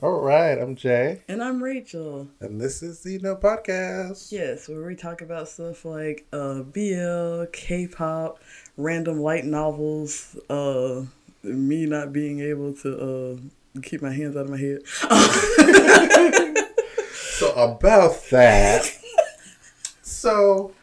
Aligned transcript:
All 0.00 0.20
right, 0.20 0.56
I'm 0.56 0.76
Jay. 0.76 1.22
And 1.26 1.42
I'm 1.42 1.60
Rachel. 1.60 2.28
And 2.38 2.60
this 2.60 2.84
is 2.84 3.00
the 3.00 3.18
No 3.18 3.34
Podcast. 3.34 4.30
Yes, 4.30 4.68
where 4.68 4.84
we 4.84 4.94
talk 4.94 5.22
about 5.22 5.48
stuff 5.48 5.84
like 5.84 6.24
uh, 6.32 6.62
BL, 6.62 7.46
K 7.52 7.88
pop, 7.88 8.38
random 8.76 9.18
light 9.18 9.44
novels, 9.44 10.36
uh, 10.48 11.02
me 11.42 11.86
not 11.86 12.12
being 12.12 12.38
able 12.38 12.74
to 12.74 13.40
uh, 13.76 13.80
keep 13.82 14.00
my 14.00 14.12
hands 14.12 14.36
out 14.36 14.44
of 14.44 14.50
my 14.50 14.56
head. 14.56 14.86
so, 17.12 17.52
about 17.54 18.22
that, 18.30 18.88
so 20.02 20.74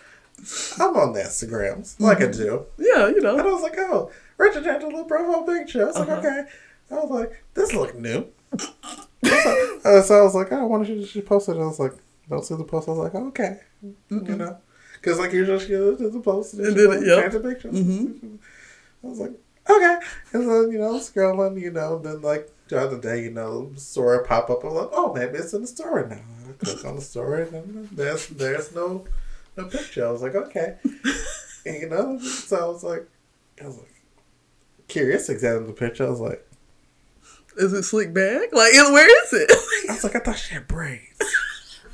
I'm 0.78 0.94
on 0.98 1.14
the 1.14 1.22
Instagrams, 1.22 1.98
like 2.02 2.18
mm-hmm. 2.18 2.28
I 2.28 2.32
do. 2.34 2.66
Yeah, 2.78 3.08
you 3.08 3.22
know. 3.22 3.38
And 3.38 3.48
I 3.48 3.54
was 3.54 3.64
like, 3.64 3.78
oh, 3.78 4.12
Richard 4.38 4.66
had 4.66 4.84
a 4.84 4.88
little 4.88 5.06
profile 5.06 5.44
picture. 5.44 5.84
I 5.84 5.86
was 5.86 5.96
uh-huh. 5.96 6.16
like, 6.16 6.26
okay. 6.26 6.44
I 6.92 6.96
was 6.96 7.10
like, 7.10 7.44
this 7.54 7.74
look 7.74 7.96
new. 7.96 8.28
so, 9.26 9.80
uh, 9.84 10.02
so, 10.02 10.20
I 10.20 10.22
was 10.22 10.36
like, 10.36 10.52
oh, 10.52 10.66
why 10.68 10.78
don't 10.78 10.90
you 10.90 11.06
just 11.06 11.26
post 11.26 11.50
it? 11.50 11.54
And 11.54 11.64
I 11.64 11.68
was 11.68 11.80
like, 11.80 11.94
don't 12.30 12.44
see 12.44 12.56
the 12.56 12.64
post. 12.64 12.88
I 12.88 12.92
was 12.92 13.00
like, 13.00 13.16
oh, 13.16 13.28
okay. 13.28 13.60
Mm-hmm. 13.84 14.26
You 14.26 14.36
know? 14.38 14.58
Because, 14.94 15.20
like, 15.20 15.34
you're 15.34 15.46
just 15.46 15.70
going 15.70 15.98
to 15.98 16.10
the 16.10 16.20
post 16.20 16.54
and, 16.56 16.66
and 16.66 16.76
then 16.76 17.04
it, 17.04 17.08
yep. 17.08 17.34
a 17.34 17.40
picture. 17.40 17.70
Mm-hmm. 17.70 18.36
I 19.04 19.08
was 19.08 19.20
like, 19.20 19.34
okay. 19.70 19.98
And 20.34 20.50
then, 20.50 20.72
you 20.72 20.80
know, 20.80 20.96
scrolling, 20.96 21.60
you 21.60 21.72
know, 21.72 22.00
then, 22.00 22.22
like, 22.22 22.52
the 22.68 23.00
day, 23.02 23.24
you 23.24 23.32
know, 23.32 23.72
story 23.76 24.26
pop 24.26 24.50
up. 24.50 24.64
I'm 24.64 24.72
like, 24.72 24.90
oh, 24.92 25.14
maybe 25.14 25.38
it's 25.38 25.54
in 25.54 25.62
the 25.62 25.68
story 25.68 26.08
now. 26.08 26.22
I 26.50 26.52
click 26.64 26.84
on 26.86 26.96
the 26.96 27.02
story 27.02 27.48
and 27.50 27.90
there's, 27.90 28.28
there's 28.28 28.74
no, 28.74 29.06
no 29.56 29.66
picture. 29.66 30.08
I 30.08 30.12
was 30.12 30.22
like, 30.22 30.36
okay. 30.36 30.78
and, 31.66 31.76
you 31.76 31.90
know, 31.90 32.20
so 32.20 32.58
I 32.58 32.68
was 32.68 32.84
like, 32.84 33.08
I 33.62 33.68
was 33.68 33.78
like, 33.78 33.94
curious, 34.88 35.30
examine 35.30 35.68
the 35.68 35.74
picture. 35.74 36.06
I 36.06 36.10
was 36.10 36.20
like, 36.20 36.48
is 37.58 37.74
it 37.74 37.84
slick 37.84 38.14
back? 38.14 38.54
Like, 38.54 38.74
where 38.74 39.26
is 39.26 39.34
it? 39.34 39.52
I 39.90 39.94
was 39.94 40.04
like, 40.04 40.16
I 40.16 40.20
thought 40.20 40.38
she 40.38 40.54
had 40.54 40.68
braids. 40.68 41.20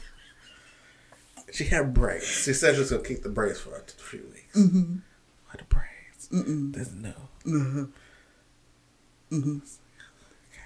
she 1.52 1.66
had 1.66 1.94
braids. 1.94 2.26
She 2.26 2.54
said 2.54 2.74
she 2.76 2.80
was 2.80 2.92
gonna 2.92 3.04
keep 3.04 3.24
the 3.24 3.30
braids 3.30 3.60
for 3.60 3.76
a 3.76 3.82
few 3.82 4.22
weeks. 4.34 4.56
Mm-hmm. 4.58 4.96
Why 5.48 5.54
the 5.58 5.64
braids? 5.66 6.30
Mm-mm. 6.32 6.72
Doesn't 6.74 7.02
know. 7.02 7.14
Mm-hmm. 7.46 7.84
Mm-hmm. 9.36 9.58
Okay, 9.58 10.66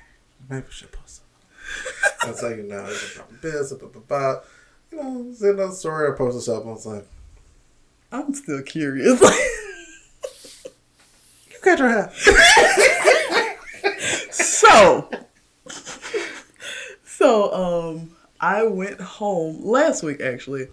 maybe 0.49 0.65
we 0.65 0.71
should 0.71 0.91
post 0.91 1.21
something. 1.21 2.17
I 2.23 2.29
was 2.31 2.43
like, 2.43 2.57
you 2.57 2.63
know, 2.63 2.85
it's 2.85 3.15
about 3.15 3.41
this, 3.41 3.71
about, 3.71 4.45
you 4.91 4.97
know, 4.97 5.33
in 5.41 5.55
the 5.57 5.71
story 5.71 6.11
I 6.11 6.15
posted 6.17 6.43
something. 6.43 6.69
I 6.69 6.73
was 6.73 6.85
like, 6.85 7.07
I'm 8.11 8.33
still 8.33 8.61
curious. 8.63 9.19
you 11.51 11.57
got 11.61 11.79
your 11.79 11.89
hat 11.89 12.13
so, 14.35 15.09
so 17.05 17.53
um, 17.53 18.15
I 18.39 18.63
went 18.63 18.99
home 18.99 19.65
last 19.65 20.03
week 20.03 20.21
actually, 20.21 20.67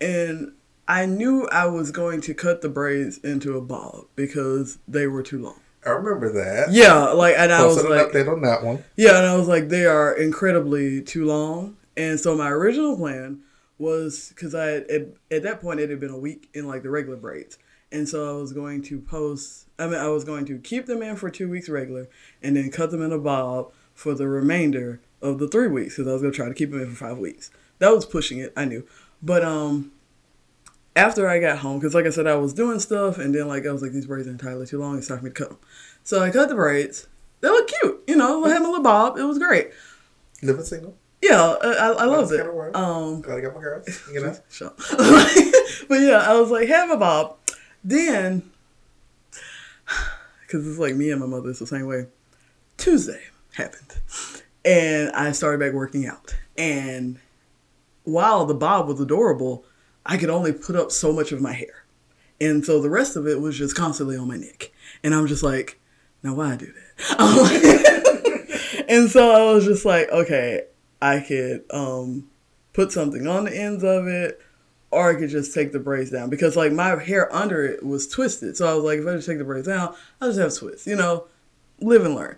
and 0.00 0.52
I 0.88 1.06
knew 1.06 1.46
I 1.48 1.66
was 1.66 1.90
going 1.90 2.20
to 2.22 2.34
cut 2.34 2.60
the 2.60 2.68
braids 2.68 3.18
into 3.18 3.56
a 3.56 3.60
bob 3.60 4.06
because 4.16 4.78
they 4.88 5.06
were 5.06 5.22
too 5.22 5.42
long. 5.42 5.60
I 5.84 5.90
remember 5.90 6.32
that. 6.32 6.72
Yeah, 6.72 7.08
like 7.10 7.34
and 7.36 7.52
I 7.52 7.64
was 7.64 7.82
like, 7.82 8.12
update 8.12 8.30
on 8.30 8.42
that 8.42 8.62
one. 8.62 8.84
Yeah, 8.96 9.18
and 9.18 9.26
I 9.26 9.36
was 9.36 9.48
like, 9.48 9.68
they 9.68 9.84
are 9.84 10.12
incredibly 10.12 11.02
too 11.02 11.26
long, 11.26 11.76
and 11.96 12.18
so 12.20 12.36
my 12.36 12.48
original 12.48 12.96
plan 12.96 13.42
was 13.78 14.28
because 14.28 14.54
I 14.54 14.76
at, 14.76 15.08
at 15.30 15.42
that 15.42 15.60
point 15.60 15.80
it 15.80 15.90
had 15.90 15.98
been 15.98 16.10
a 16.10 16.18
week 16.18 16.48
in 16.54 16.68
like 16.68 16.82
the 16.82 16.90
regular 16.90 17.16
braids, 17.16 17.58
and 17.92 18.08
so 18.08 18.36
I 18.36 18.40
was 18.40 18.52
going 18.52 18.82
to 18.82 19.00
post. 19.00 19.66
I 19.78 19.86
mean, 19.86 19.98
I 19.98 20.08
was 20.08 20.24
going 20.24 20.44
to 20.46 20.58
keep 20.58 20.86
them 20.86 21.02
in 21.02 21.16
for 21.16 21.30
two 21.30 21.48
weeks 21.48 21.68
regular, 21.68 22.08
and 22.42 22.56
then 22.56 22.70
cut 22.70 22.90
them 22.90 23.02
in 23.02 23.12
a 23.12 23.18
bob 23.18 23.72
for 23.94 24.14
the 24.14 24.28
remainder 24.28 25.00
of 25.20 25.38
the 25.38 25.48
three 25.48 25.68
weeks 25.68 25.96
because 25.96 26.08
I 26.08 26.12
was 26.12 26.22
going 26.22 26.32
to 26.32 26.36
try 26.36 26.48
to 26.48 26.54
keep 26.54 26.70
them 26.70 26.80
in 26.80 26.90
for 26.90 27.06
five 27.08 27.18
weeks. 27.18 27.50
That 27.78 27.90
was 27.90 28.06
pushing 28.06 28.38
it. 28.38 28.52
I 28.56 28.64
knew, 28.64 28.86
but 29.22 29.44
um, 29.44 29.92
after 30.96 31.28
I 31.28 31.38
got 31.38 31.58
home, 31.58 31.78
because 31.78 31.94
like 31.94 32.06
I 32.06 32.10
said, 32.10 32.26
I 32.26 32.36
was 32.36 32.52
doing 32.52 32.80
stuff, 32.80 33.18
and 33.18 33.34
then 33.34 33.48
like 33.48 33.66
I 33.66 33.72
was 33.72 33.82
like, 33.82 33.92
these 33.92 34.06
braids 34.06 34.28
are 34.28 34.32
entirely 34.32 34.66
too 34.66 34.78
long. 34.78 34.98
It's 34.98 35.08
time 35.08 35.18
for 35.18 35.24
me 35.24 35.30
to 35.30 35.34
cut 35.34 35.48
them. 35.50 35.58
So 36.04 36.20
I 36.20 36.30
cut 36.30 36.48
the 36.48 36.54
braids. 36.54 37.08
They 37.40 37.48
look 37.48 37.68
cute, 37.68 38.04
you 38.06 38.16
know. 38.16 38.44
I 38.44 38.50
had 38.50 38.62
my 38.62 38.68
little 38.68 38.82
bob. 38.82 39.18
It 39.18 39.24
was 39.24 39.38
great. 39.38 39.70
Living 40.42 40.64
single. 40.64 40.96
Yeah, 41.20 41.40
I, 41.62 41.68
I, 41.68 41.88
I 41.88 42.04
loved 42.04 42.32
it. 42.32 42.40
Um, 42.74 43.20
Gotta 43.20 43.40
get 43.40 43.54
my 43.54 43.60
girls, 43.60 44.02
you 44.12 44.20
know. 44.20 44.36
Sure. 44.50 44.72
but 45.88 46.00
yeah, 46.00 46.24
I 46.26 46.38
was 46.38 46.50
like, 46.50 46.68
have 46.68 46.90
a 46.90 46.96
bob. 46.96 47.36
Then, 47.84 48.50
because 50.42 50.66
it's 50.66 50.78
like 50.78 50.94
me 50.94 51.10
and 51.10 51.20
my 51.20 51.26
mother, 51.26 51.50
it's 51.50 51.58
the 51.58 51.66
same 51.66 51.86
way. 51.86 52.06
Tuesday 52.76 53.20
happened, 53.54 53.98
and 54.64 55.10
I 55.12 55.32
started 55.32 55.60
back 55.60 55.72
working 55.72 56.06
out. 56.06 56.34
And 56.56 57.18
while 58.04 58.46
the 58.46 58.54
bob 58.54 58.88
was 58.88 59.00
adorable, 59.00 59.64
I 60.04 60.16
could 60.16 60.30
only 60.30 60.52
put 60.52 60.76
up 60.76 60.90
so 60.90 61.12
much 61.12 61.32
of 61.32 61.40
my 61.40 61.52
hair, 61.52 61.84
and 62.40 62.64
so 62.64 62.80
the 62.80 62.90
rest 62.90 63.16
of 63.16 63.26
it 63.26 63.40
was 63.40 63.58
just 63.58 63.76
constantly 63.76 64.16
on 64.16 64.28
my 64.28 64.36
neck. 64.36 64.72
And 65.02 65.14
I'm 65.14 65.26
just 65.26 65.42
like, 65.42 65.78
now 66.22 66.34
why 66.34 66.52
I 66.52 66.56
do 66.56 66.72
that? 66.72 68.84
and 68.88 69.10
so 69.10 69.30
I 69.30 69.52
was 69.52 69.64
just 69.64 69.84
like, 69.84 70.08
okay, 70.10 70.62
I 71.00 71.20
could 71.20 71.64
um, 71.70 72.30
put 72.72 72.92
something 72.92 73.26
on 73.26 73.44
the 73.44 73.56
ends 73.56 73.82
of 73.82 74.06
it 74.06 74.40
or 74.92 75.10
I 75.10 75.14
could 75.14 75.30
just 75.30 75.54
take 75.54 75.72
the 75.72 75.80
braids 75.80 76.10
down 76.10 76.28
because 76.28 76.54
like 76.54 76.70
my 76.70 77.02
hair 77.02 77.34
under 77.34 77.64
it 77.64 77.84
was 77.84 78.06
twisted. 78.06 78.56
So 78.58 78.70
I 78.70 78.74
was 78.74 78.84
like, 78.84 78.98
if 78.98 79.06
I 79.06 79.14
just 79.14 79.26
take 79.26 79.38
the 79.38 79.44
braids 79.44 79.66
down, 79.66 79.94
I'll 80.20 80.28
just 80.28 80.38
have 80.38 80.54
twists, 80.54 80.86
you 80.86 80.96
know, 80.96 81.26
live 81.80 82.04
and 82.04 82.14
learn. 82.14 82.36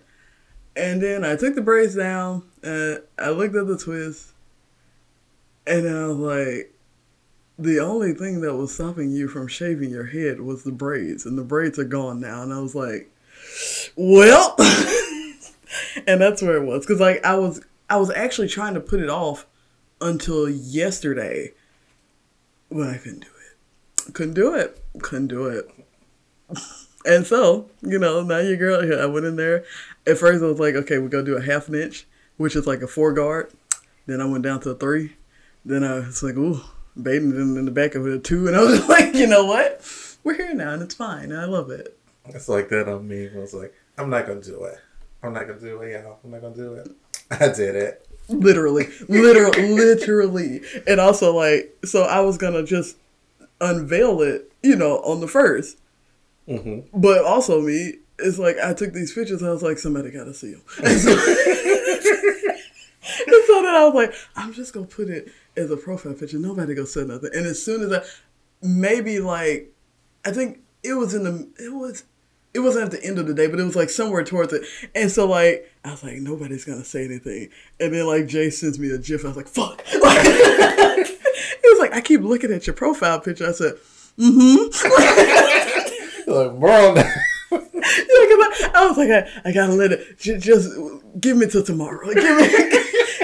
And 0.75 1.01
then 1.01 1.25
I 1.25 1.35
took 1.35 1.55
the 1.55 1.61
braids 1.61 1.95
down 1.95 2.43
and 2.63 3.01
I 3.19 3.29
looked 3.29 3.55
at 3.55 3.67
the 3.67 3.77
twist 3.77 4.31
and 5.67 5.87
I 5.87 6.07
was 6.07 6.17
like, 6.17 6.73
the 7.59 7.79
only 7.79 8.13
thing 8.13 8.41
that 8.41 8.55
was 8.55 8.73
stopping 8.73 9.11
you 9.11 9.27
from 9.27 9.47
shaving 9.47 9.89
your 9.89 10.05
head 10.05 10.39
was 10.39 10.63
the 10.63 10.71
braids 10.71 11.25
and 11.25 11.37
the 11.37 11.43
braids 11.43 11.77
are 11.77 11.83
gone 11.83 12.21
now. 12.21 12.41
And 12.41 12.53
I 12.53 12.59
was 12.59 12.73
like, 12.73 13.11
well, 13.97 14.55
and 16.07 16.21
that's 16.21 16.41
where 16.41 16.57
it 16.57 16.65
was. 16.65 16.85
Cause 16.85 17.01
like 17.01 17.23
I 17.25 17.35
was, 17.35 17.61
I 17.89 17.97
was 17.97 18.11
actually 18.11 18.47
trying 18.47 18.75
to 18.75 18.81
put 18.81 19.01
it 19.01 19.09
off 19.09 19.45
until 19.99 20.49
yesterday 20.49 21.51
but 22.71 22.89
I 22.89 22.97
couldn't 22.97 23.21
do 23.21 23.27
it. 23.27 24.13
Couldn't 24.13 24.33
do 24.33 24.53
it. 24.55 24.83
Couldn't 25.01 25.27
do 25.27 25.47
it. 25.47 25.69
and 27.05 27.25
so, 27.25 27.69
you 27.81 27.99
know, 27.99 28.21
now 28.23 28.39
your 28.39 28.57
girl, 28.57 29.01
I 29.01 29.05
went 29.05 29.25
in 29.25 29.35
there. 29.35 29.63
At 30.05 30.17
first, 30.17 30.43
I 30.43 30.47
was 30.47 30.59
like, 30.59 30.75
okay, 30.75 30.97
we're 30.97 31.09
going 31.09 31.25
to 31.25 31.31
do 31.31 31.37
a 31.37 31.41
half 31.41 31.67
an 31.67 31.75
inch, 31.75 32.05
which 32.37 32.55
is 32.55 32.67
like 32.67 32.81
a 32.81 32.87
four 32.87 33.13
guard. 33.13 33.51
Then 34.05 34.21
I 34.21 34.25
went 34.25 34.43
down 34.43 34.59
to 34.61 34.71
a 34.71 34.75
three. 34.75 35.15
Then 35.63 35.83
I 35.83 35.95
was 35.95 36.21
like, 36.21 36.35
ooh, 36.35 36.61
baiting 37.01 37.31
in 37.31 37.65
the 37.65 37.71
back 37.71 37.95
of 37.95 38.05
a 38.05 38.19
two. 38.19 38.47
And 38.47 38.55
I 38.55 38.63
was 38.63 38.87
like, 38.89 39.15
you 39.15 39.27
know 39.27 39.45
what? 39.45 39.81
We're 40.23 40.35
here 40.35 40.53
now 40.53 40.73
and 40.73 40.81
it's 40.83 40.95
fine. 40.95 41.31
And 41.31 41.39
I 41.39 41.45
love 41.45 41.69
it. 41.71 41.97
It's 42.27 42.49
like 42.49 42.69
that 42.69 42.87
on 42.87 43.07
me. 43.07 43.29
I 43.33 43.37
was 43.37 43.53
like, 43.53 43.73
I'm 43.97 44.09
not 44.09 44.25
going 44.25 44.41
to 44.41 44.49
do 44.49 44.63
it. 44.65 44.79
I'm 45.23 45.33
not 45.33 45.47
going 45.47 45.59
to 45.59 45.65
do 45.65 45.81
it, 45.81 46.03
y'all. 46.03 46.19
I'm 46.23 46.31
not 46.31 46.41
going 46.41 46.53
to 46.53 46.59
do 46.59 46.73
it. 46.73 46.91
I 47.31 47.47
did 47.49 47.75
it 47.75 48.07
literally, 48.29 48.87
literally, 49.07 49.69
literally. 49.73 50.61
And 50.87 50.99
also, 50.99 51.35
like, 51.35 51.75
so 51.85 52.03
I 52.03 52.21
was 52.21 52.37
gonna 52.37 52.63
just 52.63 52.97
unveil 53.61 54.21
it, 54.21 54.51
you 54.63 54.75
know, 54.75 54.97
on 54.99 55.21
the 55.21 55.27
1st 55.27 55.75
mm-hmm. 56.47 56.99
But 56.99 57.23
also, 57.23 57.61
me, 57.61 57.93
it's 58.19 58.37
like 58.37 58.57
I 58.59 58.73
took 58.73 58.93
these 58.93 59.13
pictures. 59.13 59.43
I 59.43 59.49
was 59.49 59.63
like, 59.63 59.77
somebody 59.77 60.11
gotta 60.11 60.33
see 60.33 60.51
them. 60.51 60.61
And 60.83 60.99
so, 60.99 61.11
and 63.27 63.43
so 63.45 63.61
then 63.61 63.75
I 63.75 63.85
was 63.85 63.93
like, 63.93 64.13
I'm 64.35 64.53
just 64.53 64.73
gonna 64.73 64.85
put 64.85 65.09
it 65.09 65.31
as 65.57 65.71
a 65.71 65.77
profile 65.77 66.13
picture. 66.13 66.39
Nobody 66.39 66.73
gonna 66.73 66.87
say 66.87 67.03
nothing. 67.03 67.31
And 67.33 67.45
as 67.45 67.63
soon 67.63 67.81
as 67.81 67.93
I, 67.93 68.65
maybe 68.65 69.19
like, 69.19 69.71
I 70.25 70.31
think 70.31 70.59
it 70.83 70.93
was 70.93 71.13
in 71.13 71.23
the, 71.23 71.47
it 71.59 71.73
was 71.73 72.03
it 72.55 72.59
wasn't 72.59 72.85
at 72.85 72.91
the 72.91 73.05
end 73.05 73.19
of 73.19 73.27
the 73.27 73.33
day, 73.33 73.47
but 73.47 73.59
it 73.59 73.63
was 73.63 73.75
like 73.75 73.89
somewhere 73.89 74.23
towards 74.23 74.53
it. 74.53 74.63
And 74.95 75.11
so 75.11 75.27
like 75.27 75.69
I 75.85 75.91
was 75.91 76.03
like, 76.03 76.17
nobody's 76.17 76.65
gonna 76.65 76.83
say 76.83 77.05
anything. 77.05 77.49
And 77.79 77.93
then 77.93 78.07
like 78.07 78.25
Jay 78.25 78.49
sends 78.49 78.79
me 78.79 78.89
a 78.89 78.97
gif. 78.97 79.23
I 79.23 79.27
was 79.27 79.37
like, 79.37 79.47
fuck. 79.47 79.83
Like, 80.01 80.25
he 81.07 81.67
was 81.69 81.79
like, 81.79 81.93
I 81.93 82.01
keep 82.01 82.21
looking 82.21 82.51
at 82.51 82.65
your 82.65 82.73
profile 82.73 83.19
picture. 83.19 83.47
I 83.47 83.51
said, 83.51 83.75
mm-hmm. 84.17 84.71
like, 86.31 86.59
bro. 86.59 86.95
yeah, 86.95 87.11
I, 87.51 88.71
I, 88.73 88.87
was 88.87 88.97
like, 88.97 89.11
I, 89.11 89.29
I 89.45 89.51
gotta 89.51 89.73
let 89.73 89.91
it. 89.91 90.17
J- 90.17 90.39
just 90.39 90.75
give 91.19 91.37
me 91.37 91.45
till 91.45 91.63
tomorrow. 91.63 92.11
Give 92.11 92.23
me, 92.23 92.47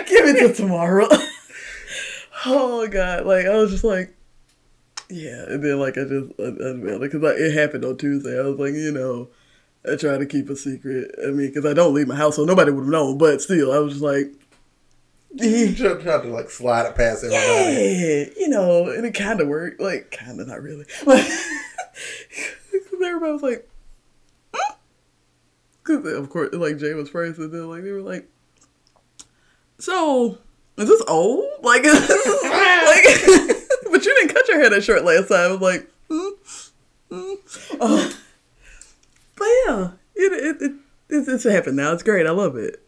give 0.05 0.25
me 0.25 0.33
till 0.33 0.53
tomorrow. 0.53 1.07
oh 2.45 2.87
god, 2.87 3.25
like 3.25 3.47
I 3.47 3.55
was 3.55 3.71
just 3.71 3.83
like, 3.83 4.15
yeah, 5.09 5.45
and 5.47 5.63
then 5.63 5.79
like 5.79 5.97
I 5.97 6.03
just 6.03 6.31
unveiled 6.37 7.01
it 7.01 7.11
because 7.11 7.23
like, 7.23 7.37
it 7.37 7.53
happened 7.53 7.85
on 7.85 7.97
Tuesday. 7.97 8.37
I 8.39 8.43
was 8.43 8.59
like, 8.59 8.73
you 8.73 8.91
know, 8.91 9.29
I 9.89 9.95
try 9.95 10.17
to 10.17 10.25
keep 10.25 10.49
a 10.49 10.55
secret. 10.55 11.15
I 11.23 11.27
mean, 11.27 11.47
because 11.47 11.65
I 11.65 11.73
don't 11.73 11.93
leave 11.93 12.07
my 12.07 12.15
house, 12.15 12.35
so 12.35 12.45
nobody 12.45 12.71
would 12.71 12.83
have 12.83 12.91
known. 12.91 13.17
But 13.17 13.41
still, 13.41 13.71
I 13.71 13.79
was 13.79 13.93
just 13.93 14.03
like, 14.03 14.31
you 15.33 15.75
tried 15.75 16.23
to 16.23 16.27
like 16.27 16.49
slide 16.49 16.85
it 16.85 16.95
past 16.95 17.23
everybody. 17.23 17.75
Yeah, 17.75 18.25
you 18.37 18.49
know, 18.49 18.89
and 18.89 19.05
it 19.05 19.13
kind 19.13 19.41
of 19.41 19.47
worked. 19.47 19.79
Like, 19.79 20.11
kind 20.11 20.39
of, 20.39 20.47
not 20.47 20.61
really. 20.61 20.85
Like, 21.05 21.27
everybody 23.07 23.31
was 23.31 23.41
like, 23.41 23.67
because 25.83 26.03
hmm? 26.03 26.23
of 26.23 26.29
course, 26.29 26.53
like 26.53 26.77
Jay 26.77 26.93
was 26.93 27.09
first, 27.09 27.39
and 27.39 27.51
then 27.51 27.69
like 27.69 27.83
they 27.83 27.91
were 27.91 28.01
like, 28.01 28.29
So 29.79 30.37
is 30.77 30.87
this 30.87 31.03
old? 31.07 31.45
Like, 31.61 31.83
like, 31.83 31.93
but 33.91 34.05
you 34.05 34.15
didn't 34.15 34.33
cut 34.33 34.47
your 34.47 34.59
hair 34.59 34.69
that 34.69 34.83
short 34.83 35.03
last 35.03 35.29
time. 35.29 35.39
I 35.39 35.51
was 35.51 35.61
like, 35.61 35.89
hmm, 36.09 36.29
hmm. 37.09 37.33
Uh, 37.79 38.11
but 39.41 39.49
yeah, 39.65 39.91
it 40.15 40.33
it, 40.33 40.61
it 40.61 40.71
it's, 41.09 41.27
it's 41.27 41.43
happened 41.43 41.77
now. 41.77 41.93
It's 41.93 42.03
great. 42.03 42.27
I 42.27 42.31
love 42.31 42.55
it. 42.55 42.85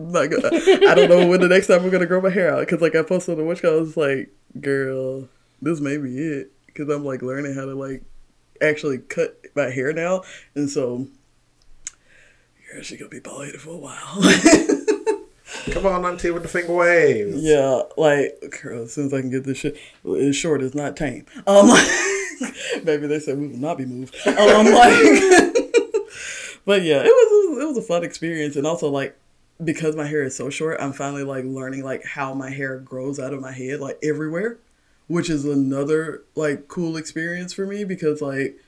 Like, 0.00 0.32
I 0.32 0.94
don't 0.94 1.08
know 1.08 1.26
when 1.26 1.40
the 1.40 1.48
next 1.48 1.66
time 1.66 1.82
I'm 1.82 1.90
gonna 1.90 2.06
grow 2.06 2.20
my 2.20 2.30
hair 2.30 2.54
out 2.54 2.60
because 2.60 2.80
like 2.80 2.94
I 2.94 3.02
posted 3.02 3.32
on 3.32 3.38
the 3.38 3.44
witch 3.44 3.64
I 3.64 3.70
was 3.70 3.96
like, 3.96 4.32
girl, 4.60 5.28
this 5.60 5.80
may 5.80 5.96
be 5.96 6.16
it 6.16 6.52
because 6.66 6.88
I'm 6.88 7.04
like 7.04 7.22
learning 7.22 7.56
how 7.56 7.64
to 7.64 7.74
like 7.74 8.04
actually 8.62 8.98
cut 8.98 9.44
my 9.56 9.70
hair 9.70 9.92
now, 9.92 10.22
and 10.54 10.70
so 10.70 11.08
you're 12.64 12.78
actually 12.78 12.98
gonna 12.98 13.10
be 13.10 13.18
bald 13.18 13.46
headed 13.46 13.60
for 13.60 13.70
a 13.70 13.78
while. 13.78 14.22
Come 15.72 15.86
on, 15.86 16.04
auntie, 16.04 16.30
with 16.30 16.44
the 16.44 16.48
finger 16.48 16.72
waves. 16.72 17.42
Yeah, 17.42 17.82
like 17.96 18.60
girl, 18.62 18.84
as 18.84 18.92
soon 18.92 19.06
as 19.06 19.14
I 19.14 19.20
can 19.22 19.30
get 19.30 19.42
this 19.42 19.58
shit, 19.58 19.76
it's 20.04 20.36
short, 20.36 20.62
it's 20.62 20.76
not 20.76 20.96
tame. 20.96 21.26
Um, 21.48 21.66
maybe 22.84 23.06
they 23.06 23.20
said 23.20 23.38
we 23.38 23.48
will 23.48 23.58
not 23.58 23.78
be 23.78 23.86
moved. 23.86 24.14
Um, 24.26 24.36
like, 24.66 24.94
but 26.64 26.82
yeah, 26.82 27.02
it 27.02 27.12
was 27.12 27.62
it 27.62 27.66
was 27.66 27.76
a 27.78 27.82
fun 27.82 28.04
experience, 28.04 28.56
and 28.56 28.66
also 28.66 28.88
like 28.88 29.16
because 29.62 29.96
my 29.96 30.06
hair 30.06 30.22
is 30.22 30.36
so 30.36 30.50
short, 30.50 30.80
I'm 30.80 30.92
finally 30.92 31.24
like 31.24 31.44
learning 31.44 31.84
like 31.84 32.04
how 32.04 32.34
my 32.34 32.50
hair 32.50 32.78
grows 32.78 33.18
out 33.18 33.32
of 33.32 33.40
my 33.40 33.52
head, 33.52 33.80
like 33.80 33.98
everywhere, 34.02 34.58
which 35.08 35.28
is 35.28 35.44
another 35.44 36.22
like 36.34 36.68
cool 36.68 36.96
experience 36.96 37.52
for 37.52 37.66
me 37.66 37.84
because 37.84 38.22
like 38.22 38.58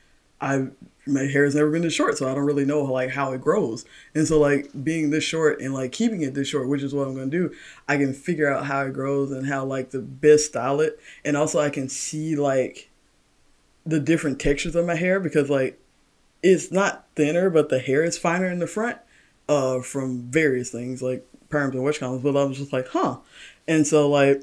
I 0.40 0.68
my 1.06 1.22
hair 1.22 1.44
has 1.44 1.54
never 1.54 1.70
been 1.70 1.82
this 1.82 1.94
short, 1.94 2.18
so 2.18 2.30
I 2.30 2.34
don't 2.34 2.44
really 2.44 2.64
know 2.64 2.82
like 2.82 3.10
how 3.10 3.32
it 3.32 3.40
grows. 3.40 3.84
And 4.14 4.26
so 4.26 4.38
like 4.38 4.70
being 4.82 5.10
this 5.10 5.24
short 5.24 5.60
and 5.60 5.72
like 5.72 5.92
keeping 5.92 6.22
it 6.22 6.34
this 6.34 6.48
short, 6.48 6.68
which 6.68 6.82
is 6.82 6.94
what 6.94 7.06
I'm 7.06 7.14
gonna 7.14 7.26
do, 7.26 7.52
I 7.88 7.96
can 7.96 8.12
figure 8.12 8.52
out 8.52 8.66
how 8.66 8.82
it 8.82 8.92
grows 8.92 9.30
and 9.30 9.46
how 9.46 9.64
like 9.64 9.90
the 9.90 10.00
best 10.00 10.46
style 10.46 10.80
it, 10.80 10.98
and 11.24 11.36
also 11.36 11.60
I 11.60 11.70
can 11.70 11.88
see 11.88 12.36
like 12.36 12.89
the 13.84 14.00
different 14.00 14.40
textures 14.40 14.74
of 14.74 14.86
my 14.86 14.94
hair 14.94 15.20
because 15.20 15.50
like 15.50 15.80
it's 16.42 16.70
not 16.70 17.06
thinner, 17.16 17.50
but 17.50 17.68
the 17.68 17.78
hair 17.78 18.02
is 18.02 18.18
finer 18.18 18.46
in 18.46 18.58
the 18.58 18.66
front, 18.66 18.98
uh, 19.48 19.80
from 19.80 20.22
various 20.30 20.70
things 20.70 21.02
like 21.02 21.26
perms 21.48 21.72
and 21.72 21.84
witch 21.84 22.00
combs. 22.00 22.22
But 22.22 22.36
I 22.36 22.44
was 22.44 22.58
just 22.58 22.72
like, 22.72 22.88
huh, 22.88 23.18
and 23.68 23.86
so 23.86 24.08
like 24.08 24.42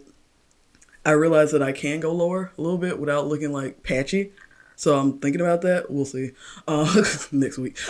I 1.05 1.11
realized 1.11 1.53
that 1.53 1.63
I 1.63 1.71
can 1.71 1.99
go 1.99 2.11
lower 2.13 2.51
a 2.57 2.61
little 2.61 2.77
bit 2.77 2.99
without 2.99 3.27
looking 3.27 3.51
like 3.51 3.83
patchy. 3.83 4.31
So 4.75 4.97
I'm 4.99 5.19
thinking 5.19 5.41
about 5.41 5.61
that. 5.61 5.89
We'll 5.89 6.05
see 6.05 6.31
uh, 6.67 7.03
next 7.31 7.57
week. 7.57 7.77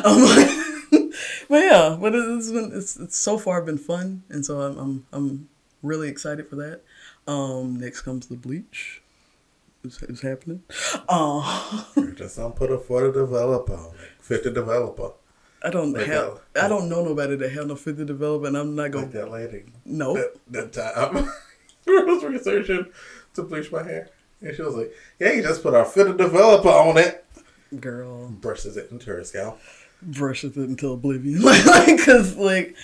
Um, 0.90 1.12
but 1.50 1.64
yeah, 1.64 1.98
but 2.00 2.16
it's 2.16 2.52
been 2.52 2.72
it's, 2.74 2.96
it's 2.96 3.18
so 3.18 3.38
far 3.38 3.62
been 3.62 3.78
fun, 3.78 4.24
and 4.30 4.46
so 4.46 4.62
I'm 4.62 4.78
I'm, 4.78 5.06
I'm 5.12 5.50
really 5.82 6.08
excited 6.10 6.48
for 6.48 6.56
that. 6.58 6.82
Um, 7.28 7.80
next 7.80 8.02
comes 8.02 8.28
the 8.28 8.36
bleach. 8.36 9.02
It's, 9.88 10.02
it's 10.04 10.22
happening. 10.22 10.64
Uh, 11.10 11.84
Just 12.16 12.38
don't 12.38 12.56
put 12.56 12.72
a 12.72 12.78
for 12.78 13.02
the 13.10 13.12
developer, 13.22 13.80
fit 14.20 14.44
the 14.44 14.52
developer. 14.52 15.12
I 15.64 15.70
don't 15.72 15.94
Like 15.94 16.06
have 16.06 16.40
that. 16.54 16.66
I 16.66 16.68
don't 16.68 16.88
know 16.88 17.04
nobody 17.04 17.36
that 17.36 17.52
have 17.52 17.68
no 17.68 17.76
fifty 17.76 18.06
development. 18.06 18.56
I'm 18.56 18.76
not 18.76 18.92
gonna 18.92 19.08
that 19.08 19.32
lady. 19.32 19.66
no. 19.86 20.14
That, 20.14 20.36
that 20.50 20.74
time. 20.74 21.18
I 21.90 22.04
was 22.04 22.24
researching 22.24 22.86
to 23.34 23.44
bleach 23.44 23.72
my 23.72 23.82
hair. 23.84 24.10
And 24.42 24.56
she 24.56 24.62
was 24.62 24.76
like, 24.76 24.94
yeah, 25.20 25.32
you 25.32 25.42
just 25.42 25.64
put 25.64 25.74
our 25.74 25.84
fit 25.86 26.06
the 26.08 26.14
developer 26.14 26.70
on 26.70 26.98
it. 26.98 27.26
Girl 27.80 28.28
Brushes 28.30 28.78
it 28.78 28.92
into 28.92 29.08
her 29.10 29.24
scalp. 29.24 29.60
brushes 30.02 30.56
it 30.58 30.70
until 30.70 30.94
oblivion. 30.94 31.42
like, 31.44 32.06
cause 32.06 32.36
like, 32.36 32.76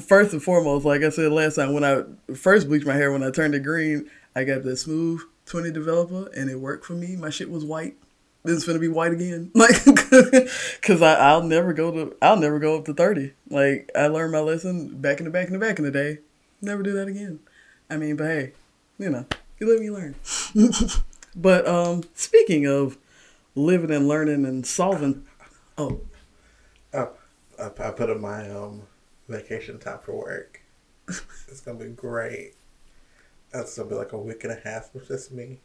first 0.00 0.32
and 0.32 0.42
foremost, 0.42 0.86
like 0.86 1.02
I 1.02 1.10
said 1.10 1.30
last 1.30 1.56
time, 1.56 1.74
when 1.74 1.84
I 1.84 2.04
first 2.34 2.68
bleached 2.68 2.86
my 2.86 2.94
hair, 2.94 3.12
when 3.12 3.22
I 3.22 3.30
turned 3.30 3.54
it 3.54 3.60
green, 3.64 4.08
I 4.34 4.44
got 4.44 4.62
the 4.62 4.76
smooth 4.76 5.20
twenty 5.46 5.70
developer, 5.70 6.28
and 6.36 6.50
it 6.50 6.60
worked 6.60 6.84
for 6.84 6.94
me. 6.94 7.16
My 7.16 7.30
shit 7.30 7.50
was 7.50 7.64
white. 7.64 7.96
It's 8.46 8.64
gonna 8.66 8.78
be 8.78 8.88
white 8.88 9.12
again, 9.12 9.50
like, 9.54 9.82
cause 10.82 11.00
I 11.00 11.14
I'll 11.14 11.42
never 11.42 11.72
go 11.72 11.90
to 11.90 12.16
I'll 12.20 12.36
never 12.36 12.58
go 12.58 12.76
up 12.76 12.84
to 12.86 12.94
thirty. 12.94 13.32
Like 13.48 13.90
I 13.96 14.06
learned 14.08 14.32
my 14.32 14.40
lesson 14.40 15.00
back 15.00 15.18
in 15.18 15.24
the 15.24 15.30
back 15.30 15.46
in 15.46 15.54
the 15.54 15.58
back 15.58 15.78
in 15.78 15.84
the 15.84 15.90
day. 15.90 16.18
Never 16.60 16.82
do 16.82 16.92
that 16.92 17.08
again. 17.08 17.40
I 17.90 17.96
mean, 17.96 18.16
but 18.16 18.24
hey, 18.26 18.52
you 18.98 19.08
know, 19.10 19.26
you 19.58 19.66
live 19.66 19.76
and 19.76 19.84
you 19.86 19.92
learn. 19.94 20.14
but 21.36 21.66
um, 21.66 22.02
speaking 22.14 22.66
of 22.66 22.98
living 23.54 23.90
and 23.90 24.08
learning 24.08 24.44
and 24.44 24.66
solving, 24.66 25.24
oh, 25.78 26.00
Oh, 26.92 27.12
I, 27.58 27.66
I 27.66 27.90
put 27.92 28.10
in 28.10 28.20
my 28.20 28.50
um 28.50 28.82
vacation 29.28 29.78
time 29.78 29.98
for 30.00 30.12
work. 30.16 30.60
it's 31.08 31.60
gonna 31.60 31.78
be 31.78 31.86
great. 31.86 32.54
That's 33.54 33.78
gonna 33.78 33.88
be 33.88 33.94
like 33.94 34.12
a 34.12 34.18
week 34.18 34.42
and 34.42 34.52
a 34.52 34.60
half 34.68 34.92
with 34.92 35.06
just 35.06 35.30
me. 35.30 35.60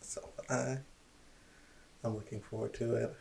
So 0.00 0.20
I, 0.50 0.78
I'm 2.02 2.16
looking 2.16 2.40
forward 2.40 2.74
to 2.74 2.96
it. 2.96 3.14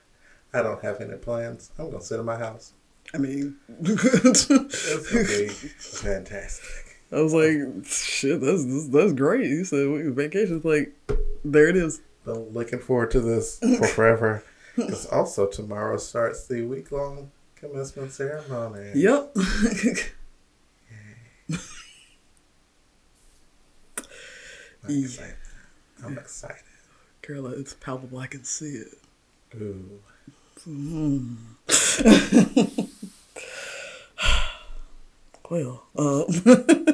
I 0.51 0.63
don't 0.63 0.83
have 0.83 0.99
any 0.99 1.15
plans. 1.15 1.69
I'm 1.77 1.91
gonna 1.91 2.01
sit 2.01 2.19
in 2.19 2.25
my 2.25 2.37
house. 2.37 2.73
I 3.13 3.19
mean, 3.19 3.57
It's 3.81 4.45
gonna 4.45 4.63
be 4.63 5.47
fantastic. 5.49 6.97
I 7.11 7.21
was 7.21 7.33
like, 7.35 7.85
shit, 7.85 8.41
that's 8.41 8.65
that's, 8.65 8.87
that's 8.87 9.13
great. 9.13 9.45
You 9.45 9.63
said 9.63 9.87
we 9.89 10.09
vacation's 10.09 10.65
like, 10.65 10.91
there 11.45 11.67
it 11.67 11.75
is. 11.75 12.01
I'm 12.25 12.49
looking 12.49 12.79
forward 12.79 13.11
to 13.11 13.21
this 13.21 13.59
for 13.59 13.87
forever. 13.87 14.43
Because 14.75 15.07
also 15.07 15.45
tomorrow 15.45 15.97
starts 15.97 16.47
the 16.47 16.61
week 16.61 16.89
long 16.93 17.31
commencement 17.55 18.13
ceremony. 18.13 18.91
Yep. 18.95 19.35
I'm 24.89 25.03
excited. 25.03 25.35
I'm 26.03 26.17
excited. 26.17 26.63
Girl, 27.21 27.47
it's 27.47 27.73
palpable. 27.75 28.17
I 28.17 28.27
can 28.27 28.43
see 28.43 28.75
it. 28.75 28.97
Ooh. 29.55 29.99
Well, 35.49 35.83
uh, 35.97 36.25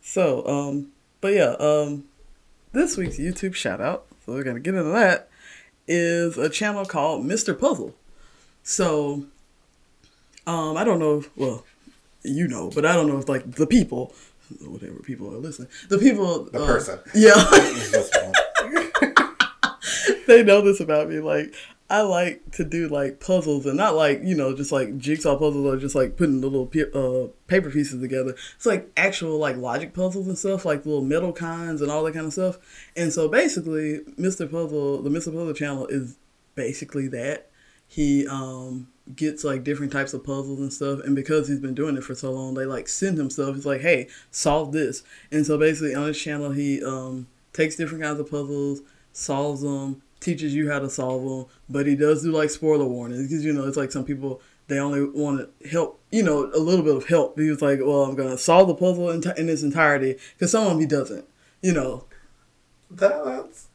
so, 0.00 0.46
um, 0.46 0.92
but 1.20 1.34
yeah, 1.34 1.56
um, 1.58 2.04
this 2.70 2.96
week's 2.96 3.18
YouTube 3.18 3.56
shout 3.56 3.80
out, 3.80 4.06
so 4.24 4.34
we're 4.34 4.44
gonna 4.44 4.60
get 4.60 4.76
into 4.76 4.88
that, 4.90 5.28
is 5.88 6.38
a 6.38 6.48
channel 6.48 6.84
called 6.84 7.26
Mr. 7.26 7.58
Puzzle. 7.58 7.96
So, 8.62 9.26
um, 10.46 10.76
I 10.76 10.84
don't 10.84 11.00
know, 11.00 11.18
if, 11.18 11.36
well, 11.36 11.64
you 12.22 12.46
know, 12.46 12.70
but 12.72 12.86
I 12.86 12.92
don't 12.92 13.08
know 13.08 13.18
if 13.18 13.28
like 13.28 13.50
the 13.50 13.66
people, 13.66 14.14
whatever 14.66 15.00
people 15.00 15.32
are 15.32 15.38
listening, 15.38 15.68
the 15.88 15.98
people, 15.98 16.44
The 16.44 16.62
uh, 16.62 16.66
person. 16.66 16.98
yeah. 17.14 18.32
They 20.26 20.44
know 20.44 20.60
this 20.60 20.78
about 20.78 21.08
me. 21.08 21.18
Like 21.18 21.54
I 21.88 22.02
like 22.02 22.52
to 22.52 22.64
do 22.64 22.86
like 22.86 23.18
puzzles 23.18 23.66
and 23.66 23.76
not 23.76 23.96
like 23.96 24.20
you 24.22 24.36
know 24.36 24.54
just 24.54 24.70
like 24.70 24.96
jigsaw 24.96 25.36
puzzles 25.36 25.66
or 25.66 25.76
just 25.76 25.96
like 25.96 26.16
putting 26.16 26.40
the 26.40 26.48
little 26.48 26.70
uh, 26.94 27.28
paper 27.48 27.68
pieces 27.68 28.00
together. 28.00 28.36
It's 28.54 28.66
like 28.66 28.90
actual 28.96 29.38
like 29.38 29.56
logic 29.56 29.92
puzzles 29.92 30.28
and 30.28 30.38
stuff, 30.38 30.64
like 30.64 30.86
little 30.86 31.02
metal 31.02 31.32
kinds 31.32 31.82
and 31.82 31.90
all 31.90 32.04
that 32.04 32.14
kind 32.14 32.26
of 32.26 32.32
stuff. 32.32 32.58
And 32.96 33.12
so 33.12 33.28
basically, 33.28 34.00
Mr. 34.18 34.48
Puzzle, 34.48 35.02
the 35.02 35.10
Mr. 35.10 35.32
Puzzle 35.32 35.52
channel 35.52 35.86
is 35.88 36.16
basically 36.54 37.08
that. 37.08 37.48
He 37.88 38.24
um 38.28 38.86
gets 39.16 39.44
like 39.44 39.64
different 39.64 39.92
types 39.92 40.14
of 40.14 40.24
puzzles 40.24 40.60
and 40.60 40.72
stuff 40.72 41.00
and 41.04 41.16
because 41.16 41.48
he's 41.48 41.60
been 41.60 41.74
doing 41.74 41.96
it 41.96 42.04
for 42.04 42.14
so 42.14 42.30
long 42.30 42.54
they 42.54 42.64
like 42.64 42.88
send 42.88 43.18
him 43.18 43.30
stuff 43.30 43.54
he's 43.54 43.66
like 43.66 43.80
hey 43.80 44.08
solve 44.30 44.72
this 44.72 45.02
and 45.30 45.46
so 45.46 45.58
basically 45.58 45.94
on 45.94 46.06
his 46.06 46.20
channel 46.20 46.52
he 46.52 46.82
um 46.84 47.26
takes 47.52 47.76
different 47.76 48.02
kinds 48.02 48.20
of 48.20 48.30
puzzles 48.30 48.82
solves 49.12 49.62
them, 49.62 50.02
teaches 50.20 50.54
you 50.54 50.70
how 50.70 50.78
to 50.78 50.90
solve 50.90 51.22
them, 51.24 51.46
but 51.68 51.86
he 51.86 51.96
does 51.96 52.22
do 52.22 52.32
like 52.32 52.50
spoiler 52.50 52.84
warnings 52.84 53.28
because 53.28 53.44
you 53.44 53.52
know 53.52 53.66
it's 53.66 53.76
like 53.76 53.92
some 53.92 54.04
people 54.04 54.40
they 54.68 54.78
only 54.78 55.04
want 55.04 55.48
to 55.62 55.68
help, 55.68 56.00
you 56.12 56.22
know, 56.22 56.44
a 56.54 56.58
little 56.58 56.84
bit 56.84 56.94
of 56.94 57.08
help. 57.08 57.36
He 57.36 57.50
was 57.50 57.60
like, 57.60 57.80
well, 57.82 58.04
I'm 58.04 58.14
gonna 58.14 58.38
solve 58.38 58.68
the 58.68 58.74
puzzle 58.74 59.10
in, 59.10 59.22
in 59.36 59.48
its 59.48 59.62
entirety 59.62 60.16
because 60.34 60.52
some 60.52 60.64
of 60.64 60.70
them 60.70 60.80
he 60.80 60.86
doesn't, 60.86 61.26
you 61.60 61.72
know. 61.72 62.04
That's 62.90 63.68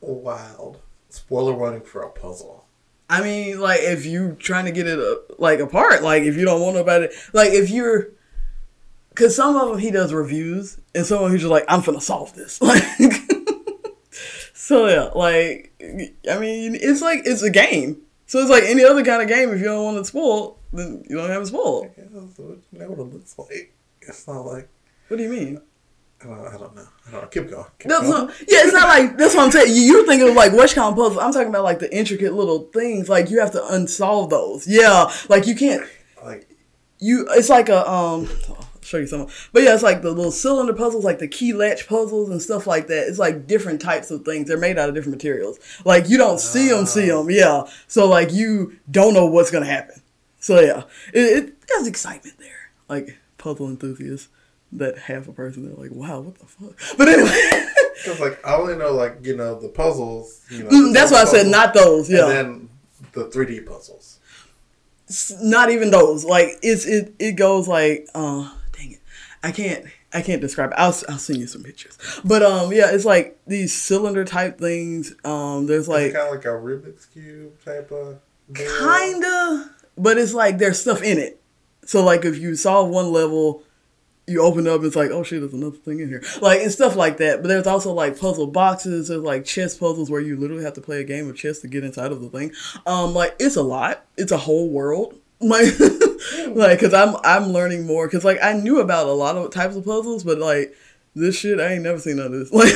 wild. 0.00 0.80
Spoiler 1.08 1.54
warning 1.54 1.82
for 1.82 2.02
a 2.02 2.10
puzzle. 2.10 2.63
I 3.08 3.22
mean, 3.22 3.60
like 3.60 3.80
if 3.80 4.06
you 4.06 4.36
trying 4.38 4.64
to 4.64 4.72
get 4.72 4.86
it 4.86 4.98
uh, 4.98 5.16
like 5.38 5.60
apart, 5.60 6.02
like 6.02 6.22
if 6.22 6.36
you 6.36 6.44
don't 6.44 6.60
want 6.60 6.76
nobody, 6.76 7.08
like 7.32 7.52
if 7.52 7.70
you're, 7.70 8.08
because 9.10 9.36
some 9.36 9.56
of 9.56 9.68
them 9.68 9.78
he 9.78 9.90
does 9.90 10.12
reviews, 10.12 10.78
and 10.94 11.04
some 11.04 11.18
of 11.18 11.24
them 11.24 11.32
he's 11.32 11.42
just 11.42 11.50
like, 11.50 11.64
I'm 11.68 11.82
gonna 11.82 12.00
solve 12.00 12.34
this, 12.34 12.60
like. 12.62 12.82
so 14.54 14.86
yeah, 14.88 15.10
like 15.14 15.72
I 16.30 16.38
mean, 16.38 16.74
it's 16.74 17.02
like 17.02 17.22
it's 17.24 17.42
a 17.42 17.50
game. 17.50 18.00
So 18.26 18.38
it's 18.38 18.50
like 18.50 18.64
any 18.64 18.84
other 18.84 19.04
kind 19.04 19.20
of 19.22 19.28
game. 19.28 19.50
If 19.50 19.58
you 19.58 19.66
don't 19.66 19.84
want 19.84 19.98
it 19.98 20.06
spoiled, 20.06 20.56
then 20.72 21.04
you 21.08 21.16
don't 21.16 21.28
have 21.28 21.42
it 21.42 21.46
spoiled. 21.46 21.90
Yeah, 21.96 22.04
that's 22.10 22.38
what, 22.38 22.58
you 22.72 22.78
know 22.78 22.90
what 22.90 22.98
it 22.98 23.12
looks 23.12 23.38
like. 23.38 23.74
It's 24.00 24.26
not 24.26 24.46
like 24.46 24.68
What 25.08 25.18
do 25.18 25.22
you 25.22 25.28
mean? 25.28 25.60
I 26.24 26.26
don't, 26.28 26.46
I 26.46 26.50
don't 26.58 26.74
know. 26.76 26.86
I 27.06 27.10
don't 27.10 27.22
know. 27.22 27.28
Keep 27.28 27.50
going. 27.50 27.64
Keep 27.78 27.88
That's 27.90 28.02
going. 28.02 28.26
not, 28.26 28.40
yeah, 28.40 28.58
it's 28.64 28.72
not 28.72 28.88
like 28.88 29.16
that's 29.18 29.34
what 29.34 29.44
I'm 29.44 29.50
saying. 29.50 29.74
You- 29.74 30.06
thinking 30.06 30.28
of 30.28 30.34
like 30.34 30.52
Westcom 30.52 30.94
puzzles. 30.96 31.18
I'm 31.18 31.32
talking 31.32 31.48
about 31.48 31.64
like 31.64 31.78
the 31.78 31.94
intricate 31.94 32.32
little 32.34 32.64
things. 32.74 33.08
Like 33.08 33.30
you 33.30 33.40
have 33.40 33.52
to 33.52 33.66
unsolve 33.74 34.30
those. 34.30 34.66
Yeah, 34.66 35.10
like 35.28 35.46
you 35.46 35.54
can't. 35.54 35.82
like 36.24 36.48
you 36.98 37.26
it's 37.30 37.48
like 37.48 37.68
a 37.68 37.88
um 37.90 38.28
I'll 38.48 38.68
show 38.80 38.98
you 38.98 39.06
some 39.06 39.26
but 39.52 39.62
yeah 39.62 39.74
it's 39.74 39.82
like 39.82 40.00
the 40.02 40.10
little 40.12 40.30
cylinder 40.30 40.72
puzzles 40.72 41.04
like 41.04 41.18
the 41.18 41.26
key 41.28 41.52
latch 41.52 41.86
puzzles 41.88 42.30
and 42.30 42.40
stuff 42.40 42.66
like 42.66 42.86
that 42.86 43.08
it's 43.08 43.18
like 43.18 43.46
different 43.46 43.80
types 43.80 44.10
of 44.10 44.24
things 44.24 44.46
they're 44.46 44.56
made 44.58 44.78
out 44.78 44.88
of 44.88 44.94
different 44.94 45.16
materials 45.16 45.58
like 45.84 46.08
you 46.08 46.16
don't 46.16 46.38
see 46.40 46.68
them 46.68 46.86
see 46.86 47.06
them 47.08 47.28
yeah 47.30 47.62
so 47.88 48.06
like 48.08 48.32
you 48.32 48.78
don't 48.90 49.12
know 49.12 49.26
what's 49.26 49.50
gonna 49.50 49.64
happen 49.66 50.00
so 50.38 50.60
yeah 50.60 50.82
it, 51.12 51.20
it 51.44 51.66
there's 51.68 51.86
excitement 51.86 52.38
there 52.38 52.70
like 52.88 53.18
puzzle 53.38 53.68
enthusiasts 53.68 54.28
that 54.74 54.98
half 54.98 55.28
a 55.28 55.32
person 55.32 55.64
they're 55.66 55.74
like 55.76 55.90
wow 55.92 56.20
what 56.20 56.34
the 56.38 56.46
fuck 56.46 56.98
but 56.98 57.08
anyway 57.08 57.30
Because 58.04 58.20
like 58.20 58.44
I 58.46 58.54
only 58.56 58.76
know 58.76 58.92
like 58.92 59.18
you 59.22 59.36
know 59.36 59.58
the 59.58 59.68
puzzles. 59.68 60.42
You 60.50 60.64
know, 60.64 60.68
Mm, 60.70 60.92
that's 60.92 61.10
why 61.12 61.22
I 61.22 61.24
said 61.24 61.46
not 61.46 61.72
those 61.72 62.10
yeah 62.10 62.28
And 62.28 62.30
then 62.30 62.68
the 63.12 63.24
3D 63.26 63.64
puzzles. 63.64 64.18
s- 65.08 65.32
not 65.40 65.70
even 65.70 65.90
those. 65.90 66.24
Like 66.24 66.58
it's 66.62 66.84
it 66.86 67.14
it 67.18 67.32
goes 67.32 67.66
like 67.68 68.08
uh 68.14 68.50
dang 68.72 68.92
it. 68.92 69.00
I 69.42 69.52
can't 69.52 69.86
I 70.12 70.20
can't 70.22 70.40
describe 70.40 70.70
it. 70.72 70.74
I'll 70.76 70.94
I'll 71.08 71.18
send 71.18 71.38
you 71.38 71.46
some 71.46 71.62
pictures. 71.62 71.96
But 72.24 72.42
um 72.42 72.72
yeah, 72.72 72.90
it's 72.90 73.04
like 73.06 73.38
these 73.46 73.72
cylinder 73.72 74.24
type 74.24 74.58
things. 74.58 75.14
Um 75.24 75.66
there's 75.66 75.88
like 75.88 76.12
kind 76.12 76.26
of 76.28 76.34
like 76.34 76.44
a 76.44 76.48
Rubik's 76.48 77.06
cube 77.06 77.52
type 77.64 77.90
of. 77.92 78.18
kinda 78.54 79.70
but 79.96 80.18
it's 80.18 80.34
like 80.34 80.58
there's 80.58 80.80
stuff 80.80 81.02
in 81.02 81.18
it. 81.18 81.40
So 81.86 82.04
like 82.04 82.24
if 82.24 82.36
you 82.38 82.56
solve 82.56 82.88
one 82.90 83.12
level 83.12 83.62
you 84.26 84.40
open 84.42 84.66
up, 84.66 84.76
and 84.76 84.86
it's 84.86 84.96
like, 84.96 85.10
oh 85.10 85.22
shit, 85.22 85.40
there's 85.40 85.52
another 85.52 85.76
thing 85.76 86.00
in 86.00 86.08
here. 86.08 86.22
Like, 86.40 86.60
and 86.62 86.72
stuff 86.72 86.96
like 86.96 87.18
that. 87.18 87.42
But 87.42 87.48
there's 87.48 87.66
also 87.66 87.92
like 87.92 88.18
puzzle 88.18 88.46
boxes, 88.46 89.08
there's 89.08 89.20
like 89.22 89.44
chess 89.44 89.76
puzzles 89.76 90.10
where 90.10 90.20
you 90.20 90.36
literally 90.36 90.64
have 90.64 90.74
to 90.74 90.80
play 90.80 91.00
a 91.00 91.04
game 91.04 91.28
of 91.28 91.36
chess 91.36 91.58
to 91.60 91.68
get 91.68 91.84
inside 91.84 92.10
of 92.12 92.20
the 92.22 92.28
thing. 92.30 92.52
Um, 92.86 93.12
like, 93.14 93.36
it's 93.38 93.56
a 93.56 93.62
lot. 93.62 94.04
It's 94.16 94.32
a 94.32 94.38
whole 94.38 94.68
world. 94.70 95.14
Like, 95.40 95.74
like, 96.48 96.80
cause 96.80 96.94
I'm, 96.94 97.16
I'm 97.22 97.48
learning 97.48 97.86
more. 97.86 98.08
Cause 98.08 98.24
like, 98.24 98.38
I 98.42 98.54
knew 98.54 98.80
about 98.80 99.08
a 99.08 99.12
lot 99.12 99.36
of 99.36 99.50
types 99.50 99.76
of 99.76 99.84
puzzles, 99.84 100.24
but 100.24 100.38
like, 100.38 100.74
this 101.14 101.36
shit, 101.36 101.60
I 101.60 101.74
ain't 101.74 101.82
never 101.82 101.98
seen 101.98 102.16
none 102.16 102.26
of 102.26 102.32
this. 102.32 102.50
Like, 102.52 102.72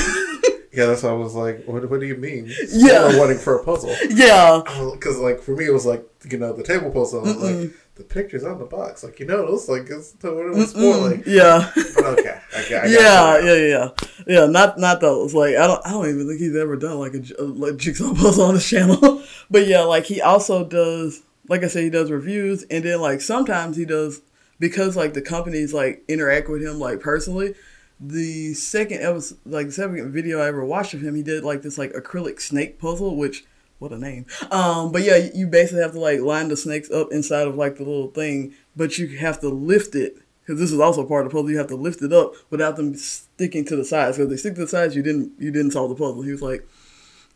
Yeah, 0.72 0.86
that's 0.86 1.02
why 1.02 1.10
I 1.10 1.14
was 1.14 1.34
like, 1.34 1.64
what, 1.64 1.88
what 1.88 1.98
do 1.98 2.06
you 2.06 2.16
mean? 2.16 2.52
Yeah. 2.68 3.16
Wanting 3.18 3.38
for 3.38 3.58
a 3.58 3.64
puzzle. 3.64 3.94
yeah. 4.10 4.60
Because 4.92 5.18
like 5.18 5.40
for 5.40 5.56
me, 5.56 5.64
it 5.66 5.72
was 5.72 5.86
like 5.86 6.04
you 6.30 6.36
know 6.36 6.52
the 6.52 6.62
table 6.62 6.90
puzzle. 6.90 7.20
I 7.20 7.22
was 7.32 7.36
like 7.42 7.70
the 7.98 8.04
pictures 8.04 8.44
on 8.44 8.58
the 8.58 8.64
box, 8.64 9.04
like 9.04 9.20
you 9.20 9.26
know, 9.26 9.42
it 9.44 9.50
looks 9.50 9.68
like 9.68 9.82
it's 9.90 10.14
what 10.22 10.46
it 10.46 10.54
was. 10.54 10.74
Like, 10.74 11.26
Yeah. 11.26 11.70
but 11.96 12.04
okay, 12.18 12.40
I, 12.56 12.68
got- 12.70 12.84
I 12.84 12.86
yeah, 12.88 13.38
yeah, 13.40 13.54
yeah, 13.54 13.88
yeah. 14.26 14.46
Not 14.46 14.78
not 14.78 15.00
those. 15.02 15.34
Like 15.34 15.56
I 15.56 15.66
don't 15.66 15.84
I 15.86 15.90
don't 15.90 16.08
even 16.08 16.26
think 16.26 16.40
he's 16.40 16.56
ever 16.56 16.76
done 16.76 16.98
like 16.98 17.12
a 17.14 17.42
like 17.42 17.76
jigsaw 17.76 18.14
puzzle 18.14 18.44
on 18.46 18.54
his 18.54 18.66
channel. 18.66 19.22
but 19.50 19.66
yeah, 19.66 19.82
like 19.82 20.06
he 20.06 20.22
also 20.22 20.64
does. 20.64 21.20
Like 21.48 21.64
I 21.64 21.68
said, 21.68 21.82
he 21.82 21.90
does 21.90 22.10
reviews, 22.10 22.62
and 22.64 22.84
then 22.84 23.00
like 23.00 23.20
sometimes 23.20 23.76
he 23.76 23.84
does 23.84 24.20
because 24.60 24.96
like 24.96 25.14
the 25.14 25.22
companies 25.22 25.72
like 25.74 26.02
interact 26.08 26.48
with 26.48 26.62
him 26.62 26.78
like 26.78 27.00
personally. 27.00 27.54
The 28.00 28.54
second 28.54 29.02
episode, 29.02 29.38
like 29.44 29.66
the 29.66 29.72
second 29.72 30.12
video 30.12 30.40
I 30.40 30.46
ever 30.46 30.64
watched 30.64 30.94
of 30.94 31.00
him, 31.02 31.16
he 31.16 31.22
did 31.24 31.42
like 31.42 31.62
this 31.62 31.76
like 31.78 31.92
acrylic 31.94 32.40
snake 32.40 32.78
puzzle, 32.78 33.16
which 33.16 33.44
what 33.78 33.92
a 33.92 33.98
name. 33.98 34.26
Um, 34.50 34.92
but 34.92 35.02
yeah, 35.02 35.28
you 35.34 35.46
basically 35.46 35.82
have 35.82 35.92
to 35.92 36.00
like 36.00 36.20
line 36.20 36.48
the 36.48 36.56
snakes 36.56 36.90
up 36.90 37.12
inside 37.12 37.46
of 37.46 37.54
like 37.56 37.76
the 37.76 37.84
little 37.84 38.08
thing, 38.08 38.54
but 38.76 38.98
you 38.98 39.18
have 39.18 39.40
to 39.40 39.48
lift 39.48 39.94
it 39.94 40.18
because 40.40 40.58
this 40.58 40.72
is 40.72 40.80
also 40.80 41.04
part 41.04 41.26
of 41.26 41.32
the 41.32 41.36
puzzle. 41.36 41.50
You 41.50 41.58
have 41.58 41.68
to 41.68 41.76
lift 41.76 42.02
it 42.02 42.12
up 42.12 42.32
without 42.50 42.76
them 42.76 42.96
sticking 42.96 43.64
to 43.66 43.76
the 43.76 43.84
sides. 43.84 44.16
Because 44.16 44.30
they 44.30 44.36
stick 44.36 44.54
to 44.54 44.62
the 44.62 44.68
sides, 44.68 44.96
you 44.96 45.02
didn't 45.02 45.32
you 45.38 45.50
didn't 45.50 45.72
solve 45.72 45.90
the 45.90 45.94
puzzle. 45.94 46.22
He 46.22 46.32
was 46.32 46.42
like, 46.42 46.66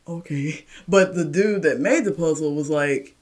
okay, 0.07 0.65
but 0.87 1.15
the 1.15 1.25
dude 1.25 1.61
that 1.63 1.79
made 1.79 2.05
the 2.05 2.11
puzzle 2.11 2.55
was 2.55 2.69
like, 2.69 3.15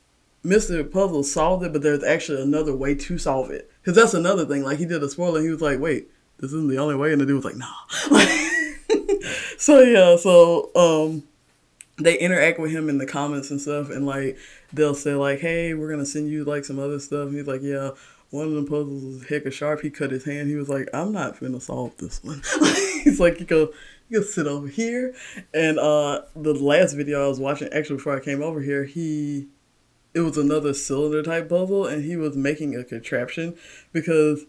Mister 0.43 0.83
Puzzle 0.83 1.23
solved 1.23 1.63
it, 1.63 1.73
but 1.73 1.83
there's 1.83 2.03
actually 2.03 2.41
another 2.41 2.75
way 2.75 2.95
to 2.95 3.17
solve 3.19 3.51
it. 3.51 3.69
Because 3.81 3.95
that's 3.95 4.13
another 4.13 4.45
thing. 4.45 4.63
Like 4.63 4.79
he 4.79 4.85
did 4.85 5.03
a 5.03 5.09
spoiler, 5.09 5.41
he 5.41 5.49
was 5.49 5.61
like, 5.61 5.79
wait, 5.79 6.07
this 6.39 6.53
isn't 6.53 6.69
the 6.69 6.79
only 6.79 6.95
way, 6.95 7.11
and 7.11 7.21
the 7.21 7.25
dude 7.25 7.35
was 7.35 7.45
like, 7.45 7.55
nah. 7.55 7.67
so 9.57 9.81
yeah, 9.81 10.15
so 10.15 10.71
um 10.75 11.23
they 11.98 12.17
interact 12.17 12.60
with 12.60 12.71
him 12.71 12.89
in 12.89 12.98
the 12.98 13.05
comments 13.05 13.51
and 13.51 13.62
stuff, 13.62 13.89
and 13.89 14.05
like 14.05 14.38
they'll 14.74 14.95
say 14.95 15.13
like, 15.13 15.39
"Hey, 15.39 15.74
we're 15.74 15.89
gonna 15.89 16.05
send 16.05 16.29
you 16.29 16.43
like 16.43 16.65
some 16.65 16.79
other 16.79 17.00
stuff." 17.00 17.27
And 17.27 17.36
he's 17.36 17.48
like, 17.48 17.62
"Yeah, 17.62 17.91
one 18.29 18.48
of 18.48 18.53
the 18.53 18.63
puzzles 18.63 19.03
was 19.03 19.24
hecka 19.25 19.51
sharp." 19.51 19.81
He 19.81 19.89
cut 19.89 20.12
his 20.12 20.25
hand. 20.25 20.50
He 20.50 20.55
was 20.55 20.69
like, 20.69 20.88
"I'm 20.93 21.12
not 21.12 21.39
gonna 21.39 21.62
solve 21.62 21.95
this 21.98 22.24
one." 22.24 22.41
he's 23.03 23.19
like, 23.19 23.39
"You 23.39 23.45
go, 23.45 23.74
you 24.10 24.19
go 24.19 24.25
sit 24.25 24.48
over 24.48 24.67
here." 24.67 25.13
And 25.53 25.79
uh, 25.79 26.21
the 26.36 26.53
last 26.53 26.93
video 26.93 27.25
I 27.25 27.27
was 27.27 27.39
watching, 27.39 27.71
actually 27.74 27.98
before 27.98 28.15
I 28.15 28.19
came 28.19 28.41
over 28.41 28.62
here, 28.62 28.86
he 28.86 29.48
it 30.13 30.21
was 30.21 30.38
another 30.38 30.74
cylinder 30.74 31.24
type 31.24 31.50
puzzle, 31.50 31.86
and 31.86 32.03
he 32.03 32.15
was 32.15 32.36
making 32.36 32.75
a 32.75 32.83
contraption 32.83 33.55
because 33.91 34.45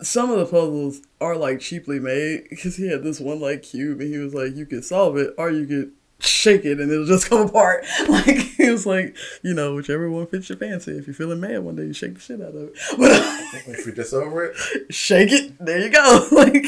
some 0.00 0.30
of 0.30 0.38
the 0.38 0.46
puzzles 0.46 1.02
are 1.20 1.36
like 1.36 1.60
cheaply 1.60 2.00
made 2.00 2.46
because 2.48 2.76
he 2.76 2.88
had 2.88 3.02
this 3.02 3.20
one 3.20 3.40
like 3.40 3.62
cube 3.62 4.00
and 4.00 4.12
he 4.12 4.18
was 4.18 4.34
like 4.34 4.56
you 4.56 4.64
could 4.64 4.84
solve 4.84 5.16
it 5.18 5.34
or 5.36 5.50
you 5.50 5.66
could 5.66 5.92
shake 6.22 6.64
it 6.64 6.80
and 6.80 6.90
it'll 6.90 7.06
just 7.06 7.28
come 7.28 7.40
apart. 7.48 7.84
Like 8.08 8.38
he 8.56 8.70
was 8.70 8.86
like 8.86 9.16
you 9.42 9.54
know 9.54 9.74
whichever 9.74 10.10
one 10.10 10.26
fits 10.26 10.48
your 10.48 10.58
fancy. 10.58 10.92
If 10.92 11.06
you're 11.06 11.14
feeling 11.14 11.40
mad 11.40 11.62
one 11.64 11.76
day 11.76 11.84
you 11.84 11.92
shake 11.92 12.14
the 12.14 12.20
shit 12.20 12.40
out 12.40 12.54
of 12.54 12.70
it. 12.70 12.78
But 12.98 13.78
If 13.78 13.86
you're 13.86 13.94
just 13.94 14.14
over 14.14 14.44
it, 14.46 14.56
shake 14.94 15.30
it. 15.32 15.54
There 15.58 15.78
you 15.78 15.90
go. 15.90 16.28
Like 16.32 16.66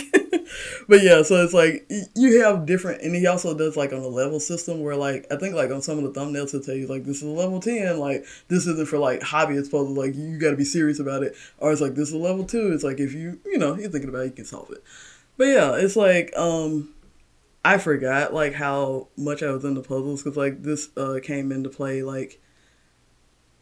but 0.89 1.03
yeah 1.03 1.23
so 1.23 1.43
it's 1.43 1.55
like 1.55 1.91
you 2.15 2.43
have 2.43 2.67
different 2.67 3.01
and 3.03 3.15
he 3.15 3.27
also 3.27 3.57
does 3.57 3.77
like 3.77 3.93
on 3.93 3.99
a 4.01 4.07
level 4.07 4.39
system 4.39 4.83
where 4.83 4.95
like 4.95 5.27
i 5.33 5.37
think 5.37 5.55
like 5.55 5.71
on 5.71 5.81
some 5.81 5.99
of 5.99 6.05
the 6.05 6.21
thumbnails 6.21 6.51
he'll 6.53 6.61
tell 6.61 6.75
you 6.75 6.87
like 6.87 7.05
this 7.05 7.17
is 7.17 7.23
a 7.23 7.27
level 7.27 7.59
10 7.61 7.99
like 7.99 8.25
this 8.49 8.67
isn't 8.67 8.89
for 8.89 8.99
like 8.99 9.21
hobbyist 9.21 9.71
puzzles 9.71 9.97
like 9.97 10.15
you 10.15 10.39
got 10.39 10.51
to 10.51 10.57
be 10.57 10.65
serious 10.65 10.99
about 10.99 11.23
it. 11.23 11.35
Or 11.59 11.73
it's 11.73 11.81
like 11.81 11.95
this 11.95 12.09
is 12.09 12.15
a 12.15 12.19
level 12.19 12.45
2 12.45 12.73
it's 12.73 12.85
like 12.85 13.01
if 13.01 13.13
you 13.15 13.41
you 13.45 13.59
know 13.59 13.77
you're 13.77 13.91
thinking 13.91 14.11
about 14.11 14.23
it 14.23 14.27
you 14.27 14.33
can 14.33 14.45
solve 14.45 14.71
it. 14.71 14.83
But 15.37 15.45
yeah 15.47 15.77
it's 15.77 15.97
like 15.97 16.33
um 16.37 16.94
i 17.65 17.79
forgot 17.79 18.35
like 18.35 18.55
how 18.55 19.09
much 19.17 19.43
i 19.43 19.51
was 19.51 19.65
into 19.65 19.81
puzzles 19.81 20.23
because 20.23 20.37
like 20.37 20.63
this 20.63 20.89
uh 20.97 21.19
came 21.23 21.51
into 21.51 21.69
play 21.69 22.03
like 22.03 22.41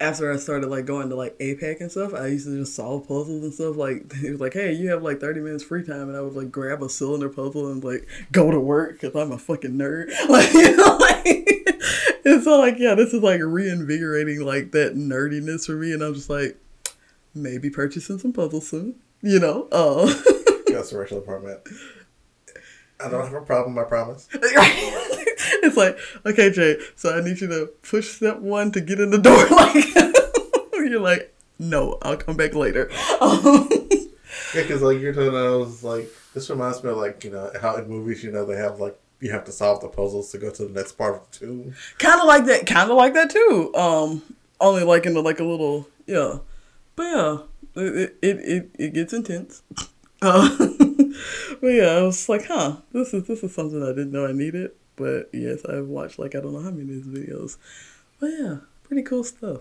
after 0.02 0.32
I 0.32 0.36
started 0.36 0.68
like 0.68 0.84
going 0.84 1.08
to 1.10 1.14
like 1.14 1.38
APEC 1.38 1.80
and 1.80 1.90
stuff, 1.90 2.12
I 2.12 2.26
used 2.26 2.46
to 2.46 2.58
just 2.58 2.74
solve 2.74 3.06
puzzles 3.06 3.44
and 3.44 3.54
stuff. 3.54 3.76
Like 3.76 4.12
it 4.22 4.32
was 4.32 4.40
like, 4.40 4.52
hey, 4.52 4.72
you 4.72 4.90
have 4.90 5.02
like 5.02 5.20
thirty 5.20 5.40
minutes 5.40 5.64
free 5.64 5.84
time, 5.84 6.08
and 6.08 6.16
I 6.16 6.20
would 6.20 6.34
like 6.34 6.50
grab 6.50 6.82
a 6.82 6.88
cylinder 6.88 7.28
puzzle 7.28 7.70
and 7.70 7.82
like 7.82 8.06
go 8.32 8.50
to 8.50 8.60
work 8.60 9.00
because 9.00 9.14
I'm 9.14 9.32
a 9.32 9.38
fucking 9.38 9.72
nerd. 9.72 10.12
Like 10.28 10.52
you 10.52 10.76
know, 10.76 10.96
like 10.96 11.22
it's 12.24 12.44
so 12.44 12.58
like 12.58 12.78
yeah, 12.78 12.94
this 12.94 13.12
is 13.12 13.22
like 13.22 13.40
reinvigorating 13.42 14.40
like 14.40 14.72
that 14.72 14.94
nerdiness 14.96 15.66
for 15.66 15.72
me, 15.72 15.92
and 15.92 16.02
I'm 16.02 16.14
just 16.14 16.30
like 16.30 16.58
maybe 17.34 17.70
purchasing 17.70 18.18
some 18.18 18.32
puzzles 18.32 18.68
soon. 18.68 18.96
You 19.20 19.38
know, 19.38 19.68
uh, 19.70 20.06
that's 20.66 20.90
the 20.90 20.98
rental 20.98 21.18
apartment. 21.18 21.60
I 23.04 23.08
don't 23.10 23.24
have 23.24 23.34
a 23.34 23.44
problem. 23.44 23.78
I 23.78 23.84
promise. 23.84 24.28
it's 24.34 25.76
like 25.76 25.98
okay, 26.26 26.50
Jay. 26.50 26.78
So 26.96 27.16
I 27.16 27.20
need 27.22 27.40
you 27.40 27.48
to 27.48 27.66
push 27.82 28.08
step 28.08 28.38
one 28.38 28.72
to 28.72 28.80
get 28.80 29.00
in 29.00 29.10
the 29.10 29.18
door. 29.18 29.46
Like 30.72 30.90
you're 30.90 31.00
like, 31.00 31.32
no, 31.58 31.96
I'll 32.02 32.16
come 32.16 32.36
back 32.36 32.54
later. 32.54 32.90
Um, 33.20 33.68
Yeah, 34.54 34.62
because 34.62 34.82
like 34.82 34.98
you're 35.00 35.12
telling, 35.14 35.34
I 35.34 35.56
was 35.56 35.82
like, 35.84 36.10
this 36.34 36.50
reminds 36.50 36.82
me 36.84 36.90
of 36.90 36.96
like 36.98 37.24
you 37.24 37.30
know 37.30 37.50
how 37.60 37.76
in 37.76 37.88
movies 37.88 38.22
you 38.22 38.30
know 38.32 38.44
they 38.44 38.56
have 38.56 38.80
like 38.80 38.98
you 39.20 39.30
have 39.30 39.44
to 39.44 39.52
solve 39.52 39.80
the 39.80 39.88
puzzles 39.88 40.30
to 40.32 40.38
go 40.38 40.50
to 40.50 40.64
the 40.66 40.72
next 40.72 40.92
part 40.92 41.14
of 41.14 41.30
the 41.30 41.38
tomb. 41.38 41.74
kind 41.98 42.20
of 42.20 42.26
like 42.26 42.44
that. 42.46 42.66
Kind 42.66 42.90
of 42.90 42.96
like 42.96 43.14
that 43.14 43.30
too. 43.30 43.72
Um, 43.74 44.22
only 44.60 44.82
like 44.84 45.06
in 45.06 45.14
the, 45.14 45.22
like 45.22 45.40
a 45.40 45.44
little 45.44 45.88
yeah, 46.06 46.38
but 46.96 47.04
yeah, 47.04 47.38
it 47.76 48.16
it 48.20 48.36
it, 48.40 48.70
it 48.78 48.92
gets 48.94 49.12
intense. 49.12 49.62
Uh, 50.24 50.56
but 51.62 51.68
yeah, 51.68 51.90
I 51.90 52.02
was 52.02 52.28
like, 52.28 52.46
huh, 52.46 52.78
this 52.90 53.14
is 53.14 53.28
this 53.28 53.44
is 53.44 53.54
something 53.54 53.80
I 53.82 53.90
didn't 53.90 54.10
know 54.10 54.26
I 54.26 54.32
needed. 54.32 54.72
But 54.96 55.30
yes, 55.32 55.64
I've 55.64 55.86
watched 55.86 56.18
like 56.18 56.34
I 56.34 56.40
don't 56.40 56.52
know 56.52 56.60
how 56.60 56.72
many 56.72 56.82
of 56.82 56.88
these 56.88 57.06
videos. 57.06 57.56
But 58.18 58.30
yeah, 58.38 58.56
pretty 58.82 59.02
cool 59.02 59.22
stuff. 59.22 59.60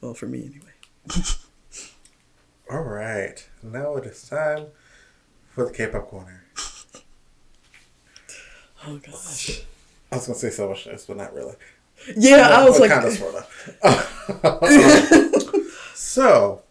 Well, 0.00 0.12
for 0.12 0.26
me 0.26 0.40
anyway. 0.40 0.74
All 2.70 2.82
right, 2.82 3.48
now 3.62 3.94
it 3.94 4.06
is 4.06 4.28
time 4.28 4.66
for 5.48 5.66
the 5.66 5.72
K-pop 5.72 6.08
corner. 6.08 6.44
Oh 8.88 8.98
gosh. 8.98 9.62
I 10.12 10.16
was 10.16 10.26
gonna 10.26 10.38
say 10.38 10.50
so 10.50 10.68
much 10.68 10.84
this, 10.84 11.06
but 11.06 11.16
not 11.16 11.34
really. 11.34 11.54
Yeah, 12.16 12.50
I 12.50 12.64
was 12.64 12.78
like, 12.78 12.90
kind 12.90 13.04
of 13.04 13.12
sort 13.14 13.34
of. 13.34 13.52
so, 15.94 16.62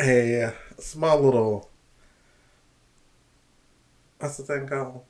a 0.00 0.52
small 0.80 1.20
little. 1.20 1.70
What's 4.22 4.36
the 4.36 4.44
thing 4.44 4.68
called? 4.68 5.02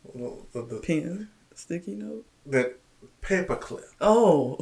The, 0.55 0.63
the, 0.63 0.81
pen, 0.81 1.29
sticky 1.55 1.97
note. 1.97 2.25
That 2.47 2.79
paper 3.21 3.57
clip. 3.57 3.85
Oh, 4.01 4.57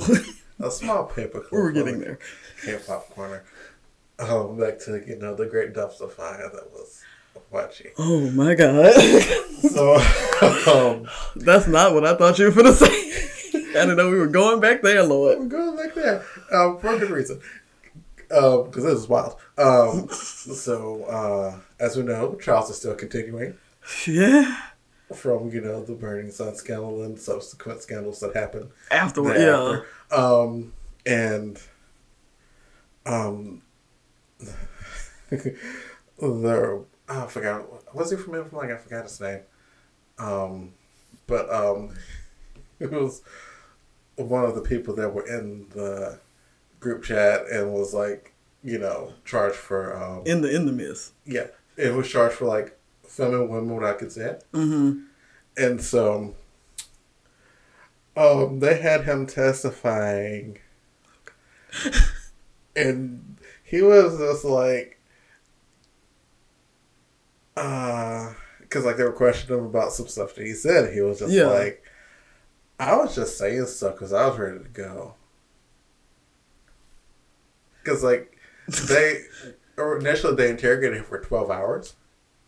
A 0.59 0.69
small 0.73 1.05
paper 1.05 1.39
clip. 1.39 1.53
we're 1.53 1.71
getting 1.71 2.01
there. 2.01 2.19
K-pop 2.65 3.11
corner. 3.11 3.45
Um, 4.19 4.59
back 4.59 4.81
to 4.81 5.05
you 5.07 5.17
know 5.21 5.37
the 5.37 5.47
great 5.47 5.73
dumpster 5.73 6.11
fire 6.11 6.51
that 6.53 6.73
was 6.73 7.01
watching. 7.53 7.93
Oh 7.97 8.29
my 8.33 8.57
god, 8.57 8.93
So, 9.71 9.95
um, 10.67 11.09
that's 11.37 11.69
not 11.69 11.95
what 11.95 12.05
I 12.05 12.17
thought 12.17 12.41
you 12.41 12.47
were 12.47 12.51
gonna 12.51 12.75
say. 12.75 12.87
I 13.55 13.85
didn't 13.85 13.99
know 13.99 14.11
we 14.11 14.19
were 14.19 14.27
going 14.27 14.59
back 14.59 14.83
there, 14.83 15.05
Lord. 15.05 15.39
we're 15.39 15.47
going 15.47 15.77
back 15.77 15.95
there 15.95 16.25
um, 16.53 16.81
for 16.81 16.97
a 16.97 16.99
good 16.99 17.11
reason. 17.11 17.41
because 18.29 18.83
this 18.83 18.99
is 18.99 19.09
wild. 19.09 19.37
Um, 19.57 20.09
so 20.09 21.05
uh, 21.05 21.61
as 21.79 21.97
we 21.97 22.03
know, 22.03 22.35
trials 22.35 22.69
are 22.69 22.75
still 22.75 22.97
continuing 22.97 23.55
Yeah. 24.07 24.57
from 25.15 25.51
you 25.51 25.61
know 25.61 25.83
the 25.85 25.95
Burning 25.95 26.31
Sun 26.31 26.55
scandal 26.55 27.03
and 27.03 27.19
subsequent 27.19 27.83
scandals 27.83 28.21
that 28.21 28.35
happened 28.37 28.71
Afterward, 28.91 29.37
yeah. 29.39 29.81
Um, 30.17 30.73
and 31.07 31.59
um, 33.07 33.63
the 36.19 36.85
I 37.09 37.27
forgot 37.27 37.95
was 37.95 38.11
he 38.11 38.17
from 38.17 38.35
Like 38.53 38.71
I 38.71 38.77
forgot 38.77 39.05
his 39.05 39.21
name. 39.21 39.41
Um, 40.19 40.73
but 41.27 41.53
um, 41.53 41.95
it 42.79 42.91
was 42.91 43.23
one 44.17 44.45
of 44.45 44.55
the 44.55 44.61
people 44.61 44.95
that 44.97 45.13
were 45.15 45.27
in 45.27 45.67
the 45.71 46.21
group 46.79 47.03
chat 47.03 47.47
and 47.51 47.73
was 47.73 47.95
like, 47.95 48.35
you 48.63 48.79
know, 48.79 49.15
charged 49.25 49.57
for 49.57 49.97
um, 49.97 50.23
In 50.27 50.43
the 50.43 50.55
in 50.55 50.67
the 50.67 50.73
mist. 50.73 51.13
yeah, 51.25 51.47
it 51.77 51.95
was 51.95 52.09
charged 52.09 52.35
for 52.35 52.45
like 52.47 52.79
filming 53.21 53.49
women 53.51 53.75
without 53.77 53.99
consent, 53.99 54.43
Mm-hmm. 54.53 55.01
and 55.57 55.81
so 55.83 56.35
um, 58.17 58.61
they 58.61 58.81
had 58.81 59.05
him 59.05 59.27
testifying, 59.27 60.59
and 62.77 63.37
he 63.63 63.83
was 63.83 64.19
just 64.19 64.45
like, 64.45 64.99
uh, 67.57 68.33
because 68.61 68.85
like 68.85 68.97
they 68.97 69.05
were 69.05 69.13
questioning 69.13 69.59
him 69.59 69.65
about 69.67 69.93
some 69.93 70.09
stuff 70.09 70.35
that 70.35 70.47
he 70.47 70.53
said. 70.55 70.93
He 70.95 71.01
was 71.01 71.19
just 71.19 71.33
Yeah. 71.33 71.47
like, 71.47 71.85
I 72.79 72.97
was 72.97 73.15
just 73.15 73.37
saying 73.37 73.67
stuff 73.67 73.95
because 73.95 74.13
I 74.13 74.27
was 74.29 74.39
ready 74.39 74.59
to 74.59 74.69
go. 74.71 75.15
Because 77.83 78.03
like 78.03 78.37
they 78.89 79.23
or 79.77 79.99
initially 79.99 80.35
they 80.37 80.51
interrogated 80.51 80.99
him 80.99 81.05
for 81.05 81.21
twelve 81.21 81.51
hours, 81.51 81.95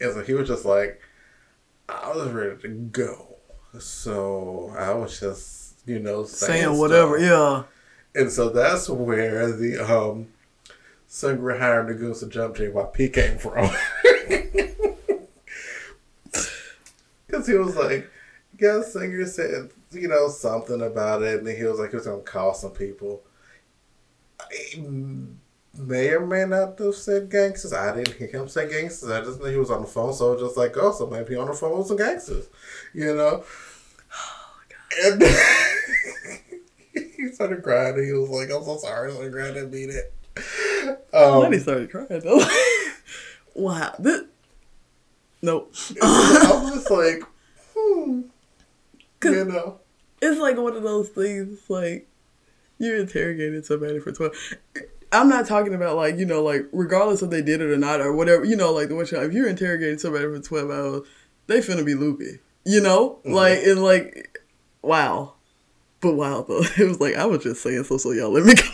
and 0.03 0.13
so 0.13 0.23
he 0.23 0.35
was 0.35 0.49
just 0.49 0.65
like, 0.65 1.01
I 1.89 2.13
was 2.15 2.31
ready 2.31 2.61
to 2.63 2.69
go. 2.69 3.37
So 3.79 4.75
I 4.79 4.93
was 4.95 5.19
just 5.19 5.81
you 5.87 5.99
know 5.99 6.25
saying, 6.25 6.63
Saying 6.65 6.79
whatever, 6.79 7.19
yeah. 7.19 7.65
And 8.15 8.31
so 8.31 8.51
that's 8.51 8.89
where 8.89 9.51
the 9.53 9.79
um 9.79 10.29
Seungri 11.09 11.59
hired 11.59 11.89
the 11.89 11.95
goose 11.95 12.21
to 12.21 12.27
jump 12.27 12.57
JYP 12.57 13.13
came 13.13 13.39
from. 13.39 13.71
Because 17.33 17.47
he 17.47 17.55
was 17.55 17.77
like, 17.77 18.11
yeah, 18.61 18.83
Singer 18.83 19.25
said, 19.25 19.71
you 19.91 20.07
know, 20.07 20.29
something 20.29 20.83
about 20.83 21.23
it. 21.23 21.39
And 21.39 21.47
then 21.47 21.57
he 21.57 21.65
was 21.65 21.79
like, 21.79 21.89
he 21.89 21.97
was 21.97 22.05
going 22.05 22.23
to 22.23 22.31
call 22.31 22.53
some 22.53 22.73
people. 22.73 23.23
I 24.39 24.77
may 25.77 26.11
or 26.11 26.27
may 26.27 26.45
not 26.45 26.79
have 26.79 26.95
said 26.95 27.31
gangsters. 27.31 27.73
I 27.73 27.97
didn't 27.97 28.17
hear 28.17 28.29
him 28.29 28.49
say 28.49 28.69
gangsters. 28.69 29.11
I 29.11 29.21
just 29.23 29.41
knew 29.41 29.51
he 29.51 29.57
was 29.57 29.71
on 29.71 29.83
the 29.83 29.87
phone. 29.87 30.13
So 30.13 30.29
I 30.29 30.33
was 30.33 30.43
just 30.43 30.57
like, 30.57 30.77
oh, 30.77 30.93
so 30.93 31.07
maybe 31.07 31.37
on 31.37 31.49
the 31.49 31.55
phone 31.55 31.79
with 31.79 31.87
some 31.87 31.97
gangsters, 31.97 32.47
you 32.93 33.15
know? 33.15 33.45
Oh, 34.15 34.61
god 34.69 35.23
and 35.23 35.23
he 37.17 37.29
started 37.33 37.63
crying. 37.63 37.95
And 37.95 38.05
he 38.05 38.13
was 38.13 38.29
like, 38.29 38.51
I'm 38.51 38.65
so 38.65 38.77
sorry. 38.79 39.11
I 39.11 39.15
started 39.15 39.33
crying. 39.33 39.51
I 39.51 39.55
didn't 39.55 39.73
mean 39.73 39.91
it. 39.91 40.15
Um, 41.15 41.43
then 41.43 41.53
he 41.53 41.59
started 41.59 41.91
crying 41.91 42.21
though. 42.21 42.45
wow. 43.55 43.95
This, 43.99 44.23
nope. 45.41 45.75
I 46.03 46.61
was 46.63 46.75
just 46.75 46.91
like, 46.91 47.23
hmm. 47.77 48.23
You 49.25 49.45
know? 49.45 49.79
It's 50.21 50.41
like 50.41 50.57
one 50.57 50.77
of 50.77 50.83
those 50.83 51.09
things. 51.09 51.59
Like 51.69 52.09
you 52.79 52.97
interrogated 52.97 53.65
somebody 53.65 53.99
for 54.01 54.13
twelve. 54.13 54.35
I'm 55.13 55.29
not 55.29 55.47
talking 55.47 55.75
about 55.75 55.97
like 55.97 56.17
you 56.17 56.27
know 56.27 56.43
like 56.43 56.67
regardless 56.73 57.23
if 57.23 57.31
they 57.31 57.43
did 57.43 57.61
it 57.61 57.71
or 57.71 57.77
not 57.77 58.01
or 58.01 58.13
whatever 58.13 58.45
you 58.45 58.57
know 58.57 58.73
like 58.73 58.89
the 58.89 58.95
what 58.97 59.13
if 59.13 59.33
you're 59.33 59.49
interrogating 59.49 59.99
somebody 59.99 60.25
for 60.25 60.41
twelve 60.41 60.71
hours, 60.71 61.03
they 61.47 61.61
finna 61.61 61.85
be 61.85 61.95
loopy. 61.95 62.39
You 62.65 62.81
know, 62.81 63.19
Mhm. 63.25 63.33
like 63.33 63.59
and 63.65 63.83
like, 63.83 64.39
wow, 64.83 65.35
but 66.01 66.15
wow 66.15 66.43
though. 66.49 66.63
It 66.79 66.89
was 66.89 67.01
like 67.01 67.15
I 67.17 67.27
was 67.27 67.43
just 67.43 67.63
saying 67.63 67.85
so 67.85 67.97
so 67.99 68.13
y'all 68.13 68.31
let 68.31 68.45
me 68.45 68.55
go. 68.55 68.69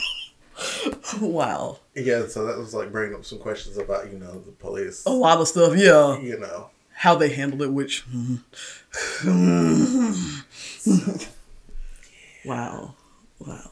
wow, 1.27 1.79
Yeah, 1.95 2.27
so 2.27 2.45
that 2.47 2.59
was 2.59 2.75
like 2.75 2.93
bringing 2.93 3.15
up 3.17 3.25
some 3.25 3.39
questions 3.39 3.79
about, 3.79 4.13
you 4.13 4.19
know, 4.19 4.41
the 4.41 4.51
police. 4.53 5.05
a 5.07 5.11
lot 5.11 5.41
of 5.41 5.49
stuff. 5.49 5.75
Yeah, 5.77 6.19
You 6.19 6.39
know. 6.39 6.69
how 6.93 7.15
they 7.15 7.31
handled 7.31 7.63
it, 7.63 7.73
which. 7.73 8.05
wow, 12.45 12.95
wow. 13.39 13.71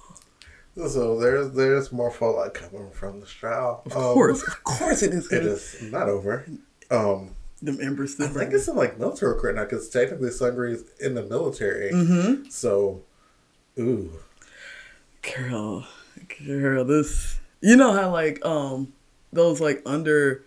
So 0.76 1.18
there's 1.18 1.52
there's 1.52 1.90
more 1.90 2.10
fallout 2.10 2.52
coming 2.54 2.90
from 2.90 3.20
the 3.20 3.26
trial. 3.26 3.82
Of 3.86 3.92
course, 3.92 4.46
of 4.46 4.62
course, 4.64 5.02
it 5.02 5.14
is. 5.14 5.32
It 5.32 5.44
is 5.44 5.82
not 5.90 6.08
over. 6.08 6.44
Um, 6.90 7.34
Them 7.62 7.78
embers 7.80 8.20
I 8.20 8.26
think 8.28 8.52
it's 8.52 8.68
in 8.68 8.76
like 8.76 8.98
military 8.98 9.38
court 9.40 9.54
now 9.54 9.64
because 9.64 9.88
technically 9.88 10.28
Seungri 10.28 10.74
is 10.74 10.84
in 11.00 11.14
the 11.14 11.22
military. 11.22 11.92
Mm-hmm. 11.92 12.50
So, 12.50 13.02
ooh, 13.78 14.12
Girl, 15.34 15.86
girl, 16.46 16.84
this. 16.84 17.40
You 17.62 17.76
know 17.76 17.92
how 17.92 18.10
like 18.10 18.44
um 18.44 18.92
those 19.32 19.60
like 19.60 19.82
under 19.86 20.44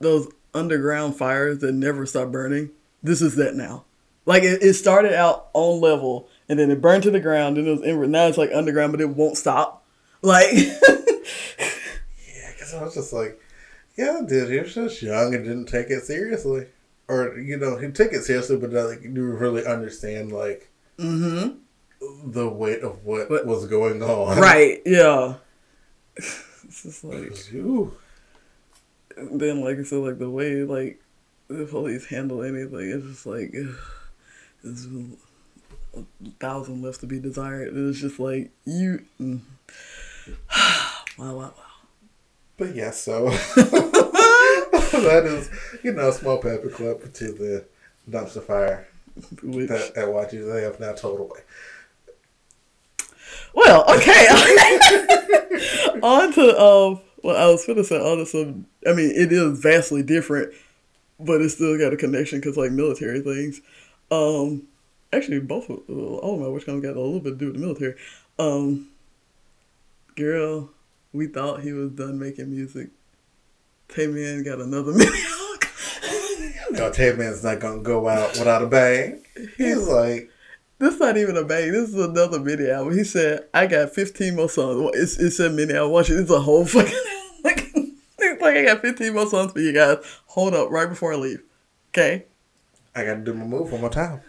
those 0.00 0.28
underground 0.54 1.16
fires 1.16 1.58
that 1.58 1.72
never 1.72 2.04
stop 2.04 2.32
burning. 2.32 2.70
This 3.02 3.22
is 3.22 3.36
that 3.36 3.54
now. 3.54 3.84
Like 4.26 4.42
it, 4.42 4.62
it 4.62 4.74
started 4.74 5.14
out 5.14 5.48
on 5.54 5.80
level 5.80 6.28
and 6.48 6.58
then 6.58 6.70
it 6.70 6.80
burned 6.80 7.02
to 7.04 7.10
the 7.10 7.20
ground 7.20 7.58
and 7.58 7.66
it 7.66 7.96
was. 7.96 8.08
Now 8.08 8.26
it's 8.26 8.38
like 8.38 8.50
underground, 8.52 8.92
but 8.92 9.00
it 9.00 9.10
won't 9.10 9.36
stop. 9.36 9.84
Like 10.22 10.52
yeah, 10.54 10.68
because 12.52 12.74
I 12.74 12.84
was 12.84 12.94
just 12.94 13.12
like, 13.12 13.40
yeah, 13.96 14.20
dude, 14.26 14.50
he 14.50 14.58
was 14.60 14.74
just 14.74 15.02
young 15.02 15.34
and 15.34 15.44
didn't 15.44 15.66
take 15.66 15.90
it 15.90 16.04
seriously, 16.04 16.66
or 17.08 17.38
you 17.38 17.56
know, 17.56 17.76
he 17.76 17.90
took 17.90 18.12
it 18.12 18.22
seriously, 18.22 18.56
but 18.56 18.72
not, 18.72 18.88
like 18.88 19.02
you 19.02 19.24
really 19.24 19.66
understand 19.66 20.32
like 20.32 20.70
mm-hmm. 20.98 21.58
the 22.30 22.48
weight 22.48 22.82
of 22.82 23.04
what 23.04 23.28
But- 23.28 23.46
was 23.46 23.66
going 23.66 24.02
on. 24.02 24.38
Right, 24.38 24.80
yeah. 24.86 25.34
It's 26.64 26.84
just 26.84 27.04
like 27.04 27.52
Ooh. 27.52 27.92
then 29.16 29.60
like 29.60 29.78
I 29.78 29.82
said, 29.82 29.98
like 29.98 30.18
the 30.18 30.30
way 30.30 30.62
like 30.62 31.02
the 31.48 31.66
police 31.66 32.06
handle 32.06 32.42
anything, 32.42 32.90
it's 32.90 33.04
just 33.04 33.26
like 33.26 33.52
a 33.52 33.74
thousand 36.40 36.82
left 36.82 37.00
to 37.00 37.06
be 37.06 37.18
desired. 37.18 37.76
It's 37.76 38.00
just 38.00 38.18
like 38.18 38.50
you. 38.64 39.04
Mm. 39.20 39.40
wow, 41.18 41.34
wow, 41.34 41.36
wow. 41.36 41.54
But 42.56 42.74
yeah, 42.74 42.90
so 42.90 43.30
that 43.56 45.22
is, 45.24 45.50
you 45.82 45.92
know, 45.92 46.08
a 46.08 46.12
small 46.12 46.38
paper 46.38 46.68
clip 46.68 47.12
to 47.14 47.32
the 47.32 47.64
dumpster 48.10 48.42
fire 48.42 48.86
Which, 49.42 49.68
that 49.68 49.96
at 49.96 50.08
YG 50.08 50.52
they 50.52 50.62
have 50.62 50.78
now 50.78 50.92
told 50.92 51.20
away. 51.20 51.40
well, 53.54 53.84
okay. 53.94 54.26
on 56.02 56.32
to 56.32 56.60
um. 56.60 57.00
Well, 57.22 57.36
I 57.36 57.50
was 57.50 57.64
gonna 57.66 57.84
say 57.84 57.96
on 57.96 58.18
to 58.18 58.26
some. 58.26 58.66
I 58.86 58.92
mean, 58.92 59.10
it 59.10 59.32
is 59.32 59.58
vastly 59.58 60.02
different, 60.02 60.52
but 61.20 61.40
it's 61.40 61.54
still 61.54 61.78
got 61.78 61.92
a 61.92 61.96
connection 61.96 62.40
because 62.40 62.56
like 62.56 62.72
military 62.72 63.20
things. 63.20 63.60
Um, 64.10 64.64
actually, 65.12 65.40
both 65.40 65.68
of 65.68 65.80
all 65.88 66.34
of 66.34 66.40
my 66.40 66.48
which 66.48 66.66
got 66.66 66.74
a 66.74 67.00
little 67.00 67.20
bit 67.20 67.30
to 67.30 67.36
do 67.36 67.46
with 67.46 67.54
the 67.54 67.60
military. 67.60 67.94
Um, 68.38 68.88
girl, 70.16 70.70
we 71.12 71.26
thought 71.26 71.62
he 71.62 71.72
was 71.72 71.90
done 71.92 72.18
making 72.18 72.50
music. 72.50 72.88
Taemin 73.88 74.44
got 74.44 74.60
another 74.60 74.92
mini 74.92 75.10
No, 76.70 76.90
Taemin's 76.90 77.44
not 77.44 77.60
gonna 77.60 77.82
go 77.82 78.08
out 78.08 78.32
without 78.38 78.62
a 78.62 78.66
bang. 78.66 79.22
He's 79.58 79.86
like, 79.86 80.30
This 80.78 80.98
not 80.98 81.18
even 81.18 81.36
a 81.36 81.44
bang. 81.44 81.70
This 81.72 81.90
is 81.90 81.94
another 81.94 82.40
mini 82.40 82.70
album. 82.70 82.96
He 82.96 83.04
said, 83.04 83.46
"I 83.52 83.66
got 83.66 83.94
15 83.94 84.34
more 84.34 84.48
songs." 84.48 84.90
It's 84.94 85.18
it's 85.18 85.38
a 85.40 85.50
mini 85.50 85.74
album. 85.74 85.92
Watch 85.92 86.10
it. 86.10 86.18
It's 86.18 86.30
a 86.30 86.40
whole 86.40 86.64
fucking 86.64 86.92
like. 87.44 87.70
It's 87.74 88.40
like 88.40 88.56
I 88.56 88.64
got 88.64 88.80
15 88.80 89.12
more 89.12 89.26
songs 89.26 89.52
for 89.52 89.60
you 89.60 89.72
guys. 89.74 89.98
Hold 90.28 90.54
up, 90.54 90.70
right 90.70 90.88
before 90.88 91.12
I 91.12 91.16
leave. 91.16 91.42
Okay. 91.90 92.24
I 92.94 93.04
gotta 93.04 93.20
do 93.20 93.34
my 93.34 93.44
move 93.44 93.70
one 93.70 93.82
more 93.82 93.90
time. 93.90 94.22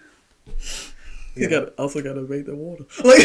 He 1.35 1.41
Yeah. 1.43 1.47
got 1.49 1.69
also 1.79 2.01
got 2.01 2.13
to 2.13 2.21
make 2.21 2.45
the 2.45 2.55
water. 2.55 2.85
Like 3.03 3.21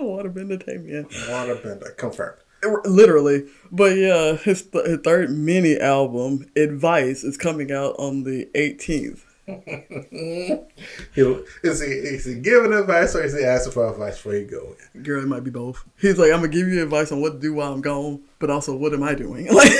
water 0.00 0.28
bender 0.30 0.56
tape, 0.56 0.82
man. 0.82 1.06
Water 1.28 1.56
bender 1.56 1.90
confirmed. 1.98 2.38
Literally, 2.84 3.46
but 3.70 3.96
yeah, 3.96 4.36
his, 4.36 4.62
th- 4.62 4.86
his 4.86 4.98
third 5.04 5.30
mini 5.30 5.78
album, 5.78 6.46
Advice, 6.56 7.22
is 7.24 7.36
coming 7.36 7.70
out 7.72 7.94
on 7.98 8.22
the 8.24 8.48
18th. 8.54 9.20
He, 11.14 11.22
is 11.62 11.80
he 11.80 11.86
is 11.92 12.24
he 12.26 12.34
giving 12.36 12.72
advice 12.72 13.14
or 13.16 13.22
is 13.22 13.32
he 13.36 13.44
asking 13.44 13.72
for 13.72 13.88
advice 13.90 14.16
before 14.16 14.34
he 14.34 14.44
go? 14.44 14.76
Girl, 15.02 15.22
it 15.22 15.26
might 15.26 15.42
be 15.44 15.50
both. 15.50 15.84
He's 16.00 16.18
like, 16.18 16.30
I'm 16.32 16.40
gonna 16.40 16.48
give 16.48 16.68
you 16.68 16.82
advice 16.82 17.10
on 17.12 17.20
what 17.20 17.32
to 17.34 17.38
do 17.38 17.54
while 17.54 17.72
I'm 17.72 17.80
gone, 17.80 18.22
but 18.38 18.50
also 18.50 18.76
what 18.76 18.92
am 18.92 19.02
I 19.02 19.14
doing? 19.14 19.48
Like, 19.54 19.72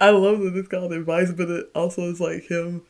I 0.00 0.10
love 0.10 0.40
that 0.40 0.54
it's 0.56 0.68
called 0.68 0.92
advice, 0.92 1.32
but 1.32 1.48
it 1.50 1.70
also 1.74 2.02
is 2.02 2.20
like 2.20 2.44
him. 2.44 2.82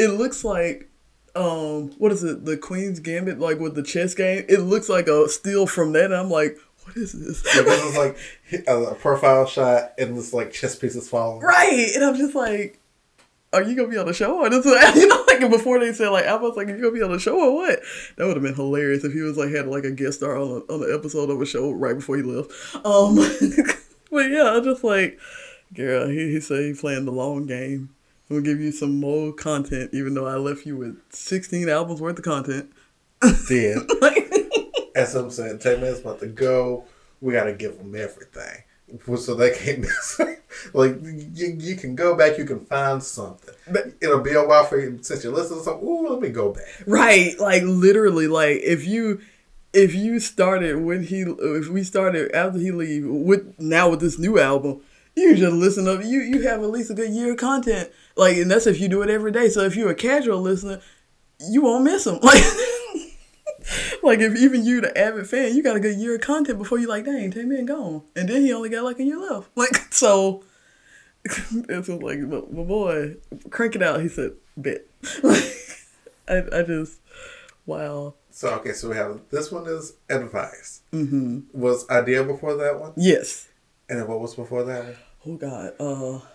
It 0.00 0.08
looks 0.08 0.44
like, 0.44 0.90
um, 1.34 1.90
what 1.98 2.12
is 2.12 2.24
it? 2.24 2.44
The 2.44 2.56
Queen's 2.56 3.00
Gambit, 3.00 3.38
like 3.38 3.58
with 3.58 3.74
the 3.74 3.82
chess 3.82 4.14
game. 4.14 4.44
It 4.48 4.60
looks 4.60 4.88
like 4.88 5.08
a 5.08 5.28
steal 5.28 5.66
from 5.66 5.92
that. 5.92 6.06
And 6.06 6.14
I'm 6.14 6.30
like, 6.30 6.56
what 6.84 6.96
is 6.96 7.12
this? 7.12 7.42
Because 7.42 7.96
it's 7.96 7.96
like 7.96 8.66
a, 8.68 8.94
profile 8.94 9.46
shot 9.46 9.92
and 9.98 10.16
this 10.16 10.32
like 10.32 10.52
chest 10.52 10.80
pieces 10.80 11.08
falling. 11.08 11.42
right. 11.42 11.90
And 11.94 12.04
I'm 12.04 12.16
just 12.16 12.34
like, 12.34 12.80
are 13.52 13.62
you 13.62 13.76
gonna 13.76 13.88
be 13.88 13.98
on 13.98 14.06
the 14.06 14.14
show? 14.14 14.38
Or 14.38 14.48
this, 14.48 14.64
you 14.96 15.08
know, 15.08 15.24
like 15.26 15.40
before 15.50 15.78
they 15.78 15.92
said 15.92 16.08
like 16.08 16.26
I 16.26 16.36
was 16.36 16.56
like, 16.56 16.68
are 16.68 16.76
you 16.76 16.82
gonna 16.82 16.94
be 16.94 17.02
on 17.02 17.12
the 17.12 17.18
show 17.18 17.38
or 17.38 17.54
what? 17.54 17.80
That 18.16 18.26
would 18.26 18.36
have 18.36 18.42
been 18.42 18.54
hilarious 18.54 19.04
if 19.04 19.12
he 19.12 19.20
was 19.20 19.36
like 19.36 19.50
had 19.50 19.66
like 19.66 19.84
a 19.84 19.90
guest 19.90 20.18
star 20.18 20.36
on 20.36 20.48
a, 20.48 20.72
on 20.72 20.80
the 20.80 20.94
episode 20.94 21.30
of 21.30 21.40
a 21.40 21.46
show 21.46 21.70
right 21.72 21.96
before 21.96 22.16
he 22.16 22.22
left. 22.22 22.50
Um, 22.84 23.16
but 24.10 24.30
yeah, 24.30 24.54
I'm 24.54 24.64
just 24.64 24.84
like, 24.84 25.18
girl, 25.74 26.08
he 26.08 26.32
he 26.32 26.40
said 26.40 26.60
he 26.60 26.74
playing 26.74 27.04
the 27.04 27.12
long 27.12 27.46
game. 27.46 27.90
Gonna 28.30 28.42
give 28.42 28.60
you 28.60 28.70
some 28.70 29.00
more 29.00 29.32
content, 29.32 29.90
even 29.92 30.14
though 30.14 30.26
I 30.26 30.36
left 30.36 30.64
you 30.64 30.76
with 30.76 30.96
16 31.10 31.68
albums 31.68 32.00
worth 32.00 32.16
of 32.16 32.24
content. 32.24 32.70
Did. 33.48 33.78
like, 34.00 34.32
As 34.94 35.16
I'm 35.16 35.30
saying, 35.30 35.58
10 35.58 35.80
minutes 35.80 36.00
about 36.00 36.20
to 36.20 36.28
go. 36.28 36.84
We 37.20 37.32
got 37.32 37.44
to 37.44 37.52
give 37.52 37.76
them 37.76 37.94
everything. 37.96 38.62
So 39.16 39.34
they 39.34 39.50
can't 39.50 39.80
miss. 39.80 40.20
like, 40.72 40.96
you, 41.02 41.56
you 41.58 41.74
can 41.74 41.96
go 41.96 42.16
back, 42.16 42.38
you 42.38 42.44
can 42.44 42.64
find 42.66 43.02
something. 43.02 43.54
It'll 44.00 44.20
be 44.20 44.32
a 44.34 44.46
while 44.46 44.64
for 44.64 44.78
you 44.78 45.00
since 45.02 45.24
you 45.24 45.32
listen 45.32 45.58
to 45.58 45.64
something. 45.64 45.86
Ooh, 45.86 46.08
let 46.08 46.20
me 46.20 46.28
go 46.28 46.52
back. 46.52 46.84
Right, 46.86 47.38
like 47.40 47.64
literally, 47.64 48.28
like 48.28 48.60
if 48.62 48.86
you 48.86 49.20
if 49.72 49.94
you 49.94 50.18
started 50.18 50.76
when 50.78 51.04
he 51.04 51.20
if 51.20 51.68
we 51.68 51.84
started 51.84 52.32
after 52.32 52.58
he 52.58 52.72
leave 52.72 53.06
with 53.06 53.58
now 53.60 53.88
with 53.88 54.00
this 54.00 54.18
new 54.18 54.38
album, 54.38 54.80
you 55.14 55.36
just 55.36 55.54
listen 55.54 55.86
up. 55.86 56.02
You 56.02 56.20
you 56.20 56.42
have 56.48 56.62
at 56.62 56.70
least 56.70 56.90
a 56.90 56.94
good 56.94 57.10
year 57.10 57.32
of 57.32 57.38
content. 57.38 57.90
Like, 58.20 58.36
and 58.36 58.50
that's 58.50 58.66
if 58.66 58.78
you 58.78 58.86
do 58.86 59.00
it 59.00 59.08
every 59.08 59.32
day. 59.32 59.48
So 59.48 59.62
if 59.62 59.74
you're 59.74 59.90
a 59.90 59.94
casual 59.94 60.42
listener, 60.42 60.82
you 61.48 61.62
won't 61.62 61.84
miss 61.84 62.06
him. 62.06 62.18
Like. 62.22 62.44
Like 64.02 64.20
if 64.20 64.36
even 64.36 64.64
you 64.64 64.80
the 64.80 64.96
avid 64.98 65.28
fan, 65.28 65.54
you 65.54 65.62
got 65.62 65.76
a 65.76 65.80
good 65.80 65.96
year 65.96 66.14
of 66.14 66.22
content 66.22 66.58
before 66.58 66.78
you 66.78 66.88
like, 66.88 67.04
dang, 67.04 67.30
take 67.30 67.46
me 67.46 67.58
and 67.58 67.68
gone. 67.68 68.02
And 68.16 68.28
then 68.28 68.42
he 68.42 68.52
only 68.52 68.68
got 68.68 68.84
like 68.84 68.98
a 68.98 69.04
year 69.04 69.18
left. 69.18 69.50
Like 69.54 69.92
so 69.92 70.42
it's 71.24 71.88
like 71.88 72.18
my, 72.20 72.40
boy, 72.40 73.16
crank 73.50 73.76
it 73.76 73.82
out. 73.82 74.00
He 74.00 74.08
said, 74.08 74.32
bet. 74.56 74.86
I, 76.28 76.42
I 76.52 76.62
just, 76.62 77.00
wow. 77.66 78.14
So, 78.30 78.48
okay, 78.54 78.72
so 78.72 78.88
we 78.88 78.96
have 78.96 79.20
this 79.30 79.52
one 79.52 79.66
is 79.66 79.94
advice. 80.08 80.80
Mm-hmm. 80.92 81.40
Was 81.52 81.88
idea 81.90 82.24
before 82.24 82.56
that 82.56 82.80
one? 82.80 82.92
Yes. 82.96 83.48
And 83.88 84.00
then 84.00 84.08
what 84.08 84.20
was 84.20 84.34
before 84.34 84.64
that 84.64 84.84
one? 84.84 84.96
Oh 85.26 85.36
God. 85.36 85.72
Uh, 85.78 86.26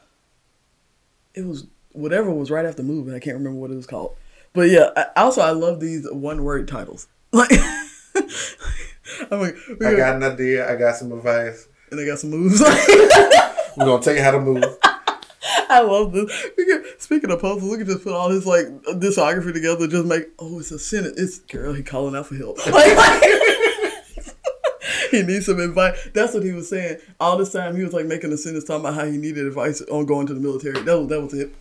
it 1.34 1.46
was 1.46 1.68
whatever 1.96 2.32
was 2.32 2.52
right 2.52 2.66
after 2.66 2.84
Move, 2.84 3.08
and 3.08 3.16
I 3.16 3.20
can't 3.20 3.38
remember 3.38 3.60
what 3.60 3.72
it 3.72 3.76
was 3.76 3.88
called. 3.88 4.18
But 4.54 4.70
yeah. 4.70 4.90
I, 4.96 5.08
also, 5.18 5.42
I 5.42 5.52
love 5.52 5.80
these 5.80 6.08
one 6.12 6.44
word 6.44 6.68
titles. 6.68 7.08
Like, 7.32 7.52
I'm 9.32 9.40
like, 9.40 9.56
I 9.86 9.96
got, 9.96 10.16
an 10.16 10.24
idea. 10.24 10.72
I 10.72 10.78
got 10.78 10.96
some 10.96 11.12
advice. 11.12 11.68
and 11.92 12.00
they 12.00 12.06
got 12.06 12.18
some 12.18 12.30
moves. 12.30 12.62
We're 12.62 13.86
going 13.86 14.02
to 14.02 14.06
tell 14.06 14.16
you 14.16 14.24
how 14.24 14.32
to 14.32 14.40
move. 14.40 14.64
I 15.70 15.82
love 15.82 16.14
this. 16.14 16.32
Speaking 17.00 17.32
of 17.32 17.42
puzzles, 17.42 17.70
we 17.70 17.78
could 17.78 17.88
just 17.88 18.04
put 18.04 18.14
all 18.14 18.30
his 18.30 18.46
like 18.46 18.66
discography 19.00 19.54
together. 19.54 19.88
Just 19.88 20.06
make 20.06 20.28
oh, 20.40 20.60
it's 20.60 20.72
a 20.72 20.80
sentence. 20.80 21.20
It's 21.20 21.40
girl. 21.40 21.74
He 21.74 21.84
calling 21.84 22.16
out 22.16 22.28
for 22.28 22.36
help. 22.36 22.58
Like, 22.66 22.96
like- 22.96 23.24
he 25.12 25.24
needs 25.24 25.46
some 25.46 25.60
advice. 25.60 26.10
That's 26.14 26.34
what 26.34 26.44
he 26.44 26.52
was 26.52 26.70
saying. 26.70 27.00
All 27.20 27.38
this 27.38 27.52
time 27.52 27.76
he 27.76 27.84
was 27.84 27.94
like 27.94 28.06
making 28.06 28.32
a 28.32 28.38
sentence 28.38 28.64
talking 28.64 28.86
about 28.86 28.96
how 28.96 29.06
he 29.06 29.18
needed 29.18 29.46
advice 29.46 29.82
on 29.82 30.06
going 30.06 30.28
to 30.28 30.34
the 30.34 30.40
military. 30.40 30.82
That 30.82 30.98
was 30.98 31.08
that 31.10 31.22
was 31.22 31.34
it. 31.34 31.54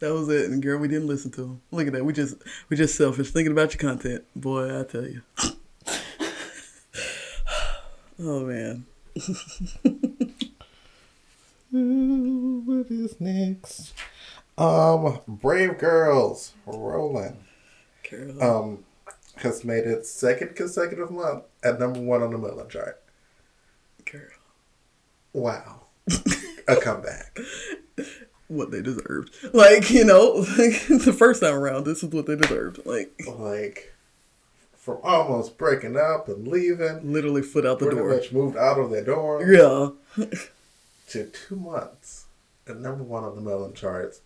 That 0.00 0.12
was 0.12 0.28
it. 0.28 0.50
And 0.50 0.62
girl, 0.62 0.78
we 0.78 0.88
didn't 0.88 1.08
listen 1.08 1.30
to 1.32 1.42
him. 1.42 1.60
Look 1.70 1.86
at 1.86 1.92
that. 1.92 2.04
We 2.04 2.12
just 2.12 2.36
we 2.68 2.76
just 2.76 2.96
selfish 2.96 3.30
thinking 3.30 3.52
about 3.52 3.72
your 3.72 3.80
content, 3.80 4.24
boy. 4.36 4.80
I 4.80 4.84
tell 4.84 5.06
you. 5.06 5.22
oh 8.20 8.40
man. 8.40 8.86
Ooh, 11.74 12.62
what 12.64 12.90
is 12.90 13.20
next? 13.20 13.94
Um, 14.56 15.20
Brave 15.26 15.78
Girls 15.78 16.52
rolling. 16.66 17.44
Carol. 18.02 18.42
Um, 18.42 18.84
has 19.36 19.64
made 19.64 19.84
its 19.84 20.10
second 20.10 20.54
consecutive 20.54 21.10
month 21.10 21.44
at 21.62 21.80
number 21.80 22.00
one 22.00 22.22
on 22.22 22.30
the 22.30 22.38
Melon 22.38 22.68
chart. 22.68 23.02
Girl. 24.04 24.28
Wow, 25.32 25.86
a 26.68 26.76
comeback. 26.76 27.36
what 28.54 28.70
they 28.70 28.80
deserved. 28.82 29.34
Like, 29.52 29.90
you 29.90 30.04
know, 30.04 30.44
like, 30.58 30.86
the 30.88 31.14
first 31.16 31.42
time 31.42 31.54
around, 31.54 31.84
this 31.84 32.02
is 32.02 32.10
what 32.10 32.26
they 32.26 32.36
deserved. 32.36 32.80
Like, 32.86 33.12
Like 33.26 33.92
from 34.76 34.98
almost 35.02 35.56
breaking 35.58 35.96
up 35.96 36.28
and 36.28 36.46
leaving, 36.46 37.12
literally 37.12 37.42
foot 37.42 37.64
out 37.66 37.78
the 37.78 37.90
door. 37.90 38.08
much 38.08 38.32
moved 38.32 38.56
out 38.56 38.78
of 38.78 38.90
their 38.90 39.04
dorm 39.04 39.50
Yeah. 39.50 39.90
to 41.08 41.26
two 41.26 41.56
months 41.56 42.26
and 42.66 42.82
number 42.82 43.02
one 43.04 43.24
on 43.24 43.34
the 43.34 43.40
Melon 43.40 43.74
charts. 43.74 44.20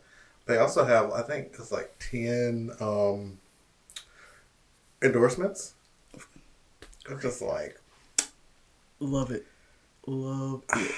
They 0.47 0.57
also 0.57 0.85
have, 0.85 1.12
I 1.12 1.23
think, 1.23 1.49
it's 1.59 1.71
like 1.71 1.95
ten 1.99 2.71
um, 2.81 3.38
endorsements. 5.03 5.75
It's 7.11 7.23
just 7.23 7.43
like, 7.43 7.81
Love 9.01 9.31
it. 9.31 9.47
Love 10.07 10.62
it. 10.75 10.91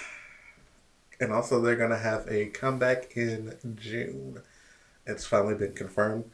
And 1.20 1.32
also 1.32 1.60
they're 1.60 1.76
gonna 1.76 1.98
have 1.98 2.26
a 2.28 2.46
comeback 2.46 3.16
in 3.16 3.54
June. 3.76 4.40
It's 5.06 5.26
finally 5.26 5.54
been 5.54 5.72
confirmed 5.74 6.24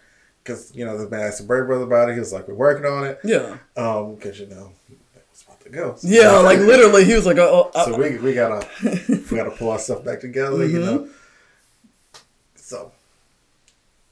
because 0.42 0.74
you 0.74 0.84
know 0.84 0.96
the 0.98 1.08
man 1.08 1.20
asked 1.26 1.38
the 1.40 1.44
Bird 1.46 1.66
Brother 1.66 1.84
about 1.84 2.08
it. 2.08 2.14
He 2.14 2.18
was 2.20 2.32
like, 2.32 2.46
"We're 2.48 2.54
working 2.54 2.86
on 2.86 3.04
it," 3.06 3.18
Yeah. 3.24 3.58
um, 3.76 4.14
because 4.14 4.38
you 4.40 4.46
know 4.46 4.72
it 4.90 4.98
was 5.32 5.42
about 5.46 5.60
to 5.62 5.68
go. 5.70 5.94
So- 5.96 6.08
Yeah, 6.08 6.38
like 6.40 6.58
literally, 6.58 7.04
he 7.04 7.14
was 7.14 7.26
like, 7.26 7.38
oh, 7.38 7.70
oh, 7.74 7.84
So 7.84 7.96
we 7.98 8.18
we 8.18 8.34
gotta 8.34 8.66
we 9.08 9.36
gotta 9.36 9.50
pull 9.52 9.70
our 9.70 9.78
stuff 9.78 10.04
back 10.04 10.20
together, 10.20 10.64
you 10.66 10.78
Mm-hmm. 10.80 10.84
know. 11.04 11.08
So, 12.56 12.90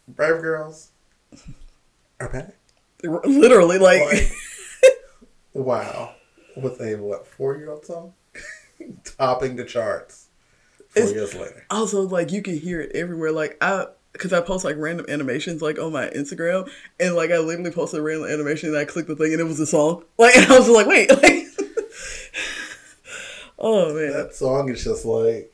Brave 0.09 0.41
Girls 0.41 0.91
are 2.21 2.29
back. 2.29 2.55
literally, 3.03 3.79
like, 3.79 4.01
Like, 4.01 4.31
wow, 5.53 6.15
with 6.57 6.81
a 6.81 6.95
what 6.97 7.27
four 7.27 7.57
year 7.57 7.71
old 7.71 7.85
song 7.85 8.13
topping 9.05 9.57
the 9.57 9.65
charts 9.65 10.24
four 10.95 11.05
years 11.11 11.35
later. 11.35 11.67
also, 11.71 12.03
like, 12.03 12.31
you 12.33 12.43
can 12.43 12.59
hear 12.59 12.81
it 12.81 12.93
everywhere. 12.95 13.33
Like, 13.33 13.57
I, 13.61 13.87
because 14.13 14.33
I 14.33 14.41
post 14.41 14.65
like 14.65 14.77
random 14.79 15.07
animations 15.09 15.61
like 15.61 15.79
on 15.79 15.93
my 15.93 16.07
Instagram, 16.11 16.71
and 17.01 17.15
like 17.17 17.31
I 17.33 17.39
literally 17.39 17.73
posted 17.73 17.99
a 18.01 18.03
random 18.03 18.31
animation 18.31 18.69
and 18.69 18.79
I 18.79 18.85
clicked 18.85 19.09
the 19.09 19.17
thing 19.17 19.33
and 19.33 19.41
it 19.41 19.45
was 19.45 19.59
a 19.61 19.67
song. 19.67 20.05
Like, 20.19 20.37
and 20.37 20.47
I 20.47 20.59
was 20.59 20.67
just 20.67 20.77
like, 20.77 20.87
wait, 20.87 21.11
like, 21.23 21.47
oh 23.59 23.93
man. 23.95 24.13
That 24.13 24.35
song 24.35 24.69
is 24.71 24.85
just 24.85 25.05
like 25.05 25.53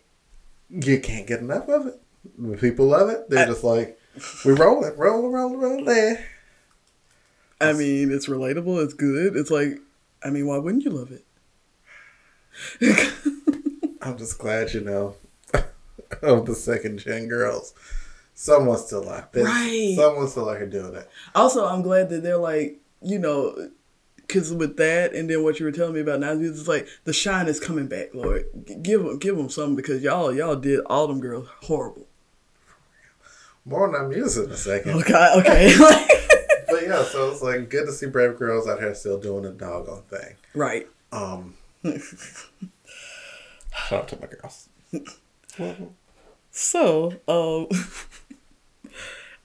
you 0.69 1.01
can't 1.01 1.27
get 1.27 1.41
enough 1.41 1.69
of 1.69 1.87
it. 1.87 1.95
When 2.37 2.59
people 2.59 2.87
love 2.87 3.09
it, 3.09 3.31
they're 3.31 3.45
I- 3.45 3.49
just 3.49 3.65
like 3.65 3.99
we 4.45 4.53
roll 4.53 4.85
it, 4.85 4.97
roll, 4.99 5.25
it, 5.27 5.31
roll, 5.31 5.57
roll 5.57 5.85
there. 5.85 6.27
I 7.63 7.73
mean, 7.73 8.11
it's 8.13 8.27
relatable. 8.27 8.83
It's 8.85 8.95
good. 8.95 9.37
It's 9.37 9.51
like, 9.51 9.79
I 10.25 10.31
mean, 10.31 10.47
why 10.47 10.59
wouldn't 10.59 10.85
you 10.85 10.91
love 10.91 11.13
it? 11.13 11.25
I'm 14.03 14.17
just 14.19 14.39
glad 14.39 14.73
you 14.75 14.81
know 14.81 15.15
of 16.23 16.47
the 16.47 16.55
second 16.55 16.99
gen 16.99 17.29
girls. 17.29 17.75
Someone's 18.35 18.87
still 18.87 19.09
out 19.09 19.33
there. 19.33 19.45
Right. 19.45 19.95
Someone's 19.97 20.33
still 20.33 20.47
like 20.47 20.69
doing 20.71 20.95
it. 20.95 21.09
Also, 21.35 21.67
I'm 21.67 21.83
glad 21.83 22.09
that 22.11 22.23
they're 22.23 22.39
like, 22.39 22.79
you 23.03 23.19
know, 23.19 23.71
because 24.17 24.53
with 24.53 24.77
that 24.79 25.13
and 25.13 25.29
then 25.29 25.43
what 25.43 25.59
you 25.59 25.67
were 25.67 25.73
telling 25.73 25.95
me 25.95 26.01
about 26.01 26.21
now, 26.21 26.33
it's 26.33 26.69
like 26.69 26.89
the 27.05 27.13
shine 27.13 27.49
is 27.49 27.61
coming 27.61 27.87
back, 27.87 28.15
Lord. 28.15 28.47
Give 28.83 29.03
them, 29.03 29.19
give 29.19 29.37
them 29.37 29.51
something 29.51 29.77
because 29.77 30.03
y'all, 30.03 30.33
y'all 30.33 30.57
did 30.57 30.81
all 30.87 31.07
them 31.07 31.21
girls 31.21 31.49
horrible. 31.65 32.07
More 33.65 33.87
on 33.87 33.93
that 33.93 34.17
music 34.17 34.47
in 34.47 34.53
a 34.53 34.57
second. 34.57 34.93
Okay, 35.01 35.33
okay, 35.37 35.77
But 36.71 36.83
yeah, 36.85 37.03
so 37.03 37.31
it's 37.31 37.43
like 37.43 37.69
good 37.69 37.87
to 37.87 37.93
see 37.93 38.07
brave 38.07 38.39
girls 38.39 38.69
out 38.69 38.79
here 38.79 38.95
still 38.95 39.21
doing 39.21 39.43
the 39.43 39.51
doggone 39.51 40.03
thing. 40.03 40.37
right. 40.55 40.87
Um, 41.13 41.55
shout 41.85 42.01
out 43.93 44.09
to 44.09 44.19
my 44.21 44.29
girls. 44.29 44.69
So, 46.63 47.15
um, 47.27 47.69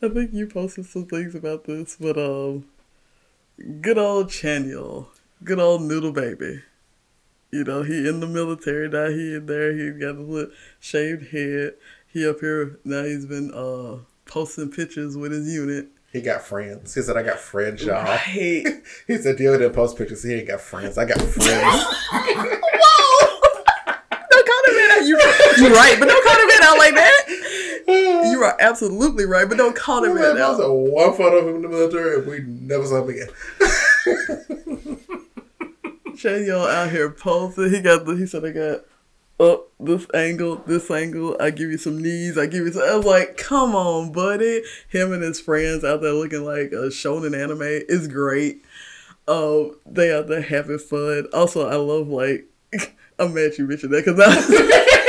I 0.01 0.09
think 0.09 0.33
you 0.33 0.47
posted 0.47 0.85
some 0.85 1.05
things 1.05 1.33
about 1.33 1.63
this, 1.63 1.95
but 1.97 2.17
um, 2.17 2.65
good 3.79 3.97
old 3.97 4.27
Chanyeol, 4.27 5.07
good 5.41 5.57
old 5.57 5.83
Noodle 5.83 6.11
Baby. 6.11 6.63
You 7.51 7.63
know, 7.63 7.83
he 7.83 8.05
in 8.05 8.19
the 8.19 8.27
military 8.27 8.89
now. 8.89 9.07
He 9.07 9.33
in 9.33 9.45
there. 9.45 9.71
He 9.71 9.91
got 9.91 10.15
a 10.15 10.21
little 10.21 10.51
shaved 10.81 11.31
head. 11.31 11.75
He 12.05 12.27
up 12.27 12.41
here 12.41 12.79
now. 12.83 13.05
He's 13.05 13.25
been 13.25 13.49
uh 13.53 14.03
posting 14.25 14.69
pictures 14.69 15.15
with 15.15 15.31
his 15.31 15.47
unit. 15.47 15.87
He 16.11 16.19
got 16.19 16.41
friends. 16.41 16.93
He 16.93 17.01
said, 17.01 17.15
I 17.15 17.23
got 17.23 17.39
friends, 17.39 17.81
y'all. 17.81 18.03
Right. 18.03 18.65
He 19.07 19.17
said, 19.17 19.37
D.O. 19.37 19.57
didn't 19.57 19.73
post 19.73 19.97
pictures. 19.97 20.21
He 20.21 20.33
ain't 20.33 20.49
got 20.49 20.59
friends. 20.59 20.97
I 20.97 21.05
got 21.05 21.21
friends. 21.21 21.85
Whoa! 22.11 23.63
don't 24.29 24.47
call 24.47 24.63
him 24.67 25.44
out. 25.55 25.59
You 25.61 25.67
you 25.69 25.75
right, 25.75 25.99
but 25.99 26.07
don't 26.07 26.23
call 26.25 26.39
him 26.39 26.49
out 26.63 26.77
like 26.77 26.95
that. 26.95 27.21
You 28.31 28.43
are 28.43 28.57
absolutely 28.59 29.25
right, 29.25 29.47
but 29.47 29.57
don't 29.57 29.75
call 29.75 30.03
him 30.03 30.15
Man, 30.15 30.35
there 30.35 30.47
was 30.49 30.59
out. 30.59 30.65
a 30.65 30.73
one 30.73 31.13
photo 31.13 31.37
of 31.37 31.47
him 31.47 31.55
in 31.57 31.61
the 31.61 31.69
military 31.69 32.15
and 32.17 32.27
we 32.27 32.39
never 32.39 32.85
saw 32.85 33.03
him 33.03 33.09
again. 33.09 33.27
Chanyeol 36.15 36.67
out 36.67 36.89
here 36.89 37.11
posing. 37.11 37.71
He 37.71 37.81
got 37.81 38.05
the, 38.05 38.15
he 38.15 38.25
said 38.25 38.43
I 38.43 38.51
got 38.51 38.85
up 39.39 39.67
this 39.79 40.07
angle, 40.13 40.63
this 40.65 40.89
angle. 40.89 41.37
I 41.39 41.51
give 41.51 41.69
you 41.69 41.77
some 41.77 42.01
knees. 42.01 42.37
I 42.37 42.47
give 42.47 42.65
you 42.65 42.73
some. 42.73 42.81
I 42.83 42.95
was 42.95 43.05
like, 43.05 43.37
come 43.37 43.75
on, 43.75 44.11
buddy. 44.11 44.63
Him 44.89 45.13
and 45.13 45.21
his 45.21 45.39
friends 45.39 45.83
out 45.83 46.01
there 46.01 46.13
looking 46.13 46.43
like 46.43 46.71
a 46.71 46.89
shonen 46.89 47.39
anime 47.39 47.61
is 47.61 48.07
great. 48.07 48.63
Um, 49.27 49.77
they 49.85 50.11
out 50.13 50.27
there 50.27 50.41
having 50.41 50.79
fun. 50.79 51.27
Also, 51.33 51.67
I 51.69 51.75
love 51.75 52.07
like 52.07 52.47
I'm 53.19 53.33
mad 53.33 53.51
you 53.57 53.67
mentioned 53.67 53.93
that 53.93 54.05
because 54.05 54.19
I. 54.19 55.01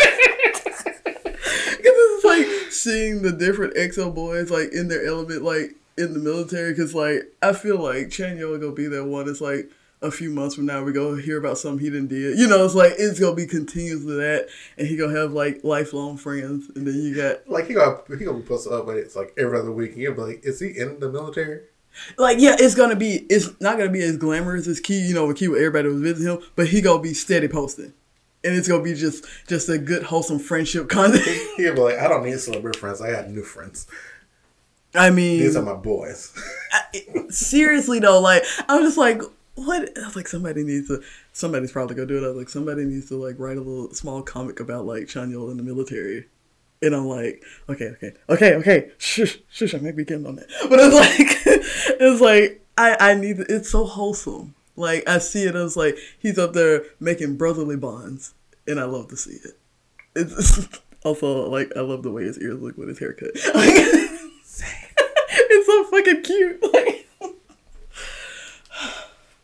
Because 2.87 3.17
it's 3.17 3.17
like 3.17 3.23
seeing 3.23 3.23
the 3.23 3.33
different 3.33 3.75
EXO 3.75 4.15
boys 4.15 4.51
like 4.51 4.73
in 4.73 4.89
their 4.89 5.07
element, 5.07 5.43
like 5.43 5.75
in 5.97 6.13
the 6.13 6.19
military. 6.19 6.73
Because 6.73 6.95
like 6.95 7.33
I 7.43 7.53
feel 7.53 7.79
like 7.79 8.09
Chanyeol 8.09 8.61
gonna 8.61 8.73
be 8.73 8.87
that 8.89 9.05
one. 9.05 9.29
It's 9.29 9.41
like 9.41 9.71
a 10.03 10.11
few 10.11 10.31
months 10.31 10.55
from 10.55 10.67
now 10.67 10.83
we 10.83 10.93
go 10.93 11.17
hear 11.17 11.39
about 11.39 11.59
something 11.59 11.85
he 11.85 11.91
didn't 11.91 12.09
did. 12.09 12.39
You 12.39 12.47
know, 12.49 12.65
it's 12.65 12.75
like 12.75 12.95
it's 12.99 13.19
gonna 13.19 13.35
be 13.35 13.47
continuously 13.47 14.17
that, 14.17 14.49
and 14.79 14.87
he 14.87 14.97
gonna 14.97 15.19
have 15.19 15.33
like 15.33 15.65
lifelong 15.65 16.17
friends, 16.17 16.71
and 16.75 16.87
then 16.87 16.95
you 16.95 17.15
got 17.15 17.49
Like 17.49 17.67
he 17.67 17.75
gonna 17.75 17.99
he 18.19 18.25
gonna 18.25 18.39
be 18.39 18.47
posted 18.47 18.73
up, 18.73 18.87
but 18.87 18.97
it's 18.97 19.17
like 19.17 19.33
every 19.39 19.59
other 19.59 19.73
week. 19.73 19.97
You're 19.97 20.15
like, 20.15 20.45
is 20.45 20.61
he 20.61 20.69
in 20.69 21.01
the 21.01 21.11
military? 21.11 21.63
like 22.19 22.39
yeah, 22.39 22.57
it's 22.59 22.75
gonna 22.75 22.97
be 22.97 23.27
it's 23.31 23.59
not 23.61 23.79
gonna 23.79 23.91
be 23.91 24.03
as 24.03 24.17
glamorous 24.17 24.67
as 24.67 24.81
Key. 24.81 25.01
You 25.01 25.15
know, 25.15 25.27
with 25.27 25.39
Key 25.39 25.49
with 25.49 25.59
everybody 25.59 25.89
was 25.89 26.01
visiting 26.01 26.35
him, 26.35 26.43
but 26.55 26.69
he 26.69 26.81
gonna 26.81 27.03
be 27.03 27.15
steady 27.15 27.49
posting. 27.49 27.93
And 28.45 28.55
it's 28.55 28.69
gonna 28.69 28.83
be 28.83 28.95
just 28.95 29.25
just 29.49 29.69
a 29.69 29.79
good 29.79 30.03
wholesome 30.05 30.39
friendship 30.39 30.89
content. 30.89 31.25
He'll 31.57 31.75
be 31.75 31.81
like, 31.81 31.99
I 31.99 32.07
don't 32.09 32.25
need 32.25 32.39
celebrity 32.39 32.79
friends. 32.79 33.01
I 33.01 33.11
got 33.11 33.29
new 33.31 33.43
friends. 33.43 33.87
I 34.95 35.11
mean, 35.11 35.41
These 35.41 35.57
are 35.57 35.63
my 35.63 35.75
boys. 35.75 36.33
seriously 37.31 37.99
though, 37.99 38.21
like 38.21 38.45
I'm 38.69 38.83
just 38.83 38.97
like, 38.99 39.21
what? 39.57 39.91
I 39.99 40.07
was 40.07 40.17
like, 40.17 40.29
somebody 40.29 40.63
needs 40.65 40.89
to. 40.89 41.03
Somebody's 41.33 41.73
probably 41.73 41.97
gonna 41.97 42.07
do 42.07 42.19
it. 42.19 42.25
I 42.25 42.29
was 42.29 42.37
like, 42.37 42.49
somebody 42.49 42.85
needs 42.85 43.09
to 43.09 43.17
like 43.17 43.39
write 43.39 43.57
a 43.57 43.61
little 43.63 43.93
small 43.95 44.23
comic 44.23 44.61
about 44.61 44.87
like 44.87 45.05
Chanyeol 45.05 45.51
in 45.51 45.57
the 45.57 45.63
military. 45.63 46.27
And 46.83 46.95
I'm 46.95 47.07
like, 47.07 47.43
okay, 47.71 47.87
okay, 47.87 48.13
okay, 48.29 48.55
okay, 48.57 48.91
shush, 48.99 49.39
shush, 49.49 49.75
I 49.75 49.79
might 49.79 49.97
be 49.97 50.05
getting 50.05 50.27
on 50.27 50.37
that. 50.37 50.47
But 50.69 50.79
it's 50.79 50.95
like, 50.95 51.57
it's 52.01 52.21
like, 52.21 52.63
I, 52.77 53.13
I 53.13 53.15
need, 53.15 53.39
it's 53.49 53.71
so 53.71 53.87
wholesome. 53.87 54.55
Like, 54.77 55.09
I 55.09 55.19
see 55.19 55.45
it 55.45 55.55
as 55.55 55.77
like, 55.77 55.97
he's 56.19 56.39
up 56.39 56.53
there 56.53 56.85
making 57.01 57.37
brotherly 57.37 57.77
bonds, 57.77 58.35
and 58.67 58.79
I 58.79 58.85
love 58.85 59.09
to 59.09 59.17
see 59.17 59.39
it. 59.45 59.59
It's 60.15 60.69
also, 61.05 61.49
like, 61.49 61.73
I 61.77 61.81
love 61.81 62.03
the 62.03 62.11
way 62.11 62.25
his 62.25 62.39
ears 62.39 62.61
look 62.61 62.77
with 62.77 62.89
his 62.89 62.99
haircut. 62.99 63.31
It's 65.39 65.67
so 65.67 65.85
fucking 65.85 66.23
cute. 66.23 66.63
Like, 66.73 67.09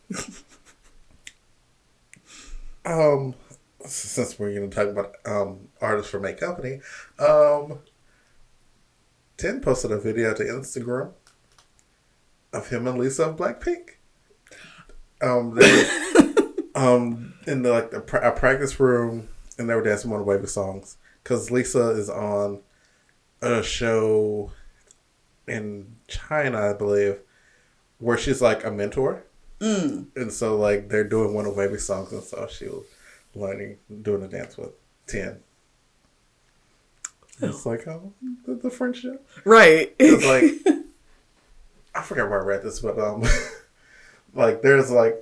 Um, 2.85 3.33
since 3.85 4.37
we're 4.37 4.53
gonna 4.53 4.67
talk 4.67 4.87
about 4.87 5.15
um 5.25 5.69
artists 5.79 6.11
from 6.11 6.25
a 6.25 6.33
company, 6.33 6.81
um, 7.19 7.79
Ten 9.37 9.61
posted 9.61 9.91
a 9.91 9.99
video 9.99 10.33
to 10.33 10.43
Instagram 10.43 11.13
of 12.51 12.69
him 12.69 12.87
and 12.87 12.97
Lisa 12.99 13.29
of 13.29 13.37
Blackpink. 13.37 13.91
Um, 15.23 15.55
they, 15.55 15.87
um, 16.75 17.33
in 17.47 17.61
the 17.63 17.71
like 17.71 17.91
the 17.91 17.99
a 18.21 18.31
practice 18.31 18.79
room, 18.79 19.29
and 19.57 19.69
they 19.69 19.75
were 19.75 19.83
dancing 19.83 20.11
one 20.11 20.21
of 20.21 20.27
WayV 20.27 20.47
songs 20.47 20.97
because 21.23 21.49
Lisa 21.49 21.89
is 21.89 22.09
on 22.09 22.59
a 23.41 23.63
show 23.63 24.51
in 25.47 25.95
China, 26.07 26.69
I 26.69 26.73
believe, 26.73 27.19
where 27.99 28.17
she's 28.17 28.41
like 28.41 28.63
a 28.63 28.71
mentor. 28.71 29.23
mm. 29.59 30.07
And 30.15 30.31
so 30.31 30.57
like 30.57 30.89
they're 30.89 31.03
doing 31.03 31.33
one 31.33 31.45
of 31.45 31.55
WayV 31.55 31.79
songs, 31.79 32.11
and 32.11 32.23
so 32.23 32.47
she 32.47 32.65
was 32.65 32.85
learning 33.35 33.77
doing 34.01 34.23
a 34.23 34.27
dance 34.27 34.57
with 34.57 34.71
Ten. 35.07 35.39
It's 37.41 37.65
like 37.65 37.87
oh 37.87 38.13
the, 38.45 38.55
the 38.55 38.69
friendship. 38.69 39.27
Right. 39.43 39.93
It's 39.99 40.25
like 40.25 40.75
I 41.95 42.01
forget 42.01 42.29
where 42.29 42.41
I 42.41 42.45
read 42.45 42.63
this, 42.63 42.79
but 42.79 42.99
um, 42.99 43.23
like 44.33 44.61
there's 44.61 44.91
like 44.91 45.17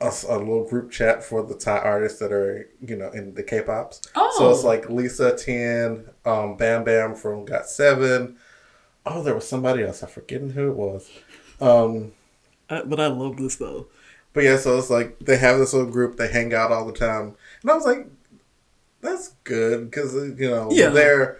a, 0.00 0.12
a, 0.28 0.38
little 0.38 0.68
group 0.68 0.90
chat 0.90 1.24
for 1.24 1.42
the 1.42 1.54
Thai 1.54 1.78
artists 1.78 2.18
that 2.20 2.32
are 2.32 2.68
you 2.80 2.96
know 2.96 3.10
in 3.10 3.34
the 3.34 3.42
K-pops. 3.42 4.00
Oh. 4.14 4.34
So 4.38 4.50
it's 4.50 4.64
Oh. 4.64 4.66
like 4.66 4.88
Lisa 4.88 5.36
Ten, 5.36 6.08
um, 6.24 6.56
Bam 6.56 6.84
Bam 6.84 7.14
from 7.14 7.44
Got 7.44 7.68
Seven. 7.68 8.36
Oh, 9.04 9.22
there 9.22 9.34
was 9.34 9.48
somebody 9.48 9.82
else. 9.82 10.02
I'm 10.02 10.08
forgetting 10.08 10.50
who 10.50 10.70
it 10.70 10.76
was. 10.76 11.10
Um, 11.60 12.12
I, 12.70 12.82
but 12.82 13.00
I 13.00 13.06
love 13.06 13.36
this 13.36 13.56
though. 13.56 13.86
But 14.34 14.44
yeah, 14.44 14.58
so 14.58 14.78
it's 14.78 14.90
like 14.90 15.18
they 15.20 15.36
have 15.38 15.58
this 15.58 15.72
little 15.72 15.90
group. 15.90 16.16
They 16.16 16.28
hang 16.28 16.52
out 16.54 16.70
all 16.70 16.84
the 16.86 16.92
time, 16.92 17.34
and 17.62 17.70
I 17.70 17.74
was 17.74 17.84
like, 17.86 18.06
"That's 19.00 19.30
good," 19.44 19.90
because 19.90 20.14
you 20.14 20.48
know 20.50 20.68
Yeah. 20.70 20.90
they're 20.90 21.38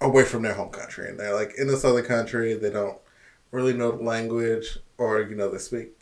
away 0.00 0.24
from 0.24 0.42
their 0.42 0.54
home 0.54 0.70
country, 0.70 1.08
and 1.08 1.18
they're 1.20 1.34
like 1.34 1.52
in 1.58 1.66
this 1.66 1.84
other 1.84 2.02
country. 2.02 2.54
They 2.54 2.70
don't 2.70 2.96
really 3.50 3.72
know 3.74 3.90
the 3.90 4.02
language, 4.02 4.78
or 4.96 5.20
you 5.20 5.34
know 5.34 5.50
they 5.50 5.58
speak, 5.58 5.98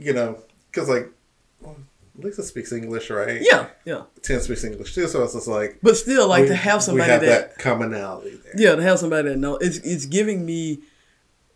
you 0.00 0.12
know, 0.12 0.38
because 0.70 0.88
like 0.88 1.08
well, 1.60 1.76
Lisa 2.16 2.42
speaks 2.42 2.72
English, 2.72 3.10
right? 3.10 3.40
Yeah, 3.40 3.68
yeah. 3.84 4.02
Ten 4.22 4.40
speaks 4.40 4.64
English 4.64 4.94
too, 4.94 5.06
so 5.06 5.22
it's 5.22 5.34
just 5.34 5.46
like 5.48 5.78
But 5.82 5.96
still, 5.96 6.26
like 6.28 6.42
we- 6.42 6.48
to 6.48 6.54
have 6.56 6.82
somebody 6.82 7.10
have 7.10 7.20
that, 7.22 7.50
that 7.56 7.58
commonality 7.58 8.38
there. 8.44 8.52
yeah, 8.56 8.74
to 8.74 8.82
have 8.82 8.98
somebody 8.98 9.28
that 9.28 9.36
know 9.36 9.56
it's 9.56 9.78
it's 9.78 10.06
giving 10.06 10.44
me 10.46 10.80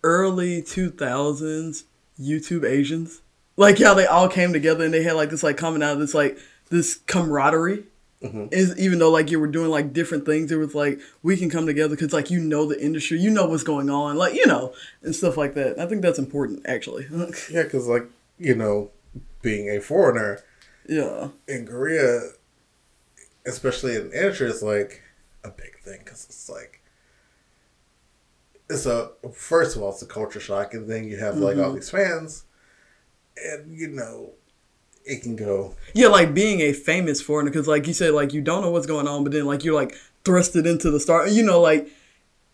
early 0.03 0.63
two 0.63 0.91
thousands 0.91 1.85
YouTube 2.21 2.65
Asians, 2.65 3.21
like 3.57 3.79
how 3.79 3.95
they 3.95 4.07
all 4.07 4.29
came 4.29 4.53
together 4.53 4.85
and 4.85 4.93
they 4.95 5.03
had 5.03 5.15
like 5.15 5.31
this 5.31 5.43
like 5.43 5.57
commonality, 5.57 6.01
this 6.01 6.15
like 6.15 6.39
this 6.71 6.97
camaraderie. 7.07 7.85
Mhm. 8.23 8.51
Is 8.55 8.79
even 8.79 9.01
though 9.01 9.11
like 9.11 9.31
you 9.31 9.39
were 9.39 9.47
doing 9.49 9.71
like 9.71 9.93
different 9.93 10.25
things, 10.25 10.51
it 10.51 10.57
was 10.57 10.75
like 10.75 10.99
we 11.23 11.37
can 11.37 11.51
come 11.51 11.67
together 11.67 11.95
because 11.95 12.13
like 12.15 12.31
you 12.31 12.41
know 12.41 12.65
the 12.65 12.81
industry, 12.83 13.19
you 13.19 13.29
know 13.29 13.45
what's 13.47 13.65
going 13.65 13.91
on, 13.91 14.17
like 14.17 14.33
you 14.35 14.47
know 14.47 14.73
and 15.03 15.15
stuff 15.15 15.37
like 15.37 15.53
that. 15.55 15.79
I 15.79 15.85
think 15.87 16.01
that's 16.01 16.19
important 16.19 16.63
actually. 16.65 17.07
Yeah, 17.51 17.65
because 17.65 17.87
like 17.87 18.05
you 18.39 18.55
know, 18.55 18.91
being 19.43 19.69
a 19.69 19.81
foreigner. 19.81 20.41
yeah, 20.89 21.29
in 21.49 21.67
Korea, 21.67 22.21
especially 23.47 23.97
in 23.97 24.13
industry, 24.13 24.49
it's 24.49 24.63
like 24.63 25.03
a 25.43 25.51
big 25.51 25.79
thing 25.81 26.01
because 26.05 26.25
it's 26.25 26.49
like 26.49 26.81
it's 28.69 28.87
a 28.87 29.11
first 29.33 29.77
of 29.77 29.83
all 29.83 29.91
it's 29.91 30.03
a 30.03 30.07
culture 30.07 30.41
shock, 30.41 30.75
and 30.75 30.89
then 30.89 31.05
you 31.05 31.17
have 31.17 31.37
like 31.37 31.57
all 31.57 31.65
mm-hmm. 31.65 31.77
these 31.77 31.91
fans, 31.91 32.45
and 33.37 33.77
you 33.79 33.89
know 33.89 34.31
it 35.05 35.23
can 35.23 35.37
go 35.37 35.75
yeah, 35.95 36.09
like 36.09 36.33
being 36.33 36.61
a 36.61 36.73
famous 36.73 37.21
foreigner 37.21 37.51
because 37.51 37.69
like 37.69 37.87
you 37.87 37.93
said, 37.93 38.13
like 38.13 38.33
you 38.33 38.41
don't 38.41 38.63
know 38.63 38.71
what's 38.71 38.87
going 38.87 39.07
on, 39.07 39.23
but 39.23 39.33
then 39.33 39.45
like 39.45 39.65
you're 39.65 39.75
like 39.75 39.95
thrusted 40.25 40.67
into 40.67 40.91
the 40.91 40.99
star. 40.99 41.29
You 41.29 41.43
know, 41.43 41.61
like 41.61 41.89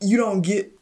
you 0.01 0.17
don't 0.17 0.43
get 0.43 0.73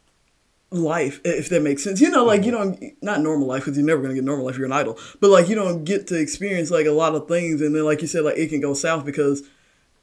life 0.71 1.21
if 1.25 1.49
that 1.49 1.63
makes 1.63 1.85
sense. 1.85 2.01
You 2.01 2.11
know, 2.11 2.25
like 2.25 2.45
you 2.45 2.53
mm-hmm. 2.53 2.81
don't 2.81 3.03
not 3.03 3.21
normal 3.21 3.47
life 3.47 3.63
because 3.65 3.77
you're 3.77 3.87
never 3.87 4.03
gonna 4.03 4.15
get 4.15 4.25
normal 4.25 4.47
life. 4.47 4.55
if 4.55 4.59
You're 4.59 4.67
an 4.67 4.73
idol, 4.73 4.99
but 5.21 5.31
like 5.31 5.49
you 5.49 5.55
don't 5.55 5.85
get 5.85 6.07
to 6.09 6.21
experience 6.21 6.71
like 6.71 6.87
a 6.87 6.93
lot 6.93 7.15
of 7.15 7.29
things, 7.29 7.61
and 7.61 7.75
then 7.75 7.85
like 7.85 8.01
you 8.03 8.07
said, 8.07 8.25
like 8.25 8.39
it 8.39 8.49
can 8.49 8.61
go 8.61 8.75
south 8.75 9.05
because. 9.05 9.43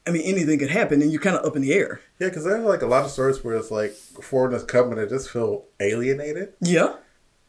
I 0.08 0.12
mean, 0.12 0.22
anything 0.22 0.60
could 0.60 0.70
happen, 0.70 1.02
and 1.02 1.10
you're 1.10 1.20
kind 1.20 1.34
of 1.34 1.44
up 1.44 1.56
in 1.56 1.62
the 1.62 1.72
air. 1.72 2.00
yeah 2.20 2.28
because 2.28 2.44
there's 2.44 2.64
like 2.64 2.82
a 2.82 2.86
lot 2.86 3.04
of 3.04 3.10
stories 3.10 3.42
where 3.42 3.56
it's 3.56 3.72
like 3.72 3.90
foreigners 3.90 4.62
coming 4.62 5.00
and 5.00 5.08
just 5.08 5.28
feel 5.28 5.64
alienated, 5.80 6.52
Yeah, 6.60 6.94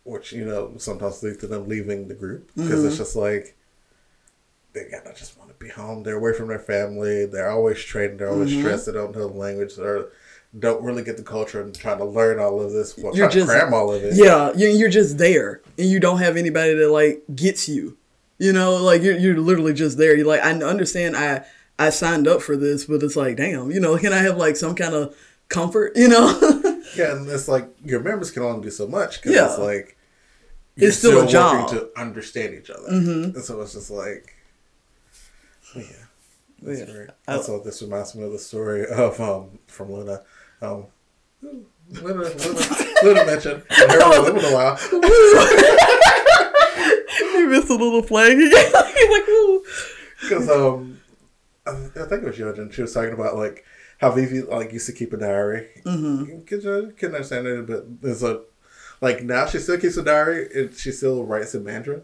which 0.05 0.33
you 0.33 0.43
know 0.43 0.73
sometimes 0.77 1.21
leads 1.21 1.37
to 1.37 1.47
them 1.47 1.67
leaving 1.67 2.07
the 2.07 2.15
group 2.15 2.49
because 2.55 2.83
it's 2.83 2.95
mm-hmm. 2.95 3.03
just 3.03 3.15
like 3.15 3.55
they 4.73 4.89
gotta 4.89 5.13
just 5.13 5.37
want 5.37 5.49
to 5.49 5.55
be 5.63 5.69
home. 5.69 6.03
They're 6.03 6.17
away 6.17 6.33
from 6.33 6.47
their 6.47 6.59
family. 6.59 7.25
They're 7.25 7.51
always 7.51 7.83
trading. 7.83 8.17
They're 8.17 8.29
always 8.29 8.51
mm-hmm. 8.51 8.61
stressed. 8.61 8.85
They 8.85 8.91
don't 8.93 9.15
know 9.15 9.27
the 9.27 9.33
language. 9.33 9.77
Or 9.77 10.11
don't 10.57 10.83
really 10.83 11.03
get 11.03 11.17
the 11.17 11.23
culture 11.23 11.61
and 11.61 11.73
trying 11.75 11.97
to 11.99 12.05
learn 12.05 12.39
all 12.39 12.61
of 12.61 12.71
this. 12.71 12.97
Well, 12.97 13.15
You're 13.15 13.29
just- 13.29 13.47
to 13.47 13.53
cram 13.59 13.73
all 13.73 13.93
of 13.93 14.03
it. 14.03 14.13
Yeah, 14.15 14.51
you- 14.55 14.69
you're 14.69 14.89
just 14.89 15.17
there, 15.17 15.61
and 15.77 15.87
you 15.89 15.99
don't 15.99 16.19
have 16.19 16.37
anybody 16.37 16.73
that 16.75 16.89
like 16.89 17.23
gets 17.35 17.67
you. 17.67 17.97
You 18.39 18.53
know, 18.53 18.75
like 18.77 19.01
you're 19.01 19.17
you're 19.17 19.37
literally 19.37 19.73
just 19.73 19.97
there. 19.97 20.15
You're 20.15 20.27
like, 20.27 20.41
I 20.43 20.51
understand. 20.53 21.15
I 21.17 21.43
I 21.79 21.89
signed 21.91 22.27
up 22.27 22.41
for 22.41 22.55
this, 22.57 22.85
but 22.85 23.03
it's 23.03 23.15
like, 23.15 23.37
damn. 23.37 23.71
You 23.71 23.79
know, 23.79 23.97
can 23.97 24.13
I 24.13 24.17
have 24.19 24.37
like 24.37 24.55
some 24.55 24.73
kind 24.75 24.93
of 24.93 25.15
comfort? 25.49 25.93
You 25.95 26.07
know. 26.09 26.63
Yeah, 26.95 27.11
and 27.17 27.29
it's 27.29 27.49
like 27.49 27.67
your 27.83 27.99
members 27.99 28.31
can 28.31 28.41
only 28.43 28.61
do 28.63 28.71
so 28.71 28.87
much 28.87 29.17
because 29.21 29.35
Yeah. 29.35 29.49
it's 29.49 29.59
like 29.59 29.97
It's 30.77 30.97
still 30.97 31.11
a 31.11 31.15
working 31.17 31.31
job. 31.31 31.69
to 31.71 31.89
understand 31.97 32.55
each 32.55 32.69
other. 32.71 32.87
Mhm. 32.89 33.35
And 33.35 33.43
so 33.43 33.59
it's 33.61 33.73
just 33.73 33.91
like, 33.91 34.33
yeah, 35.75 35.83
that's 36.61 36.79
Yeah. 36.79 37.05
I- 37.27 37.35
Also, 37.35 37.61
this 37.61 37.81
reminds 37.81 38.15
me 38.15 38.23
of 38.23 38.31
the 38.31 38.39
story 38.39 38.85
of 38.87 39.19
um 39.19 39.59
from 39.67 39.91
LOONA. 39.91 40.21
Um, 40.61 40.85
Little, 41.89 42.17
little, 42.17 42.53
little 43.03 43.25
mentioned 43.25 43.63
I 43.69 43.87
heard 43.87 44.01
from 44.01 44.25
LOONA 44.35 44.47
a 44.47 44.53
while. 44.53 44.77
you 47.39 47.47
missed 47.47 47.69
a 47.69 47.75
little 47.75 48.03
flag 48.03 48.33
again. 48.33 48.73
Like, 49.09 49.29
Ooh. 49.29 49.63
Because 50.21 50.49
um, 50.49 50.99
I, 51.65 51.71
I 51.71 52.05
think 52.07 52.23
it 52.23 52.23
was 52.23 52.35
Yeojin. 52.35 52.73
She 52.73 52.81
was 52.81 52.93
talking 52.93 53.13
about 53.13 53.37
like 53.37 53.63
how 53.99 54.11
Vivi 54.11 54.41
like 54.41 54.73
used 54.73 54.87
to 54.87 54.91
keep 54.91 55.13
a 55.13 55.17
diary. 55.17 55.69
Mm-hmm. 55.85 56.41
Can 56.95 57.15
understand 57.15 57.47
it, 57.47 57.65
but 57.67 58.01
there's 58.01 58.23
a 58.23 58.41
like 58.99 59.23
now 59.23 59.45
she 59.45 59.59
still 59.59 59.79
keeps 59.79 59.95
a 59.97 60.03
diary 60.03 60.49
and 60.53 60.73
she 60.73 60.91
still 60.91 61.23
writes 61.23 61.55
in 61.55 61.63
Mandarin. 61.63 62.01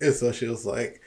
And 0.00 0.14
so 0.14 0.32
she 0.32 0.48
was 0.48 0.66
like, 0.66 1.00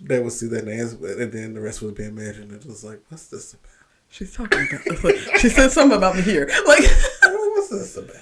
they 0.00 0.20
would 0.20 0.32
see 0.32 0.48
their 0.48 0.62
names, 0.62 0.92
and 0.92 1.32
then 1.32 1.54
the 1.54 1.60
rest 1.60 1.80
was 1.80 1.92
being 1.92 2.18
And 2.18 2.52
It 2.52 2.66
was 2.66 2.84
like, 2.84 3.00
what's 3.08 3.28
this 3.28 3.54
about? 3.54 3.75
She's 4.10 4.34
talking 4.34 4.66
about. 4.68 4.80
Like, 5.04 5.16
she 5.38 5.48
said 5.48 5.70
something 5.72 5.96
about 5.96 6.16
me 6.16 6.22
here. 6.22 6.48
Like, 6.66 6.82
what's 7.22 7.68
this 7.68 7.96
about? 7.96 8.16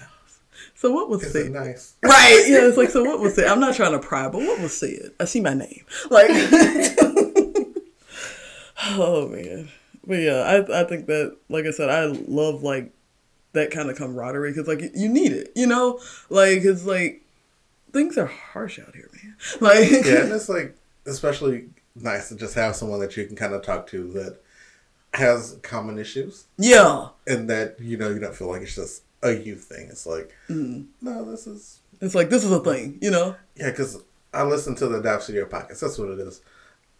So 0.74 0.90
what 0.90 1.08
was 1.08 1.30
said? 1.32 1.46
it 1.46 1.52
nice? 1.52 1.94
Right. 2.02 2.44
Yeah. 2.46 2.66
It's 2.66 2.76
like 2.76 2.90
so. 2.90 3.04
What 3.04 3.20
was 3.20 3.34
said? 3.34 3.46
I'm 3.46 3.60
not 3.60 3.74
trying 3.74 3.92
to 3.92 3.98
pry, 3.98 4.28
but 4.28 4.38
what 4.38 4.60
was 4.60 4.76
said? 4.76 5.12
I 5.18 5.24
see 5.24 5.40
my 5.40 5.54
name. 5.54 5.84
Like. 6.10 6.30
oh 8.92 9.28
man. 9.28 9.68
But 10.06 10.18
yeah, 10.18 10.40
I 10.42 10.80
I 10.82 10.84
think 10.84 11.06
that 11.06 11.36
like 11.48 11.64
I 11.64 11.70
said, 11.70 11.88
I 11.88 12.04
love 12.06 12.62
like 12.62 12.92
that 13.52 13.70
kind 13.70 13.88
of 13.88 13.96
camaraderie 13.96 14.50
because 14.52 14.68
like 14.68 14.82
you 14.94 15.08
need 15.08 15.32
it, 15.32 15.52
you 15.54 15.66
know, 15.66 16.00
like 16.28 16.64
it's 16.64 16.84
like 16.84 17.22
things 17.92 18.18
are 18.18 18.26
harsh 18.26 18.78
out 18.78 18.94
here, 18.94 19.08
man. 19.22 19.36
Like 19.60 19.90
Yeah, 19.90 20.24
and 20.24 20.32
it's 20.32 20.48
like 20.48 20.76
especially 21.06 21.70
nice 21.94 22.28
to 22.28 22.36
just 22.36 22.54
have 22.56 22.76
someone 22.76 23.00
that 23.00 23.16
you 23.16 23.24
can 23.26 23.36
kind 23.36 23.54
of 23.54 23.62
talk 23.62 23.86
to 23.86 24.12
that 24.12 24.40
has 25.14 25.58
common 25.62 25.98
issues, 25.98 26.44
yeah. 26.58 27.08
and 27.26 27.48
that 27.50 27.76
you 27.80 27.96
know 27.96 28.10
you 28.10 28.18
don't 28.18 28.34
feel 28.34 28.48
like 28.48 28.62
it's 28.62 28.74
just 28.74 29.02
a 29.22 29.32
you 29.32 29.56
thing. 29.56 29.88
It's 29.90 30.06
like, 30.06 30.32
Mm. 30.48 30.86
no, 31.00 31.24
this 31.30 31.46
is 31.46 31.80
It's 32.00 32.14
like 32.14 32.28
this 32.30 32.44
is 32.44 32.50
a 32.52 32.60
thing, 32.60 32.98
you 33.00 33.10
know. 33.10 33.34
yeah, 33.56 33.70
because 33.70 33.98
I 34.32 34.42
listened 34.44 34.76
to 34.78 34.88
the 34.88 35.00
Dap 35.00 35.22
Studio 35.22 35.46
podcast. 35.46 35.80
That's 35.80 35.98
what 35.98 36.10
it 36.10 36.18
is, 36.18 36.40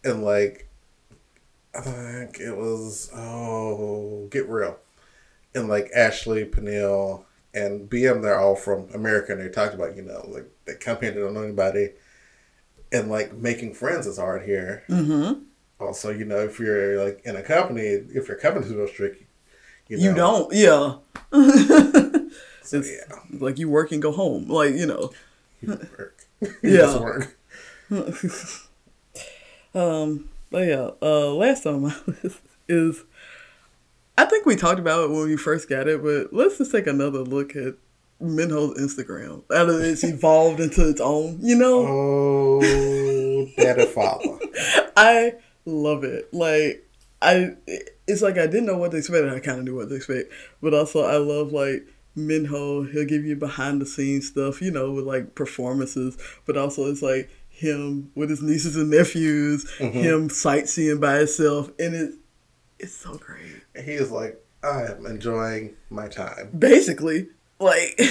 and 0.03 0.23
like 0.23 0.67
I 1.75 1.81
think 1.81 2.39
it 2.39 2.55
was 2.55 3.09
oh, 3.13 4.27
get 4.31 4.47
real, 4.47 4.77
and 5.53 5.67
like 5.67 5.91
Ashley 5.95 6.45
Peniel 6.45 7.25
and 7.53 7.89
BM, 7.89 8.21
they're 8.21 8.39
all 8.39 8.55
from 8.55 8.87
America, 8.93 9.33
and 9.33 9.41
they 9.41 9.49
talked 9.49 9.73
about 9.75 9.95
you 9.95 10.01
know 10.03 10.25
like 10.29 10.49
they 10.65 10.75
come 10.75 10.97
here, 11.01 11.11
they 11.11 11.19
don't 11.19 11.33
know 11.33 11.43
anybody, 11.43 11.89
and 12.93 13.09
like 13.11 13.33
making 13.33 13.73
friends 13.73 14.07
is 14.07 14.17
hard 14.17 14.43
here. 14.43 14.83
Mm-hmm. 14.89 15.41
Also, 15.79 16.09
you 16.11 16.25
know, 16.25 16.37
if 16.39 16.59
you're 16.59 17.03
like 17.03 17.21
in 17.25 17.35
a 17.35 17.41
company, 17.43 17.83
if 17.83 18.27
your 18.27 18.37
company's 18.37 18.71
real 18.73 18.87
strict, 18.87 19.23
you, 19.87 19.97
know, 19.97 20.03
You 20.03 20.15
don't, 20.15 20.53
yeah. 20.53 20.95
So, 22.63 22.77
yeah, 22.81 23.19
like 23.39 23.59
you 23.59 23.69
work 23.69 23.91
and 23.91 24.01
go 24.01 24.11
home, 24.11 24.49
like 24.49 24.73
you 24.73 24.87
know. 24.87 25.11
you 25.61 25.69
work. 25.97 26.17
You 26.41 26.51
Yeah. 26.63 26.99
work. 26.99 27.37
Um, 29.73 30.29
but 30.51 30.67
yeah, 30.67 30.91
uh, 31.01 31.33
last 31.33 31.65
on 31.65 31.81
my 31.81 31.95
list 32.23 32.39
is 32.69 33.03
I 34.17 34.23
think 34.25 34.45
we 34.45 34.55
talked 34.55 34.79
about 34.79 35.03
it 35.03 35.09
when 35.11 35.25
we 35.27 35.35
first 35.35 35.67
got 35.67 35.87
it, 35.89 36.01
but 36.01 36.31
let's 36.33 36.57
just 36.57 36.71
take 36.71 36.87
another 36.87 37.19
look 37.19 37.55
at 37.57 37.73
Minho's 38.21 38.79
Instagram. 38.79 39.43
Now 39.49 39.65
that 39.65 39.81
it's 39.83 40.03
evolved 40.05 40.61
into 40.61 40.87
its 40.87 41.01
own, 41.01 41.39
you 41.41 41.55
know? 41.57 41.85
Oh, 41.85 43.47
daddy 43.57 43.85
father. 43.85 44.39
I 44.95 45.33
love 45.65 46.03
it. 46.03 46.33
Like 46.33 46.87
I, 47.21 47.55
it's 48.07 48.21
like 48.21 48.37
I 48.37 48.47
didn't 48.47 48.65
know 48.65 48.77
what 48.77 48.91
to 48.91 48.97
expect. 48.97 49.23
and 49.23 49.35
I 49.35 49.39
kind 49.39 49.59
of 49.59 49.65
knew 49.65 49.75
what 49.75 49.89
to 49.89 49.95
expect, 49.95 50.31
but 50.61 50.73
also 50.73 51.03
I 51.03 51.17
love 51.17 51.51
like 51.51 51.87
Minho. 52.15 52.83
He'll 52.83 53.05
give 53.05 53.25
you 53.25 53.35
behind 53.35 53.81
the 53.81 53.85
scenes 53.85 54.27
stuff, 54.27 54.61
you 54.61 54.71
know, 54.71 54.91
with 54.91 55.05
like 55.05 55.35
performances, 55.35 56.17
but 56.45 56.57
also 56.57 56.85
it's 56.85 57.01
like 57.01 57.29
him 57.49 58.11
with 58.15 58.29
his 58.29 58.41
nieces 58.41 58.75
and 58.75 58.91
nephews, 58.91 59.65
mm-hmm. 59.77 59.97
him 59.97 60.29
sightseeing 60.29 60.99
by 60.99 61.17
himself, 61.19 61.71
and 61.79 61.95
it, 61.95 62.13
it's 62.79 62.93
so 62.93 63.17
great. 63.17 63.63
He 63.75 63.93
is 63.93 64.11
like, 64.11 64.41
I 64.63 64.83
am 64.83 65.05
enjoying 65.05 65.75
my 65.89 66.07
time. 66.07 66.51
Basically, 66.57 67.27
like. 67.59 67.99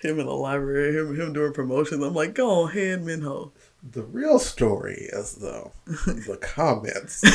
him 0.00 0.20
in 0.20 0.26
the 0.26 0.32
library, 0.32 0.94
him 0.96 1.18
him 1.18 1.32
doing 1.32 1.52
promotions. 1.52 2.02
I'm 2.04 2.14
like, 2.14 2.34
go 2.34 2.68
ahead, 2.68 3.02
Minho. 3.02 3.52
The 3.82 4.02
real 4.02 4.38
story 4.38 5.08
is 5.12 5.34
though 5.36 5.72
the 5.86 6.38
comments. 6.40 7.22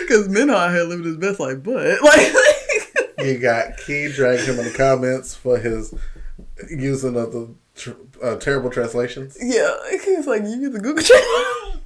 Because 0.00 0.28
Minho 0.28 0.54
out 0.54 0.72
here 0.72 0.84
living 0.84 1.04
his 1.06 1.16
best 1.16 1.40
life, 1.40 1.64
but 1.64 2.00
like, 2.02 2.32
you 3.26 3.38
got 3.38 3.76
Key 3.78 4.08
dragged 4.12 4.42
him 4.44 4.56
in 4.58 4.64
the 4.66 4.70
comments 4.76 5.34
for 5.34 5.58
his 5.58 5.92
using 6.70 7.16
of 7.16 7.32
the 7.32 7.48
tr- 7.74 7.90
uh, 8.22 8.36
terrible 8.36 8.70
translations. 8.70 9.36
yeah, 9.40 9.76
he's 9.90 10.28
like, 10.28 10.42
you 10.44 10.60
get 10.60 10.72
the 10.74 10.78
Google 10.80 11.02
Translate. 11.02 11.82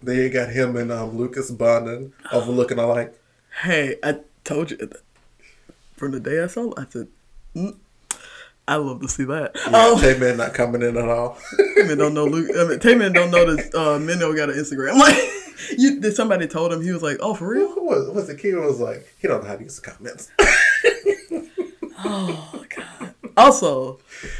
Then 0.00 0.16
you 0.16 0.28
got 0.30 0.50
him 0.50 0.76
and 0.76 0.92
um, 0.92 1.16
Lucas 1.18 1.50
Bonding 1.50 2.12
overlooking 2.32 2.78
alike. 2.78 3.18
hey, 3.62 3.96
I 4.02 4.20
told 4.44 4.70
you 4.70 4.88
from 5.96 6.12
the 6.12 6.20
day 6.20 6.40
I 6.42 6.46
saw 6.46 6.70
it, 6.70 6.74
I 6.78 6.86
said, 6.88 7.08
mm, 7.56 7.76
I 8.70 8.76
love 8.76 9.00
to 9.00 9.08
see 9.08 9.24
that. 9.24 9.52
Yeah, 9.56 9.70
Oh, 9.74 10.00
Tay 10.00 10.16
Man 10.18 10.36
not 10.36 10.54
coming 10.54 10.80
in 10.82 10.96
at 10.96 11.08
all. 11.08 11.36
Taemin 11.76 11.98
don't 11.98 12.14
know 12.14 12.24
Luke. 12.24 12.50
I 12.56 12.64
mean, 12.68 12.78
Taemin 12.78 13.12
don't 13.12 13.30
know 13.32 13.54
that 13.54 13.74
uh, 13.74 13.98
Minho 13.98 14.32
got 14.34 14.48
an 14.50 14.56
Instagram. 14.56 14.94
Like, 15.00 15.78
you, 15.78 16.00
did 16.00 16.14
somebody 16.16 16.46
told 16.46 16.72
him 16.72 16.80
he 16.82 16.90
was 16.90 17.02
like, 17.02 17.18
oh, 17.20 17.34
for 17.34 17.48
real? 17.48 17.70
Who 17.72 17.84
was 17.84 18.08
was 18.14 18.26
the 18.28 18.34
kid 18.34 18.54
was 18.54 18.80
like 18.80 19.06
he 19.20 19.28
don't 19.28 19.42
know 19.42 19.48
how 19.48 19.56
to 19.56 19.62
use 19.62 19.78
the 19.80 19.90
comments. 19.90 20.30
Oh 22.02 22.64
God. 22.74 23.14
Also, 23.36 23.98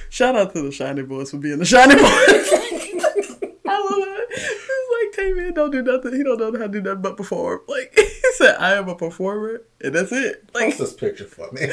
shout 0.08 0.34
out 0.34 0.54
to 0.54 0.62
the 0.62 0.68
SHINee 0.70 1.06
Boys 1.06 1.30
for 1.30 1.36
being 1.36 1.58
the 1.58 1.64
SHINee 1.64 1.88
Boys. 1.98 3.50
I 3.68 3.78
love 3.78 4.08
it. 4.08 4.28
It's 4.32 5.16
like 5.18 5.26
Taemin 5.26 5.54
don't 5.54 5.70
do 5.70 5.82
nothing. 5.82 6.14
He 6.16 6.22
don't 6.22 6.38
know 6.40 6.52
how 6.58 6.66
to 6.66 6.68
do 6.68 6.80
nothing 6.80 7.02
but 7.02 7.16
perform. 7.18 7.60
Like 7.68 7.92
he 7.94 8.08
said, 8.36 8.56
I 8.56 8.74
am 8.76 8.88
a 8.88 8.94
performer, 8.94 9.62
and 9.82 9.94
that's 9.94 10.10
it. 10.12 10.48
Like, 10.54 10.68
Post 10.68 10.78
this 10.78 10.92
picture 10.94 11.26
for 11.26 11.50
me. 11.52 11.68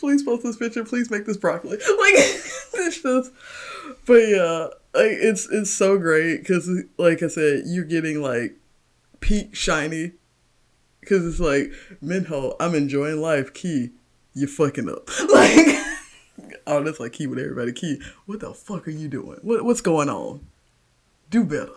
Please 0.00 0.22
post 0.22 0.42
this 0.42 0.56
picture. 0.56 0.82
Please 0.84 1.10
make 1.10 1.26
this 1.26 1.36
broccoli. 1.36 1.76
Like 2.00 2.14
it's 2.74 3.02
just, 3.02 3.32
but 4.06 4.14
yeah, 4.14 4.68
like 4.94 5.12
it's 5.20 5.46
it's 5.50 5.70
so 5.70 5.98
great 5.98 6.38
because 6.38 6.68
like 6.96 7.22
I 7.22 7.28
said, 7.28 7.64
you're 7.66 7.84
getting 7.84 8.22
like 8.22 8.56
peak 9.20 9.52
SHINee. 9.52 10.12
Cause 11.06 11.26
it's 11.26 11.40
like 11.40 11.72
Minho, 12.00 12.56
I'm 12.60 12.74
enjoying 12.74 13.20
life. 13.20 13.52
Key, 13.54 13.90
you 14.34 14.46
fucking 14.46 14.88
up. 14.88 15.08
Like, 15.32 16.56
oh, 16.66 16.82
that's 16.82 17.00
like 17.00 17.12
Key 17.12 17.26
with 17.26 17.38
everybody. 17.38 17.72
Key, 17.72 18.00
what 18.26 18.40
the 18.40 18.54
fuck 18.54 18.86
are 18.86 18.92
you 18.92 19.08
doing? 19.08 19.38
What 19.42 19.64
what's 19.64 19.80
going 19.80 20.08
on? 20.08 20.46
Do 21.28 21.44
better. 21.44 21.72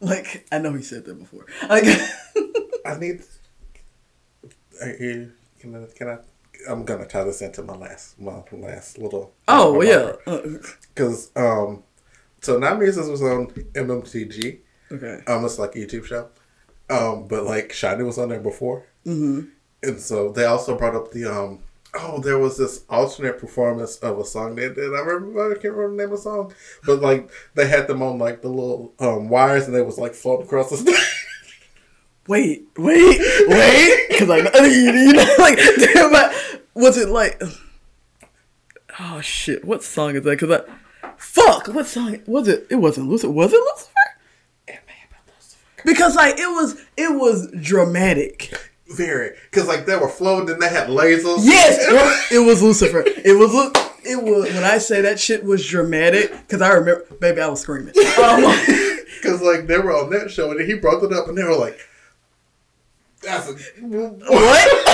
Like, 0.00 0.46
I 0.52 0.58
know 0.58 0.72
he 0.74 0.82
said 0.82 1.04
that 1.06 1.18
before. 1.18 1.46
Like, 1.68 1.84
I 2.86 2.98
need. 2.98 3.22
I- 4.82 5.28
can 5.60 5.74
I, 5.74 5.86
can 5.96 6.08
I? 6.08 6.18
I'm 6.68 6.84
gonna 6.84 7.06
tie 7.06 7.24
this 7.24 7.42
into 7.42 7.62
my 7.62 7.76
last 7.76 8.20
my 8.20 8.42
last 8.52 8.98
little. 8.98 9.32
oh 9.48 9.82
yeah. 9.82 10.12
Because 10.94 11.30
um, 11.36 11.82
so 12.40 12.58
Nine 12.58 12.78
Muses 12.78 13.08
was 13.08 13.22
on 13.22 13.48
MMTG. 13.48 14.58
okay. 14.92 15.20
Um, 15.26 15.44
it's 15.44 15.58
like 15.58 15.74
a 15.76 15.78
YouTube 15.78 16.04
show. 16.04 16.28
Um, 16.88 17.26
but 17.26 17.44
like 17.44 17.70
SHINee 17.70 18.06
was 18.06 18.18
on 18.18 18.28
there 18.28 18.40
before. 18.40 18.86
Mm-hmm. 19.04 19.48
And 19.82 20.00
so 20.00 20.30
they 20.32 20.44
also 20.44 20.76
brought 20.76 20.94
up 20.94 21.12
the 21.12 21.24
um. 21.26 21.60
Oh, 21.98 22.20
there 22.20 22.38
was 22.38 22.58
this 22.58 22.84
alternate 22.90 23.38
performance 23.38 23.96
of 23.98 24.18
a 24.18 24.24
song 24.24 24.54
they 24.54 24.68
did. 24.68 24.94
I 24.94 25.00
remember. 25.00 25.50
I 25.50 25.54
can't 25.54 25.74
remember 25.74 25.90
the 25.96 26.02
name 26.02 26.12
of 26.12 26.18
the 26.18 26.22
song, 26.22 26.52
but 26.84 27.00
like 27.00 27.30
they 27.54 27.66
had 27.68 27.86
them 27.88 28.02
on 28.02 28.18
like 28.18 28.42
the 28.42 28.48
little 28.48 28.92
um 28.98 29.28
wires, 29.28 29.66
and 29.66 29.74
they 29.74 29.82
was 29.82 29.96
like 29.98 30.12
floating 30.14 30.46
across 30.46 30.70
the 30.70 30.76
stage. 30.78 31.25
Wait, 32.28 32.66
wait, 32.76 33.20
wait, 33.48 34.06
because 34.08 34.30
I 34.30 34.40
know 34.54 34.64
you, 34.64 35.12
know, 35.12 35.34
like, 35.38 35.56
damn, 35.78 36.14
I, 36.14 36.34
was 36.74 36.96
it 36.98 37.08
like, 37.08 37.40
oh 38.98 39.20
shit, 39.20 39.64
what 39.64 39.82
song 39.84 40.16
is 40.16 40.22
that? 40.24 40.38
Because 40.40 40.60
I, 40.60 41.10
fuck, 41.16 41.68
what 41.68 41.86
song 41.86 42.18
was 42.26 42.48
it? 42.48 42.66
It 42.70 42.76
wasn't 42.76 43.08
Lucifer. 43.08 43.30
Was 43.32 43.52
it 43.52 43.60
Lucifer? 43.60 43.92
It 44.68 44.80
may 44.86 44.94
have 44.94 45.10
been 45.10 45.34
Lucifer. 45.36 45.64
Because 45.84 46.16
like 46.16 46.38
it 46.38 46.48
was, 46.48 46.80
it 46.96 47.14
was 47.18 47.50
dramatic. 47.60 48.52
Very, 48.88 49.36
because 49.50 49.66
like 49.68 49.84
they 49.86 49.96
were 49.96 50.08
floating 50.08 50.50
and 50.50 50.62
they 50.62 50.68
had 50.68 50.88
lasers. 50.88 51.38
Yes, 51.42 52.30
it 52.30 52.38
was 52.44 52.62
Lucifer. 52.62 53.02
It 53.06 53.36
was. 53.38 53.52
Lu- 53.52 53.72
It 54.08 54.22
was 54.22 54.44
when 54.54 54.62
I 54.62 54.78
say 54.78 55.00
that 55.00 55.18
shit 55.18 55.42
was 55.44 55.66
dramatic 55.66 56.30
because 56.30 56.62
I 56.62 56.72
remember, 56.74 57.04
baby, 57.20 57.40
I 57.40 57.48
was 57.48 57.60
screaming. 57.62 57.88
Um, 57.98 58.42
Because 59.16 59.42
like 59.42 59.66
they 59.66 59.78
were 59.78 59.90
on 59.92 60.10
that 60.10 60.30
show 60.30 60.52
and 60.52 60.60
he 60.60 60.74
brought 60.74 61.02
it 61.02 61.12
up 61.12 61.26
and 61.26 61.36
they 61.36 61.42
were 61.42 61.56
like, 61.56 61.76
"That's 63.22 63.48
a 63.48 63.52
what? 63.80 64.86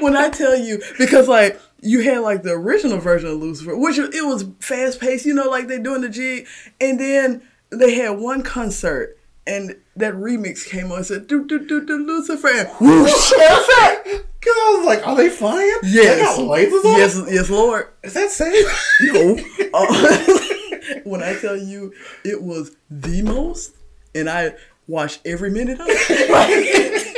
when 0.00 0.16
I 0.16 0.30
tell 0.30 0.56
you, 0.56 0.80
because 0.98 1.28
like 1.28 1.60
you 1.80 2.00
had 2.00 2.18
like 2.20 2.42
the 2.42 2.52
original 2.52 2.98
version 2.98 3.30
of 3.30 3.36
Lucifer, 3.36 3.76
which 3.76 3.98
it 3.98 4.24
was 4.24 4.44
fast 4.60 5.00
paced, 5.00 5.26
you 5.26 5.34
know, 5.34 5.48
like 5.48 5.68
they 5.68 5.78
doing 5.78 6.00
the 6.02 6.08
jig, 6.08 6.46
and 6.80 6.98
then 6.98 7.42
they 7.70 7.94
had 7.94 8.18
one 8.18 8.42
concert. 8.42 9.16
And 9.46 9.76
that 9.96 10.12
remix 10.12 10.68
came 10.68 10.92
on 10.92 10.98
and 10.98 11.06
said, 11.06 11.26
do, 11.26 11.42
do, 11.46 11.66
do, 11.66 11.82
do, 11.86 11.96
Lucifer. 12.06 12.48
And 12.48 12.68
whoosh. 12.80 13.32
Because 14.40 14.54
I 14.56 14.76
was 14.78 14.86
like, 14.86 15.06
are 15.06 15.16
they 15.16 15.28
flying? 15.30 15.74
Yes. 15.82 16.16
They 16.16 16.22
got 16.22 16.38
lasers 16.38 16.84
on. 16.84 16.98
Yes, 16.98 17.22
yes, 17.28 17.50
Lord. 17.50 17.88
Is 18.04 18.14
that 18.14 18.30
safe? 18.30 18.96
No. 19.00 19.36
Uh, 19.74 21.00
when 21.04 21.22
I 21.22 21.34
tell 21.40 21.56
you 21.56 21.92
it 22.24 22.40
was 22.40 22.76
the 22.88 23.22
most, 23.22 23.74
and 24.14 24.30
I 24.30 24.54
watched 24.88 25.20
every 25.24 25.50
minute 25.50 25.80
of 25.80 25.86
it. 25.90 27.16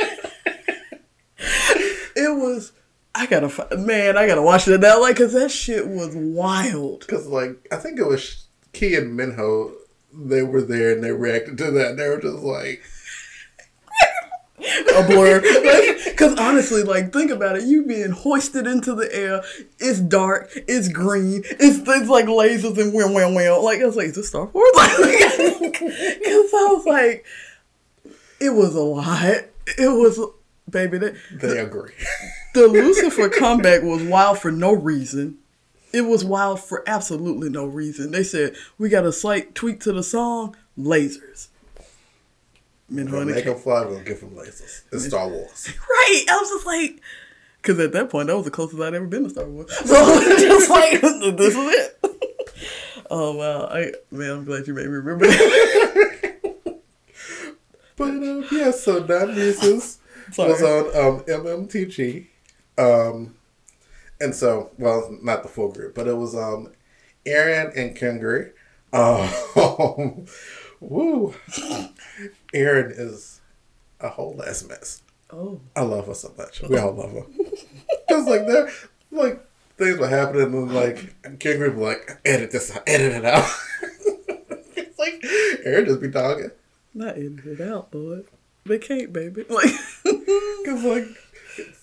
it 2.15 2.37
was 2.37 2.73
I 3.15 3.25
gotta 3.25 3.77
man, 3.77 4.17
I 4.17 4.27
gotta 4.27 4.41
watch 4.41 4.67
it 4.67 4.79
now, 4.79 5.01
like, 5.01 5.17
cause 5.17 5.33
that 5.33 5.49
shit 5.51 5.87
was 5.87 6.15
wild. 6.15 7.01
Because, 7.01 7.27
like, 7.27 7.67
I 7.71 7.77
think 7.77 7.99
it 7.99 8.07
was 8.07 8.45
Key 8.73 8.95
and 8.95 9.15
Minho, 9.15 9.73
they 10.13 10.43
were 10.43 10.61
there 10.61 10.93
and 10.93 11.03
they 11.03 11.11
reacted 11.11 11.57
to 11.57 11.71
that. 11.71 11.91
And 11.91 11.99
they 11.99 12.07
were 12.07 12.21
just 12.21 12.37
like, 12.37 12.83
a 14.95 15.03
blur. 15.07 15.41
Like, 15.41 16.17
Cause 16.17 16.37
honestly, 16.37 16.83
like 16.83 17.11
think 17.11 17.31
about 17.31 17.57
it, 17.57 17.63
you 17.63 17.83
being 17.83 18.11
hoisted 18.11 18.67
into 18.67 18.93
the 18.93 19.11
air. 19.11 19.41
It's 19.79 19.99
dark. 19.99 20.51
It's 20.67 20.87
green. 20.87 21.41
It's 21.45 21.79
it's 21.79 22.09
like 22.09 22.25
lasers 22.25 22.77
and 22.77 22.93
wham 22.93 23.13
wham 23.13 23.33
wham. 23.33 23.63
Like 23.63 23.81
I 23.81 23.85
was 23.85 23.95
like, 23.95 24.07
is 24.07 24.15
this 24.15 24.27
Star 24.29 24.45
Wars? 24.45 24.71
Like, 24.75 25.73
cause 25.73 26.53
I 26.53 26.67
was 26.69 26.85
like, 26.85 27.25
it 28.41 28.53
was 28.53 28.75
a 28.75 28.81
lot. 28.81 29.45
It 29.77 29.87
was, 29.87 30.19
baby. 30.69 30.97
That, 30.97 31.15
they 31.31 31.59
agree. 31.59 31.93
the 32.53 32.67
Lucifer 32.67 33.29
comeback 33.29 33.83
was 33.83 34.03
wild 34.03 34.39
for 34.39 34.51
no 34.51 34.73
reason. 34.73 35.37
It 35.93 36.01
was 36.01 36.23
wild 36.23 36.59
for 36.61 36.83
absolutely 36.87 37.49
no 37.49 37.65
reason. 37.65 38.11
They 38.11 38.23
said 38.23 38.55
we 38.77 38.89
got 38.89 39.05
a 39.05 39.11
slight 39.11 39.55
tweak 39.55 39.81
to 39.81 39.91
the 39.91 40.03
song, 40.03 40.55
lasers. 40.77 41.49
Minho 42.89 43.11
We'll 43.11 43.21
and 43.21 43.29
the 43.29 43.35
make 43.35 43.45
them 43.45 43.55
fly, 43.57 43.85
we'll 43.85 44.01
give 44.01 44.19
them 44.19 44.31
lasers. 44.31 44.81
It's 44.91 45.05
Star 45.05 45.27
Wars. 45.27 45.69
Right. 45.89 46.25
I 46.29 46.37
was 46.37 46.49
just 46.49 46.65
like, 46.65 46.99
because 47.61 47.79
at 47.79 47.93
that 47.93 48.09
point, 48.09 48.27
that 48.27 48.35
was 48.35 48.45
the 48.45 48.51
closest 48.51 48.81
I'd 48.81 48.93
ever 48.93 49.07
been 49.07 49.23
to 49.23 49.29
Star 49.29 49.45
Wars. 49.45 49.71
So 49.85 50.19
just 50.37 50.69
like, 50.69 50.99
this 51.01 51.55
is 51.55 51.73
it. 51.75 51.99
Oh, 53.09 53.35
wow. 53.35 53.67
I 53.67 53.91
Man, 54.11 54.29
I'm 54.31 54.45
glad 54.45 54.67
you 54.67 54.73
made 54.73 54.87
me 54.87 54.91
remember 54.91 55.27
that. 55.27 56.30
But 58.01 58.09
um, 58.09 58.45
yeah, 58.51 58.71
so 58.71 59.05
Nine 59.05 59.35
Muses 59.35 59.99
was 60.37 60.63
on 60.63 60.85
um, 60.87 61.19
MMTG. 61.25 62.25
Um, 62.79 63.35
and 64.19 64.33
so, 64.33 64.71
well, 64.79 65.15
not 65.21 65.43
the 65.43 65.49
full 65.49 65.71
group, 65.71 65.93
but 65.93 66.07
it 66.07 66.17
was 66.17 66.35
um, 66.35 66.71
Aaron 67.25 67.71
and 67.75 67.95
Kyungri. 67.95 68.51
Um, 68.93 70.25
woo. 70.81 71.33
Aaron 72.53 72.91
is 72.91 73.39
a 74.01 74.09
whole 74.09 74.43
ass 74.45 74.67
mess. 74.67 75.01
Oh. 75.31 75.61
I 75.77 75.83
love 75.83 76.07
her 76.07 76.13
so 76.13 76.33
much. 76.37 76.61
We 76.63 76.77
all 76.77 76.91
love 76.91 77.13
her. 77.13 77.25
Because, 78.05 78.27
like, 78.27 78.45
there, 78.47 78.69
like, 79.11 79.47
things 79.77 79.97
were 79.97 80.09
happening, 80.09 80.53
and 80.53 80.73
like, 80.73 81.15
Kyungri 81.23 81.69
would 81.69 81.75
be 81.77 81.81
like, 81.81 82.19
edit 82.25 82.51
this 82.51 82.75
out, 82.75 82.83
edit 82.85 83.13
it 83.13 83.23
out. 83.23 83.49
it's 84.75 84.99
like, 84.99 85.23
Aaron 85.63 85.85
just 85.85 86.01
be 86.01 86.11
talking. 86.11 86.51
Not 86.93 87.17
edit 87.17 87.45
it 87.45 87.61
out, 87.61 87.91
boy. 87.91 88.21
They 88.65 88.77
can't, 88.77 89.11
baby. 89.13 89.45
Like, 89.49 89.71
Cause 90.65 90.83
like 90.83 91.05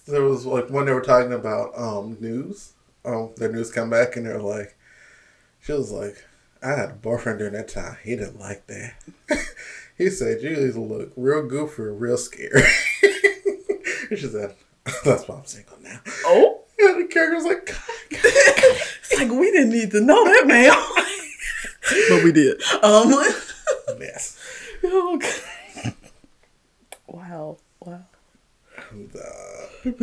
there 0.06 0.22
was 0.22 0.46
like 0.46 0.70
when 0.70 0.86
they 0.86 0.92
were 0.92 1.02
talking 1.02 1.32
about 1.32 1.76
um 1.76 2.16
news, 2.20 2.72
um 3.04 3.30
their 3.36 3.52
news 3.52 3.70
come 3.72 3.90
back 3.90 4.16
and 4.16 4.26
they're 4.26 4.40
like, 4.40 4.76
she 5.60 5.72
was 5.72 5.90
like, 5.90 6.24
I 6.62 6.70
had 6.70 6.90
a 6.90 6.94
boyfriend 6.94 7.38
during 7.38 7.54
that 7.54 7.68
time. 7.68 7.96
He 8.02 8.16
didn't 8.16 8.38
like 8.38 8.66
that. 8.68 8.94
he 9.98 10.10
said 10.10 10.42
you 10.42 10.50
used 10.50 10.74
to 10.74 10.80
look 10.80 11.12
real 11.16 11.46
goofy, 11.46 11.82
or 11.82 11.92
real 11.92 12.16
scared. 12.16 12.62
she 14.10 14.16
said, 14.16 14.54
that's 15.04 15.28
why 15.28 15.36
I'm 15.36 15.44
single 15.44 15.78
now. 15.82 16.00
oh. 16.24 16.62
And 16.80 17.02
the 17.02 17.12
character's 17.12 17.44
like, 17.44 17.66
God, 17.66 17.76
God. 18.10 18.20
It's 18.22 19.18
like, 19.18 19.30
we 19.32 19.50
didn't 19.50 19.70
need 19.70 19.90
to 19.90 20.00
know 20.00 20.24
that, 20.24 20.46
man. 20.46 20.70
but 22.08 22.22
we 22.22 22.30
did. 22.30 22.62
Um, 22.84 23.10
yes. 23.98 24.37
Oh, 24.84 25.18
God. 25.84 25.94
Wow. 27.06 27.58
Wow. 27.80 28.04
And, 28.90 29.10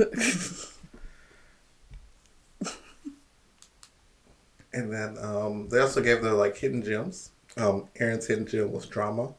and 4.73 4.91
then 4.91 5.17
um, 5.19 5.69
they 5.69 5.79
also 5.79 6.01
gave 6.01 6.21
their 6.21 6.33
like 6.33 6.57
hidden 6.57 6.83
gems. 6.83 7.31
Um, 7.57 7.87
Aaron's 7.99 8.27
hidden 8.27 8.45
gem 8.45 8.71
was 8.71 8.85
drama. 8.85 9.33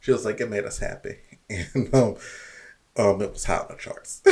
She 0.00 0.12
was 0.12 0.24
like, 0.24 0.40
it 0.40 0.50
made 0.50 0.64
us 0.64 0.78
happy, 0.78 1.16
and 1.50 1.94
um, 1.94 2.16
um, 2.96 3.22
it 3.22 3.32
was 3.32 3.44
high 3.44 3.56
on 3.56 3.68
the 3.68 3.76
charts. 3.76 4.22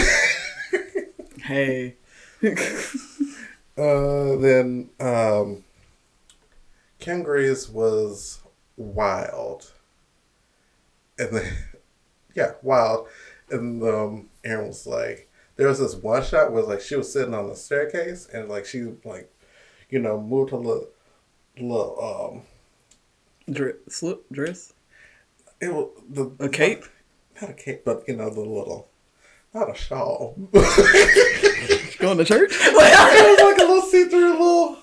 hey. 1.43 1.97
uh, 2.45 4.37
then 4.37 4.91
um, 5.01 5.65
Kyungri's 7.01 7.71
was 7.71 8.43
wild, 8.77 9.73
and 11.19 11.37
then 11.37 11.53
yeah, 12.35 12.53
wild, 12.63 13.09
and 13.51 13.83
um, 13.83 14.29
Aaron 14.45 14.69
was 14.69 14.87
like, 14.87 15.29
there 15.57 15.69
was 15.69 15.79
this 15.79 15.95
one 15.95 16.23
shot 16.23 16.53
where 16.53 16.63
like 16.63 16.81
she 16.81 16.97
was 16.97 17.13
sitting 17.13 17.35
on 17.35 17.49
the 17.49 17.55
staircase 17.55 18.29
and 18.33 18.49
like 18.49 18.65
she 18.67 18.93
like, 19.05 19.33
you 19.91 19.99
know, 19.99 20.21
moved 20.21 20.51
her 20.51 20.57
little, 20.57 20.89
little 21.59 22.33
um, 22.33 22.43
Dress, 23.53 23.75
slip, 23.89 24.25
dress, 24.31 24.73
it 25.61 25.75
was 25.75 25.91
the 26.09 26.31
a 26.39 26.49
cape. 26.49 26.85
not 27.41 27.51
a 27.51 27.55
cape, 27.55 27.85
but 27.85 28.05
you 28.07 28.17
know 28.17 28.31
the 28.31 28.41
little, 28.41 28.89
not 29.53 29.71
a 29.71 29.75
shawl. 29.75 30.37
Going 31.99 32.19
to 32.19 32.25
church? 32.25 32.53
it 32.55 32.73
was 32.75 33.41
like 33.41 33.59
a 33.59 33.69
little 33.69 33.83
see-through 33.83 34.33
little 34.33 34.79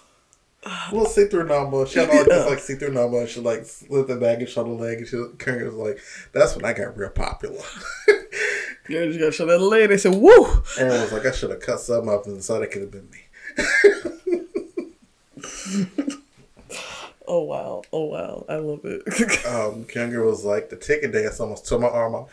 little 0.91 1.05
see-through 1.05 1.47
number. 1.47 1.85
She 1.85 1.99
had 1.99 2.09
all 2.09 2.25
this 2.25 2.49
like 2.49 2.59
see-through 2.59 2.93
number 2.93 3.19
and 3.19 3.29
she 3.29 3.39
like 3.39 3.65
slid 3.65 4.07
the 4.07 4.15
bag 4.17 4.39
and 4.39 4.49
shot 4.49 4.67
her 4.67 4.73
leg 4.73 4.97
and 4.99 5.07
she 5.07 5.23
Karen 5.37 5.65
was 5.65 5.75
like, 5.75 5.99
That's 6.33 6.55
when 6.55 6.65
I 6.65 6.73
got 6.73 6.97
real 6.97 7.09
popular. 7.09 7.61
Yeah, 8.89 9.05
just 9.05 9.19
got 9.19 9.33
shot 9.35 9.45
that 9.49 9.59
lady. 9.59 9.85
They 9.85 9.97
said, 9.97 10.15
"Woo!" 10.15 10.63
Aaron 10.79 10.99
was 10.99 11.11
like, 11.11 11.23
I 11.23 11.31
should 11.31 11.51
have 11.51 11.59
cut 11.59 11.79
something 11.79 12.11
up 12.11 12.25
and 12.25 12.43
so 12.43 12.59
that 12.59 12.71
could 12.71 12.81
have 12.81 12.89
been 12.89 13.07
me. 13.11 13.19
Oh 17.31 17.43
wow! 17.43 17.83
Oh 17.93 18.05
wow! 18.05 18.43
I 18.49 18.55
love 18.55 18.79
it, 18.85 19.45
Um, 19.45 19.85
Karen 19.85 20.25
was 20.25 20.43
like, 20.43 20.71
the 20.71 20.75
ticket 20.75 21.11
dance 21.11 21.39
almost 21.39 21.69
tore 21.69 21.77
my 21.77 21.87
arm 21.87 22.15
off. 22.15 22.29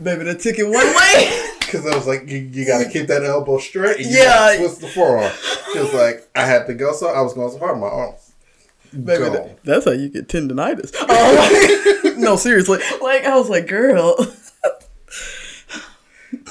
Baby. 0.00 0.24
The 0.24 0.34
ticket 0.34 0.66
one 0.66 0.74
way. 0.74 1.48
Cause 1.72 1.86
I 1.86 1.96
was 1.96 2.06
like, 2.06 2.28
you, 2.28 2.36
you 2.38 2.66
gotta 2.66 2.88
keep 2.88 3.06
that 3.06 3.24
elbow 3.24 3.58
straight. 3.58 3.96
And 3.96 4.06
you 4.06 4.18
Yeah. 4.18 4.24
gotta 4.24 4.58
twist 4.58 4.80
the 4.82 4.88
forearm. 4.88 5.32
She 5.72 5.78
was 5.78 5.94
like, 5.94 6.28
I 6.36 6.44
had 6.44 6.66
to 6.66 6.74
go 6.74 6.92
so 6.92 7.08
I 7.08 7.22
was 7.22 7.32
going 7.32 7.50
so 7.50 7.58
hard, 7.58 7.78
my 7.78 7.86
arm. 7.86 8.14
Baby, 8.92 9.24
gone. 9.24 9.32
that- 9.32 9.64
that's 9.64 9.84
how 9.86 9.92
you 9.92 10.10
get 10.10 10.28
tendonitis. 10.28 10.94
Oh, 11.00 12.02
like- 12.04 12.18
no, 12.18 12.36
seriously. 12.36 12.78
Like 13.00 13.24
I 13.24 13.36
was 13.38 13.48
like, 13.48 13.66
girl. 13.68 14.16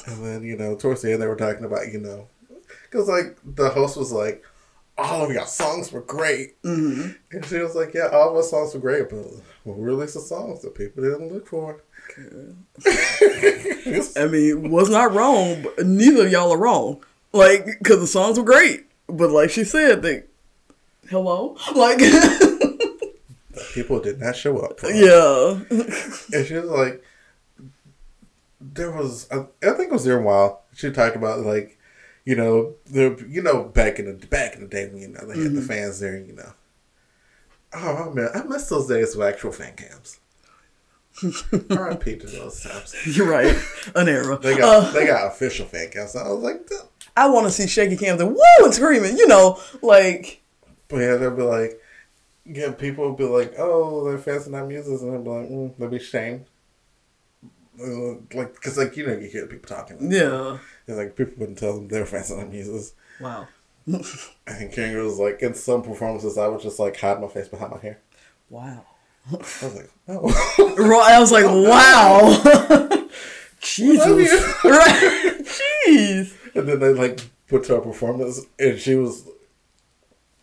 And 0.07 0.25
then, 0.25 0.43
you 0.43 0.57
know, 0.57 0.75
towards 0.75 1.01
the 1.01 1.11
end, 1.13 1.21
they 1.21 1.27
were 1.27 1.35
talking 1.35 1.63
about, 1.65 1.91
you 1.91 1.99
know, 1.99 2.27
because, 2.89 3.07
like, 3.07 3.37
the 3.43 3.69
host 3.69 3.97
was 3.97 4.11
like, 4.11 4.43
all 4.97 5.23
of 5.25 5.31
your 5.31 5.45
songs 5.45 5.91
were 5.91 6.01
great. 6.01 6.61
Mhm. 6.63 7.15
And 7.31 7.45
she 7.45 7.57
was 7.57 7.75
like, 7.75 7.93
yeah, 7.93 8.07
all 8.07 8.29
of 8.29 8.35
our 8.35 8.43
songs 8.43 8.73
were 8.73 8.79
great, 8.79 9.09
but 9.09 9.25
we 9.63 9.73
released 9.83 10.13
the 10.15 10.19
songs 10.19 10.61
that 10.61 10.75
people 10.75 11.03
didn't 11.03 11.31
look 11.33 11.47
for. 11.47 11.81
I 14.17 14.27
mean, 14.27 14.69
was 14.69 14.89
not 14.89 15.13
wrong, 15.13 15.63
but 15.63 15.85
neither 15.85 16.25
of 16.25 16.31
y'all 16.31 16.51
are 16.51 16.57
wrong. 16.57 17.03
Like, 17.33 17.65
because 17.65 17.99
the 17.99 18.07
songs 18.07 18.37
were 18.37 18.43
great, 18.43 18.85
but 19.07 19.31
like 19.31 19.49
she 19.49 19.63
said, 19.63 20.01
they, 20.01 20.23
hello, 21.09 21.55
like, 21.75 21.99
people 23.73 23.99
did 23.99 24.19
not 24.19 24.35
show 24.35 24.59
up. 24.59 24.79
yeah, 24.83 25.59
And 26.33 26.45
she 26.45 26.55
was 26.55 26.65
like, 26.65 27.03
there 28.59 28.91
was, 28.91 29.31
I, 29.31 29.45
I 29.63 29.71
think 29.71 29.89
it 29.89 29.93
was 29.93 30.03
there 30.03 30.19
a 30.19 30.21
while. 30.21 30.63
She 30.75 30.91
talked 30.91 31.15
about, 31.15 31.39
like, 31.39 31.77
you 32.25 32.35
know, 32.35 32.75
the 32.85 33.25
you 33.27 33.41
know 33.41 33.63
back 33.63 33.99
in 33.99 34.05
the 34.05 34.27
back 34.27 34.55
in 34.55 34.61
the 34.61 34.67
day 34.67 34.87
when 34.87 35.01
you 35.01 35.07
know 35.07 35.25
they 35.25 35.41
had 35.41 35.53
the 35.53 35.59
mm-hmm. 35.59 35.67
fans 35.67 35.99
there, 35.99 36.17
you 36.17 36.33
know. 36.33 36.53
Oh 37.73 38.11
man, 38.11 38.29
I 38.33 38.43
miss 38.43 38.69
those 38.69 38.87
days 38.87 39.15
with 39.15 39.27
actual 39.27 39.51
fan 39.51 39.75
cams. 39.75 40.19
R.I.P. 41.69 42.17
to 42.17 42.27
those 42.27 42.61
times. 42.63 42.95
you're 43.17 43.27
right. 43.27 43.55
An 43.95 44.07
era. 44.07 44.37
They 44.37 44.57
got 44.57 44.83
Uh, 44.83 44.91
they 44.91 45.05
got 45.05 45.27
official 45.27 45.65
fan 45.65 45.89
cams. 45.89 46.15
I 46.15 46.27
was 46.29 46.43
like, 46.43 46.67
"Duh." 46.67 46.83
I 47.15 47.27
want 47.29 47.45
to 47.47 47.51
see 47.51 47.67
shaky 47.67 47.97
cams 47.97 48.21
and 48.21 48.31
woo 48.31 48.63
and 48.63 48.73
screaming. 48.73 49.17
You 49.17 49.27
know, 49.27 49.59
like 49.81 50.41
but 50.91 50.97
yeah, 50.97 51.15
they'll 51.15 51.35
be 51.35 51.41
like, 51.41 51.81
yeah, 52.45 52.71
people 52.71 53.05
will 53.05 53.15
be 53.15 53.23
like, 53.23 53.53
oh, 53.57 54.03
they're 54.03 54.17
fans 54.17 54.45
of 54.45 54.53
our 54.53 54.65
music, 54.65 55.01
and 55.01 55.13
they'll 55.13 55.21
be 55.23 55.29
like, 55.29 55.49
mm, 55.49 55.77
they'll 55.77 55.89
be 55.89 55.99
shamed. 55.99 56.45
Uh, 57.81 58.15
like, 58.33 58.59
cause 58.61 58.77
like 58.77 58.95
you 58.97 59.07
know 59.07 59.13
you 59.17 59.27
hear 59.27 59.47
people 59.47 59.73
talking. 59.75 60.11
yeah. 60.11 60.57
It's 60.85 60.97
like 60.97 61.15
people 61.15 61.33
wouldn't 61.37 61.57
tell 61.57 61.75
them 61.75 61.87
they're 61.87 62.05
fans 62.05 62.29
of 62.31 62.39
our 62.39 62.45
music. 62.45 62.93
Wow. 63.19 63.47
And 63.87 64.97
was 65.03 65.17
like, 65.17 65.41
in 65.41 65.53
some 65.55 65.81
performances, 65.81 66.37
I 66.37 66.47
would 66.47 66.61
just 66.61 66.77
like 66.79 66.97
hide 66.97 67.21
my 67.21 67.27
face 67.27 67.47
behind 67.47 67.71
my 67.71 67.79
hair. 67.79 67.99
Wow. 68.49 68.85
I 69.29 69.35
was 69.37 69.75
like, 69.75 69.89
oh. 70.07 70.75
Right. 70.77 71.11
I 71.13 71.19
was 71.19 71.31
like, 71.31 71.45
wow. 71.45 73.07
Jesus. 73.61 74.05
Love 74.07 74.19
you. 74.19 74.69
right. 74.71 75.41
Jeez. 75.87 76.33
and 76.55 76.67
then 76.67 76.79
they 76.79 76.93
like 76.93 77.21
put 77.47 77.63
to 77.65 77.75
her 77.75 77.81
performance, 77.81 78.41
and 78.59 78.79
she 78.79 78.95
was 78.95 79.27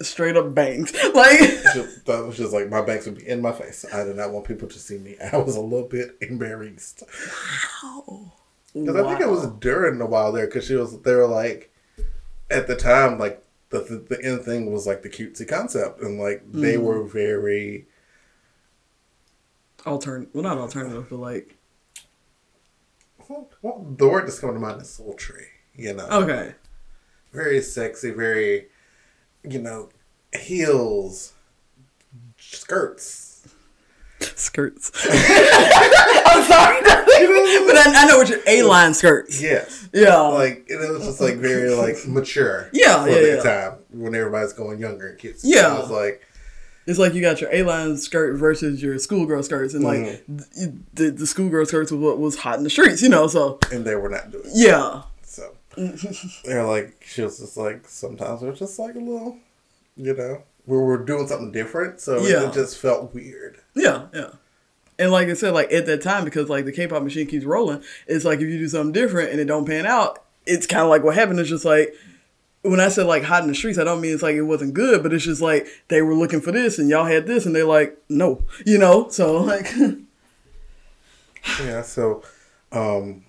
Straight 0.00 0.36
up 0.36 0.54
bangs. 0.54 0.92
Like. 1.14 1.40
just, 1.74 2.06
that 2.06 2.24
was 2.24 2.36
just 2.36 2.52
like 2.52 2.68
my 2.68 2.80
bangs 2.82 3.04
would 3.06 3.18
be 3.18 3.26
in 3.28 3.42
my 3.42 3.50
face. 3.50 3.84
I 3.92 4.04
did 4.04 4.14
not 4.16 4.30
want 4.30 4.46
people 4.46 4.68
to 4.68 4.78
see 4.78 4.96
me. 4.98 5.16
I 5.32 5.36
was 5.38 5.56
a 5.56 5.60
little 5.60 5.88
bit 5.88 6.16
embarrassed 6.20 7.02
Wow. 7.82 8.32
because 8.72 8.94
I 8.94 9.02
think 9.08 9.20
it 9.20 9.28
was 9.28 9.46
during 9.58 9.98
the 9.98 10.06
while 10.06 10.30
there 10.30 10.46
because 10.46 10.66
she 10.68 10.76
was 10.76 11.00
they 11.00 11.14
were 11.16 11.26
like 11.26 11.72
at 12.48 12.68
the 12.68 12.76
time, 12.76 13.18
like 13.18 13.42
the 13.70 13.80
the, 13.80 13.96
the 14.16 14.24
end 14.24 14.42
thing 14.44 14.72
was 14.72 14.86
like 14.86 15.02
the 15.02 15.08
cutesy 15.10 15.48
concept, 15.48 16.00
and 16.00 16.20
like 16.20 16.42
they 16.52 16.74
Mm-hmm. 16.74 16.84
were 16.84 17.02
very 17.02 17.86
Altern 19.84 20.28
well 20.32 20.42
not 20.42 20.58
alternative, 20.58 21.06
but 21.08 21.18
like 21.18 21.56
well, 23.28 23.50
well, 23.62 23.86
the 23.96 24.08
word 24.08 24.26
that's 24.26 24.38
coming 24.38 24.56
to 24.56 24.60
mind 24.60 24.80
is 24.80 24.88
sultry. 24.90 25.48
You 25.74 25.94
know, 25.94 26.08
okay. 26.08 26.54
very 27.32 27.60
sexy, 27.60 28.10
very 28.10 28.68
you 29.44 29.60
know 29.60 29.90
heels, 30.36 31.34
skirts. 32.38 33.46
Skirts. 34.20 34.90
I'm 35.06 36.44
sorry, 36.48 36.80
but 36.82 37.76
I, 37.76 37.92
I 37.96 38.06
know 38.06 38.18
what 38.18 38.28
your 38.28 38.40
A 38.46 38.62
line 38.62 38.94
skirts. 38.94 39.40
Yes. 39.40 39.88
Yeah. 39.92 40.18
Like 40.18 40.66
it 40.68 40.76
was 40.76 41.04
just 41.04 41.20
like 41.20 41.36
very 41.36 41.70
like 41.70 41.96
mature. 42.06 42.68
Yeah, 42.72 43.04
for 43.04 43.10
yeah, 43.10 43.34
yeah. 43.36 43.42
time 43.42 43.78
when 43.90 44.14
everybody's 44.14 44.52
going 44.52 44.78
younger 44.80 45.08
and 45.10 45.18
kids. 45.18 45.44
Yeah. 45.44 45.76
it 45.76 45.80
was 45.80 45.90
like 45.90 46.22
It's 46.88 46.98
like 46.98 47.12
you 47.14 47.20
got 47.20 47.40
your 47.40 47.50
A 47.52 47.62
line 47.62 47.96
skirt 47.98 48.36
versus 48.36 48.82
your 48.82 48.98
schoolgirl 48.98 49.42
skirts, 49.42 49.74
and 49.74 49.84
like 49.84 49.98
Mm-hmm. 50.26 50.68
the 50.94 51.10
the 51.10 51.26
schoolgirl 51.26 51.66
skirts 51.66 51.92
was 51.92 52.00
what 52.00 52.18
was 52.18 52.36
hot 52.36 52.56
in 52.58 52.64
the 52.64 52.70
streets, 52.70 53.02
you 53.02 53.08
know. 53.10 53.26
So 53.26 53.58
and 53.70 53.84
they 53.84 53.94
were 53.94 54.08
not 54.08 54.30
doing. 54.30 54.44
yeah, 54.54 55.02
So 55.22 55.54
they're 56.44 56.64
like 56.66 56.96
she 57.06 57.22
was 57.22 57.38
just 57.38 57.56
like 57.56 57.86
sometimes 57.86 58.40
was 58.42 58.58
just 58.58 58.78
like 58.78 58.94
a 58.94 58.98
little, 58.98 59.36
you 59.96 60.14
know, 60.14 60.42
we 60.66 60.76
were 60.78 60.98
doing 60.98 61.26
something 61.28 61.52
different, 61.52 62.00
so 62.00 62.16
it- 62.16 62.30
Yeah. 62.30 62.48
it 62.48 62.54
just 62.54 62.78
felt 62.78 63.14
weird. 63.14 63.58
yeah, 63.74 64.06
yeah. 64.14 64.30
And 64.98 65.12
like 65.12 65.28
I 65.28 65.34
said, 65.34 65.54
like 65.54 65.72
at 65.72 65.86
that 65.86 66.02
time, 66.02 66.24
because 66.24 66.48
like 66.48 66.64
the 66.64 66.72
K-pop 66.72 67.02
machine 67.04 67.26
keeps 67.28 67.44
rolling, 67.44 67.82
it's 68.08 68.24
like 68.24 68.40
if 68.40 68.48
you 68.48 68.58
do 68.58 68.66
something 68.66 68.92
different 68.92 69.30
and 69.30 69.38
it 69.40 69.44
don't 69.44 69.64
pan 69.66 69.86
out, 69.86 70.24
it's 70.46 70.66
kind 70.66 70.82
of 70.82 70.88
like 70.88 71.04
what 71.04 71.14
happened. 71.14 71.38
It's 71.38 71.48
just 71.50 71.64
like 71.64 71.94
when 72.62 72.80
I 72.80 72.88
said 72.88 73.06
like 73.06 73.22
hot 73.22 73.42
in 73.42 73.48
the 73.48 73.54
streets, 73.54 73.78
I 73.78 73.84
don't 73.84 74.00
mean 74.00 74.14
it's 74.14 74.22
like 74.22 74.34
it 74.34 74.42
wasn't 74.42 74.74
good, 74.74 75.02
but 75.02 75.12
it's 75.12 75.24
just 75.24 75.40
like 75.40 75.66
they 75.88 76.02
were 76.02 76.14
looking 76.14 76.40
for 76.40 76.52
this 76.52 76.78
and 76.78 76.88
y'all 76.88 77.04
had 77.04 77.26
this, 77.26 77.46
and 77.46 77.54
they're 77.54 77.64
like, 77.64 77.96
no, 78.08 78.44
you 78.66 78.78
know. 78.78 79.08
So 79.08 79.38
like, 79.42 79.72
Yeah, 81.60 81.82
so 81.82 82.22
um, 82.72 83.24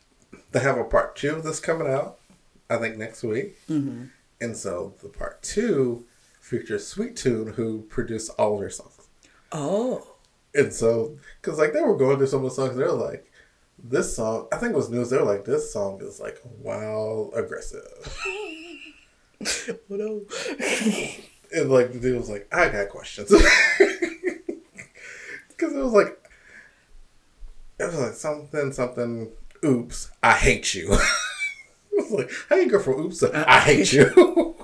they 0.51 0.59
have 0.59 0.77
a 0.77 0.83
part 0.83 1.15
two 1.15 1.35
of 1.35 1.43
this 1.43 1.59
coming 1.59 1.87
out, 1.87 2.17
I 2.69 2.77
think 2.77 2.97
next 2.97 3.23
week, 3.23 3.57
mm-hmm. 3.69 4.05
and 4.41 4.57
so 4.57 4.95
the 5.01 5.09
part 5.09 5.41
two 5.41 6.05
features 6.41 6.93
Sweetune, 6.93 7.53
who 7.53 7.83
produced 7.83 8.31
all 8.37 8.55
of 8.55 8.59
their 8.61 8.69
songs. 8.69 9.07
oh, 9.51 10.15
And 10.55 10.73
so, 10.73 11.17
because 11.41 11.59
like 11.59 11.73
they 11.73 11.81
were 11.81 11.95
going 11.95 12.17
through 12.17 12.27
some 12.27 12.43
of 12.43 12.49
the 12.49 12.55
songs, 12.55 12.75
they're 12.75 12.91
like, 12.91 13.31
this 13.81 14.15
song, 14.15 14.47
I 14.51 14.57
think 14.57 14.73
it 14.73 14.75
was 14.75 14.89
news, 14.89 15.09
they're 15.09 15.23
like, 15.23 15.45
this 15.45 15.71
song 15.71 16.01
is 16.01 16.19
like 16.19 16.39
wild 16.59 17.33
aggressive. 17.35 17.81
what 19.87 20.01
else? 20.01 20.49
And 21.51 21.71
like 21.71 21.91
the 21.93 21.99
dude 21.99 22.15
was 22.19 22.29
like, 22.29 22.47
I 22.53 22.69
got 22.69 22.89
questions. 22.89 23.31
Because 25.49 25.73
it 25.73 25.83
was 25.83 25.91
like, 25.93 26.29
it 27.79 27.85
was 27.85 27.95
like 27.99 28.13
something, 28.13 28.71
something, 28.71 29.29
oops, 29.65 30.09
I 30.23 30.33
hate 30.33 30.73
you. 30.73 30.93
it 30.93 30.99
was 31.91 32.11
like, 32.11 32.31
how 32.47 32.55
you 32.55 32.69
go 32.69 32.79
from 32.79 32.99
oops 33.01 33.19
to 33.19 33.31
I 33.49 33.59
hate 33.59 33.91
you? 33.91 34.55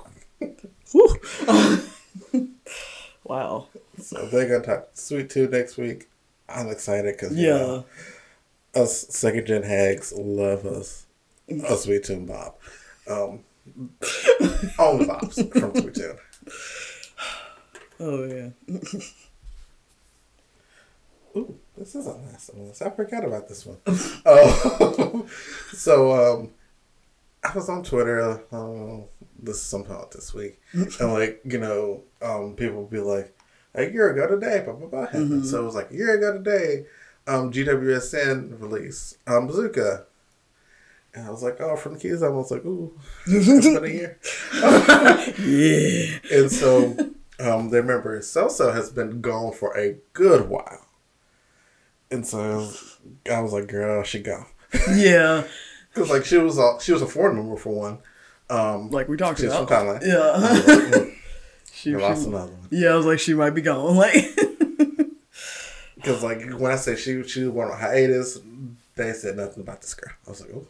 Wow. 3.24 3.66
so 4.00 4.26
they're 4.26 4.48
going 4.48 4.62
to 4.62 4.66
talk 4.66 4.94
Sweetune 4.94 5.50
next 5.50 5.76
week. 5.76 6.08
I'm 6.48 6.68
excited 6.68 7.14
because, 7.18 7.36
Yeah. 7.36 7.82
us 8.74 9.06
second 9.08 9.46
gen 9.46 9.64
hags 9.64 10.12
love 10.12 10.64
us. 10.64 11.06
A 11.48 11.52
Sweetune 11.54 12.26
Bob. 12.26 12.54
Um, 13.08 13.40
only 14.78 15.06
Bobs 15.06 15.36
from 15.36 15.72
Sweetune. 15.72 16.18
Oh 17.98 18.24
yeah. 18.24 18.50
Ooh, 21.36 21.58
this 21.76 21.94
is 21.94 22.06
a 22.06 22.16
nice 22.18 22.50
one. 22.52 22.72
I 22.84 22.90
forgot 22.94 23.24
about 23.24 23.48
this 23.48 23.66
one. 23.66 23.76
oh, 24.26 25.26
so 25.72 26.12
um, 26.12 26.50
I 27.44 27.52
was 27.54 27.68
on 27.68 27.82
Twitter. 27.82 28.42
Uh, 28.50 29.04
this 29.42 29.56
is 29.56 29.62
sometime 29.62 30.04
this 30.12 30.32
week, 30.32 30.58
and 30.72 31.12
like 31.12 31.42
you 31.44 31.58
know, 31.58 32.04
um, 32.22 32.54
people 32.54 32.82
would 32.82 32.90
be 32.90 33.00
like, 33.00 33.36
"A 33.74 33.90
year 33.90 34.10
ago 34.12 34.26
today, 34.26 34.62
blah 34.64 34.74
blah 34.74 34.88
blah." 34.88 35.06
happened." 35.06 35.46
So 35.46 35.60
it 35.60 35.64
was 35.64 35.74
like 35.74 35.90
a 35.90 35.94
year 35.94 36.16
ago 36.16 36.32
today. 36.38 36.86
Um, 37.26 37.52
GWSN 37.52 38.60
release 38.60 39.18
um, 39.26 39.46
Bazooka, 39.46 40.06
and 41.16 41.26
I 41.26 41.30
was 41.30 41.42
like, 41.42 41.60
"Oh, 41.60 41.74
from 41.76 41.94
the 41.94 41.98
Keys." 41.98 42.22
I 42.22 42.28
was 42.28 42.50
like, 42.52 42.64
"Ooh, 42.64 42.92
it's 43.26 43.66
been 43.66 43.84
a 43.84 43.88
year." 43.88 44.18
Yeah. 45.42 46.18
And 46.38 46.50
so 46.52 46.96
um, 47.40 47.70
they 47.70 47.80
remember 47.80 48.18
Soso 48.20 48.72
has 48.72 48.90
been 48.90 49.20
gone 49.20 49.52
for 49.52 49.76
a 49.76 49.96
good 50.12 50.48
while. 50.48 50.86
And 52.10 52.24
so 52.26 52.70
I 53.30 53.40
was 53.40 53.52
like, 53.52 53.66
girl, 53.66 54.02
she 54.04 54.20
gone. 54.20 54.46
Yeah. 54.94 55.44
Because 55.92 56.10
like 56.10 56.24
she 56.26 56.36
was 56.36 56.58
a, 56.58 56.76
she 56.80 56.92
was 56.92 57.00
a 57.00 57.06
foreign 57.06 57.36
member 57.36 57.56
for 57.56 57.74
one. 57.74 57.98
Um, 58.50 58.90
Like 58.90 59.08
we 59.08 59.16
talked 59.16 59.40
about. 59.42 59.66
Thailand. 59.66 60.02
Yeah. 60.06 60.96
Like, 60.98 61.14
she, 61.72 61.90
you 61.90 61.98
lost 61.98 62.22
she- 62.24 62.28
another 62.28 62.52
one. 62.52 62.68
yeah, 62.70 62.90
I 62.90 62.96
was 62.96 63.06
like, 63.06 63.18
she 63.18 63.32
might 63.32 63.50
be 63.54 63.62
gone. 63.62 63.96
Like, 63.96 64.14
Because 65.96 66.22
like 66.22 66.42
when 66.60 66.70
I 66.70 66.76
say 66.76 66.96
she 66.96 67.22
she 67.24 67.46
went 67.46 67.70
on 67.70 67.78
hiatus, 67.80 68.38
they 68.94 69.12
said 69.14 69.36
nothing 69.36 69.62
about 69.62 69.80
this 69.80 69.94
girl. 69.94 70.12
I 70.26 70.30
was 70.30 70.40
like, 70.42 70.50
oh. 70.54 70.66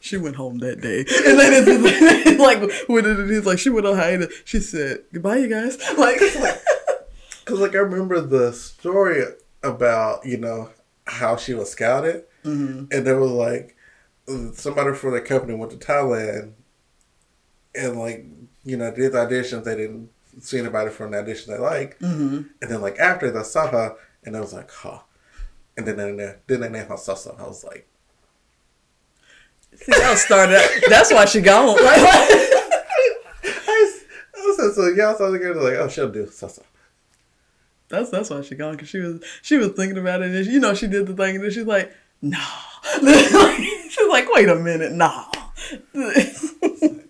She 0.00 0.16
went 0.16 0.36
home 0.36 0.58
that 0.58 0.80
day, 0.80 0.98
and 1.26 1.38
then 1.38 1.64
it's 1.66 2.40
like, 2.40 2.60
when 2.88 3.04
it 3.06 3.18
is 3.30 3.46
like 3.46 3.58
she 3.58 3.70
went 3.70 3.86
on 3.86 3.96
hiatus, 3.96 4.34
she 4.44 4.58
said 4.60 5.04
goodbye, 5.12 5.36
you 5.38 5.48
guys. 5.48 5.78
Like, 5.98 6.18
Because 6.18 7.60
like 7.60 7.74
I 7.74 7.78
remember 7.78 8.20
the 8.20 8.52
story 8.52 9.22
about 9.62 10.26
you 10.26 10.38
know 10.38 10.70
how 11.06 11.36
she 11.36 11.54
was 11.54 11.70
scouted, 11.70 12.24
Mhm. 12.44 12.92
and 12.92 13.06
there 13.06 13.18
was 13.18 13.30
like 13.30 13.76
somebody 14.54 14.92
from 14.94 15.12
the 15.12 15.20
company 15.20 15.54
went 15.54 15.70
to 15.72 15.78
Thailand, 15.78 16.52
and 17.74 17.98
like 17.98 18.24
you 18.64 18.76
know 18.76 18.90
did 18.94 19.12
the 19.12 19.18
auditions. 19.18 19.64
They 19.64 19.76
didn't 19.76 20.10
see 20.40 20.58
anybody 20.58 20.90
from 20.90 21.12
the 21.12 21.18
audition 21.18 21.52
they 21.52 21.58
liked, 21.60 22.00
Mhm. 22.02 22.48
and 22.60 22.70
then 22.70 22.80
like 22.80 22.98
after 22.98 23.30
they 23.30 23.42
saw 23.44 23.68
her, 23.68 23.96
and 24.24 24.36
I 24.36 24.40
was 24.40 24.52
like, 24.52 24.70
huh. 24.70 24.98
And 25.76 25.86
then 25.86 25.96
they 26.16 26.34
then 26.46 26.60
they 26.60 26.68
named 26.68 26.88
her 26.88 26.94
Soso. 26.96 27.38
I 27.38 27.46
was 27.46 27.62
like, 27.64 27.88
see, 29.76 29.92
that 29.92 30.18
started. 30.18 30.60
That's 30.88 31.12
why 31.12 31.24
she 31.26 31.40
gone. 31.40 31.76
Like, 31.84 31.98
I, 33.46 34.00
I 34.36 34.56
said 34.56 34.72
so. 34.74 34.86
Y'all 34.88 35.16
saw 35.16 35.30
the 35.30 35.38
girl 35.38 35.62
like, 35.62 35.74
oh, 35.74 35.88
she'll 35.88 36.10
do 36.10 36.26
Soso. 36.26 36.62
that's 37.88 38.10
that's 38.10 38.30
why 38.30 38.40
she 38.42 38.54
gone 38.54 38.72
because 38.72 38.88
she 38.88 38.98
was 38.98 39.22
she 39.42 39.56
was 39.56 39.72
thinking 39.72 39.98
about 39.98 40.22
it, 40.22 40.30
and 40.30 40.44
she, 40.44 40.52
you 40.52 40.60
know 40.60 40.74
she 40.74 40.86
did 40.86 41.06
the 41.06 41.14
thing, 41.14 41.36
and 41.36 41.44
then 41.44 41.50
she's 41.50 41.64
like, 41.66 41.92
no. 42.22 42.38
she's 43.00 44.08
like, 44.08 44.30
wait 44.32 44.48
a 44.48 44.56
minute, 44.56 44.92
no. 44.92 45.24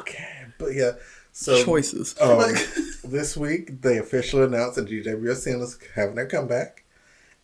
Okay, 0.00 0.44
but 0.58 0.74
yeah. 0.74 0.92
So 1.32 1.64
Choices. 1.64 2.16
Um, 2.20 2.52
this 3.04 3.36
week, 3.36 3.80
they 3.80 3.98
officially 3.98 4.42
announced 4.42 4.74
that 4.76 4.88
GWSN 4.88 5.62
is 5.62 5.78
having 5.94 6.16
their 6.16 6.26
comeback, 6.26 6.84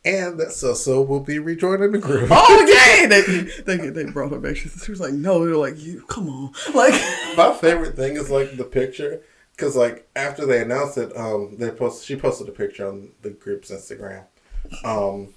and 0.05 0.39
that 0.39 0.49
Soso 0.49 1.07
will 1.07 1.21
be 1.21 1.39
rejoining 1.39 1.93
the 1.93 1.99
group. 1.99 2.29
Oh 2.31 2.67
yay! 2.67 3.07
They, 3.07 3.23
they 3.63 3.89
they 3.91 4.05
brought 4.11 4.33
her 4.33 4.39
back. 4.39 4.57
She, 4.57 4.69
was 4.91 5.01
like, 5.01 5.13
"No." 5.15 5.45
They're 5.45 5.57
like, 5.57 5.79
"You 5.83 6.03
come 6.09 6.29
on!" 6.29 6.53
Like, 6.75 6.93
My 7.37 7.57
favorite 7.61 7.97
thing 7.97 8.17
is 8.17 8.31
like 8.31 8.57
the 8.57 8.65
picture, 8.65 9.23
because 9.57 9.77
like 9.77 10.09
after 10.15 10.45
they 10.47 10.61
announced 10.63 10.99
it, 10.99 11.17
um, 11.17 11.57
they 11.59 11.71
post 11.71 12.05
she 12.07 12.17
posted 12.17 12.49
a 12.49 12.53
picture 12.53 12.87
on 12.87 13.11
the 13.23 13.31
group's 13.31 13.71
Instagram, 13.71 14.25
um, 14.85 15.29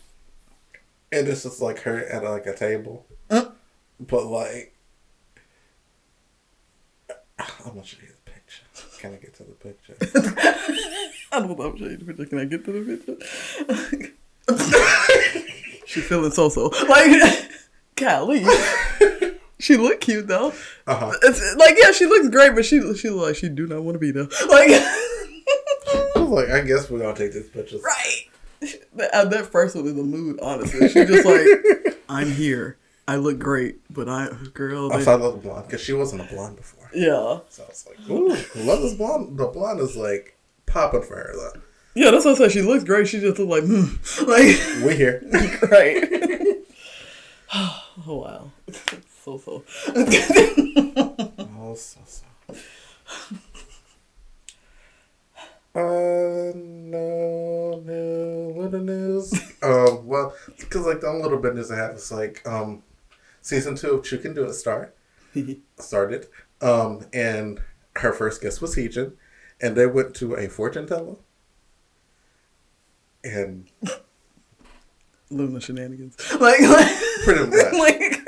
and 1.11 1.28
it's 1.28 1.43
just 1.43 1.61
like 1.61 1.80
her 1.80 1.99
at 2.05 2.24
like 2.24 2.45
a 2.45 2.55
table, 2.55 3.05
Mm. 3.30 3.51
but 3.99 4.26
like. 4.26 4.74
I'm 7.39 7.74
gonna 7.74 7.84
show 7.86 7.97
you 8.01 8.07
the 8.26 8.32
picture. 8.32 8.63
Can 8.99 9.13
I 9.13 9.18
get 9.18 9.36
to 9.36 9.43
the 9.43 9.51
picture? 9.51 9.95
I 11.32 11.39
don't 11.39 11.57
know. 11.57 11.65
I'm 11.65 11.78
showing 11.78 11.91
you 11.91 11.97
the 11.97 12.05
picture. 12.05 12.26
Can 12.26 12.39
I 12.39 12.45
get 12.45 12.65
to 12.65 12.72
the 12.72 12.97
picture? 12.97 14.13
she 15.85 16.01
feeling 16.01 16.31
so 16.31 16.49
so. 16.49 16.71
Like, 16.89 17.49
golly. 17.95 18.45
She 19.59 19.75
look 19.75 20.01
cute 20.01 20.27
though. 20.27 20.53
Uh-huh. 20.85 21.13
It's 21.23 21.55
like 21.55 21.75
yeah, 21.81 21.91
she 21.91 22.05
looks 22.05 22.29
great, 22.29 22.53
but 22.53 22.63
she 22.63 22.79
she 22.93 23.09
look 23.09 23.29
like 23.29 23.35
she 23.35 23.49
do 23.49 23.65
not 23.65 23.81
want 23.81 23.95
to 23.95 23.99
be 23.99 24.11
there. 24.11 24.25
Like, 24.47 24.69
I 24.69 26.11
was 26.15 26.29
like, 26.29 26.49
I 26.49 26.61
guess 26.61 26.91
we're 26.91 26.99
gonna 26.99 27.15
take 27.15 27.33
this 27.33 27.49
picture. 27.49 27.77
right. 27.79 28.25
That, 28.97 29.31
that 29.31 29.47
first 29.47 29.75
one 29.75 29.87
is 29.87 29.93
a 29.97 30.03
mood, 30.03 30.39
honestly. 30.43 30.87
She 30.89 31.05
just 31.05 31.25
like, 31.25 31.97
I'm 32.07 32.31
here. 32.31 32.77
I 33.07 33.15
look 33.15 33.39
great, 33.39 33.77
but 33.91 34.07
I, 34.07 34.29
girl, 34.53 34.91
I 34.93 34.97
they, 34.97 35.03
saw 35.03 35.17
the 35.17 35.31
blonde 35.31 35.65
because 35.65 35.81
she 35.81 35.93
wasn't 35.93 36.21
a 36.21 36.25
blonde 36.25 36.57
before. 36.57 36.91
yeah, 36.93 37.39
So 37.49 37.63
I 37.63 37.67
was 37.67 37.87
like, 37.89 38.09
ooh, 38.11 38.27
love 38.63 38.81
this 38.83 38.93
blonde. 38.93 39.39
The 39.39 39.47
blonde 39.47 39.79
is 39.79 39.97
like 39.97 40.37
popping 40.67 41.01
for 41.01 41.15
her 41.15 41.33
though. 41.33 41.61
Yeah. 41.97 42.11
That's 42.11 42.25
what 42.25 42.35
I 42.35 42.37
said. 42.37 42.51
She 42.51 42.61
looks 42.61 42.83
great. 42.83 43.07
She 43.07 43.19
just 43.19 43.39
look 43.39 43.49
like, 43.49 43.63
hmm. 43.63 43.85
like, 44.29 44.57
we're 44.83 44.93
here. 44.93 45.23
right. 45.71 46.03
oh 47.55 47.83
wow, 48.07 48.51
so 49.23 49.37
so. 49.37 49.63
Oh, 49.87 51.75
so 51.75 51.99
so. 52.05 52.25
Uh, 55.73 56.51
no, 56.55 57.81
no, 57.85 58.53
little 58.55 58.79
news. 58.79 59.33
um, 59.63 60.05
well, 60.05 60.33
because 60.57 60.85
like 60.85 61.01
the 61.01 61.07
only 61.07 61.23
little 61.23 61.39
bit 61.39 61.55
news 61.55 61.71
I 61.71 61.77
have 61.77 61.95
is 61.95 62.11
like 62.11 62.45
um, 62.47 62.83
season 63.41 63.75
two 63.75 63.91
of 63.91 64.01
Chuu 64.03 64.21
Can 64.21 64.33
Do 64.33 64.45
It 64.45 64.53
start 64.53 64.95
started. 65.77 66.27
Um, 66.61 67.05
and 67.13 67.61
her 67.97 68.11
first 68.11 68.41
guest 68.41 68.61
was 68.61 68.75
Heejin, 68.75 69.13
and 69.61 69.75
they 69.75 69.85
went 69.85 70.15
to 70.15 70.35
a 70.35 70.47
fortune 70.47 70.87
teller. 70.87 71.15
And 73.24 73.70
LOONA 75.30 75.59
shenanigans. 75.61 76.15
Like, 76.39 76.61
like 76.61 76.95
pretty 77.24 77.45
much. 77.45 77.74
like 77.74 78.24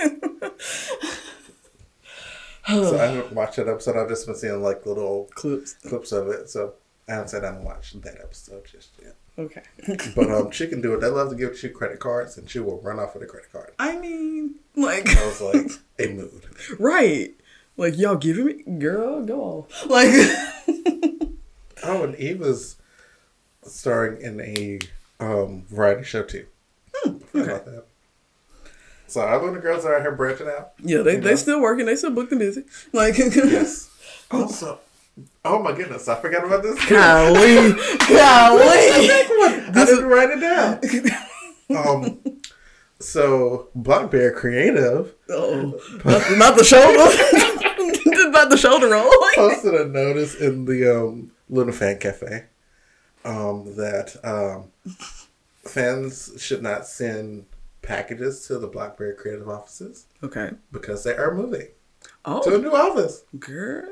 so 2.68 3.00
I 3.00 3.06
haven't 3.08 3.34
watched 3.34 3.56
that 3.56 3.68
episode. 3.68 3.96
I've 3.98 4.10
just 4.10 4.26
been 4.28 4.36
seeing 4.36 4.62
like 4.62 4.86
little 4.86 5.28
clips. 5.36 5.74
clips 5.74 6.12
of 6.12 6.28
it. 6.28 6.50
So 6.50 6.74
I 7.08 7.14
haven't 7.14 7.30
sat 7.30 7.42
down 7.42 7.56
and 7.56 7.66
watched 7.66 8.00
that 8.02 8.20
episode 8.22 8.66
just 8.66 8.92
yet. 9.02 9.16
Okay. 9.38 9.64
But 10.16 10.30
um, 10.30 10.52
she 10.52 10.68
can 10.68 10.82
do 10.82 10.94
it. 10.94 11.02
They 11.02 11.08
love 11.08 11.30
to 11.30 11.36
give 11.36 11.62
you 11.64 11.70
credit 11.70 12.00
cards, 12.00 12.38
and 12.38 12.50
she 12.50 12.60
will 12.60 12.80
run 12.82 13.00
off 13.00 13.14
with 13.14 13.24
a 13.24 13.26
credit 13.26 13.52
card. 13.52 13.72
I 13.80 13.98
mean, 13.98 14.56
like, 14.76 15.08
I 15.10 15.26
was 15.26 15.42
like, 15.42 15.72
a 16.00 16.08
mood. 16.14 16.46
right. 16.78 17.34
Like, 17.78 17.98
y'all 17.98 18.18
giving 18.18 18.46
me, 18.46 18.64
girl, 18.78 19.24
go. 19.24 19.68
Like, 19.88 20.10
Oh, 21.82 22.04
and 22.04 22.14
Eva's 22.16 22.76
starring 23.64 24.22
in 24.22 24.40
a 24.42 24.80
um, 25.20 25.64
variety 25.70 26.04
show 26.04 26.24
too. 26.24 26.46
I 27.06 27.10
forgot 27.10 27.36
okay. 27.36 27.52
about 27.52 27.66
that. 27.66 27.86
So 29.10 29.22
of 29.22 29.54
the 29.54 29.60
girls 29.60 29.86
are 29.86 29.96
out 29.96 30.02
here 30.04 30.12
branching 30.12 30.48
out. 30.48 30.74
yeah, 30.84 31.02
they, 31.02 31.16
they 31.16 31.32
know? 31.32 31.36
still 31.36 31.62
working. 31.62 31.88
They 31.88 31.96
still 31.96 32.12
book 32.12 32.30
the 32.30 32.36
music. 32.36 32.66
Like, 32.94 33.18
Yes. 33.18 33.88
Also, 34.32 34.78
oh 35.44 35.58
my 35.64 35.72
goodness, 35.72 36.08
I 36.08 36.22
forgot 36.22 36.46
about 36.46 36.62
this. 36.62 36.76
golly, 36.88 37.56
golly. 38.08 38.62
I 38.62 39.72
didn't 39.74 40.06
write 40.06 40.30
it 40.30 40.40
down. 40.40 41.76
um, 41.76 42.20
so 43.00 43.70
Blockberry 43.76 44.36
Creative 44.36 45.12
Oh, 45.30 45.80
not, 46.06 46.38
not 46.38 46.58
the 46.58 46.64
shoulder. 46.64 48.30
not 48.30 48.52
the 48.52 48.58
shoulder 48.58 48.90
roll. 48.90 49.10
posted 49.34 49.74
a 49.74 49.86
notice 49.88 50.36
in 50.36 50.66
the 50.66 50.96
um, 50.96 51.32
LOONA 51.50 51.72
Fan 51.72 51.98
Cafe 51.98 52.46
um, 53.26 53.76
that 53.76 54.16
um, 54.24 54.72
fans 55.66 56.32
should 56.38 56.62
not 56.64 56.88
send 56.88 57.46
packages 57.82 58.46
to 58.48 58.58
the 58.60 58.68
Blockberry 58.70 59.16
Creative 59.18 59.48
offices 59.50 60.06
Okay. 60.24 60.52
because 60.72 61.04
they 61.04 61.16
are 61.16 61.34
moving 61.34 61.68
to 62.26 62.32
a 62.32 62.42
Oh, 62.54 62.58
new 62.58 62.72
office. 62.72 63.24
girl. 63.40 63.88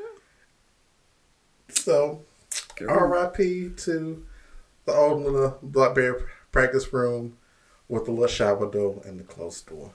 So, 1.70 2.22
girl. 2.76 3.08
RIP 3.08 3.78
to 3.78 4.26
the 4.86 4.94
old 4.94 5.22
LOONA 5.24 5.56
Blackberry 5.62 6.22
practice 6.52 6.92
room 6.94 7.38
with 7.90 8.06
the 8.06 8.12
little 8.12 8.28
shower 8.28 8.70
door 8.72 9.02
and 9.06 9.20
the 9.20 9.24
closed 9.24 9.68
door. 9.68 9.92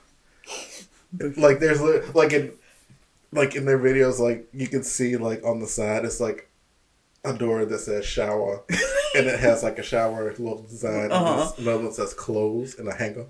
like 1.37 1.59
there's 1.59 1.81
like 2.15 2.33
in 2.33 2.53
like 3.31 3.55
in 3.55 3.65
their 3.65 3.79
videos, 3.79 4.19
like 4.19 4.47
you 4.53 4.67
can 4.67 4.83
see 4.83 5.17
like 5.17 5.43
on 5.43 5.59
the 5.59 5.67
side, 5.67 6.05
it's 6.05 6.19
like 6.19 6.49
a 7.23 7.33
door 7.33 7.65
that 7.65 7.79
says 7.79 8.05
shower, 8.05 8.63
and 9.15 9.27
it 9.27 9.39
has 9.39 9.63
like 9.63 9.79
a 9.79 9.83
shower 9.83 10.29
little 10.31 10.63
design. 10.63 11.11
Uh-huh. 11.11 11.51
another 11.57 11.83
one 11.83 11.93
says 11.93 12.13
clothes 12.13 12.75
and 12.77 12.87
a 12.87 12.93
hanger 12.95 13.27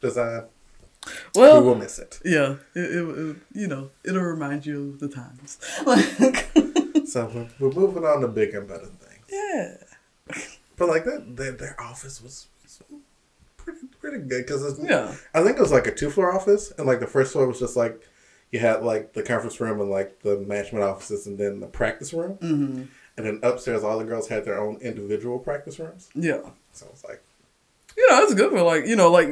design. 0.00 0.44
Well, 1.34 1.60
we 1.60 1.66
will 1.68 1.74
miss 1.74 1.98
it. 1.98 2.18
yeah, 2.24 2.56
it, 2.74 2.80
it, 2.80 3.18
it- 3.18 3.36
you 3.52 3.66
know, 3.66 3.90
it'll 4.04 4.22
remind 4.22 4.64
you 4.64 4.90
of 4.90 5.00
the 5.00 5.08
times. 5.08 5.58
Like, 5.84 6.48
So 7.06 7.30
we're, 7.34 7.68
we're 7.68 7.74
moving 7.74 8.04
on 8.04 8.22
to 8.22 8.28
bigger 8.28 8.60
and 8.60 8.68
better 8.68 8.86
things. 8.86 9.24
yeah. 9.30 9.76
But 10.76 10.88
like 10.88 11.04
that, 11.04 11.36
their, 11.36 11.52
their 11.52 11.80
office 11.80 12.22
was, 12.22 12.46
was 12.62 12.80
pretty 13.58 13.80
pretty 14.00 14.18
good 14.26 14.46
because 14.46 14.80
Yeah. 14.82 15.14
I 15.34 15.42
think 15.42 15.58
it 15.58 15.60
was 15.62 15.70
like 15.72 15.86
a 15.86 15.94
two 15.94 16.08
floor 16.10 16.34
office, 16.34 16.72
and 16.78 16.86
like 16.86 17.00
the 17.00 17.06
first 17.06 17.32
floor 17.34 17.46
was 17.46 17.60
just 17.60 17.76
like 17.76 18.00
you 18.54 18.60
had 18.60 18.84
like 18.84 19.12
the 19.14 19.22
conference 19.22 19.60
room 19.60 19.80
and 19.80 19.90
like 19.90 20.10
the 20.22 20.34
management 20.38 20.84
offices, 20.84 21.26
and 21.26 21.36
then 21.42 21.58
the 21.60 21.66
practice 21.80 22.12
room, 22.14 22.34
Mm-hmm. 22.38 22.82
and 23.16 23.22
then 23.26 23.40
upstairs 23.42 23.82
all 23.84 23.98
the 23.98 24.04
girls 24.04 24.28
had 24.28 24.44
their 24.44 24.58
own 24.64 24.74
individual 24.90 25.38
practice 25.38 25.76
rooms. 25.82 26.08
Yeah. 26.14 26.42
So 26.72 26.86
it's 26.92 27.04
like 27.04 27.20
You 27.96 28.04
know, 28.10 28.22
it's 28.24 28.34
good 28.34 28.50
for 28.52 28.62
like, 28.62 28.86
you 28.86 28.96
know, 29.00 29.10
like 29.10 29.30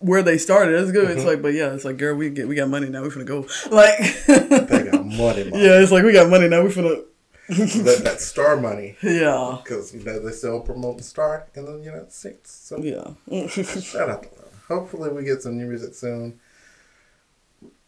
where 0.00 0.22
they 0.22 0.38
started. 0.38 0.74
It's 0.80 0.92
good. 0.92 1.10
It's 1.10 1.20
Mm-hmm. 1.20 1.28
like, 1.30 1.42
but 1.42 1.54
yeah, 1.60 1.74
it's 1.74 1.84
like, 1.88 1.96
girl, 1.96 2.14
we 2.14 2.30
get 2.30 2.46
we 2.50 2.54
got 2.62 2.68
money 2.68 2.88
now. 2.88 3.02
We 3.02 3.08
finna 3.08 3.24
go. 3.34 3.46
Like, 3.70 3.98
they 4.26 4.82
got 4.90 5.04
money, 5.24 5.44
money. 5.50 5.64
yeah, 5.64 5.80
it's 5.82 5.90
like 5.94 6.04
we 6.04 6.12
got 6.12 6.28
money 6.30 6.48
now. 6.48 6.62
We're 6.62 6.68
finna. 6.80 7.04
that, 7.88 8.00
that 8.04 8.20
star 8.20 8.58
money 8.58 8.96
Yeah. 9.02 9.56
because 9.62 9.94
you 9.94 10.04
know 10.04 10.18
they 10.20 10.32
still 10.32 10.60
promote 10.60 10.98
the 10.98 11.04
star 11.14 11.46
in 11.54 11.64
the 11.64 11.78
United 11.78 12.12
States. 12.12 12.52
So 12.52 12.74
Yeah. 12.76 13.08
shout 13.48 14.10
out. 14.10 14.26
Hopefully 14.68 15.08
we 15.16 15.24
get 15.24 15.40
some 15.40 15.56
new 15.56 15.64
music 15.66 15.94
soon. 15.94 16.38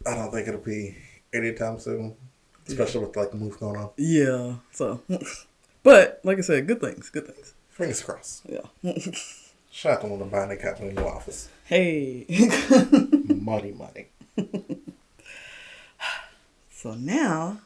I 0.07 0.15
don't 0.15 0.31
think 0.31 0.49
it'll 0.49 0.61
be 0.61 0.97
anytime 1.33 1.79
soon, 1.79 2.17
especially 2.67 3.05
with 3.05 3.17
like 3.17 3.31
the 3.31 3.37
move 3.37 3.59
going 3.59 3.77
on. 3.77 3.91
yeah. 3.97 4.55
So, 4.73 5.03
but 5.83 6.21
like 6.25 6.39
I 6.39 6.41
said, 6.43 6.67
good 6.67 6.81
things. 6.81 7.11
Good 7.11 7.27
things. 7.27 7.55
Fingers 7.71 8.03
crossed. 8.03 8.43
Yeah. 8.49 8.61
Shout 9.71 9.93
out 9.99 10.01
to 10.01 10.07
one 10.09 10.21
of 10.21 10.31
buying 10.31 10.49
they 10.49 10.57
got 10.57 10.81
in 10.81 10.95
the 10.95 11.01
new 11.01 11.07
office. 11.09 11.49
Hey. 11.65 12.27
Money, 13.29 13.73
money. 13.73 14.07
so 16.71 16.95
now, 16.95 17.61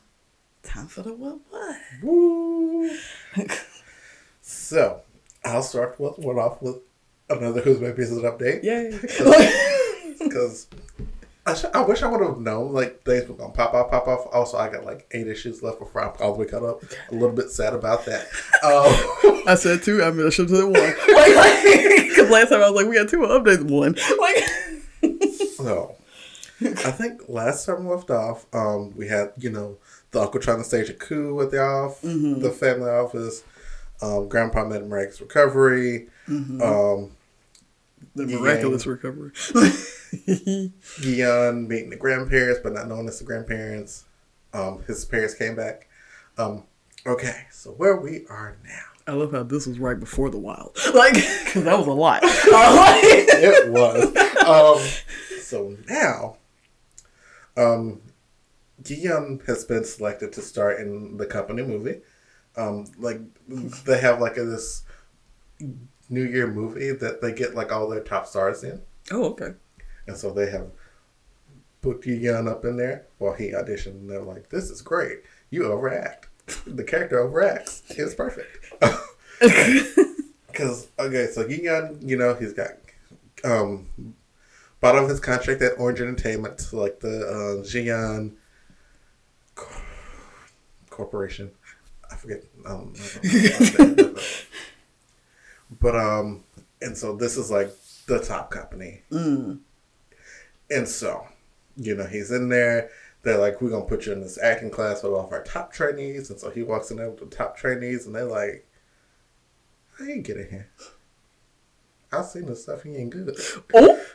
time 0.63 0.87
for 0.87 1.03
the 1.03 1.13
what 1.13 1.39
what. 1.51 1.77
Woo! 2.03 2.91
so, 4.43 5.01
I'll 5.45 5.63
start 5.63 5.99
with 5.99 6.19
one 6.19 6.39
off 6.39 6.61
with 6.63 6.77
another 7.29 7.61
Who's 7.63 7.81
My 7.81 7.91
Pieces 7.91 8.23
update. 8.23 8.63
Yay. 8.63 8.99
Because 10.19 10.69
I, 11.47 11.55
sh- 11.55 11.65
I 11.75 11.83
wish 11.83 12.03
I 12.03 12.09
would 12.09 12.23
have 12.23 12.39
known, 12.39 12.73
like, 12.73 13.03
things 13.05 13.29
were 13.29 13.37
to 13.37 13.49
pop 13.51 13.75
off, 13.75 13.91
pop 13.91 14.09
off. 14.09 14.27
Also, 14.33 14.57
I 14.57 14.71
got 14.71 14.85
like 14.87 15.07
eight 15.13 15.29
issues 15.29 15.63
left 15.63 15.79
before 15.79 16.03
I'm 16.03 16.13
all 16.21 16.33
the 16.33 16.39
way 16.41 16.47
caught 16.47 16.63
up. 16.65 16.83
A 17.11 17.15
little 17.15 17.33
bit 17.37 17.51
sad 17.51 17.75
about 17.75 18.07
that. 18.07 18.27
Um, 18.65 19.43
I 19.47 19.57
said 19.57 19.83
two. 19.83 20.03
I 20.03 20.11
mean, 20.11 20.27
I 20.27 20.31
should 20.31 20.49
have 20.49 20.59
said 20.59 20.65
one. 20.65 20.73
Like, 20.75 21.63
because 22.09 22.31
last 22.31 22.49
time 22.49 22.63
I 22.63 22.71
was 22.71 22.83
like, 22.83 22.87
we 22.89 22.95
got 22.97 23.11
two 23.11 23.19
updates. 23.19 23.63
One. 23.69 23.95
Like, 24.19 25.23
so, 25.57 25.97
I 26.63 26.91
think 26.91 27.29
last 27.29 27.67
time 27.67 27.85
we 27.87 27.95
left 27.95 28.11
off, 28.11 28.47
um, 28.55 28.95
we 28.97 29.07
had, 29.09 29.33
you 29.37 29.51
know, 29.51 29.77
the 30.13 30.21
uncle 30.23 30.41
trying 30.41 30.59
to 30.59 30.65
stage 30.65 30.89
a 30.89 30.95
coup 30.95 31.39
at 31.43 31.51
the 31.51 31.61
off, 31.63 32.01
the 32.01 32.55
family 32.59 32.89
office. 32.89 33.43
Um, 34.01 34.29
Grandpa 34.29 34.65
made 34.65 34.83
Miraculous 34.87 35.21
recovery. 35.21 36.09
Um, 36.29 37.11
the 38.15 38.25
Yeah. 38.27 38.39
miraculous 38.39 38.87
recovery. 38.87 39.31
Gion 41.01 41.67
meeting 41.69 41.91
the 41.91 41.97
grandparents, 41.97 42.61
but 42.63 42.73
not 42.73 42.89
knowing 42.89 43.07
it's 43.09 43.19
the 43.19 43.25
grandparents. 43.25 44.05
Um, 44.53 44.83
his 44.87 45.05
parents 45.05 45.35
came 45.35 45.57
back. 45.57 45.89
Um, 46.39 46.65
okay, 47.07 47.47
so 47.51 47.71
where 47.73 47.97
we 47.97 48.25
are 48.29 48.57
now. 48.65 48.81
I 49.07 49.13
love 49.13 49.33
how 49.33 49.43
this 49.43 49.67
was 49.67 49.79
right 49.79 49.99
before 49.99 50.31
the 50.31 50.39
wild. 50.39 50.77
Like, 50.95 51.15
because 51.15 51.65
that 51.65 51.77
was 51.79 51.87
a 51.87 51.93
lot. 51.93 52.21
Uh, 52.25 52.95
It 53.03 53.71
was. 53.71 54.17
um, 54.47 54.79
so 55.41 55.77
now, 55.89 56.37
um, 57.57 58.01
Gion 58.83 59.45
has 59.47 59.65
been 59.65 59.85
selected 59.85 60.33
to 60.35 60.43
star 60.43 60.73
in 60.73 61.17
the 61.17 61.27
company 61.27 61.63
movie. 61.63 62.01
Um, 62.57 62.87
like 62.99 63.21
they 63.49 63.99
have 64.01 64.21
like 64.21 64.37
a, 64.37 64.45
this 64.45 64.85
New 66.09 66.25
Year 66.25 66.47
movie 66.47 66.93
that 66.93 67.21
they 67.21 67.33
get 67.33 67.55
like 67.55 67.73
all 67.73 67.89
their 67.89 68.03
top 68.03 68.27
stars 68.27 68.63
in. 68.65 68.81
oh, 69.11 69.27
okay. 69.27 69.55
And 70.07 70.17
so 70.17 70.31
they 70.31 70.51
have 70.51 70.71
put 71.81 72.03
Gion 72.03 72.49
up 72.49 72.65
in 72.65 72.77
there 72.77 73.07
while 73.19 73.35
he 73.35 73.53
auditioned. 73.53 74.01
And 74.01 74.11
they're 74.11 74.21
like, 74.23 74.51
this 74.51 74.71
is 74.71 74.83
great. 74.83 75.21
You 75.51 75.65
overact. 75.65 76.29
the 76.67 76.85
character 76.85 77.17
overacts. 77.19 77.83
It's 77.91 78.15
perfect. 78.15 78.73
Because, 80.47 80.87
okay, 81.01 81.27
so 81.27 81.45
Gion, 81.45 82.09
you 82.09 82.17
know, 82.17 82.35
he's 82.35 82.53
got 82.53 82.71
um, 83.43 83.89
bought 84.81 84.95
off 84.95 85.09
his 85.09 85.19
contract 85.19 85.61
at 85.63 85.79
Orange 85.81 86.01
Entertainment, 86.01 86.73
like 86.73 87.01
the 87.01 87.27
uh, 87.27 87.65
Gion 87.65 88.35
Corporation. 90.91 91.51
I 92.09 92.15
forget. 92.15 92.45
Um, 92.65 92.95
but, 95.81 95.97
um, 95.97 96.45
and 96.81 96.97
so 96.97 97.17
this 97.17 97.37
is 97.37 97.51
like 97.51 97.71
the 98.07 98.21
top 98.21 98.51
company. 98.51 99.03
Mm. 99.11 99.61
And 100.71 100.89
so, 100.89 101.27
you 101.77 101.95
know, 101.95 102.07
he's 102.07 102.31
in 102.31 102.49
there. 102.49 102.91
They're 103.23 103.39
like, 103.39 103.63
we're 103.63 103.71
going 103.71 103.85
to 103.85 103.89
put 103.89 104.07
you 104.07 104.13
in 104.13 104.21
this 104.21 104.39
acting 104.43 104.71
class 104.71 105.03
with 105.03 105.13
all 105.13 105.27
of 105.27 105.33
our 105.33 105.43
top 105.43 105.73
trainees. 105.73 106.31
And 106.31 106.39
so 106.39 106.51
he 106.51 106.63
walks 106.63 106.91
in 106.91 106.99
there 106.99 107.09
with 107.09 107.21
the 107.21 107.37
top 107.37 107.57
trainees, 107.57 108.07
and 108.07 108.15
they're 108.15 108.25
like, 108.25 108.67
I 109.99 110.05
ain't 110.05 110.27
getting 110.27 110.45
in 110.45 110.51
here. 110.51 110.69
I've 112.13 112.27
seen 112.27 112.47
the 112.47 112.55
stuff. 112.55 112.83
He 112.83 112.97
ain't 112.97 113.11
good 113.11 113.37
Oh. 113.75 114.01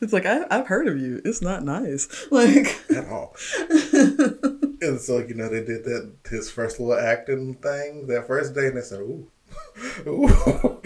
it's 0.00 0.12
like, 0.12 0.26
I, 0.26 0.44
I've 0.50 0.66
heard 0.66 0.88
of 0.88 0.98
you. 0.98 1.20
It's 1.24 1.42
not 1.42 1.62
nice. 1.62 2.08
Like, 2.30 2.80
at 2.90 3.08
all. 3.08 3.36
and 3.70 4.98
so 5.00 5.18
you 5.18 5.34
know 5.34 5.48
they 5.48 5.62
did 5.64 5.84
that 5.84 6.12
his 6.28 6.50
first 6.50 6.80
little 6.80 6.98
acting 6.98 7.54
thing 7.54 8.06
that 8.06 8.26
first 8.26 8.54
day, 8.54 8.68
and 8.68 8.76
they 8.76 8.80
said, 8.80 9.00
"Ooh, 9.00 9.28
ooh." 10.06 10.28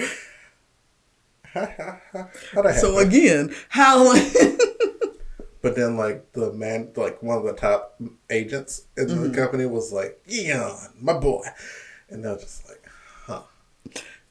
how, 1.43 1.67
how, 1.67 2.01
how, 2.13 2.29
how 2.55 2.63
that 2.63 2.77
So 2.77 2.99
again, 2.99 3.55
how? 3.69 4.15
But 5.63 5.75
then, 5.75 5.97
like 5.97 6.31
the 6.33 6.53
man, 6.53 6.93
like 6.95 7.21
one 7.25 7.39
of 7.39 7.45
the 7.45 7.53
top 7.53 8.01
agents 8.31 8.83
in 8.97 9.07
Mm-hmm. 9.09 9.23
the 9.33 9.37
company 9.37 9.67
was 9.67 9.93
like, 9.93 10.21
"Yeah, 10.25 10.77
my 11.01 11.15
boy," 11.19 11.43
and 12.09 12.25
they're 12.25 12.37
just 12.37 12.69
like, 12.69 12.87
"Huh." 13.25 13.43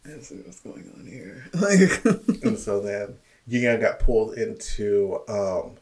Let's 0.05 0.29
see 0.29 0.35
what's 0.35 0.61
going 0.61 0.89
on 0.97 1.05
here. 1.05 1.45
Like, 1.53 2.05
and 2.45 2.57
so 2.57 2.79
then 2.79 3.17
Yeon 3.49 3.81
got 3.81 3.99
pulled 3.99 4.37
into 4.37 5.19
um, 5.27 5.75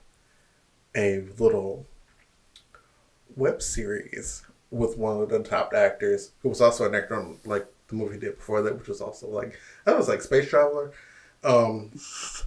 a 0.95 1.19
little 1.37 1.85
web 3.35 3.61
series 3.61 4.43
with 4.71 4.97
one 4.97 5.21
of 5.21 5.29
the 5.29 5.43
top 5.43 5.73
actors 5.75 6.31
who 6.41 6.49
was 6.49 6.61
also 6.61 6.87
an 6.87 6.95
actor 6.95 7.15
on 7.15 7.37
like 7.45 7.67
the 7.88 7.95
movie 7.95 8.15
he 8.15 8.19
did 8.19 8.38
before 8.38 8.61
that, 8.61 8.77
which 8.77 8.88
was 8.88 9.01
also 9.01 9.27
like 9.27 9.59
that 9.86 9.97
was 9.97 10.07
like 10.07 10.21
Space 10.21 10.49
Traveler. 10.49 10.91
Um, 11.43 11.91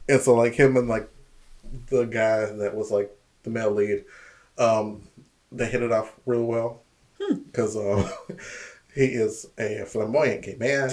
and 0.08 0.20
so 0.20 0.34
like 0.34 0.54
him 0.54 0.76
and 0.76 0.88
like 0.88 1.08
the 1.88 2.04
guy 2.04 2.46
that 2.46 2.74
was 2.74 2.90
like 2.90 3.14
the 3.42 3.50
male 3.50 3.70
lead, 3.70 4.04
um, 4.58 5.08
they 5.52 5.66
hit 5.66 5.82
it 5.82 5.92
off 5.92 6.14
real 6.24 6.44
well 6.44 6.82
because 7.46 7.76
um, 7.76 8.08
he 8.94 9.04
is 9.04 9.46
a 9.58 9.84
flamboyant 9.84 10.42
gay 10.42 10.56
man. 10.58 10.90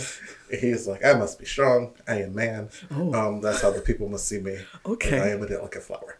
He's 0.50 0.88
like, 0.88 1.06
I 1.06 1.14
must 1.14 1.40
be 1.40 1.46
strong. 1.46 1.94
I 2.08 2.22
am 2.22 2.36
man. 2.36 2.70
Oh. 2.92 3.14
Um, 3.14 3.42
that's 3.42 3.62
how 3.62 3.72
the 3.72 3.82
people 3.82 4.10
must 4.10 4.28
see 4.28 4.40
me. 4.40 4.58
Okay. 4.86 5.16
And 5.16 5.24
I 5.24 5.28
am 5.30 5.44
a 5.44 5.48
delicate 5.48 5.84
flower. 5.84 6.20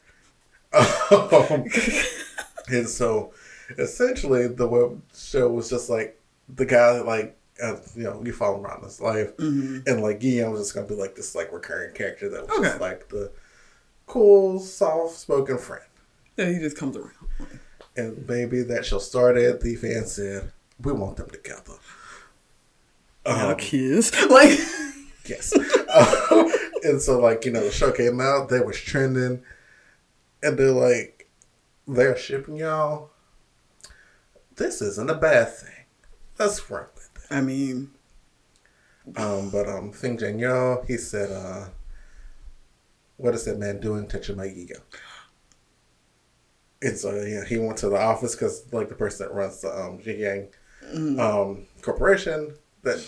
Um, 0.74 1.66
and 2.70 2.88
so, 2.88 3.34
essentially, 3.78 4.48
the 4.48 4.68
web 4.68 5.02
show 5.14 5.50
was 5.50 5.70
just 5.70 5.90
like 5.90 6.20
the 6.54 6.66
guy 6.66 7.00
like. 7.02 7.38
Uh, 7.64 7.78
you 7.96 8.04
know, 8.04 8.22
you 8.26 8.34
follow 8.34 8.58
him 8.60 8.66
around 8.66 8.84
his 8.84 9.00
life, 9.00 9.32
and 9.40 10.02
like 10.02 10.20
Guillaume 10.20 10.52
was 10.52 10.62
just 10.62 10.76
gonna 10.76 10.86
be 10.88 10.96
like 10.96 11.16
this 11.16 11.34
like 11.34 11.52
recurring 11.54 11.94
character 11.96 12.28
that 12.30 12.48
was 12.48 12.60
just 12.60 12.82
like 12.82 13.08
the 13.10 13.32
cool, 14.06 14.60
soft-spoken 14.60 15.58
friend. 15.58 15.86
yeah, 16.38 16.50
he 16.50 16.60
just 16.60 16.78
comes 16.78 16.98
around. 16.98 17.14
And 17.96 18.28
maybe 18.28 18.64
that 18.64 18.86
show 18.86 19.00
started. 19.00 19.62
The 19.62 19.76
fan 19.76 20.06
said, 20.06 20.52
"We 20.82 20.92
want 20.92 21.16
them 21.18 21.30
together." 21.30 21.74
Now 23.26 23.52
Um, 23.52 23.56
kiss. 23.58 24.12
Like, 24.30 24.60
Yes. 25.26 25.54
And 26.84 27.02
so, 27.02 27.18
like, 27.22 27.46
you 27.46 27.52
know, 27.54 27.64
the 27.64 27.72
show 27.72 27.94
came 27.94 28.20
out, 28.20 28.50
they 28.50 28.60
was 28.60 28.78
trending, 28.78 29.42
and 30.42 30.58
they're 30.60 30.70
like, 30.72 31.30
they're 31.88 32.18
shipping 32.18 32.58
y'all. 32.58 33.12
This 34.58 34.82
isn't 34.82 35.10
a 35.10 35.16
bad 35.16 35.56
thing. 35.56 35.86
Let's 36.38 36.70
run 36.70 36.88
with 36.93 36.93
I 37.34 37.42
mean. 37.42 37.92
Um, 39.18 39.50
but 39.50 39.68
um, 39.68 39.92
Fing 39.92 40.18
Jin 40.18 40.40
Yo, 40.40 40.84
he 40.88 40.98
said, 40.98 41.30
uh, 41.32 41.70
what 43.18 43.34
is 43.36 43.44
that 43.46 43.58
man 43.60 43.80
doing 43.82 44.08
touching 44.08 44.38
my 44.38 44.48
ego? 44.48 44.76
And 46.82 46.98
so, 46.98 47.14
yeah, 47.22 47.44
he 47.46 47.58
went 47.58 47.78
to 47.80 47.90
the 47.90 47.98
office 48.00 48.36
because, 48.36 48.66
like, 48.74 48.90
the 48.90 48.96
person 48.96 49.28
that 49.28 49.34
runs 49.34 49.62
the 49.62 49.70
um, 49.70 50.00
Jigyang 50.00 50.50
um, 51.20 51.66
corporation 51.82 52.56
that 52.84 53.00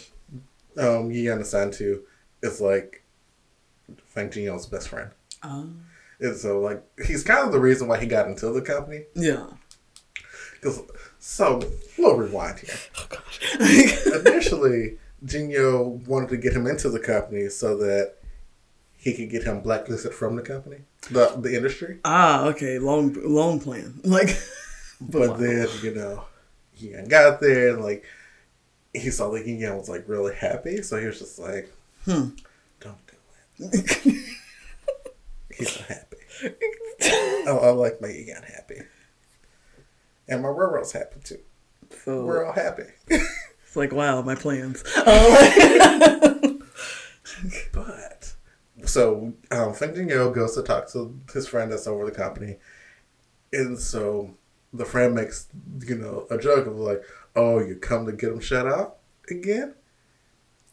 um, 0.77 1.11
Yi 1.11 1.23
Yan 1.23 1.41
assigned 1.41 1.73
to 1.73 2.03
is 2.41 2.61
like 2.61 3.03
Feng 4.05 4.29
Jinyo's 4.29 4.65
best 4.65 4.87
friend. 4.89 5.11
uh, 5.43 5.65
And 6.21 6.35
so, 6.37 6.59
like, 6.61 6.83
he's 7.05 7.23
kind 7.23 7.45
of 7.45 7.51
the 7.51 7.59
reason 7.59 7.87
why 7.87 7.99
he 7.99 8.05
got 8.05 8.27
into 8.27 8.49
the 8.51 8.61
company. 8.61 9.03
yeah. 9.13 9.47
Because, 10.53 10.81
so, 11.27 11.59
little 11.97 12.17
rewind 12.17 12.59
here. 12.59 12.75
Oh 12.99 13.07
gosh. 13.09 13.39
Initially, 14.25 14.97
Jinyo 15.25 16.05
wanted 16.07 16.29
to 16.29 16.37
get 16.37 16.53
him 16.53 16.67
into 16.67 16.87
the 16.89 16.99
company 16.99 17.49
so 17.49 17.75
that 17.77 18.13
he 18.95 19.13
could 19.15 19.29
get 19.31 19.43
him 19.43 19.61
blacklisted 19.61 20.13
from 20.13 20.35
the 20.35 20.41
company, 20.43 20.77
the 21.09 21.35
the 21.37 21.55
industry. 21.55 21.99
ah, 22.05 22.45
okay. 22.49 22.77
Long, 22.79 23.13
long 23.23 23.59
plan. 23.59 23.99
Like, 24.03 24.37
But 25.01 25.37
then, 25.39 25.67
you 25.81 25.93
know, 25.95 26.23
Yan 26.77 27.07
got 27.07 27.41
there 27.41 27.69
and, 27.73 27.83
like, 27.83 28.03
he 28.93 29.09
saw 29.09 29.29
that 29.31 29.45
Yi 29.47 29.55
Yan 29.55 29.77
was, 29.77 29.89
like, 29.89 30.07
really 30.07 30.33
happy. 30.35 30.81
So 30.83 30.97
he 30.99 31.07
was 31.07 31.19
just 31.19 31.37
like, 31.39 31.71
Hmm. 32.05 32.29
don't 32.79 32.97
do 33.07 33.15
it. 33.59 34.25
He's 35.57 35.71
so 35.71 35.83
happy. 35.87 36.17
Oh, 37.47 37.59
I 37.63 37.69
like 37.71 37.99
my 38.01 38.09
Yi 38.09 38.25
Yan 38.27 38.43
happy. 38.43 38.81
And 40.27 40.41
my 40.41 40.49
Roro's 40.49 40.91
happy 40.91 41.19
too. 41.23 41.39
so 42.03 42.25
We're 42.25 42.45
all 42.45 42.53
happy. 42.53 42.83
it's 43.07 43.75
like, 43.75 43.91
wow, 43.91 44.21
my 44.21 44.35
plans. 44.35 44.83
Oh, 44.97 46.57
But 47.73 48.33
so 48.85 49.33
um, 49.51 49.73
Feng 49.73 49.93
Jingo 49.93 50.31
goes 50.31 50.55
to 50.55 50.63
talk 50.63 50.89
to 50.93 51.19
his 51.33 51.47
friend 51.47 51.71
that's 51.71 51.85
over 51.87 52.05
the 52.05 52.11
company, 52.11 52.57
and 53.53 53.77
so 53.77 54.35
the 54.73 54.85
friend 54.85 55.13
makes 55.13 55.47
you 55.85 55.95
know 55.95 56.25
a 56.31 56.37
joke 56.37 56.65
of 56.67 56.77
like, 56.77 57.03
"Oh, 57.35 57.59
you 57.59 57.75
come 57.75 58.05
to 58.05 58.13
get 58.13 58.31
him 58.31 58.39
shut 58.39 58.65
out 58.67 58.97
again," 59.29 59.75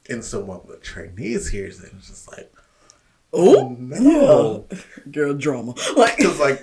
and 0.09 0.25
so 0.25 0.45
one 0.45 0.61
of 0.61 0.69
the 0.69 0.77
trainees 0.79 1.49
hears 1.51 1.83
it 1.83 1.93
and 1.93 2.01
is 2.01 2.09
just 2.09 2.31
like, 2.31 2.53
oh, 3.33 3.77
no, 3.79 4.67
yeah. 4.71 4.79
Girl 5.11 5.35
drama. 5.35 5.75
Like, 5.97 6.17
because 6.17 6.39
like 6.41 6.61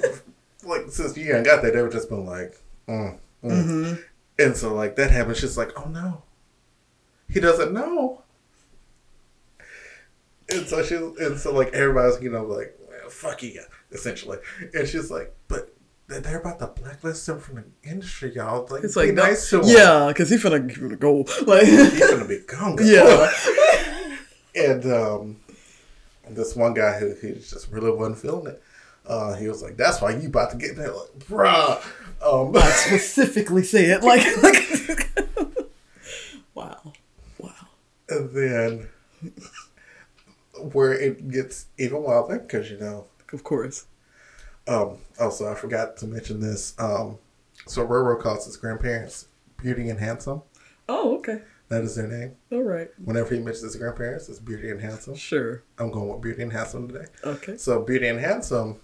like 0.64 0.90
since 0.90 1.18
you 1.18 1.36
ain't 1.36 1.46
got 1.46 1.62
that, 1.62 1.74
they 1.74 1.82
were 1.82 1.90
just 1.90 2.10
been 2.10 2.26
like, 2.26 2.58
mm, 2.90 3.20
mm. 3.44 4.04
and 4.38 4.58
so 4.58 4.74
like 4.74 4.96
that 4.96 5.12
happens. 5.12 5.38
She's 5.38 5.58
like, 5.58 5.72
"Oh 5.78 5.90
no, 5.90 6.24
he 7.30 7.40
doesn't 7.40 7.74
know." 7.74 8.24
And 10.52 10.68
so 10.68 10.82
she, 10.84 10.96
and 10.96 11.38
so 11.40 11.54
like 11.54 11.74
everybody's, 11.74 12.22
you 12.22 12.32
know, 12.32 12.44
like, 12.44 12.76
well, 12.90 13.10
fuck 13.10 13.44
you, 13.44 13.62
essentially. 13.92 14.40
And 14.74 14.88
she's 14.88 15.12
like, 15.12 15.36
but 15.48 15.74
they're 16.08 16.40
about 16.40 16.60
to 16.60 16.68
blacklist 16.68 17.30
him 17.30 17.40
from 17.40 17.56
the 17.56 17.90
industry, 17.90 18.34
y'all. 18.34 18.68
Like, 18.70 18.84
it's 18.84 18.96
like, 18.96 19.14
nice 19.14 19.48
to 19.52 19.60
him. 19.60 19.66
yeah, 19.68 20.08
because 20.08 20.30
he 20.30 20.38
finna, 20.38 20.70
he 20.70 20.76
finna 20.76 21.00
go. 21.00 21.26
Like, 21.46 21.66
He's 21.66 22.00
gonna 22.00 22.26
be 22.26 22.40
gone. 22.40 22.78
yeah. 22.84 23.32
And 24.56 24.84
um, 24.92 25.38
this 26.28 26.56
one 26.56 26.74
guy 26.74 27.00
who 27.00 27.14
he 27.22 27.34
just 27.34 27.72
really 27.72 27.92
wasn't 27.92 28.18
feeling 28.18 28.48
it. 28.48 28.64
Uh, 29.06 29.36
he 29.36 29.48
was 29.48 29.62
like, 29.62 29.78
"That's 29.78 30.02
why 30.02 30.10
you 30.10 30.28
about 30.28 30.50
to 30.52 30.58
get 30.58 30.76
there, 30.76 30.92
like, 30.92 31.20
bruh." 31.20 31.82
Um, 32.26 32.56
I 32.58 32.70
specifically 32.70 33.64
said, 33.64 34.04
like, 34.04 34.26
like 34.44 35.10
wow, 36.54 36.94
wow. 37.38 37.52
and 38.10 38.30
then 38.32 38.90
where 40.74 40.94
it 40.94 41.30
gets 41.30 41.68
even 41.78 42.04
wilder 42.04 42.40
because 42.40 42.70
you 42.70 42.78
know 42.78 43.06
Of 43.32 43.44
course. 43.44 43.86
Um, 44.68 44.98
also, 45.20 45.52
I 45.52 45.56
forgot 45.56 45.98
to 45.98 46.06
mention 46.08 46.40
this. 46.42 46.76
Um, 46.80 47.18
so 47.66 47.86
Roro 47.86 48.22
calls 48.22 48.46
his 48.46 48.58
grandparents 48.58 49.28
Beauty 49.58 49.90
and 49.90 50.00
Handsome. 50.00 50.44
Oh, 50.88 51.18
okay. 51.18 51.42
That 51.70 51.84
is 51.84 51.96
their 51.96 52.08
name. 52.08 52.36
All 52.52 52.64
right. 52.64 52.90
Whenever 53.04 53.34
he 53.34 53.40
mentions 53.40 53.62
his 53.62 53.76
grandparents, 53.76 54.28
it's 54.28 54.40
Beauty 54.40 54.70
and 54.72 54.82
Handsome. 54.82 55.16
Sure. 55.16 55.64
I'm 55.78 55.92
going 55.92 56.10
with 56.10 56.22
Beauty 56.22 56.42
and 56.42 56.52
Handsome 56.52 56.88
today. 56.88 57.06
Okay. 57.24 57.58
So 57.58 57.82
Beauty 57.84 58.08
and 58.08 58.20
Handsome, 58.20 58.80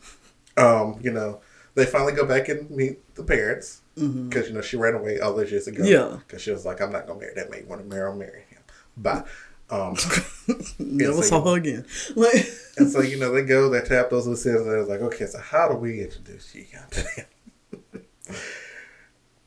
um, 0.57 0.99
you 1.01 1.11
know, 1.11 1.41
they 1.75 1.85
finally 1.85 2.13
go 2.13 2.25
back 2.25 2.49
and 2.49 2.69
meet 2.71 3.15
the 3.15 3.23
parents 3.23 3.81
because 3.95 4.47
you 4.47 4.53
know 4.53 4.61
she 4.61 4.75
ran 4.77 4.95
away 4.95 5.19
all 5.19 5.33
those 5.33 5.51
years 5.51 5.67
ago. 5.67 5.83
Yeah. 5.83 6.17
because 6.25 6.41
she 6.41 6.51
was 6.51 6.65
like, 6.65 6.81
I'm 6.81 6.91
not 6.91 7.05
gonna 7.07 7.19
marry 7.19 7.33
that 7.35 7.49
man. 7.51 7.61
You 7.61 7.67
want 7.67 7.81
to 7.81 7.87
marry? 7.87 8.09
I'll 8.09 8.15
marry 8.15 8.43
him. 8.49 8.61
Bye. 8.97 9.23
Um, 9.69 9.95
Never 10.79 11.13
so 11.13 11.21
saw 11.21 11.43
you- 11.45 11.51
her 11.51 11.57
again. 11.57 11.85
Like, 12.15 12.47
And 12.77 12.91
so, 12.91 13.01
you 13.01 13.17
know, 13.19 13.31
they 13.31 13.43
go, 13.43 13.69
they 13.69 13.81
tap 13.81 14.09
those 14.09 14.27
loose 14.27 14.45
ends, 14.45 14.61
and 14.61 14.69
they're 14.69 14.83
like, 14.83 15.01
okay, 15.01 15.25
so 15.25 15.39
how 15.39 15.69
do 15.69 15.75
we 15.75 16.01
introduce 16.01 16.53
Yigan 16.53 16.89
to 16.91 17.01
him? 17.01 17.25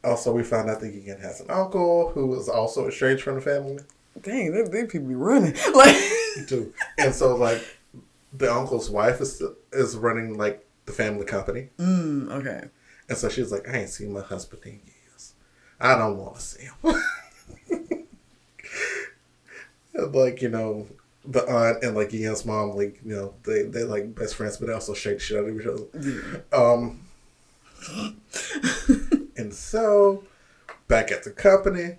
also, 0.05 0.33
we 0.33 0.43
found 0.43 0.71
out 0.71 0.81
that 0.81 0.93
Yigan 0.95 1.21
has 1.21 1.41
an 1.41 1.51
uncle 1.51 2.11
who 2.11 2.35
is 2.39 2.49
also 2.49 2.89
estranged 2.89 3.23
from 3.23 3.35
the 3.37 3.41
family, 3.41 3.79
dang, 4.23 4.53
they, 4.53 4.63
they 4.63 4.87
people 4.87 5.09
be 5.09 5.15
running. 5.15 5.55
Like, 5.75 5.95
too. 6.49 6.73
And 6.99 7.15
so, 7.15 7.37
like, 7.37 7.63
the 8.33 8.53
uncle's 8.53 8.91
wife 8.91 9.21
is 9.21 9.43
is 9.73 9.97
running, 9.97 10.37
like, 10.39 10.65
the 10.89 10.93
family 10.95 11.25
company. 11.25 11.69
mm, 11.79 12.31
okay. 12.33 12.65
And 13.09 13.17
so 13.17 13.29
she's 13.29 13.53
like, 13.53 13.69
I 13.69 13.79
ain't 13.79 13.89
seen 13.91 14.13
my 14.13 14.21
husband 14.21 14.63
in 14.65 14.81
years. 14.85 15.33
I 15.81 15.97
don't 15.97 16.17
want 16.19 16.35
to 16.37 16.41
see 16.43 16.65
him. 16.65 16.95
Like, 19.95 20.43
you 20.43 20.49
know, 20.49 20.87
the 21.25 21.45
aunt 21.49 21.83
and, 21.83 21.97
like, 21.97 22.11
Yigan's 22.11 22.45
mom, 22.47 22.77
like, 22.77 23.01
you 23.05 23.15
know, 23.17 23.35
they, 23.45 23.63
they 23.63 23.83
like 23.83 24.15
best 24.15 24.37
friends, 24.37 24.57
but 24.57 24.69
they 24.69 24.73
also 24.73 24.95
shake 24.95 25.21
shit 25.21 25.39
out 25.39 25.49
of 25.49 25.61
each 25.61 25.67
other. 25.67 25.83
Yeah. 26.01 26.57
Um, 26.57 27.01
and 29.37 29.53
so, 29.53 30.23
back 30.87 31.11
at 31.11 31.25
the 31.25 31.31
company, 31.33 31.97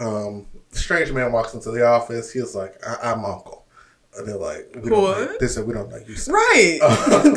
um, 0.00 0.46
strange 0.72 1.12
man 1.12 1.30
walks 1.32 1.54
into 1.54 1.70
the 1.70 1.86
office. 1.86 2.32
He's 2.32 2.54
like, 2.56 2.74
I- 2.86 3.12
"I'm 3.12 3.24
uncle." 3.24 3.64
And 4.16 4.26
they're 4.26 4.36
like, 4.36 4.70
we 4.74 4.90
don't 4.90 5.02
know. 5.02 5.36
They 5.38 5.46
said, 5.46 5.64
"We 5.66 5.74
don't 5.74 5.90
know 5.90 5.98
you." 6.06 6.16
sir." 6.16 6.32
Right. 6.32 6.78
Um, 6.82 7.36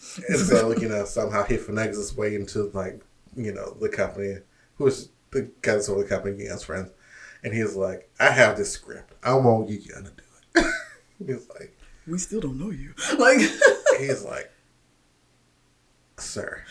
and 0.28 0.38
so, 0.38 0.72
you 0.76 0.88
know, 0.88 1.04
somehow 1.04 1.44
he 1.44 1.56
finagles 1.56 1.96
his 1.96 2.16
way 2.16 2.34
into 2.34 2.70
like 2.74 3.02
you 3.38 3.52
know, 3.52 3.76
the 3.80 3.88
company, 3.88 4.36
who's 4.76 5.10
the 5.30 5.42
guy 5.62 5.72
that's 5.74 5.88
over 5.88 6.02
the 6.02 6.08
company, 6.08 6.44
Yun's 6.44 6.64
friends, 6.64 6.90
and 7.44 7.54
he's 7.54 7.76
like, 7.76 8.10
I 8.18 8.30
have 8.30 8.56
this 8.56 8.72
script. 8.72 9.14
I 9.22 9.34
want 9.34 9.68
Yun 9.68 10.04
to 10.04 10.10
do 10.10 10.22
it. 10.56 10.66
he's 11.26 11.48
like, 11.50 11.76
We 12.06 12.18
still 12.18 12.40
don't 12.40 12.58
know 12.58 12.70
you. 12.70 12.94
Like, 13.18 13.38
he's 13.98 14.24
like, 14.24 14.50
sir, 16.18 16.62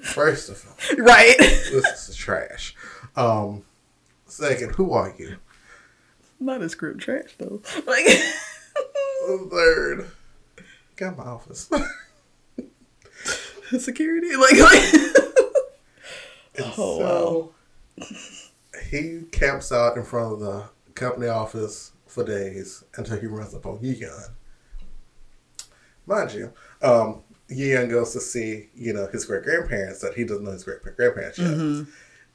first 0.00 0.48
of 0.48 0.64
all, 0.66 1.04
right. 1.04 1.34
this 1.38 2.08
is 2.08 2.16
trash. 2.16 2.74
Um, 3.16 3.62
second, 4.26 4.74
who 4.74 4.92
are 4.92 5.14
you? 5.18 5.36
Not 6.40 6.62
a 6.62 6.68
script 6.68 7.00
trash 7.00 7.34
though. 7.38 7.62
Like, 7.86 8.06
Third, 9.50 10.10
got 11.02 11.18
my 11.18 11.24
office. 11.24 11.68
security. 13.78 14.36
Like, 14.36 14.52
like 14.58 14.94
Oh, 16.76 16.98
so 16.98 17.54
he 18.90 19.22
camps 19.32 19.72
out 19.72 19.96
in 19.96 20.04
front 20.04 20.34
of 20.34 20.40
the 20.40 20.64
company 20.94 21.28
office 21.28 21.92
for 22.06 22.22
days 22.24 22.84
until 22.96 23.18
he 23.18 23.26
runs 23.26 23.54
up 23.54 23.64
on 23.64 23.78
Yeon. 23.78 24.28
Mind 26.06 26.34
you, 26.34 26.52
um, 26.82 27.22
Yeon 27.48 27.88
goes 27.88 28.12
to 28.12 28.20
see, 28.20 28.68
you 28.74 28.92
know, 28.92 29.06
his 29.06 29.24
great 29.24 29.44
grandparents 29.44 30.00
that 30.00 30.12
he 30.14 30.24
doesn't 30.24 30.44
know 30.44 30.50
his 30.50 30.64
great 30.64 30.82
grandparents 30.82 31.38
yet. 31.38 31.48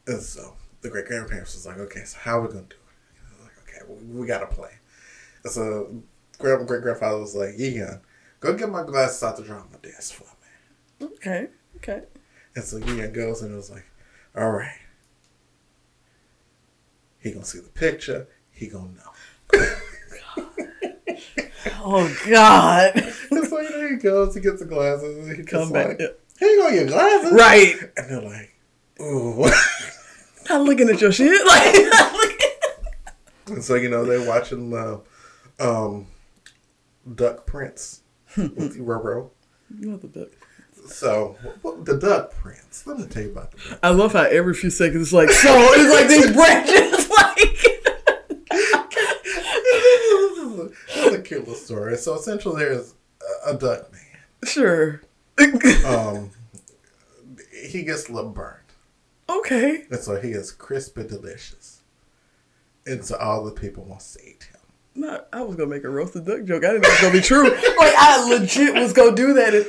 And 0.07 0.21
so 0.21 0.55
the 0.81 0.89
great 0.89 1.05
grandparents 1.05 1.53
was 1.53 1.67
like, 1.67 1.77
okay, 1.77 2.03
so 2.05 2.17
how 2.19 2.39
are 2.39 2.41
we 2.41 2.47
going 2.53 2.65
to 2.65 2.69
do 2.69 2.75
it? 2.75 3.43
Like, 3.43 3.51
okay, 3.63 3.81
we, 3.87 4.21
we 4.21 4.25
got 4.27 4.39
to 4.39 4.47
play. 4.47 4.71
And 5.43 5.53
so 5.53 5.93
great 6.39 6.65
grandfather 6.65 7.19
was 7.19 7.35
like, 7.35 7.55
Yeon, 7.57 7.99
go 8.39 8.53
get 8.53 8.69
my 8.69 8.83
glasses 8.83 9.23
out 9.23 9.37
the 9.37 9.43
drawer 9.43 9.59
on 9.59 9.69
my 9.71 9.77
desk 9.79 10.13
for 10.13 10.23
me. 10.23 11.07
okay, 11.15 11.47
okay. 11.77 12.03
And 12.55 12.63
so 12.63 12.79
Yeon 12.79 13.13
goes 13.13 13.41
and 13.41 13.53
it 13.53 13.55
was 13.55 13.69
like, 13.69 13.85
all 14.35 14.51
right. 14.51 14.79
He 17.19 17.31
gonna 17.31 17.45
see 17.45 17.59
the 17.59 17.69
picture. 17.69 18.27
He 18.51 18.67
gonna 18.67 18.89
know. 18.93 19.65
Oh 21.79 22.15
God. 22.29 22.93
And 23.29 23.45
so 23.45 23.59
you 23.59 23.69
know 23.69 23.87
he 23.89 23.95
goes, 23.97 24.33
he 24.35 24.39
gets 24.41 24.59
the 24.61 24.65
glasses, 24.65 25.27
and 25.27 25.35
he 25.37 25.43
Come 25.43 25.61
just 25.63 25.73
back. 25.73 25.87
like, 25.89 25.99
yeah. 25.99 26.07
here 26.39 26.47
you 26.49 26.61
go, 26.61 26.67
your 26.69 26.85
glasses. 26.85 27.33
Right. 27.33 27.75
And 27.97 28.09
they're 28.09 28.21
like, 28.21 28.53
ooh. 29.01 29.45
Not 30.49 30.61
looking 30.61 30.89
at 30.89 31.01
your 31.01 31.11
shit. 31.11 31.45
Like, 31.45 31.75
and 33.47 33.61
so 33.63 33.75
you 33.75 33.89
know 33.89 34.05
they're 34.05 34.25
watching 34.27 34.69
the 34.69 35.01
um, 35.59 36.07
Duck 37.15 37.45
Prince 37.45 38.01
Roro. 38.35 39.29
Not 39.69 40.01
the 40.01 40.07
duck. 40.07 40.29
So 40.87 41.35
what, 41.61 41.83
the 41.85 41.97
Duck 41.97 42.33
Prince. 42.35 42.85
Let 42.87 42.97
me 42.99 43.05
tell 43.07 43.23
you 43.23 43.31
about 43.31 43.51
the 43.51 43.57
Duck. 43.71 43.79
I 43.83 43.89
love 43.89 44.13
how 44.13 44.23
every 44.23 44.53
few 44.53 44.69
seconds 44.69 45.01
it's 45.07 45.13
like 45.13 45.29
so. 45.29 45.49
It's 45.53 45.93
like 45.93 46.07
these 46.07 46.31
branches. 46.33 47.07
Like, 47.17 47.49
It's 50.89 51.15
a 51.15 51.21
cute 51.21 51.39
little 51.41 51.55
story. 51.55 51.97
So 51.97 52.15
essentially, 52.15 52.63
there's 52.63 52.93
a, 53.45 53.51
a 53.51 53.57
duck 53.57 53.91
man. 53.91 54.01
sure. 54.45 55.01
Um, 55.85 56.31
he 57.63 57.83
gets 57.83 58.09
a 58.09 58.13
little 58.13 58.31
burned. 58.31 58.57
okay. 59.29 59.83
And 59.91 59.99
so 59.99 60.19
he 60.19 60.31
is 60.31 60.51
crispy 60.51 61.03
delicious. 61.07 61.81
And 62.85 63.05
so 63.05 63.17
all 63.17 63.43
the 63.45 63.51
people 63.51 63.83
want 63.83 64.01
to 64.01 64.19
eat 64.27 64.43
him. 64.51 64.56
No, 64.97 65.23
I 65.31 65.43
was 65.43 65.55
gonna 65.55 65.69
make 65.69 65.83
a 65.83 65.89
roasted 65.89 66.25
duck 66.25 66.43
joke. 66.45 66.65
I 66.65 66.71
didn't 66.71 66.81
know 66.81 66.89
it 66.89 66.91
was 66.91 67.01
gonna 67.01 67.13
be 67.13 67.21
true. 67.21 67.43
Like 67.77 67.93
I 67.95 68.27
legit 68.29 68.73
was 68.73 68.93
gonna 68.93 69.15
do 69.15 69.33
that. 69.33 69.53
And, 69.53 69.67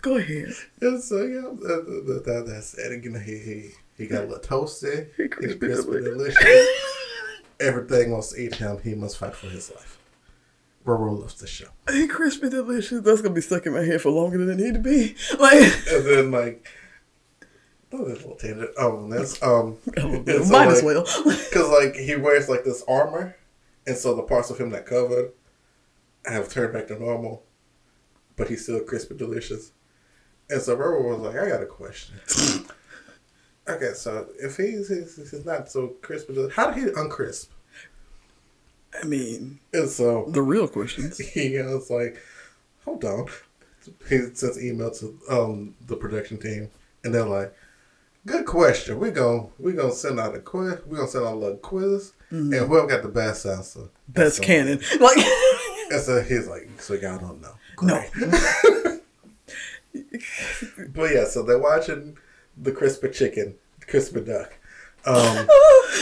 go 0.00 0.16
ahead. 0.16 0.54
So 0.80 1.22
yeah, 1.22 1.42
that, 1.42 2.04
that, 2.06 2.22
that, 2.24 2.44
that's 2.46 2.74
it. 2.74 2.92
And, 2.92 3.04
you 3.04 3.10
know, 3.10 3.18
he, 3.18 3.38
he 3.38 3.70
he 3.98 4.06
got 4.06 4.24
a 4.24 4.26
little 4.26 4.38
toasty. 4.38 5.08
He 5.16 5.24
He's 5.24 5.30
crispy 5.30 5.58
crispy 5.58 6.00
delicious. 6.02 6.68
Everything 7.60 8.12
wants 8.12 8.32
to 8.32 8.40
eat 8.40 8.54
him. 8.54 8.78
He 8.82 8.94
must 8.94 9.18
fight 9.18 9.34
for 9.34 9.48
his 9.48 9.70
life. 9.70 9.98
Roro 10.86 11.20
loves 11.20 11.34
the 11.34 11.46
show. 11.46 11.68
He 11.90 12.06
crispy 12.08 12.48
delicious. 12.48 13.02
That's 13.02 13.20
gonna 13.20 13.34
be 13.34 13.42
stuck 13.42 13.66
in 13.66 13.74
my 13.74 13.82
head 13.82 14.00
for 14.00 14.10
longer 14.10 14.38
than 14.38 14.58
it 14.58 14.64
need 14.64 14.74
to 14.74 14.80
be. 14.80 15.14
Like 15.38 15.60
And 15.92 16.06
then 16.06 16.30
like, 16.30 16.66
oh, 17.92 18.06
there's 18.06 18.24
a 18.24 18.28
little 18.28 18.36
tangent. 18.36 18.70
Um, 18.78 19.10
that's 19.10 19.42
um, 19.42 19.76
and 19.94 20.26
so, 20.26 20.52
might 20.52 20.68
as 20.68 20.82
well. 20.82 21.02
Because 21.02 21.68
like 21.68 21.96
he 21.96 22.16
wears 22.16 22.48
like 22.48 22.64
this 22.64 22.82
armor, 22.88 23.36
and 23.88 23.96
so 23.96 24.14
the 24.14 24.22
parts 24.22 24.50
of 24.50 24.58
him 24.58 24.68
that 24.70 24.84
covered 24.84 25.32
have 26.26 26.50
turned 26.50 26.74
back 26.74 26.88
to 26.88 26.98
normal, 26.98 27.42
but 28.36 28.48
he's 28.48 28.62
still 28.62 28.80
crispy 28.80 29.16
delicious. 29.16 29.72
And 30.50 30.60
so 30.60 30.74
Robert 30.74 31.02
was 31.02 31.20
like, 31.20 31.36
"I 31.36 31.48
got 31.48 31.62
a 31.62 31.66
question." 31.66 32.16
okay, 33.68 33.92
so 33.94 34.28
if 34.38 34.58
he's, 34.58 34.88
he's, 34.88 35.30
he's 35.30 35.44
not 35.46 35.70
so 35.70 35.88
crispy, 36.02 36.34
delicious, 36.34 36.54
how 36.54 36.70
did 36.70 36.84
he 36.84 36.90
uncrisp? 37.00 37.50
I 39.02 39.06
mean, 39.06 39.58
And 39.72 39.88
so 39.88 40.26
the 40.28 40.42
real 40.42 40.68
questions. 40.68 41.16
he 41.32 41.58
was 41.58 41.90
like, 41.90 42.20
"Hold 42.84 43.04
on." 43.04 43.26
He 44.10 44.18
sends 44.34 44.58
an 44.58 44.66
email 44.66 44.90
to 44.90 45.18
um 45.30 45.74
the 45.86 45.96
production 45.96 46.36
team, 46.38 46.70
and 47.04 47.14
they're 47.14 47.24
like, 47.24 47.54
"Good 48.26 48.44
question. 48.44 49.00
We're 49.00 49.12
gonna 49.12 49.46
we 49.58 49.72
gonna 49.72 49.92
send 49.92 50.20
out 50.20 50.34
a 50.34 50.40
quiz. 50.40 50.80
We're 50.84 50.98
gonna 50.98 51.08
send 51.08 51.24
out 51.24 51.34
a 51.34 51.36
little 51.36 51.56
quiz, 51.56 52.12
and 52.30 52.52
whoever 52.52 52.86
got 52.86 53.02
the 53.02 53.08
best 53.08 53.46
answer, 53.46 53.88
best 54.08 54.42
canon. 54.42 54.80
Like 55.00 55.18
And 55.90 56.00
so 56.02 56.22
he's 56.22 56.46
like, 56.46 56.68
"So 56.80 56.94
y'all 56.94 57.18
don't 57.18 57.40
know." 57.40 57.54
No. 57.82 58.04
But 60.94 61.14
yeah, 61.14 61.24
so 61.24 61.42
they're 61.42 61.58
watching 61.58 62.16
the 62.56 62.72
crispy 62.72 63.10
chicken, 63.10 63.54
crispy 63.86 64.20
duck, 64.20 64.52
um, 65.04 65.16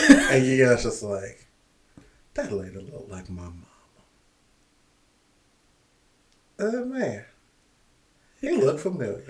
and 0.09 0.43
it's 0.43 0.83
just 0.83 1.03
like 1.03 1.47
that 2.33 2.51
lady 2.51 2.75
look 2.77 3.07
like 3.09 3.29
my 3.29 3.43
mama. 3.43 3.63
Uh, 6.59 6.85
man, 6.85 7.25
he 8.41 8.51
looked 8.51 8.81
familiar. 8.81 9.23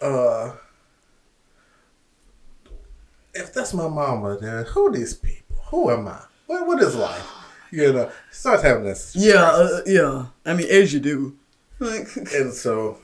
Uh, 0.00 0.52
if 3.34 3.52
that's 3.52 3.74
my 3.74 3.88
mama, 3.88 4.38
then 4.40 4.64
who 4.66 4.86
are 4.86 4.92
these 4.92 5.14
people? 5.14 5.43
Who 5.74 5.90
am 5.90 6.06
I? 6.06 6.20
What 6.46 6.68
what 6.68 6.80
is 6.80 6.94
life? 6.94 7.28
You 7.72 7.92
know, 7.92 8.12
starts 8.30 8.62
having 8.62 8.84
this. 8.84 9.12
Yeah, 9.16 9.42
uh, 9.42 9.80
yeah. 9.84 10.26
I 10.46 10.54
mean, 10.54 10.68
as 10.70 10.94
you 10.94 11.00
do. 11.00 11.36
Like, 11.80 12.06
And 12.32 12.52
so 12.52 12.98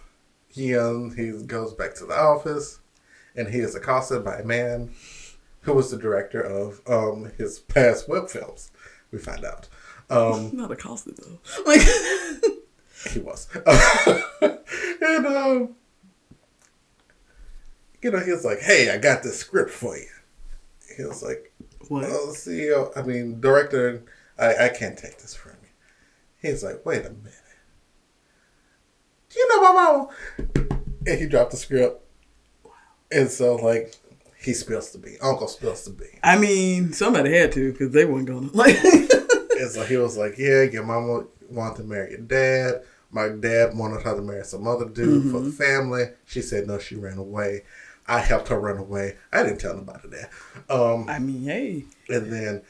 he 0.47 0.77
um, 0.77 1.17
he 1.17 1.33
goes 1.47 1.75
back 1.75 1.97
to 1.97 2.07
the 2.07 2.15
office, 2.15 2.79
and 3.35 3.49
he 3.49 3.59
is 3.59 3.75
accosted 3.75 4.25
by 4.25 4.37
a 4.37 4.45
man 4.45 4.93
who 5.63 5.73
was 5.73 5.91
the 5.91 5.99
director 5.99 6.41
of 6.41 6.81
um, 6.87 7.33
his 7.39 7.59
past 7.59 8.09
web 8.09 8.29
films. 8.29 8.71
We 9.11 9.19
find 9.19 9.45
out 9.45 9.69
um, 10.09 10.53
not 10.57 10.71
accosted 10.71 11.17
though. 11.17 11.41
Like, 11.67 11.81
he 13.13 13.19
was, 13.19 13.49
and 15.01 15.27
um, 15.27 15.75
you 18.01 18.13
know 18.13 18.21
he 18.21 18.31
was 18.31 18.45
like, 18.45 18.61
"Hey, 18.61 18.93
I 18.93 18.99
got 18.99 19.25
this 19.25 19.39
script 19.41 19.73
for 19.73 19.97
you." 19.97 20.07
He 20.97 21.03
was 21.03 21.21
like, 21.21 21.53
what? 21.91 22.03
"Well, 22.03 22.29
oh, 22.29 22.33
CEO, 22.33 22.97
I 22.97 23.03
mean 23.03 23.41
director, 23.41 24.03
I 24.39 24.67
I 24.67 24.69
can't 24.69 24.97
take 24.97 25.19
this 25.19 25.35
from 25.35 25.53
you." 25.63 26.49
He's 26.49 26.63
like, 26.65 26.85
"Wait 26.87 27.05
a 27.05 27.11
minute." 27.11 27.35
Do 29.29 29.39
you 29.39 29.49
know 29.49 29.63
my 29.63 29.73
mama? 29.73 30.09
And 31.07 31.21
he 31.21 31.27
dropped 31.27 31.53
the 31.53 31.57
script. 31.57 32.03
And 33.13 33.29
so, 33.31 33.55
like, 33.57 33.95
he 34.43 34.53
spills 34.53 34.91
the 34.91 34.99
bean. 34.99 35.19
Uncle 35.23 35.47
spills 35.47 35.85
the 35.85 35.93
bean. 35.93 36.19
I 36.23 36.37
mean, 36.37 36.93
somebody 36.93 37.37
had 37.37 37.53
to 37.53 37.73
because 37.73 37.93
they 37.93 38.05
weren't 38.05 38.27
gonna. 38.27 38.51
Like, 38.53 38.77
And 39.61 39.71
so 39.71 39.85
he 39.85 39.97
was 39.97 40.17
like, 40.17 40.39
Yeah, 40.39 40.63
your 40.63 40.85
mama 40.85 41.25
wanted 41.51 41.77
to 41.77 41.85
marry 41.85 42.13
your 42.13 42.21
dad. 42.21 42.83
My 43.11 43.29
dad 43.29 43.77
wanted 43.77 44.03
her 44.03 44.17
to 44.17 44.23
marry 44.23 44.45
some 44.45 44.67
other 44.67 44.89
dude 44.89 45.31
for 45.31 45.39
mm-hmm. 45.39 45.45
the 45.47 45.53
family. 45.53 46.05
She 46.25 46.43
said 46.43 46.67
no, 46.67 46.79
she 46.79 46.95
ran 46.95 47.19
away. 47.19 47.65
I 48.11 48.19
helped 48.21 48.49
her 48.49 48.59
run 48.59 48.77
away. 48.77 49.17
I 49.33 49.43
didn't 49.45 49.59
tell 49.59 49.75
nobody 49.77 50.09
that. 50.09 50.31
Um, 50.69 51.09
I 51.09 51.19
mean, 51.21 51.45
hey, 51.45 51.85
and 52.09 52.33
then 52.33 52.63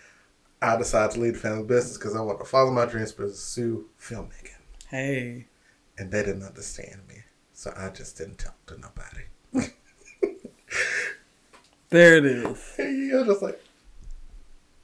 I 0.60 0.76
decided 0.76 1.14
to 1.14 1.20
leave 1.20 1.32
the 1.34 1.38
family 1.40 1.64
business 1.64 1.96
because 1.96 2.14
I 2.14 2.20
wanted 2.20 2.40
to 2.40 2.44
follow 2.44 2.70
my 2.70 2.84
dreams, 2.86 3.12
pursue 3.12 3.86
filmmaking. 4.00 4.60
hey. 4.88 5.46
And 5.98 6.10
they 6.10 6.22
didn't 6.22 6.44
understand 6.44 7.00
me. 7.08 7.16
So 7.52 7.72
I 7.76 7.90
just 7.90 8.16
didn't 8.16 8.38
talk 8.38 8.54
to 8.66 8.78
nobody. 8.78 9.70
There 11.90 12.16
it 12.18 12.24
is. 12.24 12.74
And 12.78 13.06
you're 13.08 13.24
just 13.26 13.42
like, 13.42 13.60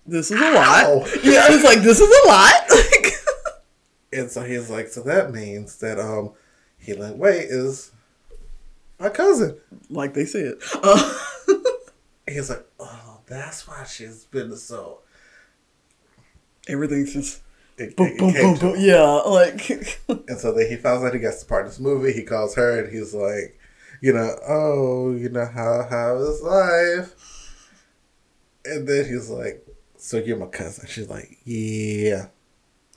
This 0.07 0.31
is 0.31 0.41
a 0.41 0.51
lot. 0.51 0.85
Ow. 0.85 0.99
Yeah, 1.23 1.47
it's 1.51 1.65
like 1.65 1.81
this 1.83 2.01
is 2.01 2.25
a 2.25 2.29
lot. 2.29 2.55
And 4.13 4.31
so 4.31 4.43
he's 4.43 4.71
like, 4.71 4.89
so 4.89 5.03
that 5.03 5.31
means 5.33 5.77
that 5.79 5.99
um, 5.99 6.33
Healing 6.79 7.19
Way 7.19 7.41
is 7.41 7.93
my 8.99 9.09
cousin. 9.09 9.57
like 9.91 10.15
they 10.15 10.25
said. 10.25 10.55
Uh, 10.83 11.19
He's 12.29 12.51
like, 12.51 12.67
oh, 12.81 13.21
that's 13.27 13.69
why 13.69 13.85
she's 13.85 14.25
been 14.25 14.57
so. 14.57 15.01
everything's 16.69 17.13
just 17.13 17.41
It, 17.79 17.97
boom, 17.97 18.07
it 18.09 18.19
boom, 18.19 18.33
came 18.33 18.43
boom, 18.57 18.59
boom. 18.73 18.75
Yeah, 18.79 19.03
like 19.27 19.71
And 20.09 20.39
so 20.39 20.53
then 20.53 20.69
he 20.69 20.77
finds 20.77 21.05
out 21.05 21.15
he 21.15 21.21
gets 21.21 21.41
to 21.41 21.47
part 21.47 21.67
of 21.67 21.73
this 21.73 21.81
movie. 21.81 22.13
He 22.13 22.23
calls 22.23 22.55
her 22.57 22.83
and 22.85 22.93
he's 22.93 23.15
like, 23.15 23.59
you 24.01 24.13
know, 24.13 24.35
oh, 24.49 25.13
you 25.13 25.29
know 25.29 25.47
how 25.47 25.87
how 25.89 26.17
is 26.19 26.43
life? 26.43 27.15
And 28.65 28.89
then 28.89 29.05
he's 29.07 29.31
like, 29.31 29.65
so 29.97 30.17
you're 30.19 30.37
my 30.37 30.47
cousin. 30.47 30.87
She's 30.89 31.09
like, 31.09 31.39
yeah. 31.45 32.27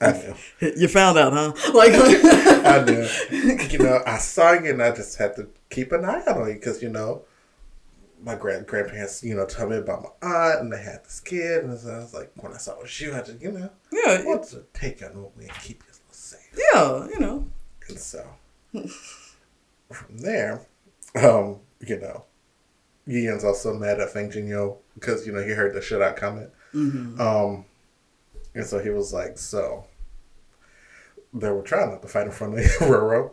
I 0.00 0.12
knew. 0.12 0.34
You 0.76 0.88
found 0.88 1.18
out, 1.18 1.32
huh? 1.32 1.52
Like, 1.74 1.92
I 1.94 2.84
knew. 2.84 3.06
You 3.68 3.78
know, 3.78 4.02
I 4.06 4.18
saw 4.18 4.52
you 4.52 4.70
and 4.70 4.82
I 4.82 4.90
just 4.92 5.16
had 5.18 5.36
to 5.36 5.48
keep 5.70 5.92
an 5.92 6.04
eye 6.04 6.22
out 6.26 6.36
on 6.36 6.48
you 6.48 6.54
because, 6.54 6.82
you 6.82 6.88
know, 6.88 7.22
my 8.22 8.34
grand 8.34 8.66
grandparents, 8.66 9.22
you 9.22 9.34
know, 9.34 9.46
told 9.46 9.70
me 9.70 9.76
about 9.78 10.02
my 10.02 10.28
aunt 10.28 10.60
and 10.60 10.72
they 10.72 10.82
had 10.82 11.04
this 11.04 11.20
kid. 11.20 11.64
And 11.64 11.78
so 11.78 11.90
I 11.90 11.98
was 11.98 12.12
like, 12.12 12.30
when 12.36 12.52
I 12.52 12.58
saw 12.58 12.72
it 12.72 12.82
was 12.82 13.00
you, 13.00 13.14
I 13.14 13.22
just, 13.22 13.40
you 13.40 13.52
know, 13.52 13.70
yeah, 13.92 14.18
I 14.20 14.24
wanted 14.24 14.50
to 14.50 14.64
take 14.74 15.00
with 15.00 15.36
me 15.36 15.46
and 15.46 15.54
keep 15.62 15.82
you 15.86 15.94
safe. 16.10 16.58
yeah, 16.74 17.06
you 17.06 17.18
know. 17.18 17.46
And 17.88 17.98
so 17.98 18.26
from 19.90 20.18
there, 20.18 20.66
um, 21.16 21.60
you 21.80 21.98
know, 21.98 22.24
Ian's 23.08 23.44
also 23.44 23.74
mad 23.74 24.00
at 24.00 24.10
Feng 24.10 24.30
Jinyo 24.30 24.76
because, 24.94 25.26
you 25.26 25.32
know, 25.32 25.42
he 25.42 25.50
heard 25.50 25.74
the 25.74 25.80
shit 25.80 26.02
out 26.02 26.16
comment. 26.16 26.50
Mm-hmm. 26.74 27.20
Um, 27.20 27.64
and 28.54 28.64
so 28.64 28.78
he 28.78 28.90
was 28.90 29.12
like, 29.12 29.38
so 29.38 29.86
they 31.32 31.50
were 31.50 31.62
trying 31.62 31.90
not 31.90 32.02
to 32.02 32.08
fight 32.08 32.26
in 32.26 32.32
front 32.32 32.58
of 32.58 32.64
Roro. 32.80 33.32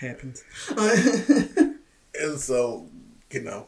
Happens. 0.00 0.42
And 2.20 2.38
so, 2.38 2.86
you 3.30 3.42
know, 3.42 3.66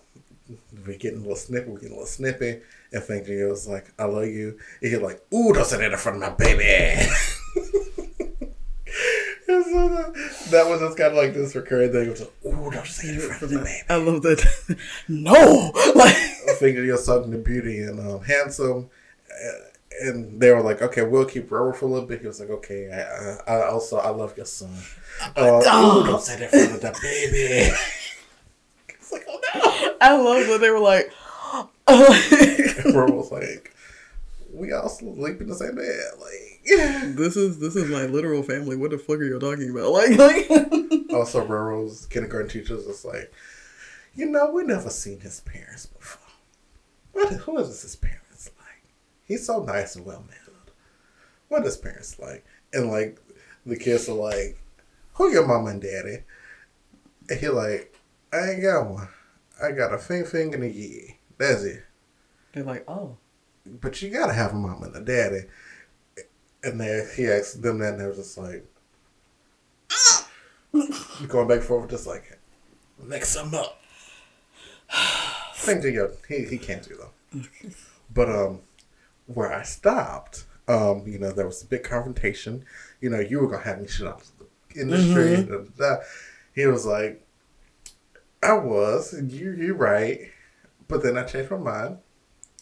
we 0.86 0.96
getting 0.98 1.18
a 1.18 1.22
little 1.22 1.36
snippy, 1.36 1.70
we 1.70 1.76
getting 1.76 1.92
a 1.92 1.94
little 1.94 2.06
snippy. 2.06 2.60
And 2.92 3.02
Jinyo 3.02 3.48
was 3.48 3.66
like, 3.66 3.90
I 3.98 4.04
love 4.04 4.26
you. 4.26 4.58
And 4.82 4.92
he's 4.92 5.00
like, 5.00 5.22
ooh, 5.32 5.52
don't 5.54 5.64
say 5.64 5.78
that 5.78 5.92
in 5.92 5.98
front 5.98 6.22
of 6.22 6.30
my 6.30 6.36
baby. 6.36 6.62
and 9.48 9.64
so 9.64 9.88
that, 9.88 10.12
that 10.50 10.68
was 10.68 10.80
just 10.80 10.98
kind 10.98 11.12
of 11.12 11.16
like 11.16 11.32
this 11.32 11.54
recurring 11.54 11.92
thing. 11.92 12.08
It 12.08 12.10
was 12.10 12.20
like, 12.20 12.32
ooh, 12.44 12.70
don't 12.70 12.86
say 12.86 13.08
it 13.08 13.14
in 13.14 13.20
front 13.20 13.42
of 13.42 13.52
my 13.52 13.64
baby. 13.64 13.80
I 13.88 13.96
love 13.96 14.20
that. 14.22 14.78
no, 15.08 15.72
like, 15.94 16.14
Feng 16.58 16.74
Jinyo 16.74 16.98
something 16.98 17.32
to 17.32 17.38
beauty 17.38 17.80
and 17.80 17.98
um, 18.00 18.22
handsome. 18.22 18.90
Uh, 19.30 19.71
and 20.00 20.40
they 20.40 20.50
were 20.50 20.62
like, 20.62 20.82
okay, 20.82 21.02
we'll 21.02 21.24
keep 21.24 21.50
Roro 21.50 21.74
for 21.74 21.86
a 21.86 21.88
little 21.88 22.08
bit. 22.08 22.20
He 22.20 22.26
was 22.26 22.40
like, 22.40 22.50
okay, 22.50 22.90
I, 22.90 23.52
I, 23.52 23.56
I 23.58 23.68
also, 23.68 23.98
I 23.98 24.10
love 24.10 24.36
your 24.36 24.46
son. 24.46 24.76
Uh, 25.36 25.58
ooh, 25.58 26.06
don't 26.06 26.22
say 26.22 26.38
that 26.38 26.54
of 26.54 26.80
the 26.80 26.98
baby. 27.02 27.74
it's 28.88 29.12
like, 29.12 29.26
oh 29.28 29.40
no. 29.54 29.96
I 30.00 30.16
love 30.16 30.46
that 30.48 30.60
they 30.60 30.70
were 30.70 30.80
like, 30.80 31.12
Roro 31.88 33.14
was 33.14 33.30
like, 33.30 33.74
we 34.52 34.72
all 34.72 34.88
sleep 34.88 35.40
in 35.40 35.48
the 35.48 35.54
same 35.54 35.74
bed. 35.74 36.00
Like, 36.20 37.16
this 37.16 37.36
is 37.36 37.58
this 37.58 37.74
is 37.76 37.90
my 37.90 38.04
literal 38.04 38.42
family. 38.42 38.76
What 38.76 38.90
the 38.90 38.98
fuck 38.98 39.16
are 39.16 39.24
you 39.24 39.38
talking 39.38 39.70
about? 39.70 39.92
Like, 39.92 40.18
like. 40.18 40.50
also, 41.12 41.46
Roro's 41.46 42.06
kindergarten 42.06 42.48
teachers 42.48 42.86
was 42.86 43.04
like, 43.04 43.32
you 44.14 44.26
know, 44.26 44.50
we 44.50 44.64
never 44.64 44.90
seen 44.90 45.20
his 45.20 45.40
parents 45.40 45.86
before. 45.86 46.20
What, 47.12 47.32
who 47.32 47.58
is 47.58 47.82
his 47.82 47.96
parents? 47.96 48.21
He's 49.32 49.46
so 49.46 49.62
nice 49.62 49.96
and 49.96 50.04
well 50.04 50.22
mannered. 50.28 50.72
What 51.48 51.64
his 51.64 51.78
parents 51.78 52.18
like? 52.18 52.44
And 52.74 52.90
like, 52.90 53.18
the 53.64 53.76
kids 53.76 54.06
are 54.10 54.12
like, 54.12 54.58
who 55.14 55.32
your 55.32 55.46
mama 55.46 55.70
and 55.70 55.80
daddy? 55.80 56.18
And 57.30 57.40
he 57.40 57.48
like, 57.48 57.96
I 58.30 58.50
ain't 58.50 58.62
got 58.62 58.90
one. 58.90 59.08
I 59.62 59.72
got 59.72 59.94
a 59.94 59.96
fing 59.96 60.26
fing 60.26 60.52
and 60.52 60.64
a 60.64 60.68
yee. 60.68 61.16
That's 61.38 61.62
it. 61.62 61.82
They're 62.52 62.62
like, 62.62 62.84
oh, 62.86 63.16
but 63.64 64.02
you 64.02 64.10
gotta 64.10 64.34
have 64.34 64.52
a 64.52 64.54
mama 64.54 64.88
and 64.88 64.96
a 64.96 65.00
daddy. 65.00 65.46
And 66.62 66.78
then 66.78 67.08
he 67.16 67.26
asked 67.26 67.62
them 67.62 67.78
that, 67.78 67.94
and 67.94 68.02
they 68.02 68.04
were 68.04 68.14
just 68.14 68.36
like, 68.36 68.66
going 71.26 71.48
back 71.48 71.58
and 71.58 71.64
forth, 71.64 71.88
just 71.88 72.06
like, 72.06 72.38
mix 73.02 73.34
them 73.34 73.54
up. 73.54 73.80
Thing 75.54 75.80
to 75.80 75.90
you, 75.90 76.10
he 76.28 76.44
he 76.44 76.58
can't 76.58 76.86
do 76.86 76.96
though. 76.96 77.40
But 78.12 78.28
um, 78.28 78.60
where 79.34 79.52
I 79.52 79.62
stopped, 79.62 80.44
um, 80.68 81.04
you 81.06 81.18
know, 81.18 81.32
there 81.32 81.46
was 81.46 81.62
a 81.62 81.66
big 81.66 81.84
confrontation. 81.84 82.64
You 83.00 83.10
know, 83.10 83.20
you 83.20 83.40
were 83.40 83.48
gonna 83.48 83.64
have 83.64 83.80
me 83.80 83.88
shit 83.88 84.06
out 84.06 84.22
of 84.22 84.30
the 84.38 85.66
da, 85.76 85.96
da. 85.96 86.02
He 86.54 86.66
was 86.66 86.86
like, 86.86 87.26
I 88.42 88.54
was. 88.54 89.14
You 89.14 89.52
you 89.52 89.74
right. 89.74 90.30
But 90.88 91.02
then 91.02 91.16
I 91.16 91.24
changed 91.24 91.50
my 91.50 91.56
mind. 91.56 91.98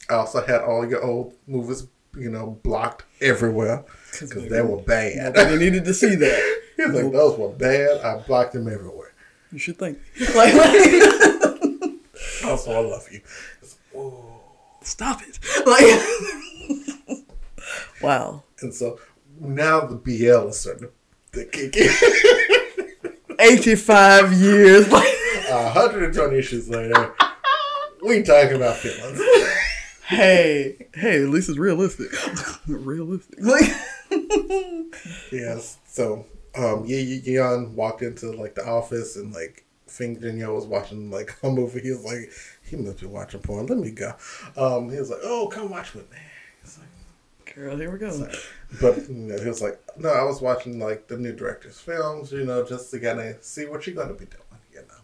I 0.09 0.15
also 0.15 0.45
had 0.45 0.61
all 0.63 0.89
your 0.89 1.03
old 1.03 1.35
movies, 1.47 1.87
you 2.17 2.31
know, 2.31 2.59
blocked 2.63 3.05
everywhere 3.21 3.85
because 4.13 4.49
they 4.49 4.63
were 4.63 4.79
bad. 4.83 5.35
they 5.35 5.57
needed 5.57 5.85
to 5.85 5.95
see 5.95 6.15
that. 6.17 6.57
He 6.81 6.87
was 6.87 7.03
like, 7.03 7.13
those 7.13 7.39
were 7.39 7.51
bad. 7.51 8.01
I 8.01 8.17
blocked 8.27 8.55
them 8.55 8.67
everywhere. 8.67 9.13
You 9.53 9.59
should 9.59 9.79
think. 9.79 9.99
Like, 10.35 10.55
like 10.55 12.01
Also, 12.43 12.73
I 12.73 12.79
love 12.81 13.07
you. 13.13 13.21
Ooh. 13.95 14.25
stop 14.81 15.21
it. 15.21 15.39
Like, 15.67 15.85
wow. 18.03 18.43
And 18.61 18.75
so 18.75 18.99
now 19.39 19.81
the 19.81 19.97
BL 19.97 20.49
is 20.49 20.61
starting 20.61 20.89
to 21.33 21.45
kick 21.45 21.77
in. 21.77 21.91
85 23.41 24.33
years. 24.35 24.89
Like, 25.51 25.75
120 25.75 26.39
issues 26.39 26.69
later, 26.69 27.13
we 28.07 28.23
talking 28.23 28.55
about 28.55 28.77
feelings. 28.77 29.21
hey, 30.07 30.87
hey, 30.95 31.25
at 31.25 31.29
least 31.29 31.49
it's 31.49 31.59
realistic. 31.59 32.13
realistic. 32.69 33.41
Like, 33.41 33.69
yes. 35.33 35.79
So, 35.89 36.25
um, 36.55 36.85
Ye 36.87 37.01
Ye 37.01 37.35
Yeon 37.35 37.73
walked 37.73 38.03
into 38.03 38.31
like 38.31 38.55
the 38.55 38.65
office 38.65 39.17
and 39.17 39.33
like 39.33 39.65
Fing 39.89 40.17
Jinyo 40.21 40.55
was 40.55 40.67
watching 40.67 41.11
like 41.11 41.37
a 41.43 41.51
movie. 41.51 41.81
He 41.81 41.91
was 41.91 42.05
like, 42.05 42.31
he 42.63 42.77
must 42.77 43.01
be 43.01 43.07
watching 43.07 43.41
porn. 43.41 43.67
Let 43.67 43.79
me 43.79 43.91
go. 43.91 44.13
Um, 44.57 44.89
he 44.89 45.01
was 45.01 45.11
like, 45.11 45.21
oh, 45.25 45.49
come 45.49 45.69
watch 45.69 45.95
with 45.95 46.09
me. 46.13 46.19
Girl, 47.55 47.77
here 47.77 47.91
we 47.91 47.99
go. 47.99 48.11
Sorry. 48.11 48.35
But 48.81 49.09
you 49.09 49.15
know, 49.15 49.39
he 49.39 49.49
was 49.49 49.61
like, 49.61 49.81
no, 49.97 50.11
I 50.11 50.23
was 50.23 50.41
watching 50.41 50.79
like 50.79 51.09
the 51.09 51.17
new 51.17 51.33
director's 51.33 51.81
films, 51.81 52.31
you 52.33 52.45
know, 52.45 52.65
just 52.65 52.91
to 52.93 53.01
kind 53.01 53.21
of 53.21 53.43
see 53.43 53.67
what 53.67 53.87
you're 53.87 53.97
gonna 53.97 54.15
be 54.15 54.27
doing, 54.27 54.45
you 54.73 54.81
know. 54.81 54.95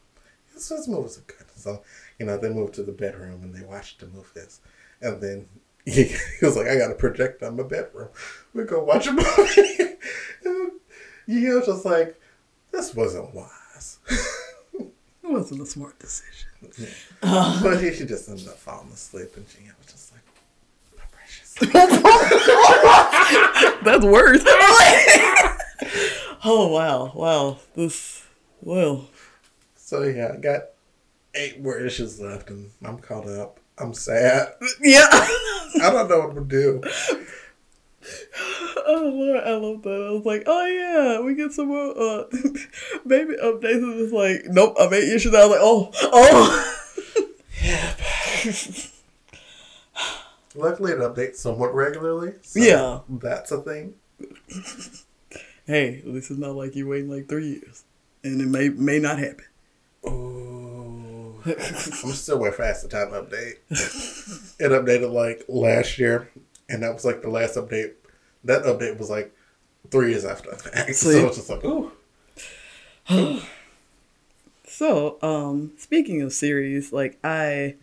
His, 0.55 0.69
his 0.69 0.89
movies 0.89 1.19
are 1.19 1.23
good. 1.23 1.47
So, 1.57 1.83
you 2.19 2.27
know, 2.27 2.39
they 2.39 2.49
moved 2.49 2.75
to 2.75 2.83
the 2.83 2.93
bedroom 2.93 3.43
and 3.43 3.55
they 3.55 3.65
watched 3.67 4.01
the 4.01 4.07
movies, 4.07 4.61
and 5.01 5.21
then 5.21 5.49
he, 5.85 6.05
he 6.41 6.47
was 6.47 6.57
like, 6.57 6.69
I 6.69 6.77
got 6.77 6.91
a 6.91 6.95
projector 6.95 7.47
in 7.47 7.57
my 7.57 7.63
bedroom. 7.63 8.09
We 8.55 8.65
go 8.65 8.85
watch 8.85 9.07
a 9.07 9.13
movie. 9.13 9.97
and 10.45 10.73
he 11.27 11.49
was 11.49 11.67
just 11.67 11.85
like, 11.85 12.21
this 12.71 12.95
wasn't 12.95 13.35
wise. 13.35 13.99
It 14.79 14.93
wasn't 15.23 15.63
a 15.63 15.67
smart 15.67 15.99
decision. 15.99 16.49
but 17.21 17.83
he, 17.83 17.93
she 17.93 18.05
just 18.05 18.29
ended 18.29 18.47
up 18.49 18.59
falling 18.59 18.93
asleep, 18.93 19.37
and 19.37 19.47
she 19.49 19.65
was 19.65 19.93
just 19.93 20.13
like. 20.13 20.16
That's 23.83 24.05
worse. 24.05 24.43
oh 26.45 26.69
wow, 26.71 27.13
wow. 27.15 27.57
This 27.75 28.27
well, 28.61 29.09
So 29.77 30.03
yeah, 30.03 30.33
I 30.35 30.37
got 30.37 30.63
eight 31.35 31.63
more 31.63 31.79
issues 31.79 32.21
left, 32.21 32.51
and 32.51 32.71
I'm 32.85 32.99
caught 32.99 33.27
up. 33.27 33.59
I'm 33.79 33.95
sad. 33.95 34.49
yeah. 34.83 35.07
I 35.11 35.91
don't 35.93 36.09
know 36.11 36.27
what 36.27 36.35
to 36.35 36.45
do. 36.45 36.83
Oh 38.87 39.11
Lord, 39.15 39.43
I 39.43 39.53
love 39.55 39.83
that. 39.83 40.07
I 40.09 40.11
was 40.13 40.25
like, 40.27 40.43
oh 40.47 40.67
yeah, 40.67 41.21
we 41.21 41.35
get 41.35 41.53
some 41.53 41.69
more 41.69 41.99
uh 41.99 42.25
baby 43.07 43.35
updates. 43.43 43.83
And 43.83 43.99
it's 44.01 44.13
like, 44.13 44.45
nope, 44.47 44.77
I'm 44.79 44.93
eight 44.93 45.09
issues. 45.13 45.35
I 45.35 45.47
was 45.47 45.51
like, 45.51 45.61
oh, 45.63 45.91
oh. 48.83 48.93
Luckily, 50.57 50.93
it 50.93 50.99
updates 50.99 51.37
somewhat 51.37 51.75
regularly. 51.75 52.33
So 52.43 52.61
Yeah. 52.61 53.01
that's 53.09 53.53
a 53.53 53.61
thing. 53.61 53.95
hey, 55.67 56.03
this 56.05 56.31
is 56.31 56.39
not 56.39 56.55
like 56.57 56.75
you 56.75 56.89
waiting 56.89 57.11
like 57.11 57.29
three 57.29 57.49
years, 57.61 57.85
and 58.25 58.41
it 58.41 58.47
may 58.49 58.69
may 58.71 58.99
not 58.99 59.19
happen. 59.19 59.45
Oh, 60.05 61.35
I'm 61.47 62.13
still 62.13 62.39
waiting 62.39 62.57
for 62.57 62.63
the 62.83 62.89
Time 62.89 63.09
update. 63.11 63.57
it 64.59 64.71
updated 64.71 65.13
like 65.13 65.45
last 65.49 65.99
year, 65.99 66.31
and 66.69 66.83
that 66.83 66.95
was 66.95 67.05
like 67.05 67.23
the 67.23 67.31
last 67.31 67.57
update. 67.57 67.93
That 68.45 68.63
update 68.63 68.99
was 68.99 69.11
like 69.11 69.35
three 69.91 70.11
years 70.11 70.25
after 70.25 70.51
the 70.51 70.57
fact. 70.57 70.91
So 70.95 71.11
it's 71.27 71.37
just 71.37 71.51
like, 71.51 71.65
ooh. 71.65 71.93
So, 74.69 75.17
um, 75.23 75.73
speaking 75.79 76.21
of 76.23 76.33
series, 76.33 76.93
like 76.93 77.19
I 77.25 77.77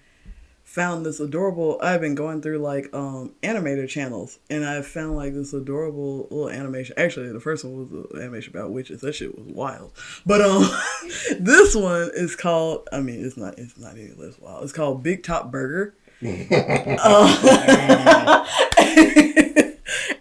found 0.74 1.06
this 1.06 1.20
adorable. 1.20 1.78
I've 1.84 2.02
been 2.02 2.16
going 2.16 2.42
through 2.42 2.58
like 2.58 2.90
um 2.94 3.34
animator 3.44 3.88
channels, 3.88 4.40
and 4.50 4.66
I 4.66 4.82
found 4.82 5.16
like 5.16 5.34
this 5.34 5.54
adorable 5.54 6.28
little 6.32 6.50
animation. 6.50 6.96
Actually, 6.98 7.32
the 7.32 7.40
first 7.40 7.64
one 7.64 7.78
was 7.78 7.92
an 7.92 8.08
animation 8.20 8.58
about 8.58 8.72
witches. 8.72 9.02
That 9.02 9.14
shit 9.14 9.38
was 9.38 9.46
wild. 9.54 9.94
But 10.26 10.42
um, 10.42 10.68
this 11.40 11.76
one 11.76 12.10
is 12.16 12.36
called. 12.36 12.90
I 12.92 13.02
mean, 13.02 13.24
it's 13.24 13.38
not. 13.38 13.60
It's 13.60 13.78
not 13.78 13.94
any 13.94 14.14
less 14.18 14.40
wild. 14.40 14.64
It's 14.64 14.74
called 14.74 15.04
Big 15.04 15.24
Top 15.24 15.52
Burger. 15.52 15.96
Uh, 16.26 16.30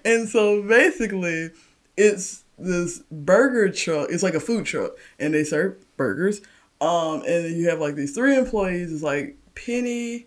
and 0.04 0.28
so 0.28 0.60
basically, 0.62 1.50
it's 1.96 2.42
this 2.58 2.98
burger 3.10 3.70
truck. 3.70 4.08
It's 4.10 4.24
like 4.24 4.34
a 4.34 4.40
food 4.40 4.66
truck, 4.66 4.92
and 5.18 5.32
they 5.32 5.44
serve 5.44 5.76
burgers. 5.96 6.42
Um, 6.80 7.22
and 7.26 7.56
you 7.56 7.68
have 7.68 7.78
like 7.78 7.94
these 7.94 8.14
three 8.14 8.36
employees. 8.36 8.92
It's 8.92 9.02
like 9.02 9.36
Penny. 9.54 10.26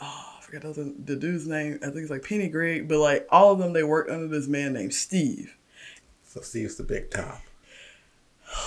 Oh, 0.00 0.34
I 0.38 0.42
forgot 0.42 0.74
the, 0.74 0.94
the 1.04 1.16
dude's 1.16 1.46
name. 1.46 1.78
I 1.82 1.86
think 1.86 1.98
it's 1.98 2.10
like 2.10 2.24
Penny 2.24 2.48
Greg. 2.48 2.88
But 2.88 2.98
like 2.98 3.26
all 3.30 3.52
of 3.52 3.58
them, 3.58 3.72
they 3.72 3.82
work 3.82 4.08
under 4.10 4.26
this 4.26 4.48
man 4.48 4.72
named 4.72 4.94
Steve. 4.94 5.56
So 6.24 6.40
Steve's 6.40 6.76
the 6.76 6.84
big 6.84 7.10
top. 7.10 7.40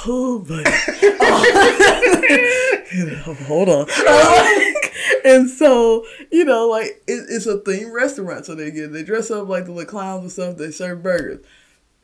Oh, 0.05 0.39
but 0.47 0.65
oh. 3.27 3.33
hold 3.47 3.69
on. 3.69 3.87
and 5.25 5.49
so 5.49 6.05
you 6.31 6.45
know, 6.45 6.67
like 6.67 7.01
it, 7.07 7.25
it's 7.29 7.45
a 7.45 7.59
theme 7.59 7.91
restaurant, 7.91 8.45
so 8.45 8.55
they 8.55 8.71
get 8.71 8.91
they 8.91 9.03
dress 9.03 9.31
up 9.31 9.47
like 9.47 9.65
the 9.65 9.71
little 9.71 9.89
clowns 9.89 10.23
and 10.23 10.31
stuff. 10.31 10.57
They 10.57 10.71
serve 10.71 11.03
burgers. 11.03 11.43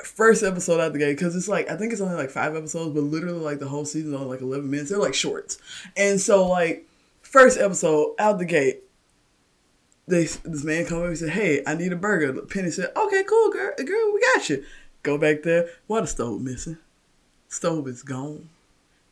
First 0.03 0.43
episode 0.43 0.80
out 0.80 0.93
the 0.93 0.99
gate 0.99 1.17
because 1.17 1.36
it's 1.36 1.47
like 1.47 1.69
I 1.69 1.75
think 1.75 1.91
it's 1.91 2.01
only 2.01 2.15
like 2.15 2.30
five 2.30 2.55
episodes, 2.55 2.93
but 2.93 3.03
literally 3.03 3.39
like 3.39 3.59
the 3.59 3.67
whole 3.67 3.86
season 3.86 4.13
only 4.13 4.28
like 4.28 4.41
eleven 4.41 4.69
minutes. 4.69 4.89
They're 4.89 4.99
like 4.99 5.15
shorts, 5.15 5.57
and 5.95 6.21
so 6.21 6.47
like 6.47 6.88
first 7.21 7.59
episode 7.59 8.13
out 8.19 8.38
the 8.38 8.45
gate, 8.45 8.84
they 10.07 10.23
this 10.25 10.63
man 10.63 10.85
come 10.85 10.99
over 10.99 11.07
and 11.09 11.17
said, 11.17 11.29
"Hey, 11.31 11.61
I 11.67 11.75
need 11.75 11.91
a 11.93 11.97
burger." 11.97 12.33
Penny 12.43 12.71
said, 12.71 12.91
"Okay, 12.95 13.23
cool, 13.23 13.51
girl, 13.51 13.73
girl, 13.77 14.13
we 14.13 14.21
got 14.35 14.49
you." 14.49 14.63
Go 15.03 15.17
back 15.17 15.43
there. 15.43 15.69
Why 15.87 16.01
the 16.01 16.07
stove 16.07 16.41
missing? 16.41 16.77
Stove 17.49 17.87
is 17.87 18.03
gone. 18.03 18.49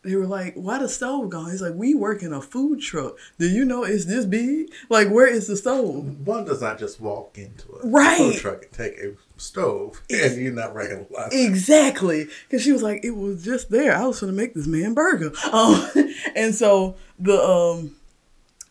They 0.04 0.16
were 0.16 0.28
like, 0.28 0.54
"Why 0.56 0.78
the 0.80 0.88
stove 0.90 1.30
gone?" 1.30 1.50
He's 1.52 1.62
like, 1.62 1.74
"We 1.74 1.96
work 1.96 2.22
in 2.22 2.32
a 2.32 2.42
food 2.42 2.80
truck. 2.82 3.18
Do 3.40 3.48
you 3.50 3.66
know 3.66 3.84
it's 3.84 4.06
this 4.06 4.26
big? 4.26 4.72
Like, 4.90 5.10
where 5.10 5.26
is 5.28 5.48
the 5.48 5.58
stove?" 5.58 6.26
One 6.28 6.46
does 6.46 6.62
not 6.62 6.78
just 6.80 7.00
walk 7.02 7.38
into 7.38 7.74
a 7.82 7.88
Right. 7.88 8.18
food 8.18 8.36
truck 8.42 8.64
and 8.64 8.72
take 8.72 8.98
a 9.00 9.14
stove 9.38 10.02
and 10.10 10.36
you're 10.42 10.54
not 10.54 10.76
recognize. 10.76 11.30
Exactly, 11.34 12.28
because 12.48 12.62
she 12.62 12.72
was 12.72 12.84
like, 12.84 13.04
"It 13.04 13.16
was 13.18 13.44
just 13.44 13.70
there. 13.72 13.96
I 13.96 14.06
was 14.06 14.20
gonna 14.20 14.32
make 14.34 14.54
this 14.54 14.68
man 14.68 14.94
burger." 14.94 15.32
Um, 15.52 15.88
and 16.36 16.54
so 16.54 16.96
the 17.20 17.42
um, 17.42 17.96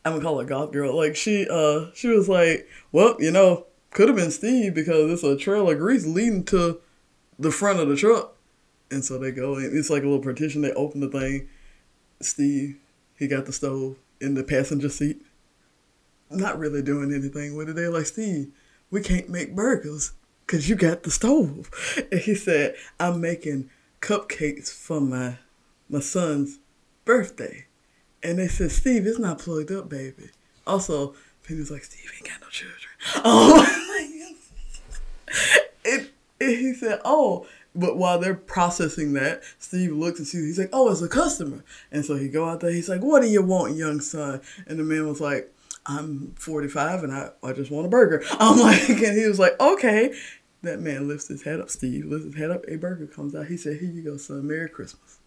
I'm 0.04 0.12
gonna 0.12 0.24
call 0.24 0.38
her 0.38 0.44
goth 0.44 0.72
girl. 0.72 0.96
Like 0.96 1.16
she 1.16 1.48
uh, 1.48 1.86
she 1.94 2.08
was 2.08 2.28
like, 2.28 2.68
"Well, 2.92 3.16
you 3.18 3.30
know, 3.30 3.66
could 3.90 4.08
have 4.08 4.16
been 4.16 4.30
Steve 4.30 4.74
because 4.74 5.10
it's 5.10 5.22
a 5.22 5.36
trail 5.36 5.70
of 5.70 5.78
grease 5.78 6.06
leading 6.06 6.44
to 6.44 6.80
the 7.38 7.50
front 7.50 7.80
of 7.80 7.88
the 7.88 7.96
truck." 7.96 8.36
And 8.90 9.04
so 9.04 9.18
they 9.18 9.30
go 9.30 9.56
and 9.56 9.76
it's 9.76 9.90
like 9.90 10.02
a 10.02 10.06
little 10.06 10.22
partition. 10.22 10.62
They 10.62 10.72
open 10.72 11.00
the 11.00 11.08
thing. 11.08 11.48
Steve, 12.20 12.78
he 13.18 13.26
got 13.26 13.46
the 13.46 13.52
stove 13.52 13.96
in 14.20 14.34
the 14.34 14.44
passenger 14.44 14.88
seat. 14.88 15.22
Not 16.30 16.58
really 16.58 16.82
doing 16.82 17.12
anything 17.12 17.56
with 17.56 17.68
it. 17.68 17.76
They're 17.76 17.90
like, 17.90 18.06
Steve, 18.06 18.50
we 18.90 19.00
can't 19.00 19.28
make 19.28 19.54
burgers 19.54 20.12
because 20.46 20.68
you 20.68 20.76
got 20.76 21.02
the 21.02 21.10
stove. 21.10 21.70
And 22.10 22.20
he 22.20 22.34
said, 22.34 22.74
I'm 22.98 23.20
making 23.20 23.70
cupcakes 24.00 24.70
for 24.70 25.00
my 25.00 25.38
my 25.88 26.00
son's 26.00 26.58
birthday. 27.04 27.66
And 28.24 28.38
they 28.38 28.48
said, 28.48 28.72
Steve, 28.72 29.06
it's 29.06 29.18
not 29.18 29.38
plugged 29.38 29.70
up, 29.70 29.90
baby. 29.90 30.30
Also, 30.66 31.14
Penny 31.46 31.60
was 31.60 31.70
like, 31.70 31.84
Steve 31.84 32.10
ain't 32.16 32.26
got 32.26 32.40
no 32.40 32.48
children. 32.48 32.80
Oh, 33.16 33.60
and, 35.84 36.08
he 36.40 36.72
said, 36.72 37.00
oh, 37.04 37.46
but 37.74 37.98
while 37.98 38.18
they're 38.18 38.34
processing 38.34 39.12
that, 39.14 39.42
Steve 39.58 39.92
looks 39.92 40.18
and 40.18 40.26
sees, 40.26 40.44
he's 40.44 40.58
like, 40.58 40.70
oh, 40.72 40.90
it's 40.90 41.02
a 41.02 41.08
customer. 41.08 41.62
And 41.92 42.04
so 42.04 42.16
he 42.16 42.28
go 42.28 42.48
out 42.48 42.60
there, 42.60 42.70
he's 42.70 42.88
like, 42.88 43.02
what 43.02 43.20
do 43.20 43.28
you 43.28 43.42
want, 43.42 43.76
young 43.76 44.00
son? 44.00 44.40
And 44.66 44.78
the 44.78 44.84
man 44.84 45.06
was 45.06 45.20
like, 45.20 45.52
I'm 45.86 46.34
45 46.38 47.04
and 47.04 47.12
I, 47.12 47.30
I 47.42 47.52
just 47.52 47.70
want 47.70 47.86
a 47.86 47.90
burger. 47.90 48.24
I'm 48.32 48.58
like, 48.58 48.88
and 48.88 49.18
he 49.18 49.26
was 49.26 49.38
like, 49.38 49.58
okay. 49.60 50.14
That 50.62 50.80
man 50.80 51.08
lifts 51.08 51.28
his 51.28 51.42
head 51.42 51.60
up, 51.60 51.68
Steve 51.68 52.06
lifts 52.06 52.24
his 52.24 52.36
head 52.36 52.50
up, 52.50 52.64
a 52.68 52.76
burger 52.76 53.06
comes 53.06 53.34
out. 53.34 53.48
He 53.48 53.58
said, 53.58 53.80
here 53.80 53.90
you 53.90 54.02
go, 54.02 54.16
son, 54.16 54.46
Merry 54.46 54.70
Christmas. 54.70 55.18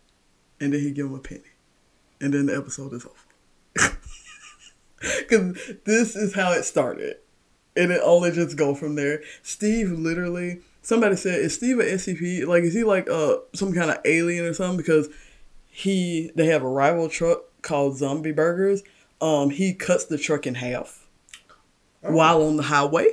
And 0.59 0.73
then 0.73 0.79
he 0.79 0.89
give 0.89 1.05
him 1.05 1.13
a 1.13 1.19
penny. 1.19 1.43
And 2.19 2.33
then 2.33 2.47
the 2.47 2.57
episode 2.57 2.93
is 2.93 3.05
over. 3.05 3.97
Because 4.99 5.55
this 5.85 6.15
is 6.15 6.33
how 6.33 6.51
it 6.53 6.63
started. 6.63 7.17
And 7.75 7.91
it 7.91 8.01
only 8.03 8.31
just 8.31 8.57
go 8.57 8.73
from 8.73 8.95
there. 8.95 9.21
Steve 9.43 9.91
literally, 9.91 10.61
somebody 10.81 11.15
said, 11.15 11.39
is 11.39 11.53
Steve 11.53 11.79
an 11.79 11.85
SCP? 11.85 12.47
Like, 12.47 12.63
is 12.63 12.73
he 12.73 12.83
like 12.83 13.07
uh 13.07 13.37
some 13.53 13.73
kind 13.73 13.91
of 13.91 13.99
alien 14.05 14.45
or 14.45 14.55
something? 14.55 14.77
Because 14.77 15.09
he, 15.67 16.31
they 16.35 16.47
have 16.47 16.63
a 16.63 16.67
rival 16.67 17.09
truck 17.09 17.41
called 17.61 17.97
Zombie 17.97 18.31
Burgers. 18.31 18.81
Um, 19.21 19.51
he 19.51 19.75
cuts 19.75 20.05
the 20.05 20.17
truck 20.17 20.47
in 20.47 20.55
half 20.55 21.07
while 22.01 22.41
on 22.43 22.57
the 22.57 22.63
highway. 22.63 23.07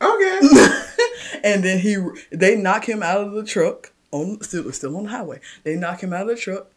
Okay. 0.00 0.40
and 1.44 1.62
then 1.62 1.80
he 1.80 1.96
they 2.30 2.56
knock 2.56 2.88
him 2.88 3.02
out 3.02 3.20
of 3.20 3.32
the 3.32 3.44
truck 3.44 3.92
on 4.12 4.40
still 4.42 4.70
still 4.72 4.96
on 4.96 5.04
the 5.04 5.10
highway. 5.10 5.40
They 5.64 5.76
knock 5.76 6.02
him 6.02 6.12
out 6.12 6.22
of 6.22 6.28
the 6.28 6.36
truck. 6.36 6.68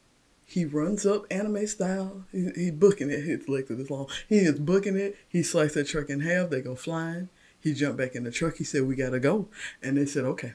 He 0.53 0.65
runs 0.65 1.03
up 1.03 1.25
anime 1.31 1.65
style. 1.65 2.25
He, 2.31 2.47
he 2.55 2.69
booking 2.69 3.09
it. 3.09 3.23
His 3.23 3.49
legs 3.49 3.71
are 3.71 3.75
this 3.75 3.89
long. 3.89 4.07
He 4.29 4.37
is 4.37 4.59
booking 4.59 4.95
it. 4.95 5.17
He 5.27 5.41
sliced 5.41 5.73
that 5.73 5.87
truck 5.87 6.11
in 6.11 6.19
half. 6.19 6.51
They 6.51 6.61
go 6.61 6.75
flying. 6.75 7.29
He 7.59 7.73
jumped 7.73 7.97
back 7.97 8.13
in 8.13 8.23
the 8.23 8.29
truck. 8.29 8.57
He 8.57 8.63
said, 8.63 8.83
"We 8.83 8.95
gotta 8.95 9.19
go." 9.19 9.47
And 9.81 9.97
they 9.97 10.05
said, 10.05 10.25
"Okay, 10.25 10.53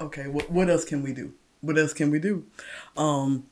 okay. 0.00 0.26
What 0.26 0.50
what 0.50 0.68
else 0.68 0.84
can 0.84 1.04
we 1.04 1.12
do? 1.12 1.34
What 1.60 1.78
else 1.78 1.92
can 1.92 2.10
we 2.10 2.18
do?" 2.18 2.46
Um, 2.96 3.46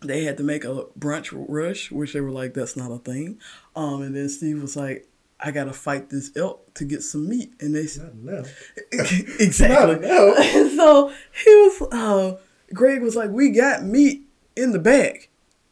they 0.00 0.24
had 0.24 0.38
to 0.38 0.42
make 0.42 0.64
a 0.64 0.86
brunch 0.98 1.28
rush, 1.46 1.90
which 1.90 2.14
they 2.14 2.22
were 2.22 2.30
like, 2.30 2.54
"That's 2.54 2.74
not 2.74 2.90
a 2.90 2.98
thing." 2.98 3.38
Um, 3.76 4.00
and 4.00 4.16
then 4.16 4.30
Steve 4.30 4.62
was 4.62 4.76
like, 4.76 5.10
"I 5.38 5.50
gotta 5.50 5.74
fight 5.74 6.08
this 6.08 6.34
elk 6.36 6.72
to 6.72 6.86
get 6.86 7.02
some 7.02 7.28
meat," 7.28 7.52
and 7.60 7.74
they 7.74 7.86
said. 7.86 8.16
exactly. 8.92 10.08
No, 10.08 10.08
no. 10.08 10.36
And 10.38 10.70
so 10.70 11.12
he 11.44 11.50
was, 11.50 11.82
uh, 11.92 12.38
Greg 12.72 13.02
was 13.02 13.16
like, 13.16 13.30
we 13.30 13.50
got 13.50 13.84
meat 13.84 14.27
in 14.58 14.72
the 14.72 14.78
bag. 14.78 15.28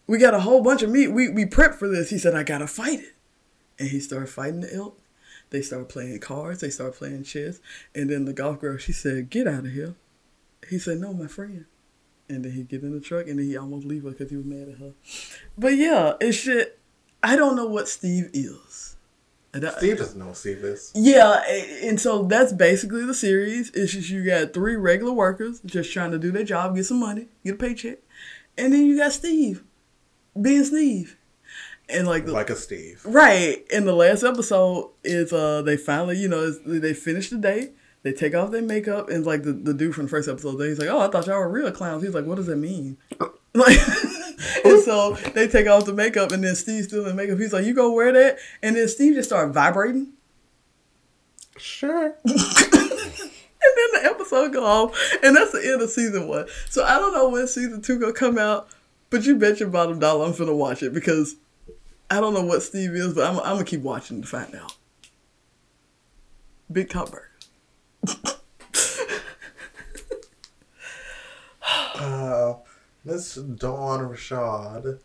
We 0.06 0.18
got 0.18 0.34
a 0.34 0.40
whole 0.40 0.62
bunch 0.62 0.82
of 0.82 0.90
meat. 0.90 1.08
We, 1.08 1.28
we 1.28 1.44
prepped 1.44 1.74
for 1.74 1.88
this. 1.88 2.10
He 2.10 2.18
said, 2.18 2.34
I 2.34 2.44
got 2.44 2.58
to 2.58 2.66
fight 2.66 3.00
it. 3.00 3.14
And 3.78 3.88
he 3.88 4.00
started 4.00 4.28
fighting 4.28 4.60
the 4.60 4.72
elk. 4.72 4.98
They 5.50 5.62
started 5.62 5.88
playing 5.88 6.20
cards. 6.20 6.60
They 6.60 6.70
started 6.70 6.96
playing 6.96 7.24
chess. 7.24 7.60
And 7.94 8.08
then 8.10 8.24
the 8.24 8.32
golf 8.32 8.60
girl, 8.60 8.78
she 8.78 8.92
said, 8.92 9.30
get 9.30 9.46
out 9.46 9.66
of 9.66 9.72
here. 9.72 9.94
He 10.68 10.78
said, 10.78 10.98
no, 10.98 11.12
my 11.12 11.26
friend. 11.26 11.66
And 12.28 12.44
then 12.44 12.52
he'd 12.52 12.68
get 12.68 12.82
in 12.82 12.92
the 12.92 13.00
truck 13.00 13.28
and 13.28 13.38
then 13.38 13.46
he 13.46 13.56
almost 13.56 13.86
leave 13.86 14.04
her 14.04 14.10
because 14.10 14.30
he 14.30 14.36
was 14.36 14.46
mad 14.46 14.68
at 14.68 14.78
her. 14.78 14.92
But 15.56 15.74
yeah, 15.76 16.14
it's 16.20 16.36
shit. 16.36 16.78
I 17.22 17.36
don't 17.36 17.56
know 17.56 17.66
what 17.66 17.88
Steve 17.88 18.30
is. 18.32 18.96
Steve 19.78 19.98
doesn't 19.98 20.18
know 20.18 20.32
Steve 20.32 20.58
is. 20.58 20.92
yeah, 20.94 21.42
and 21.82 22.00
so 22.00 22.24
that's 22.24 22.52
basically 22.52 23.04
the 23.06 23.14
series. 23.14 23.70
It's 23.70 23.92
just 23.92 24.10
you 24.10 24.24
got 24.24 24.52
three 24.52 24.76
regular 24.76 25.12
workers 25.12 25.60
just 25.64 25.92
trying 25.92 26.10
to 26.10 26.18
do 26.18 26.30
their 26.30 26.44
job, 26.44 26.76
get 26.76 26.84
some 26.84 27.00
money, 27.00 27.28
get 27.44 27.54
a 27.54 27.58
paycheck, 27.58 27.98
and 28.58 28.72
then 28.72 28.86
you 28.86 28.96
got 28.96 29.12
Steve, 29.12 29.62
being 30.40 30.64
Steve, 30.64 31.16
and 31.88 32.06
like 32.06 32.26
the 32.26 32.32
Like 32.32 32.50
a 32.50 32.56
Steve. 32.56 33.00
right. 33.04 33.64
And 33.72 33.86
the 33.86 33.94
last 33.94 34.22
episode 34.22 34.90
is 35.04 35.32
uh 35.32 35.62
they 35.62 35.76
finally 35.76 36.16
you 36.18 36.28
know 36.28 36.50
they 36.50 36.94
finish 36.94 37.30
the 37.30 37.38
day. 37.38 37.70
They 38.02 38.12
take 38.12 38.34
off 38.36 38.52
their 38.52 38.62
makeup 38.62 39.08
and 39.10 39.26
like 39.26 39.42
the, 39.42 39.52
the 39.52 39.74
dude 39.74 39.94
from 39.94 40.04
the 40.04 40.10
first 40.10 40.28
episode, 40.28 40.60
he's 40.60 40.78
like, 40.78 40.88
"Oh, 40.88 41.00
I 41.00 41.08
thought 41.08 41.26
y'all 41.26 41.38
were 41.40 41.48
real 41.48 41.70
clowns." 41.72 42.04
He's 42.04 42.14
like, 42.14 42.24
"What 42.24 42.36
does 42.36 42.46
that 42.46 42.56
mean?" 42.56 42.96
Like, 43.54 43.78
and 44.66 44.82
so 44.82 45.14
they 45.34 45.48
take 45.48 45.66
off 45.66 45.86
the 45.86 45.94
makeup, 45.94 46.30
and 46.30 46.44
then 46.44 46.54
Steve's 46.54 46.88
still 46.88 47.06
in 47.06 47.16
makeup. 47.16 47.38
He's 47.38 47.54
like, 47.54 47.64
"You 47.64 47.72
go 47.72 47.90
wear 47.94 48.12
that," 48.12 48.36
and 48.62 48.76
then 48.76 48.86
Steve 48.86 49.14
just 49.14 49.30
started 49.30 49.54
vibrating. 49.54 50.12
Sure. 51.56 52.14
And 53.66 53.76
then 53.76 54.02
the 54.02 54.10
episode 54.10 54.52
go 54.52 54.64
off, 54.64 55.12
and 55.22 55.36
that's 55.36 55.52
the 55.52 55.66
end 55.66 55.82
of 55.82 55.90
season 55.90 56.28
one. 56.28 56.46
So 56.70 56.84
I 56.84 56.98
don't 56.98 57.12
know 57.12 57.28
when 57.28 57.46
season 57.48 57.82
two 57.82 57.98
gonna 57.98 58.12
come 58.12 58.38
out, 58.38 58.68
but 59.10 59.24
you 59.24 59.36
bet 59.36 59.60
your 59.60 59.68
bottom 59.68 59.98
dollar 59.98 60.26
I'm 60.26 60.36
gonna 60.36 60.54
watch 60.54 60.82
it 60.82 60.92
because 60.92 61.36
I 62.10 62.20
don't 62.20 62.34
know 62.34 62.44
what 62.44 62.62
Steve 62.62 62.90
is, 62.90 63.14
but 63.14 63.28
I'm, 63.28 63.38
I'm 63.40 63.54
gonna 63.54 63.64
keep 63.64 63.82
watching 63.82 64.22
to 64.22 64.28
find 64.28 64.54
out. 64.54 64.76
Big 66.70 66.88
Top 66.90 67.10
Burger. 67.10 67.30
Uh, 71.98 72.54
Miss 73.04 73.34
Dawn 73.36 74.06
Richard 74.06 75.00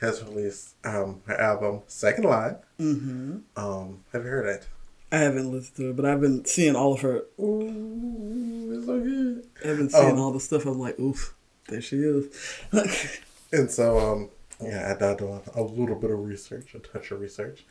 has 0.00 0.22
released 0.22 0.74
um, 0.84 1.22
her 1.26 1.40
album 1.40 1.82
Second 1.86 2.24
Line. 2.24 2.56
Mm-hmm. 2.78 3.38
Um, 3.56 4.04
have 4.12 4.24
you 4.24 4.30
heard 4.30 4.46
it? 4.46 4.68
I 5.14 5.18
haven't 5.18 5.52
listened 5.52 5.76
to 5.76 5.90
it, 5.90 5.96
but 5.96 6.04
I've 6.06 6.20
been 6.20 6.44
seeing 6.44 6.74
all 6.74 6.94
of 6.94 7.00
her. 7.02 7.22
Ooh, 7.38 8.74
it's 8.76 8.84
so 8.86 8.98
good. 9.00 9.46
I've 9.64 9.76
been 9.76 9.88
seeing 9.88 10.18
Oh. 10.18 10.22
all 10.24 10.32
the 10.32 10.40
stuff. 10.40 10.66
I'm 10.66 10.80
like, 10.80 10.98
oof, 10.98 11.36
there 11.68 11.80
she 11.80 11.98
is. 11.98 12.26
And 13.52 13.70
so, 13.70 14.00
um, 14.00 14.30
yeah, 14.60 14.92
I 14.92 14.98
did 14.98 15.20
a 15.20 15.62
little 15.62 15.94
bit 15.94 16.10
of 16.10 16.18
research, 16.18 16.74
a 16.74 16.80
touch 16.80 17.12
of 17.12 17.20
research. 17.20 17.64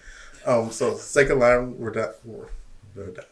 Um, 0.46 0.72
so 0.72 0.96
second 0.96 1.40
line, 1.40 1.78
we're 1.78 1.92
done. 1.92 2.14
We're, 2.24 2.46
we're 2.96 3.12
done. 3.12 3.26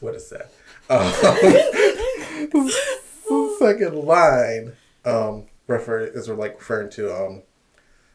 What 0.00 0.14
is 0.14 0.28
that? 0.28 0.50
Um, 0.90 1.10
second 3.58 3.94
line, 3.94 4.74
um, 5.06 5.46
refer 5.66 6.00
is 6.00 6.28
like 6.28 6.56
referring 6.58 6.90
to 6.90 7.10
um, 7.16 7.42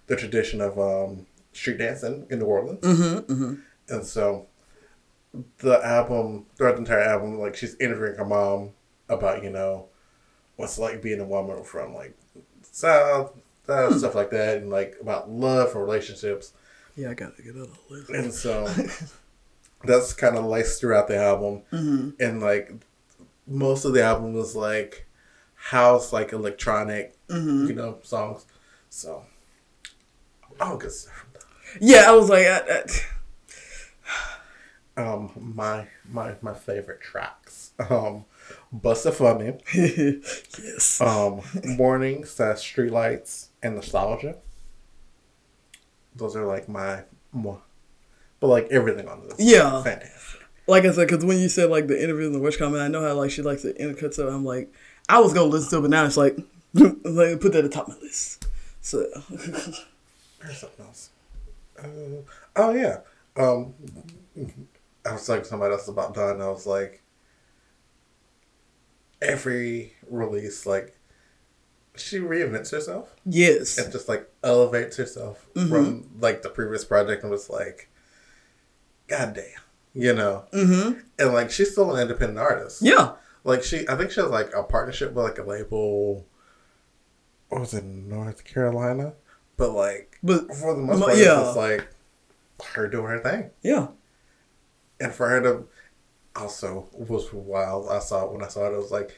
the 0.06 0.16
tradition 0.16 0.62
of 0.62 0.78
um, 0.78 1.26
street 1.54 1.80
dancing 1.80 2.28
in 2.30 2.38
New 2.38 2.46
Orleans. 2.46 2.82
mm-hmm, 2.82 3.34
mm-hmm. 3.34 3.54
And 3.92 4.06
so 4.06 4.46
the 5.60 5.86
album, 5.86 6.46
throughout 6.56 6.74
the 6.74 6.80
entire 6.80 7.00
album, 7.02 7.40
like 7.40 7.56
she's 7.56 7.76
interviewing 7.76 8.16
her 8.16 8.26
mom 8.26 8.72
about, 9.10 9.44
you 9.44 9.50
know, 9.50 9.88
what's 10.56 10.80
like 10.80 11.02
being 11.02 11.20
a 11.20 11.26
woman 11.26 11.64
from 11.64 11.94
like 11.94 12.18
South, 12.64 13.34
uh, 13.68 13.90
Hmm. 13.92 13.98
stuff 13.98 14.16
like 14.16 14.32
that, 14.32 14.58
and 14.58 14.70
like 14.70 14.96
about 15.02 15.30
love 15.30 15.72
and 15.76 15.82
relationships. 15.82 16.54
Yeah, 16.96 17.12
I 17.12 17.14
gotta 17.14 17.42
get 17.42 17.56
it 17.56 17.70
a 17.70 17.94
list. 17.94 18.10
And 18.10 18.34
so 18.34 18.68
that's 19.86 20.14
kind 20.14 20.36
of 20.36 20.46
laced 20.46 20.80
throughout 20.82 21.08
the 21.08 21.18
album. 21.18 21.62
Mm-hmm. 21.72 22.10
And 22.20 22.42
like 22.42 22.72
most 23.48 23.86
of 23.86 23.94
the 23.94 24.04
album 24.04 24.34
was 24.34 24.56
like 24.56 25.06
house, 25.56 26.12
like 26.12 26.34
electronic, 26.34 27.16
Mm-hmm. 27.30 27.68
you 27.68 27.74
know, 27.76 28.00
songs. 28.02 28.46
So, 28.90 29.24
oh, 30.60 30.78
good 30.78 30.92
stuff. 30.92 31.26
Yeah, 31.80 32.06
I 32.08 32.12
was 32.14 32.28
like, 32.30 32.48
I, 32.48 32.58
I, 32.68 32.84
Um, 35.00 35.32
my 35.56 35.88
my 36.12 36.36
my 36.42 36.54
favorite 36.54 37.00
tracks. 37.00 37.72
Um, 37.90 38.26
Busta 38.76 39.14
Funny, 39.14 39.58
yes. 39.74 41.00
um, 41.00 41.42
Morning, 41.78 42.26
slash 42.26 42.76
Streetlights, 42.76 43.48
and 43.64 43.76
Nostalgia. 43.76 44.36
Those 46.16 46.36
are 46.36 46.46
like 46.46 46.68
my 46.68 47.04
more, 47.32 47.62
but 48.42 48.48
like 48.48 48.68
everything 48.72 49.08
on 49.08 49.26
this. 49.26 49.36
Yeah. 49.40 49.82
fantastic. 49.84 50.42
like 50.68 50.84
I 50.84 50.92
said, 50.92 51.08
because 51.08 51.24
when 51.24 51.40
you 51.40 51.48
said 51.48 51.70
like 51.70 51.88
the 51.88 52.02
interview 52.04 52.28
in 52.28 52.34
the 52.34 52.40
witch 52.40 52.60
comment, 52.60 52.84
I 52.84 52.90
know 52.90 53.02
how 53.02 53.14
like 53.14 53.32
she 53.32 53.42
likes 53.42 53.62
the 53.64 53.74
intercut 53.76 54.14
stuff. 54.14 54.30
I'm 54.30 54.44
like, 54.44 54.70
I 55.08 55.20
was 55.22 55.34
gonna 55.34 55.46
listen 55.46 55.70
to 55.70 55.78
it, 55.78 55.82
but 55.82 55.92
now 55.92 56.04
it's 56.04 56.18
like, 56.18 56.38
like 56.74 57.40
put 57.40 57.54
that 57.54 57.64
at 57.64 57.64
the 57.64 57.70
top 57.70 57.88
of 57.88 57.96
my 57.96 58.02
list. 58.02 58.46
So 58.82 59.06
There's 59.30 60.58
something 60.58 60.86
else. 60.86 61.10
Uh, 61.82 61.88
oh 62.58 62.74
yeah. 62.74 62.98
Um, 63.38 63.74
I 65.06 65.14
was 65.14 65.26
talking 65.26 65.44
to 65.44 65.48
somebody 65.48 65.74
else 65.74 65.88
about. 65.88 66.16
And 66.18 66.42
I 66.44 66.50
was 66.50 66.66
like, 66.68 67.02
every 69.22 69.94
release, 70.10 70.66
like, 70.66 70.96
she 71.96 72.18
reinvents 72.20 72.72
herself 72.72 73.14
yes, 73.26 73.78
and 73.78 73.92
just 73.92 74.08
like 74.08 74.30
elevates 74.44 74.96
herself 74.96 75.46
Mm-hmm. 75.56 75.70
from 75.70 76.10
like 76.22 76.44
the 76.44 76.50
previous 76.50 76.86
project 76.86 77.24
and 77.24 77.32
was 77.32 77.50
like, 77.50 77.90
God 79.08 79.34
damn, 79.34 79.44
you 79.94 80.14
know. 80.14 80.46
mm-hmm. 80.54 81.00
And 81.18 81.34
like, 81.34 81.52
she's 81.52 81.72
still 81.72 81.94
an 81.94 82.02
independent 82.02 82.40
artist. 82.40 82.82
yeah, 82.82 83.14
Like 83.44 83.64
she, 83.64 83.88
I 83.90 83.96
think 83.96 84.12
she 84.12 84.22
has 84.22 84.30
like 84.30 84.52
a 84.56 84.64
partnership 84.64 85.14
with 85.14 85.26
like 85.26 85.40
a 85.40 85.44
label. 85.44 86.26
What 87.50 87.62
was 87.62 87.74
it, 87.74 87.84
North 87.84 88.46
Carolina? 88.46 89.14
But 89.58 89.72
like, 89.72 90.18
but 90.24 90.48
for 90.56 90.74
the 90.76 90.82
most 90.82 91.02
part, 91.02 91.18
yeah. 91.18 91.24
it's 91.40 91.48
just 91.48 91.58
like 91.58 91.90
her 92.76 92.88
doing 92.88 93.08
her 93.08 93.20
thing, 93.20 93.50
yeah, 93.62 93.88
and 95.00 95.14
for 95.14 95.30
her 95.30 95.42
to 95.42 95.64
also 96.36 96.88
was 96.94 97.32
wild. 97.34 97.90
I 97.90 98.00
saw 98.00 98.26
it 98.26 98.32
when 98.32 98.44
I 98.44 98.48
saw 98.48 98.68
it. 98.68 98.74
It 98.74 98.78
was 98.78 98.92
like 98.92 99.16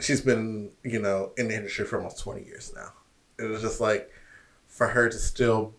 she's 0.00 0.20
been, 0.20 0.70
you 0.82 1.00
know, 1.00 1.32
in 1.36 1.48
the 1.48 1.54
industry 1.54 1.84
for 1.84 1.96
almost 1.98 2.18
twenty 2.20 2.44
years 2.44 2.72
now. 2.74 2.92
It 3.38 3.48
was 3.48 3.62
just 3.62 3.80
like 3.80 4.10
for 4.66 4.88
her 4.88 5.08
to 5.08 5.18
still 5.18 5.74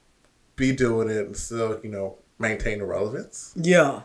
be 0.55 0.71
doing 0.73 1.09
it 1.09 1.25
and 1.25 1.37
still, 1.37 1.79
you 1.83 1.89
know, 1.89 2.17
maintain 2.37 2.79
the 2.79 2.85
relevance 2.85 3.53
yeah. 3.55 4.01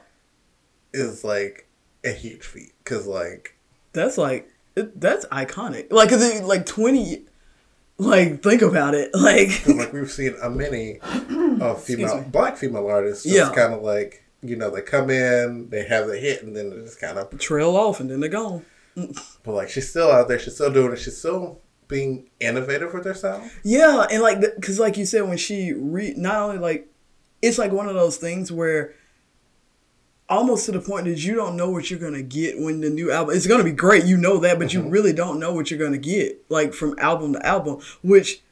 is 0.93 1.25
like 1.25 1.69
a 2.05 2.13
huge 2.13 2.43
feat. 2.45 2.73
Because 2.83 3.07
like, 3.07 3.57
That's 3.93 4.19
like 4.19 4.49
it, 4.77 5.01
that's 5.01 5.25
iconic. 5.27 5.93
Like, 5.93 6.09
cause 6.09 6.23
it, 6.23 6.45
like 6.45 6.67
twenty. 6.67 7.27
Like, 7.97 8.43
think 8.43 8.61
about 8.63 8.95
it. 8.95 9.11
Like 9.15 9.67
like 9.69 9.93
we've 9.93 10.11
seen 10.11 10.35
a 10.43 10.51
many 10.51 10.99
of 11.61 11.83
female, 11.83 12.23
black 12.29 12.57
female 12.57 12.89
artists 12.89 13.23
just 13.25 13.37
Yeah. 13.37 13.53
kind 13.55 13.73
of 13.73 13.83
like. 13.83 14.24
You 14.47 14.57
know, 14.57 14.69
they 14.69 14.83
come 14.83 15.09
in, 15.09 15.71
they 15.71 15.87
have 15.87 16.07
the 16.07 16.19
hit, 16.19 16.43
and 16.43 16.55
then 16.55 16.69
they 16.69 16.77
just 16.77 17.01
kind 17.01 17.17
of 17.19 17.39
trail 17.39 17.75
off 17.77 17.99
and 17.99 18.11
then 18.11 18.21
they're 18.21 18.29
gone. 18.29 18.65
But 18.95 19.53
like 19.53 19.71
she's 19.71 19.89
still 19.89 20.11
out 20.11 20.29
there, 20.29 20.39
she's 20.39 20.55
still 20.55 20.71
doing 20.71 20.93
it, 20.93 20.99
she's 20.99 21.17
still 21.17 21.61
being 21.89 22.29
innovative 22.41 22.93
with 22.93 23.07
her 23.07 23.15
sound. 23.15 23.51
Yeah, 23.63 24.07
and 24.11 24.23
like, 24.23 24.41
because 24.41 24.79
like 24.79 24.97
you 24.97 25.07
said, 25.07 25.23
when 25.23 25.39
she 25.39 25.73
re, 25.73 26.13
not 26.17 26.37
only 26.37 26.59
like, 26.59 26.89
it's 27.41 27.59
like 27.59 27.73
one 27.73 27.89
of 27.89 27.95
those 27.95 28.19
things 28.19 28.53
where, 28.53 28.95
almost 30.29 30.67
to 30.67 30.73
the 30.73 30.81
point 30.81 31.07
that 31.07 31.25
you 31.25 31.35
don't 31.35 31.57
know 31.57 31.71
what 31.71 31.91
you're 31.91 31.99
gonna 31.99 32.23
get 32.23 32.59
when 32.59 32.81
the 32.81 32.91
new 32.91 33.11
album. 33.11 33.35
It's 33.35 33.47
gonna 33.47 33.65
be 33.65 33.73
great, 33.73 34.05
you 34.05 34.17
know 34.17 34.39
that, 34.39 34.59
but 34.59 34.73
you 34.75 34.81
mm-hmm. 34.81 34.91
really 34.91 35.13
don't 35.13 35.41
know 35.41 35.53
what 35.53 35.71
you're 35.71 35.81
gonna 35.81 35.99
get, 35.99 36.45
like 36.51 36.75
from 36.75 36.99
album 36.99 37.33
to 37.33 37.47
album, 37.47 37.81
which, 38.03 38.43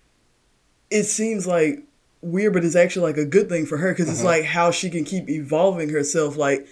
it 0.91 1.05
seems 1.05 1.47
like 1.47 1.85
weird, 2.23 2.53
but 2.55 2.65
it's 2.65 2.77
actually 2.77 3.03
like 3.13 3.19
a 3.19 3.27
good 3.27 3.49
thing 3.49 3.67
for 3.67 3.77
her 3.79 3.93
because 3.93 4.09
it's 4.09 4.25
like 4.25 4.45
how 4.45 4.71
she 4.71 4.89
can 4.89 5.05
keep 5.05 5.29
evolving 5.29 5.91
herself 5.91 6.37
like 6.37 6.67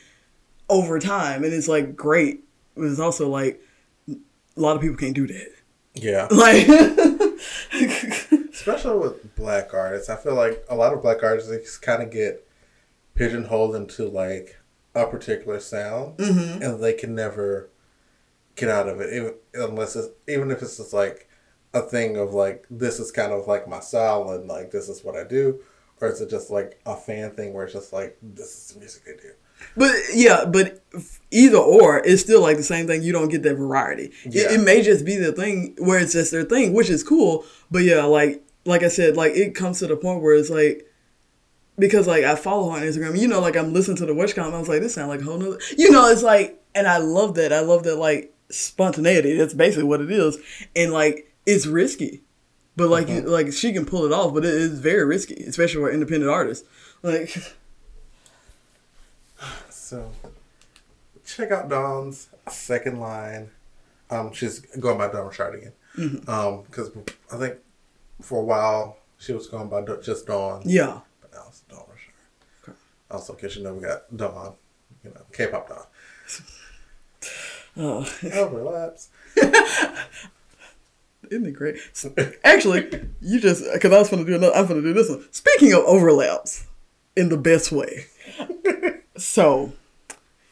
over 0.69 0.99
time, 0.99 1.45
and 1.45 1.53
it's 1.53 1.69
like 1.69 1.95
great. 1.97 2.45
But 2.77 2.85
it's 2.87 3.01
also 3.01 3.29
like 3.29 3.61
a 4.09 4.15
lot 4.57 4.77
of 4.77 4.83
people 4.83 4.97
can't 4.97 5.15
do 5.15 5.27
that. 5.27 5.53
Yeah. 5.95 6.29
Like, 6.33 6.67
Especially 8.53 8.99
with 8.99 9.35
black 9.35 9.73
artists. 9.75 10.09
I 10.11 10.17
feel 10.17 10.35
like 10.35 10.65
a 10.69 10.75
lot 10.77 10.93
of 10.93 11.03
black 11.03 11.23
artists 11.23 11.51
just 11.51 11.83
kinda 11.83 12.07
get 12.07 12.47
pigeonholed 13.15 13.75
into 13.75 14.07
like 14.07 14.59
a 14.95 15.07
particular 15.07 15.61
sound 15.61 16.19
Mm-hmm. 16.19 16.63
and 16.63 16.83
they 16.83 16.93
can 16.93 17.15
never 17.15 17.71
get 18.57 18.69
out 18.69 18.89
of 18.89 19.01
it. 19.01 19.13
Even 19.15 19.35
unless 19.55 19.97
it's 19.97 20.09
even 20.29 20.51
if 20.51 20.63
it's 20.63 20.77
just 20.77 20.93
like 20.93 21.29
a 21.75 21.83
thing 21.83 22.17
of 22.17 22.35
like 22.35 22.67
this 22.71 22.99
is 22.99 23.11
kind 23.13 23.33
of 23.33 23.47
like 23.47 23.69
my 23.69 23.81
style 23.81 24.31
and 24.31 24.49
like 24.49 24.71
this 24.71 24.89
is 24.89 25.05
what 25.05 25.17
I 25.17 25.25
do. 25.25 25.61
Or 26.01 26.09
is 26.09 26.21
it 26.21 26.31
just 26.31 26.51
like 26.51 26.81
a 26.87 26.97
fan 26.97 27.33
thing 27.33 27.53
where 27.53 27.65
it's 27.65 27.75
just 27.75 27.93
like 27.93 28.17
this 28.23 28.47
is 28.57 28.73
the 28.75 28.81
music 28.81 29.03
I 29.07 29.21
do? 29.21 29.33
But 29.77 29.93
yeah, 30.15 30.47
but 30.47 30.83
either 31.31 31.59
or, 31.59 31.99
it's 31.99 32.23
still 32.23 32.41
like 32.41 32.57
the 32.57 32.63
same 32.63 32.87
thing. 32.87 33.03
You 33.03 33.13
don't 33.13 33.29
get 33.29 33.43
that 33.43 33.57
variety. 33.57 34.05
It- 34.25 34.35
Yeah. 34.35 34.53
It, 34.53 34.61
may 34.65 34.81
just 34.83 35.05
be 35.05 35.17
the 35.17 35.33
thing 35.33 35.77
where 35.79 35.99
it's 36.01 36.15
just 36.15 36.31
their 36.33 36.45
thing, 36.45 36.73
which 36.73 36.89
is 36.89 37.03
cool. 37.03 37.45
But 37.71 37.83
yeah, 37.85 38.05
like 38.05 38.43
like 38.65 38.83
I 38.83 38.89
said, 38.89 39.17
like 39.19 39.33
it 39.35 39.55
comes 39.55 39.79
to 39.81 39.87
the 39.87 39.97
point 39.97 40.23
where 40.23 40.35
it's 40.35 40.49
like 40.51 40.87
because 41.79 42.07
like 42.07 42.25
I 42.25 42.35
follow 42.35 42.71
her 42.71 42.77
on 42.79 42.83
Instagram, 42.83 43.19
you 43.19 43.29
know, 43.29 43.41
like 43.41 43.57
I'm 43.57 43.73
listening 43.75 43.99
to 43.99 44.07
the 44.07 44.15
witch 44.15 44.35
comment. 44.35 44.55
I 44.55 44.59
was 44.59 44.69
like, 44.69 44.81
this 44.81 44.95
sounds 44.95 45.09
like 45.11 45.21
a 45.21 45.25
whole 45.25 45.39
nother, 45.39 45.59
you 45.77 45.91
know, 45.91 46.09
it's 46.09 46.23
like, 46.23 46.59
and 46.75 46.87
I 46.89 46.97
love 46.99 47.35
that. 47.35 47.53
I 47.53 47.61
love 47.61 47.83
that 47.85 47.97
like 47.97 48.35
spontaneity. 48.51 49.37
That's 49.37 49.55
basically 49.55 49.85
what 49.85 50.01
it 50.01 50.11
is, 50.11 50.39
and 50.75 50.93
like 50.93 51.30
it's 51.47 51.67
risky, 51.67 52.23
but 52.77 52.89
like 52.89 53.09
you, 53.09 53.21
like 53.23 53.53
she 53.53 53.73
can 53.73 53.85
pull 53.85 54.05
it 54.05 54.13
off, 54.13 54.35
but 54.35 54.45
it 54.45 54.55
is 54.55 54.79
very 54.79 55.05
risky, 55.05 55.35
especially 55.45 55.81
for 55.81 55.91
independent 55.91 56.31
artists. 56.31 56.67
Like, 57.03 57.37
So 59.71 60.11
check 61.25 61.51
out 61.51 61.69
Dawn's 61.69 62.29
second 62.49 63.01
line. 63.01 63.51
Um, 64.09 64.33
she's 64.33 64.61
going 64.61 64.99
by 64.99 65.09
Dawn 65.09 65.27
Richard 65.27 65.55
again. 65.55 65.73
Mm-hmm. 65.97 66.31
Um, 66.31 66.63
because 66.63 66.91
I 67.33 67.37
think 67.37 67.57
for 68.21 68.41
a 68.41 68.45
while 68.45 68.99
she 69.19 69.33
was 69.33 69.47
going 69.47 69.69
by 69.69 69.83
just 70.03 70.27
Dawn, 70.27 70.63
yeah, 70.65 71.01
but 71.21 71.33
now 71.33 71.45
it's 71.49 71.61
Dawn 71.61 71.85
Richard. 71.93 72.77
Also, 73.11 73.35
because 73.35 73.57
you 73.57 73.63
know 73.65 73.75
we 73.75 73.83
got 73.83 74.17
Dawn, 74.17 74.55
you 75.05 75.11
know, 75.11 75.23
K-pop 75.33 75.69
Dawn. 75.69 75.87
oh. 77.77 78.09
Overlaps. 78.33 79.09
Isn't 81.31 81.47
it 81.47 81.53
great? 81.53 81.77
So, 81.93 82.13
Actually, 82.45 82.89
you 83.21 83.41
just 83.41 83.65
because 83.73 83.93
I 83.93 83.99
was 83.99 84.09
gonna 84.09 84.25
do 84.25 84.35
another. 84.37 84.55
I'm 84.55 84.67
gonna 84.67 84.83
do 84.83 84.93
this 84.93 85.09
one. 85.09 85.25
Speaking 85.33 85.73
of 85.73 85.81
overlaps, 85.85 86.67
in 87.17 87.29
the 87.29 87.37
best 87.37 87.71
way. 87.73 88.07
so, 89.17 89.73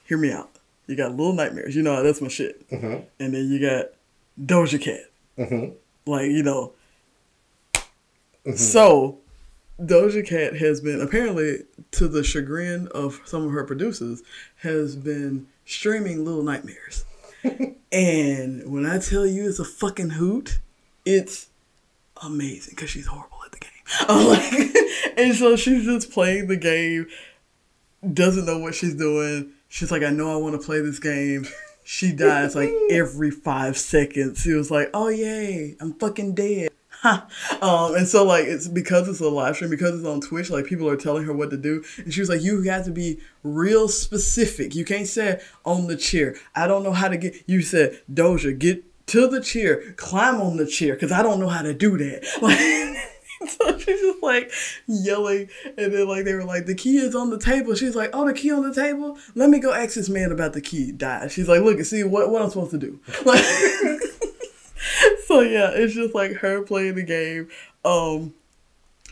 hear 0.05 0.19
me 0.19 0.31
out. 0.33 0.51
You 0.87 0.97
got 0.97 1.13
Little 1.13 1.33
Nightmares. 1.33 1.75
You 1.75 1.83
know 1.83 2.03
that's 2.03 2.21
my 2.21 2.29
shit. 2.29 2.69
Mhm. 2.71 3.05
And 3.19 3.35
then 3.35 3.49
you 3.51 3.61
got 3.61 3.87
Doja 4.41 4.81
Cat. 4.81 5.11
Mhm. 5.39 5.75
Like 6.07 6.31
you 6.31 6.43
know. 6.43 6.73
So, 8.57 9.19
Doja 9.81 10.27
Cat 10.27 10.57
has 10.57 10.81
been 10.81 11.01
apparently, 11.03 11.65
to 11.93 12.09
the 12.09 12.25
chagrin 12.25 12.89
of 12.95 13.21
some 13.27 13.45
of 13.47 13.53
her 13.53 13.65
producers, 13.65 14.23
has 14.63 14.97
been 14.97 15.47
streaming 15.67 16.25
Little 16.25 16.43
Nightmares. 16.43 17.05
And 17.93 18.71
when 18.71 18.87
I 18.87 18.99
tell 18.99 19.27
you 19.27 19.49
it's 19.49 19.59
a 19.59 19.65
fucking 19.65 20.11
hoot, 20.11 20.59
it's 21.05 21.49
amazing 22.23 22.75
because 22.75 22.91
she's 22.91 23.07
horrible 23.07 23.39
at 23.45 23.53
the 23.53 23.59
game. 23.59 23.71
I'm 24.09 24.27
like, 24.27 25.17
and 25.17 25.35
so 25.35 25.57
she's 25.57 25.85
just 25.85 26.11
playing 26.11 26.49
the 26.49 26.57
game, 26.57 27.07
doesn't 28.13 28.47
know 28.47 28.59
what 28.59 28.75
she's 28.75 28.95
doing. 28.95 29.53
She's 29.69 29.91
like, 29.91 30.03
I 30.03 30.11
know 30.11 30.33
I 30.33 30.37
want 30.37 30.61
to 30.61 30.65
play 30.65 30.81
this 30.81 30.99
game. 30.99 31.47
She 31.85 32.13
dies 32.13 32.55
like 32.55 32.71
every 32.91 33.31
five 33.31 33.79
seconds. 33.79 34.43
She 34.43 34.53
was 34.53 34.71
like, 34.71 34.91
oh 34.93 35.09
yay, 35.09 35.77
I'm 35.81 35.95
fucking 35.95 36.35
dead. 36.35 36.71
Um, 37.61 37.97
and 37.97 38.07
so 38.07 38.25
like 38.25 38.45
it's 38.45 38.69
because 38.69 39.09
it's 39.09 39.21
a 39.21 39.29
live 39.29 39.57
stream, 39.57 39.71
because 39.71 39.99
it's 39.99 40.07
on 40.07 40.21
Twitch, 40.21 40.51
like 40.51 40.67
people 40.67 40.89
are 40.89 40.97
telling 40.97 41.25
her 41.25 41.33
what 41.33 41.51
to 41.51 41.57
do. 41.57 41.83
And 41.97 42.13
she 42.13 42.21
was 42.21 42.29
like, 42.29 42.43
You 42.43 42.63
have 42.63 42.85
to 42.85 42.91
be 42.91 43.19
real 43.43 43.89
specific. 43.89 44.75
You 44.75 44.85
can't 44.85 45.07
say 45.07 45.41
on 45.65 45.87
the 45.87 45.97
chair. 45.97 46.37
I 46.55 46.67
don't 46.67 46.83
know 46.83 46.93
how 46.93 47.09
to 47.09 47.17
get 47.17 47.35
you 47.47 47.63
said, 47.63 48.01
Doja, 48.13 48.57
get 48.57 48.85
to 49.09 49.27
the 49.27 49.41
chair, 49.41 49.93
climb 49.97 50.41
on 50.41 50.57
the 50.57 50.67
chair, 50.67 50.95
because 50.95 51.13
I 51.13 51.23
don't 51.23 51.41
know 51.41 51.49
how 51.49 51.63
to 51.63 51.75
do 51.75 51.97
that. 51.99 52.27
Like 52.43 52.99
so 53.47 53.79
she's 53.79 54.01
just 54.01 54.23
like 54.23 54.51
yelling 54.87 55.49
and 55.77 55.93
then 55.93 56.09
like 56.09 56.25
they 56.25 56.35
were 56.35 56.45
like 56.45 56.67
the 56.67 56.75
key 56.75 56.97
is 56.99 57.15
on 57.15 57.31
the 57.31 57.39
table 57.39 57.75
she's 57.75 57.95
like 57.95 58.11
oh 58.13 58.27
the 58.27 58.35
key 58.35 58.51
on 58.51 58.69
the 58.69 58.75
table 58.75 59.17
let 59.37 59.49
me 59.49 59.61
go 59.61 59.73
ask 59.73 59.95
this 59.95 60.09
man 60.09 60.33
about 60.33 60.55
the 60.55 60.61
key 60.61 60.91
die 60.91 61.29
she's 61.29 61.49
like 61.49 61.61
look 61.61 61.77
and 61.77 61.87
see 61.87 62.03
what, 62.03 62.31
what 62.31 62.43
i'm 62.43 62.51
supposed 62.51 62.73
to 62.73 62.79
do 62.79 62.99
like 63.25 63.45
so 65.29 65.41
yeah, 65.41 65.71
it's 65.75 65.93
just 65.93 66.15
like 66.15 66.33
her 66.37 66.63
playing 66.63 66.95
the 66.95 67.03
game. 67.03 67.49
Um, 67.85 68.33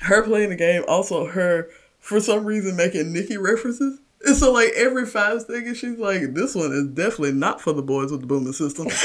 her 0.01 0.23
playing 0.23 0.49
the 0.49 0.57
game. 0.57 0.83
Also, 0.89 1.27
her 1.27 1.69
for 2.01 2.21
some 2.21 2.47
reason 2.47 2.75
making 2.75 3.13
Nicki 3.13 3.37
references. 3.37 4.01
And 4.25 4.35
so 4.35 4.51
like 4.51 4.73
every 4.75 5.05
five 5.05 5.43
seconds, 5.43 5.77
she's 5.77 5.99
like, 5.99 6.33
"This 6.33 6.55
one 6.55 6.73
is 6.73 6.87
definitely 6.87 7.33
not 7.33 7.61
for 7.61 7.75
the 7.75 7.83
boys 7.83 8.11
with 8.11 8.23
the 8.23 8.27
booming 8.27 8.55
system." 8.55 8.87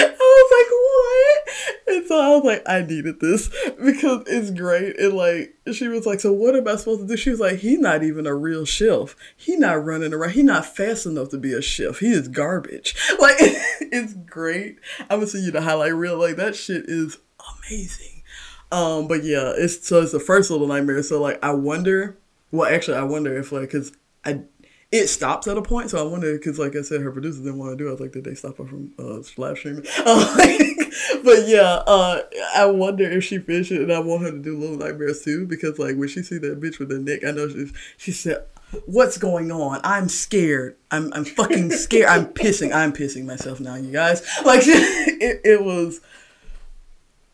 I 0.00 0.14
was 0.20 0.50
like, 0.54 0.70
what? 0.84 1.96
And 1.96 2.06
I 2.20 2.34
was 2.34 2.44
like, 2.44 2.62
I 2.66 2.82
needed 2.82 3.20
this 3.20 3.48
because 3.84 4.24
it's 4.26 4.50
great. 4.50 4.98
And 4.98 5.14
like, 5.14 5.54
she 5.72 5.88
was 5.88 6.06
like, 6.06 6.20
so 6.20 6.32
what 6.32 6.56
am 6.56 6.68
I 6.68 6.76
supposed 6.76 7.02
to 7.02 7.06
do? 7.06 7.16
She 7.16 7.30
was 7.30 7.40
like, 7.40 7.58
he's 7.58 7.78
not 7.78 8.02
even 8.02 8.26
a 8.26 8.34
real 8.34 8.64
chef. 8.64 9.16
He 9.36 9.56
not 9.56 9.84
running 9.84 10.12
around. 10.12 10.32
He 10.32 10.42
not 10.42 10.66
fast 10.66 11.06
enough 11.06 11.28
to 11.30 11.38
be 11.38 11.52
a 11.52 11.62
chef. 11.62 11.98
He 11.98 12.10
is 12.10 12.28
garbage. 12.28 12.94
Like, 13.18 13.36
it's 13.40 14.14
great. 14.14 14.78
I'm 15.00 15.18
gonna 15.18 15.26
see 15.26 15.44
you 15.44 15.50
the 15.50 15.60
highlight 15.60 15.94
reel. 15.94 16.18
Like 16.18 16.36
that 16.36 16.54
shit 16.54 16.84
is 16.86 17.18
amazing. 17.66 18.22
Um, 18.70 19.08
but 19.08 19.24
yeah, 19.24 19.52
it's 19.56 19.86
so 19.86 20.02
it's 20.02 20.12
the 20.12 20.20
first 20.20 20.50
little 20.50 20.68
nightmare. 20.68 21.02
So 21.02 21.20
like, 21.20 21.42
I 21.42 21.52
wonder. 21.52 22.16
Well, 22.52 22.72
actually, 22.72 22.98
I 22.98 23.02
wonder 23.02 23.36
if 23.36 23.50
like, 23.50 23.70
cause 23.70 23.92
I 24.24 24.42
it 24.90 25.08
stops 25.08 25.46
at 25.46 25.58
a 25.58 25.62
point. 25.62 25.90
So 25.90 25.98
I 25.98 26.10
wonder, 26.10 26.32
because 26.32 26.58
like 26.58 26.74
I 26.74 26.82
said, 26.82 27.02
her 27.02 27.12
producers 27.12 27.42
didn't 27.42 27.58
want 27.58 27.72
to 27.72 27.76
do 27.76 27.86
it. 27.86 27.88
I 27.88 27.92
was 27.92 28.00
like, 28.00 28.12
did 28.12 28.24
they 28.24 28.34
stop 28.34 28.56
her 28.58 28.66
from 28.66 28.92
uh, 28.98 29.20
live 29.36 29.58
streaming? 29.58 29.84
but 31.24 31.46
yeah, 31.46 31.82
uh, 31.86 32.22
I 32.54 32.66
wonder 32.66 33.04
if 33.04 33.24
she 33.24 33.38
finished 33.38 33.72
it, 33.72 33.82
and 33.82 33.92
I 33.92 34.00
want 34.00 34.22
her 34.22 34.30
to 34.30 34.38
do 34.38 34.56
Little 34.56 34.76
Nightmares 34.76 35.26
II, 35.26 35.44
because 35.44 35.78
like 35.78 35.96
when 35.96 36.08
she 36.08 36.22
see 36.22 36.38
that 36.38 36.60
bitch 36.60 36.78
with 36.78 36.88
the 36.88 36.98
neck, 36.98 37.24
I 37.24 37.32
know 37.32 37.48
she 37.48 37.70
she 37.96 38.12
said. 38.12 38.44
What's 38.84 39.16
going 39.16 39.50
on? 39.50 39.80
I'm 39.82 40.10
scared. 40.10 40.76
I'm 40.90 41.10
I'm 41.14 41.24
fucking 41.24 41.70
scared. 41.70 42.06
I'm 42.06 42.26
pissing. 42.34 42.70
I'm 42.70 42.92
pissing 42.92 43.24
myself 43.24 43.60
now, 43.60 43.76
you 43.76 43.90
guys. 43.90 44.20
Like 44.44 44.60
it, 44.66 45.40
it 45.42 45.64
was 45.64 46.02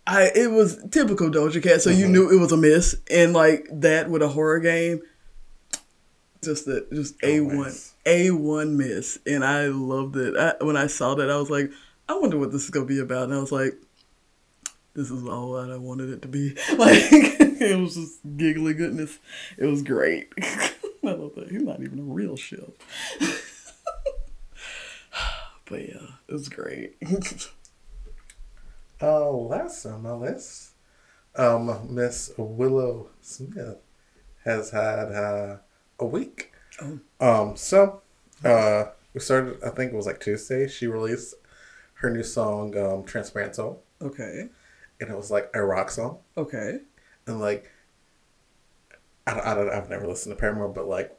I 0.06 0.31
it 0.35 0.52
was 0.52 0.78
typical 0.93 1.31
Doja 1.31 1.60
Cat, 1.60 1.82
so 1.82 1.90
mm-hmm. 1.90 1.98
you 1.98 2.09
knew 2.09 2.31
it 2.31 2.39
was 2.39 2.52
a 2.52 2.56
miss. 2.56 2.94
And 3.10 3.32
like 3.32 3.66
that 3.72 4.10
with 4.10 4.22
a 4.22 4.28
horror 4.28 4.60
game, 4.60 5.01
just 6.45 6.66
a 6.69 6.87
just 6.93 7.15
a 7.23 7.41
one 7.41 7.75
a 8.07 8.31
one 8.31 8.77
miss, 8.77 9.19
and 9.27 9.45
I 9.45 9.66
loved 9.66 10.16
it. 10.16 10.37
I, 10.37 10.62
when 10.65 10.77
I 10.77 10.87
saw 10.87 11.15
that, 11.15 11.31
I 11.31 11.37
was 11.37 11.51
like, 11.51 11.71
I 12.09 12.19
wonder 12.19 12.39
what 12.39 12.53
this 12.53 12.65
is 12.65 12.71
gonna 12.71 12.87
be 12.87 13.01
about, 13.01 13.25
and 13.25 13.35
I 13.35 13.41
was 13.41 13.53
like, 13.53 13.75
this 14.95 15.11
is 15.11 15.27
all 15.27 15.53
that 15.55 15.71
I 15.71 15.77
wanted 15.77 16.11
it 16.11 16.23
to 16.23 16.29
be. 16.29 16.57
Like 16.79 17.12
it 17.61 17.79
was 17.79 17.95
just 17.95 18.21
giggly 18.37 18.75
goodness. 18.75 19.19
It 19.59 19.66
was 19.66 19.83
great. 19.83 20.33
I 20.43 20.73
love 21.03 21.35
that. 21.37 21.49
He's 21.51 21.62
not 21.62 21.81
even 21.83 21.99
a 21.99 22.03
real 22.03 22.37
chef. 22.37 22.61
but 25.66 25.81
yeah, 25.81 26.07
it 26.29 26.33
was 26.33 26.49
great. 26.49 26.97
uh, 29.03 29.31
last 29.31 29.87
on 29.87 30.03
my 30.03 30.12
list, 30.12 30.71
um, 31.37 31.89
Miss 31.91 32.33
Willow 32.37 33.11
Smith 33.21 33.79
has 34.45 34.71
had 34.71 35.12
uh, 35.12 35.57
a 35.99 36.07
week. 36.07 36.53
Oh. 36.81 36.99
Um, 37.21 37.57
so 37.57 38.03
uh, 38.45 38.85
we 39.12 39.21
started. 39.21 39.62
I 39.65 39.71
think 39.71 39.93
it 39.93 39.97
was 39.97 40.07
like 40.07 40.21
Tuesday. 40.21 40.69
She 40.69 40.87
released 40.87 41.35
her 41.95 42.11
new 42.11 42.23
song, 42.23 42.77
um, 42.77 43.05
"Transparent 43.05 43.57
Soul." 43.57 43.83
Okay. 44.03 44.49
And 45.01 45.11
it 45.11 45.16
was 45.16 45.31
like 45.31 45.51
a 45.55 45.62
rock 45.62 45.91
song. 45.91 46.19
Okay. 46.37 46.79
And 47.27 47.41
like, 47.41 47.71
I 49.27 49.35
don't, 49.35 49.47
I 49.47 49.55
don't 49.55 49.71
I've 49.71 49.91
never 49.91 50.07
listened 50.07 50.35
to 50.35 50.41
Paramore, 50.41 50.69
but 50.69 50.87
like, 50.87 51.16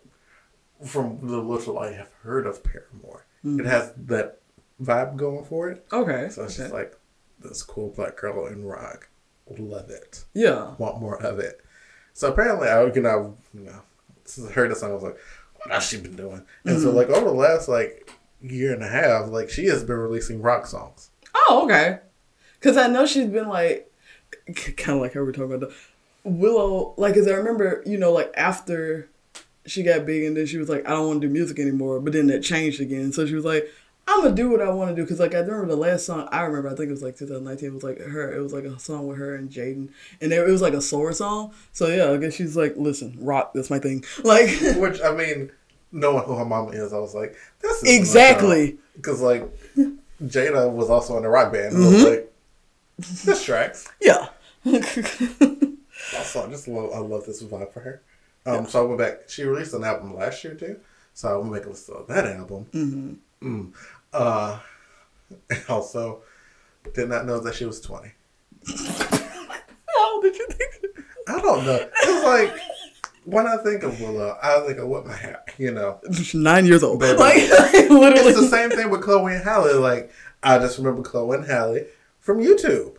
from 0.85 1.19
the 1.21 1.37
little 1.37 1.79
I 1.79 1.93
have 1.93 2.11
heard 2.21 2.45
of 2.45 2.63
Paramore, 2.63 3.25
mm-hmm. 3.43 3.59
it 3.59 3.65
has 3.65 3.91
that 4.05 4.39
vibe 4.81 5.15
going 5.15 5.45
for 5.45 5.69
it. 5.69 5.85
Okay. 5.91 6.29
So 6.29 6.43
it's 6.43 6.55
okay. 6.55 6.63
just 6.63 6.73
like 6.73 6.97
this 7.39 7.63
cool 7.63 7.89
black 7.89 8.17
girl 8.17 8.47
in 8.47 8.63
rock. 8.65 9.09
Love 9.57 9.89
it. 9.89 10.25
Yeah. 10.33 10.73
Want 10.77 11.01
more 11.01 11.21
of 11.21 11.39
it. 11.39 11.61
So 12.13 12.31
apparently, 12.31 12.69
I 12.69 12.81
you 12.85 13.01
know, 13.01 13.81
know 14.25 14.49
heard 14.49 14.71
the 14.71 14.75
song, 14.75 14.91
I 14.91 14.93
was 14.93 15.03
like, 15.03 15.17
what 15.55 15.71
has 15.71 15.87
she 15.87 15.97
been 15.97 16.15
doing? 16.15 16.43
And 16.63 16.75
mm-hmm. 16.75 16.83
so 16.83 16.91
like 16.91 17.09
over 17.09 17.25
the 17.25 17.31
last 17.31 17.67
like 17.67 18.11
year 18.41 18.73
and 18.73 18.83
a 18.83 18.87
half, 18.87 19.29
like 19.29 19.49
she 19.49 19.65
has 19.65 19.83
been 19.83 19.97
releasing 19.97 20.41
rock 20.41 20.67
songs. 20.67 21.09
Oh, 21.33 21.63
okay. 21.65 21.99
Because 22.59 22.77
I 22.77 22.87
know 22.87 23.05
she's 23.05 23.27
been 23.27 23.49
like, 23.49 23.91
kind 24.55 24.97
of 24.97 25.01
like 25.01 25.13
how 25.13 25.21
we 25.21 25.29
are 25.29 25.31
talking 25.31 25.53
about 25.53 25.69
the 25.69 25.75
Willow. 26.23 26.93
Like, 26.97 27.13
cause 27.13 27.27
I 27.27 27.33
remember, 27.33 27.83
you 27.85 27.97
know, 27.97 28.11
like 28.11 28.31
after 28.35 29.09
she 29.65 29.83
got 29.83 30.05
big 30.05 30.23
and 30.23 30.35
then 30.35 30.45
she 30.45 30.57
was 30.57 30.69
like, 30.69 30.87
I 30.87 30.91
don't 30.91 31.07
want 31.07 31.21
to 31.21 31.27
do 31.27 31.33
music 31.33 31.59
anymore. 31.59 31.99
But 31.99 32.13
then 32.13 32.27
that 32.27 32.43
changed 32.43 32.81
again. 32.81 33.11
So 33.11 33.25
she 33.25 33.35
was 33.35 33.45
like, 33.45 33.67
I'm 34.07 34.21
gonna 34.21 34.35
do 34.35 34.49
what 34.49 34.61
I 34.61 34.69
want 34.69 34.91
to 34.91 34.95
do 34.95 35.01
because 35.01 35.19
like 35.19 35.33
I 35.33 35.39
remember 35.39 35.67
the 35.67 35.75
last 35.75 36.05
song 36.05 36.27
I 36.31 36.41
remember 36.41 36.69
I 36.69 36.75
think 36.75 36.89
it 36.89 36.91
was 36.91 37.01
like 37.01 37.17
2019 37.17 37.69
it 37.69 37.73
was 37.73 37.83
like 37.83 37.99
her 37.99 38.35
it 38.35 38.41
was 38.41 38.53
like 38.53 38.63
a 38.63 38.77
song 38.79 39.07
with 39.07 39.17
her 39.17 39.35
and 39.35 39.49
Jaden 39.49 39.89
and 40.21 40.31
it, 40.31 40.47
was 40.47 40.61
like 40.61 40.73
a 40.73 40.81
slower 40.81 41.11
song 41.11 41.53
so 41.73 41.87
yeah 41.87 42.11
I 42.11 42.17
guess 42.17 42.35
she's 42.35 42.55
like 42.55 42.75
listen 42.77 43.17
rock 43.19 43.53
that's 43.53 43.69
my 43.69 43.79
thing 43.79 44.03
like 44.23 44.49
which 44.77 45.01
I 45.01 45.13
mean 45.13 45.51
knowing 45.91 46.23
who 46.23 46.35
her 46.35 46.45
mama 46.45 46.71
is 46.71 46.93
I 46.93 46.99
was 46.99 47.15
like 47.15 47.35
this 47.61 47.83
is 47.83 47.97
exactly 47.97 48.77
because 48.95 49.21
like 49.21 49.43
Jada 50.23 50.71
was 50.71 50.89
also 50.89 51.17
in 51.17 51.23
the 51.23 51.29
rock 51.29 51.51
band 51.51 51.73
mm-hmm. 51.73 51.83
I 51.83 51.87
was 51.87 51.95
mm-hmm. 51.95 52.11
like 52.11 52.33
this 53.23 53.43
tracks 53.43 53.87
yeah 54.01 54.27
also 56.15 56.45
I 56.45 56.49
just 56.51 56.67
love 56.67 56.91
I 56.93 56.99
love 56.99 57.25
this 57.25 57.41
vibe 57.41 57.73
for 57.73 57.79
her 57.79 58.01
um 58.45 58.53
yeah. 58.53 58.65
so 58.65 58.83
I 58.83 58.87
went 58.87 58.99
back 58.99 59.29
she 59.29 59.43
released 59.45 59.73
an 59.73 59.83
album 59.83 60.15
last 60.15 60.43
year 60.43 60.53
too 60.53 60.79
so 61.15 61.33
I 61.33 61.37
went 61.37 61.53
back 61.53 61.61
and 61.63 61.71
listened 61.71 62.07
to 62.07 62.13
that 62.13 62.27
album. 62.27 62.65
Mm-hmm. 62.73 63.13
Mm. 63.41 63.73
Uh, 64.15 64.59
also, 65.69 66.21
did 66.93 67.09
not 67.09 67.25
know 67.25 67.39
that 67.39 67.55
she 67.55 67.65
was 67.65 67.81
20. 67.81 68.11
How 68.67 70.21
did 70.21 70.37
you 70.37 70.47
think? 70.47 71.05
I 71.27 71.41
don't 71.41 71.65
know. 71.65 71.89
It's 72.03 72.23
like, 72.25 72.59
when 73.25 73.47
I 73.47 73.57
think 73.57 73.83
of 73.83 73.99
Willow, 73.99 74.37
I 74.41 74.59
think 74.61 74.77
of 74.79 74.87
what 74.87 75.05
my 75.05 75.15
hair, 75.15 75.43
you 75.57 75.71
know. 75.71 75.99
Nine 76.33 76.65
years 76.65 76.83
old. 76.83 76.99
Baby. 76.99 77.17
Like, 77.17 77.35
literally. 77.89 78.31
It's 78.31 78.39
the 78.39 78.47
same 78.47 78.69
thing 78.69 78.89
with 78.89 79.01
Chloe 79.01 79.33
and 79.33 79.43
Halle. 79.43 79.79
Like, 79.79 80.11
I 80.43 80.59
just 80.59 80.77
remember 80.77 81.01
Chloe 81.01 81.37
and 81.37 81.45
Halle 81.45 81.85
from 82.19 82.39
YouTube. 82.39 82.95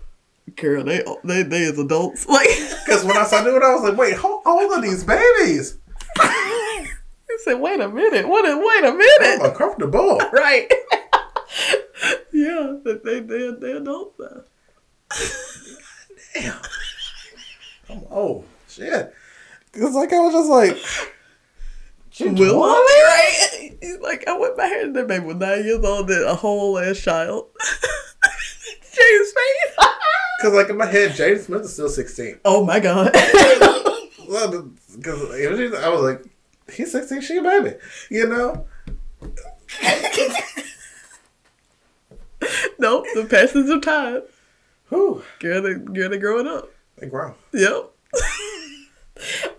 Girl, 0.56 0.84
they 0.84 1.02
they 1.24 1.42
they 1.42 1.64
as 1.64 1.78
adults. 1.78 2.28
Like, 2.28 2.48
because 2.84 3.04
when 3.04 3.16
I 3.16 3.24
saw 3.24 3.44
it, 3.44 3.62
I 3.62 3.74
was 3.74 3.82
like, 3.82 3.98
wait, 3.98 4.16
how 4.16 4.42
old 4.44 4.72
are 4.72 4.80
these 4.80 5.02
babies? 5.02 5.78
You 7.28 7.38
said, 7.42 7.54
wait 7.54 7.80
a 7.80 7.88
minute. 7.88 8.28
What? 8.28 8.48
A, 8.48 8.56
wait 8.56 8.84
a 8.84 8.96
minute. 8.96 9.40
I'm 9.40 9.50
uncomfortable. 9.50 10.20
right. 10.32 10.70
yeah, 12.32 12.76
they 12.84 13.20
they 13.20 13.50
they 13.52 13.72
adults 13.72 14.18
now. 14.18 14.42
Damn. 16.34 16.60
I'm 17.88 18.02
old. 18.10 18.44
Oh, 18.44 18.44
shit. 18.68 19.14
It's 19.74 19.94
like 19.94 20.12
I 20.12 20.18
was 20.20 20.32
just 20.32 20.50
like. 20.50 20.76
Will 22.18 22.62
right? 22.62 23.76
He's 23.80 23.98
like, 24.00 24.26
I 24.26 24.38
went 24.38 24.56
my 24.56 24.64
hair 24.64 24.90
that 24.90 25.06
baby 25.06 25.24
was 25.24 25.36
nine 25.36 25.64
years 25.64 25.84
old, 25.84 26.10
and 26.10 26.24
a 26.24 26.34
whole 26.34 26.78
ass 26.78 26.98
child. 26.98 27.48
Jaden 28.96 29.24
Smith. 29.24 29.88
Because, 30.38 30.54
like, 30.54 30.70
in 30.70 30.78
my 30.78 30.86
head, 30.86 31.10
Jaden 31.10 31.40
Smith 31.40 31.62
is 31.62 31.74
still 31.74 31.90
16. 31.90 32.40
Oh, 32.44 32.64
my 32.64 32.80
God. 32.80 33.10
well, 34.28 34.70
because 34.94 35.74
I 35.74 35.88
was 35.90 36.00
like, 36.00 36.24
he's 36.72 36.92
16, 36.92 37.20
she 37.20 37.36
a 37.36 37.42
baby. 37.42 37.74
You 38.10 38.28
know? 38.28 38.66
No, 42.86 43.04
the 43.14 43.28
passage 43.28 43.68
of 43.68 43.82
time. 43.82 44.22
Who? 44.86 45.22
Girl, 45.40 45.62
they, 45.62 45.74
girl, 45.74 46.08
they 46.08 46.18
growing 46.18 46.46
up. 46.46 46.70
They 46.98 47.08
grow. 47.08 47.34
Yep. 47.52 47.90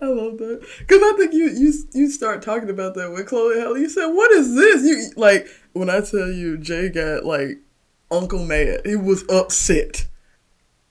I 0.00 0.06
love 0.06 0.38
that 0.38 0.64
because 0.78 1.02
I 1.02 1.14
think 1.16 1.32
you 1.32 1.48
you 1.48 1.72
you 1.92 2.10
start 2.10 2.42
talking 2.42 2.70
about 2.70 2.94
that 2.94 3.10
with 3.10 3.26
Chloe 3.26 3.58
Halle. 3.58 3.76
You 3.76 3.88
said, 3.88 4.06
"What 4.06 4.30
is 4.30 4.54
this?" 4.54 4.84
You 4.84 5.10
like 5.16 5.48
when 5.72 5.90
I 5.90 6.00
tell 6.00 6.30
you 6.30 6.56
Jay 6.58 6.88
got 6.88 7.24
like 7.24 7.58
Uncle 8.10 8.44
mad. 8.44 8.82
He 8.84 8.94
was 8.94 9.24
upset. 9.28 10.06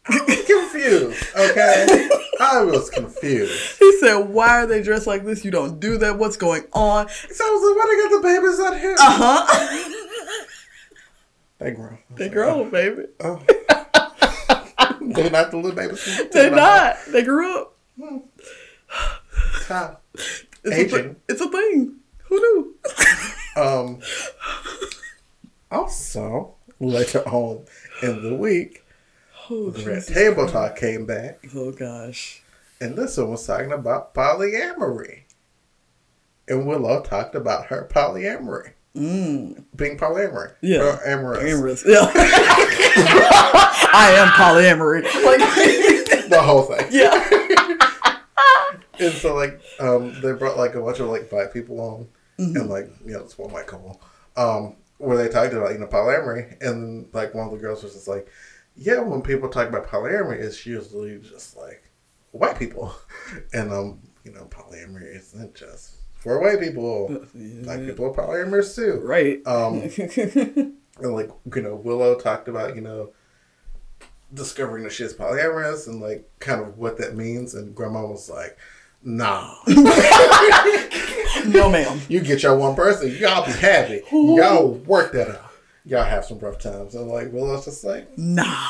confused. 0.04 1.26
Okay. 1.36 2.10
I 2.40 2.62
was 2.62 2.90
confused. 2.90 3.78
He 3.80 4.00
said, 4.00 4.18
"Why 4.18 4.64
are 4.64 4.68
they 4.68 4.84
dressed 4.84 5.08
like 5.08 5.24
this? 5.24 5.44
You 5.46 5.52
don't 5.52 5.80
do 5.80 5.98
that. 6.00 6.18
What's 6.18 6.38
going 6.38 6.64
on?" 6.74 7.08
So 7.10 7.46
I 7.46 7.50
was 7.50 7.64
like, 7.64 7.78
"Why 7.78 7.86
they 7.88 8.04
got 8.04 8.22
the 8.22 8.28
babies 8.28 8.60
out 8.60 8.80
here?" 8.80 8.96
Uh 9.00 9.46
huh. 9.48 10.04
they 11.60 11.72
grow. 11.72 11.98
They 12.16 12.30
grow, 12.30 12.62
oh. 12.62 12.66
baby. 12.70 13.04
Oh. 13.20 13.42
They're 15.02 15.32
not 15.32 15.52
the 15.52 15.58
little 15.58 15.72
babies. 15.72 16.30
They're 16.32 16.52
not. 16.52 16.98
They 17.12 17.24
grew 17.24 17.62
up. 17.62 17.76
Hmm. 18.00 18.18
It's 20.64 20.76
Aging. 20.76 21.00
A 21.00 21.04
th- 21.04 21.16
it's 21.30 21.42
a 21.42 21.50
thing. 21.50 21.96
Who 22.26 22.36
knew? 22.36 22.76
um. 23.62 24.00
Also, 25.72 26.56
later 26.80 27.28
on 27.28 27.66
in 28.02 28.24
the 28.24 28.36
week, 28.36 28.86
Oh, 29.50 29.70
the 29.70 29.90
Red 29.90 30.06
Table 30.06 30.46
Talk 30.46 30.76
came 30.76 31.06
back. 31.06 31.40
Oh 31.56 31.72
gosh. 31.72 32.42
And 32.82 32.98
this 32.98 33.16
one 33.16 33.32
was 33.32 33.48
talking 33.48 33.72
about 33.72 34.14
polyamory. 34.14 35.22
And 36.50 36.68
Willow 36.68 37.02
talked 37.02 37.34
about 37.34 37.68
her 37.68 37.88
polyamory. 37.90 38.74
Being 38.98 39.98
polyamory. 39.98 40.54
Yeah. 40.62 40.80
Or 40.82 41.08
amorous. 41.08 41.44
Amorous. 41.44 41.84
Yeah. 41.86 42.12
I 43.94 44.14
am 44.18 44.28
polyamory. 44.30 45.04
Like, 45.04 46.30
The 46.30 46.42
whole 46.42 46.64
thing. 46.64 46.88
yeah. 46.92 47.24
And 49.00 49.14
so 49.14 49.36
like 49.36 49.62
um 49.80 50.20
they 50.22 50.32
brought 50.34 50.58
like 50.58 50.74
a 50.74 50.82
bunch 50.82 51.00
of 51.00 51.08
like 51.10 51.30
black 51.30 51.54
people 51.54 51.80
on 51.82 52.08
Mm-hmm. 52.40 52.56
and 52.58 52.70
like 52.70 52.88
you 53.04 53.14
know 53.14 53.22
it's 53.22 53.36
one 53.38 53.52
white 53.52 53.66
couple 53.66 54.00
um 54.36 54.76
where 55.00 55.18
they 55.18 55.28
talked 55.28 55.54
about 55.54 55.72
you 55.72 55.80
know 55.80 55.88
polyamory 55.88 56.56
and 56.62 57.08
like 57.14 57.34
one 57.34 57.46
of 57.48 57.52
the 57.52 57.58
girls 57.58 57.82
was 57.84 57.94
just 57.94 58.08
like 58.08 58.28
yeah 58.76 59.00
when 59.00 59.24
people 59.24 59.50
talk 59.50 59.68
about 59.68 59.88
polyamory 59.88 60.40
it's 60.40 60.64
usually 60.64 61.18
just 61.18 61.58
like 61.58 61.90
white 62.32 62.58
people 62.60 62.94
and 63.54 63.72
um 63.74 64.00
you 64.24 64.32
know 64.32 64.46
polyamory 64.52 65.16
isn't 65.16 65.56
just 65.56 65.96
for 66.28 66.40
white 66.42 66.60
people 66.60 67.08
black 67.64 67.80
people 67.80 68.06
are 68.06 68.12
polyamorous 68.14 68.76
too 68.76 69.00
Right. 69.04 69.42
um 69.48 69.82
and 71.02 71.14
like 71.14 71.30
you 71.56 71.62
know 71.62 71.76
Willow 71.76 72.16
talked 72.20 72.48
about 72.50 72.76
you 72.76 72.82
know 72.82 73.12
discovering 74.34 74.84
that 74.84 74.92
she's 74.92 75.14
polyamorous 75.14 75.88
and 75.88 76.02
like 76.02 76.30
kind 76.40 76.62
of 76.62 76.78
what 76.78 76.98
that 76.98 77.16
means 77.16 77.54
and 77.56 77.74
grandma 77.74 78.06
was 78.06 78.30
like 78.30 78.58
nah 79.04 79.54
no, 81.48 81.70
ma'am. 81.70 82.02
you 82.10 82.20
get 82.20 82.44
your 82.44 82.58
one 82.58 82.76
person 82.76 83.10
y'all 83.18 83.46
be 83.46 83.52
happy 83.54 84.02
y'all 84.12 84.70
work 84.86 85.14
that 85.14 85.30
out 85.30 85.52
y'all 85.86 86.04
have 86.04 86.26
some 86.26 86.40
rough 86.40 86.60
times 86.60 86.94
and 86.96 87.08
like 87.08 87.32
Willow's 87.32 87.64
just 87.66 87.84
like 87.86 88.18
Nah. 88.18 88.68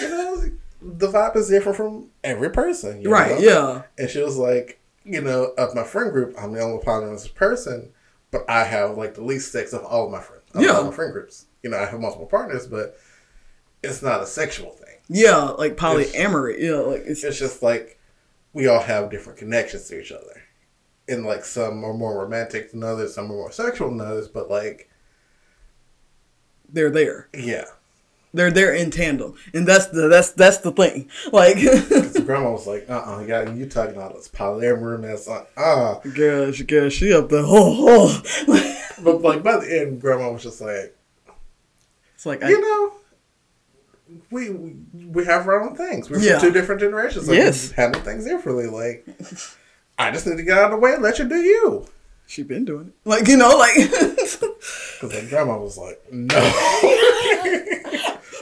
you 0.00 0.08
know 0.10 0.44
the 0.82 1.08
vibe 1.08 1.34
is 1.36 1.48
different 1.48 1.76
from 1.76 2.10
every 2.22 2.50
person 2.50 3.02
Right. 3.04 3.36
know? 3.36 3.38
Yeah. 3.38 3.82
and 3.96 4.10
she 4.10 4.20
was 4.22 4.36
like 4.36 4.77
you 5.08 5.20
know 5.20 5.52
of 5.58 5.74
my 5.74 5.84
friend 5.84 6.12
group 6.12 6.34
I'm 6.38 6.52
the 6.52 6.60
only 6.60 6.84
polyamorous 6.84 7.32
person 7.34 7.90
but 8.30 8.48
I 8.48 8.64
have 8.64 8.96
like 8.96 9.14
the 9.14 9.24
least 9.24 9.52
sex 9.52 9.72
of 9.72 9.84
all 9.84 10.06
of 10.06 10.12
my 10.12 10.20
friends 10.20 10.42
of 10.54 10.62
Yeah. 10.62 10.72
all 10.72 10.84
my 10.84 10.90
friend 10.92 11.12
groups 11.12 11.46
you 11.62 11.70
know 11.70 11.78
I 11.78 11.86
have 11.86 12.00
multiple 12.00 12.26
partners 12.26 12.66
but 12.66 12.96
it's 13.82 14.02
not 14.02 14.22
a 14.22 14.26
sexual 14.26 14.70
thing 14.72 14.96
Yeah. 15.08 15.36
Like 15.56 15.76
polyamory. 15.76 16.58
Yeah. 16.60 16.76
Like 16.80 17.02
it's 17.06 17.24
it's 17.24 17.38
just 17.38 17.62
like 17.62 17.98
we 18.52 18.66
all 18.66 18.80
have 18.80 19.10
different 19.10 19.38
connections 19.38 19.88
to 19.88 20.00
each 20.00 20.10
other. 20.12 20.42
And 21.08 21.24
like 21.24 21.44
some 21.44 21.84
are 21.84 21.94
more 21.94 22.18
romantic 22.18 22.72
than 22.72 22.82
others, 22.82 23.14
some 23.14 23.26
are 23.26 23.34
more 23.34 23.52
sexual 23.52 23.88
than 23.90 24.00
others, 24.00 24.28
but 24.28 24.50
like 24.50 24.90
they're 26.68 26.90
there. 26.90 27.28
yeah. 27.34 27.64
They're 28.34 28.50
there 28.50 28.74
in 28.74 28.90
tandem, 28.90 29.34
and 29.54 29.66
that's 29.66 29.86
the 29.86 30.08
that's 30.08 30.32
that's 30.32 30.58
the 30.58 30.70
thing. 30.72 31.08
Like, 31.32 31.56
The 31.56 32.22
grandma 32.26 32.52
was 32.52 32.66
like, 32.66 32.88
uh 32.90 32.98
uh 32.98 33.24
yeah, 33.26 33.50
you 33.52 33.66
talking 33.66 33.96
about 33.96 34.14
this 34.14 34.28
polyamory 34.28 35.00
mess 35.00 35.26
like 35.26 35.48
uh 35.56 35.94
gosh, 36.14 36.60
gosh, 36.62 36.92
she 36.92 37.12
up 37.14 37.30
there. 37.30 37.42
Oh, 37.44 38.22
oh. 38.46 38.74
but 39.02 39.22
like 39.22 39.42
by 39.42 39.56
the 39.56 39.80
end 39.80 40.00
grandma 40.00 40.30
was 40.30 40.42
just 40.42 40.60
like, 40.60 40.94
it's 42.14 42.26
like 42.26 42.42
I, 42.42 42.50
you 42.50 42.60
know, 42.60 42.92
we 44.30 44.50
we 44.50 45.24
have 45.24 45.46
our 45.48 45.62
own 45.62 45.74
things. 45.74 46.10
We're 46.10 46.18
Yeah. 46.20 46.38
from 46.38 46.48
two 46.48 46.52
different 46.52 46.80
generations. 46.82 47.28
Like, 47.28 47.38
Yes. 47.38 47.70
handle 47.72 48.02
things 48.02 48.24
differently. 48.26 48.66
Like 48.66 49.06
I 49.98 50.10
just 50.10 50.26
need 50.26 50.36
to 50.36 50.42
get 50.42 50.58
out 50.58 50.66
of 50.66 50.70
the 50.72 50.76
way 50.76 50.92
and 50.92 51.02
let 51.02 51.18
you 51.18 51.26
do 51.28 51.36
you. 51.36 51.86
she 52.26 52.42
been 52.42 52.64
doing 52.66 52.88
it. 52.88 52.94
Like 53.08 53.26
you 53.26 53.38
know, 53.38 53.56
like. 53.56 53.74
Because 55.00 55.14
like 55.14 55.28
grandma 55.28 55.56
was 55.56 55.78
like, 55.78 56.02
no. 56.10 56.34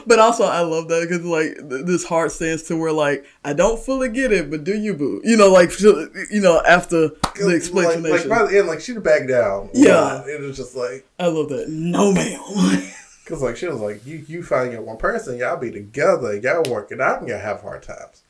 But 0.07 0.19
also, 0.19 0.45
I 0.45 0.61
love 0.61 0.87
that 0.87 1.01
because 1.01 1.25
like 1.25 1.57
th- 1.69 1.85
this 1.85 2.05
hard 2.05 2.31
stance 2.31 2.63
to 2.63 2.77
where 2.77 2.93
like 2.93 3.25
I 3.43 3.51
don't 3.51 3.77
fully 3.77 4.07
get 4.07 4.31
it, 4.31 4.49
but 4.49 4.63
do 4.63 4.73
you, 4.73 4.93
boo? 4.93 5.21
You 5.23 5.35
know, 5.35 5.51
like 5.51 5.77
you 5.81 6.39
know 6.39 6.61
after 6.65 7.09
the 7.35 7.53
explanation. 7.53 8.03
like 8.03 8.29
by 8.29 8.43
the 8.43 8.57
end, 8.57 8.67
like 8.67 8.79
she'd 8.79 9.03
back 9.03 9.27
down. 9.27 9.69
Yeah. 9.73 10.23
It 10.25 10.39
was 10.39 10.55
just 10.55 10.75
like 10.77 11.05
I 11.19 11.27
love 11.27 11.49
that. 11.49 11.67
No, 11.67 12.13
ma'am. 12.13 12.39
because 13.23 13.41
like 13.41 13.57
she 13.57 13.67
was 13.67 13.81
like, 13.81 14.05
you 14.05 14.23
you 14.27 14.43
find 14.43 14.71
your 14.71 14.81
one 14.81 14.97
person, 14.97 15.37
y'all 15.37 15.57
be 15.57 15.71
together, 15.71 16.37
y'all 16.37 16.63
work 16.71 16.91
it 16.93 17.01
out, 17.01 17.19
and 17.19 17.27
y'all 17.27 17.39
have 17.39 17.61
hard 17.61 17.83
times. 17.83 18.23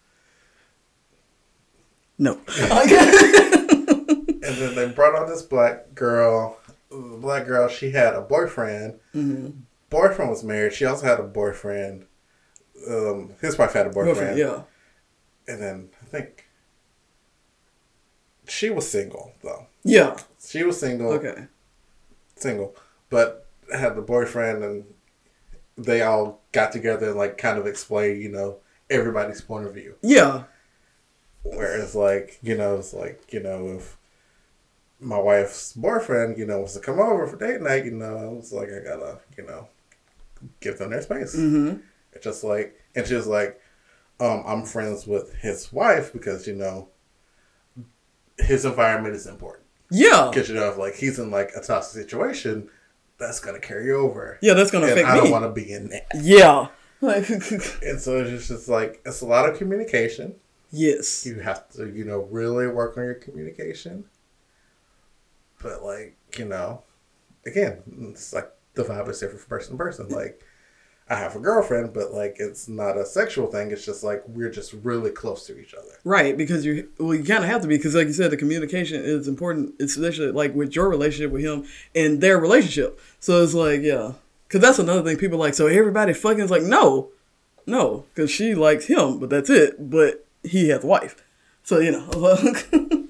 no. 2.18 2.42
And 4.48 4.56
then 4.56 4.76
they 4.76 4.88
brought 4.88 5.14
on 5.14 5.28
this 5.28 5.42
black 5.42 5.94
girl. 5.94 6.58
The 6.90 7.18
black 7.20 7.46
girl, 7.46 7.68
she 7.68 7.92
had 7.92 8.14
a 8.14 8.22
boyfriend. 8.22 8.94
Mm-hmm. 9.14 9.60
Boyfriend 9.90 10.30
was 10.30 10.44
married. 10.44 10.74
She 10.74 10.86
also 10.86 11.06
had 11.06 11.20
a 11.20 11.24
boyfriend. 11.24 12.06
Um, 12.88 13.32
his 13.42 13.58
wife 13.58 13.74
had 13.74 13.88
a 13.88 13.90
boyfriend. 13.90 14.38
yeah. 14.38 14.62
And 15.48 15.62
then 15.62 15.90
I 16.02 16.06
think 16.06 16.48
she 18.48 18.70
was 18.70 18.90
single 18.90 19.34
though. 19.44 19.68
Yeah. 19.84 20.18
She 20.46 20.64
was 20.64 20.80
single. 20.80 21.12
Okay. 21.14 21.48
single, 22.36 22.76
but 23.10 23.48
had 23.74 23.96
the 23.96 24.02
boyfriend, 24.02 24.64
and 24.64 24.86
they 25.78 26.02
all 26.02 26.42
got 26.52 26.72
together 26.72 27.10
and 27.10 27.18
like 27.18 27.38
kind 27.38 27.58
of 27.58 27.66
explained, 27.68 28.22
you 28.22 28.30
know, 28.30 28.58
everybody's 28.90 29.42
point 29.42 29.66
of 29.66 29.74
view. 29.74 29.96
Yeah. 30.02 30.44
Whereas, 31.44 31.96
like, 31.96 32.40
you 32.42 32.58
know, 32.58 32.76
it's 32.78 32.94
like, 32.94 33.32
you 33.32 33.40
know, 33.42 33.68
if 33.78 33.98
my 35.00 35.18
wife's 35.20 35.74
boyfriend, 35.74 36.38
you 36.38 36.46
know, 36.46 36.60
was 36.62 36.74
to 36.74 36.80
come 36.80 37.00
over 37.00 37.26
for 37.28 37.38
date 37.38 37.62
night, 37.62 37.86
you 37.86 37.92
know, 37.92 38.36
it's 38.40 38.52
like, 38.52 38.70
I 38.70 38.80
gotta, 38.84 39.20
you 39.38 39.46
know, 39.46 39.68
give 40.60 40.78
them 40.78 40.92
their 40.92 41.02
space. 41.02 41.36
Mm-hmm. 41.36 41.78
It's 42.14 42.24
just 42.24 42.44
like, 42.44 42.80
and 42.96 43.06
she 43.06 43.16
was 43.16 43.28
like, 43.28 43.60
um, 44.20 44.44
I'm 44.48 44.66
friends 44.66 45.06
with 45.06 45.34
his 45.36 45.72
wife 45.72 46.12
because, 46.14 46.48
you 46.48 46.56
know, 46.56 46.90
his 48.40 48.66
environment 48.66 49.16
is 49.16 49.28
important. 49.28 49.66
Yeah. 49.92 50.30
Because, 50.30 50.50
you 50.50 50.56
know, 50.56 50.70
if 50.70 50.78
like 50.78 50.96
he's 50.96 51.20
in 51.20 51.30
like 51.32 51.52
a 51.56 51.62
toxic 51.62 52.02
situation, 52.02 52.70
that's 53.20 53.40
gonna 53.40 53.60
carry 53.60 53.92
over. 53.92 54.38
Yeah, 54.42 54.54
that's 54.54 54.72
gonna 54.72 54.86
and 54.88 54.94
affect 54.94 55.08
I 55.08 55.16
don't 55.18 55.32
want 55.32 55.46
to 55.46 55.52
be 55.52 55.72
in 55.72 55.90
that. 55.90 56.08
Yeah. 56.16 56.68
Like, 57.02 57.30
And 57.30 58.00
so 58.00 58.18
it's 58.22 58.30
just, 58.32 58.48
just 58.48 58.70
like 58.70 59.02
it's 59.06 59.22
a 59.22 59.26
lot 59.26 59.50
of 59.50 59.58
communication. 59.58 60.36
yes. 60.72 61.26
You 61.26 61.40
have 61.40 61.70
to, 61.74 61.88
you 61.90 62.06
know, 62.06 62.22
really 62.32 62.68
work 62.68 62.98
on 62.98 63.04
your 63.04 63.14
communication. 63.16 64.06
But 65.62 65.84
like, 65.84 66.16
you 66.38 66.46
know, 66.46 66.84
again, 67.46 67.82
it's 68.12 68.34
like 68.34 68.52
the 68.78 68.84
vibe 68.84 69.10
is 69.10 69.20
different 69.20 69.42
from 69.42 69.50
person 69.50 69.72
to 69.74 69.78
person. 69.78 70.10
Like, 70.10 70.42
I 71.10 71.16
have 71.16 71.36
a 71.36 71.40
girlfriend, 71.40 71.94
but 71.94 72.14
like, 72.14 72.36
it's 72.40 72.68
not 72.68 72.98
a 72.98 73.06
sexual 73.06 73.48
thing. 73.48 73.72
It's 73.72 73.86
just 73.86 74.04
like 74.04 74.24
we're 74.28 74.50
just 74.50 74.74
really 74.74 75.12
close 75.12 75.46
to 75.48 75.60
each 75.60 75.74
other. 75.74 76.00
Right, 76.04 76.38
because 76.38 76.66
you 76.66 76.90
well, 77.00 77.16
you 77.16 77.24
kind 77.24 77.44
of 77.44 77.50
have 77.50 77.62
to 77.62 77.68
be 77.68 77.78
because, 77.78 77.96
like 77.96 78.08
you 78.08 78.14
said, 78.14 78.32
the 78.32 78.38
communication 78.38 79.02
is 79.04 79.28
important, 79.28 79.76
It's 79.80 79.96
especially 79.96 80.32
like 80.32 80.54
with 80.54 80.76
your 80.76 80.90
relationship 80.90 81.32
with 81.32 81.44
him 81.44 81.66
and 81.96 82.22
their 82.22 82.38
relationship. 82.38 83.00
So 83.20 83.44
it's 83.44 83.54
like, 83.54 83.82
yeah, 83.82 84.14
because 84.48 84.62
that's 84.62 84.80
another 84.80 85.04
thing. 85.04 85.18
People 85.18 85.40
like, 85.40 85.54
so 85.54 85.68
everybody 85.68 86.14
fucking 86.14 86.44
is 86.44 86.52
like, 86.52 86.64
no, 86.64 87.10
no, 87.66 88.06
because 88.14 88.32
she 88.32 88.56
likes 88.56 88.86
him, 88.86 89.20
but 89.20 89.30
that's 89.30 89.50
it. 89.50 89.90
But 89.90 90.26
he 90.44 90.70
has 90.70 90.84
a 90.84 90.88
wife, 90.88 91.24
so 91.64 91.80
you 91.80 91.92
know. 91.92 92.10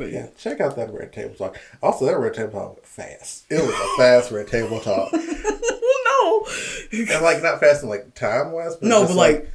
but 0.00 0.10
Yeah, 0.12 0.28
check 0.38 0.60
out 0.60 0.76
that 0.76 0.92
red 0.92 1.12
table 1.12 1.34
talk. 1.34 1.56
Also, 1.82 2.06
that 2.06 2.16
red 2.18 2.34
table 2.34 2.52
talk 2.52 2.84
fast. 2.84 3.44
It 3.50 3.60
was 3.60 3.70
a 3.74 3.96
fast 4.02 4.30
red 4.32 4.48
table 4.48 4.80
talk, 4.80 5.12
no, 5.12 6.46
and 6.92 7.22
like 7.22 7.42
not 7.42 7.60
fast 7.60 7.82
in 7.82 7.88
like 7.88 8.14
time 8.14 8.52
wise, 8.52 8.76
but 8.76 8.88
no, 8.88 9.06
but 9.06 9.14
like 9.16 9.50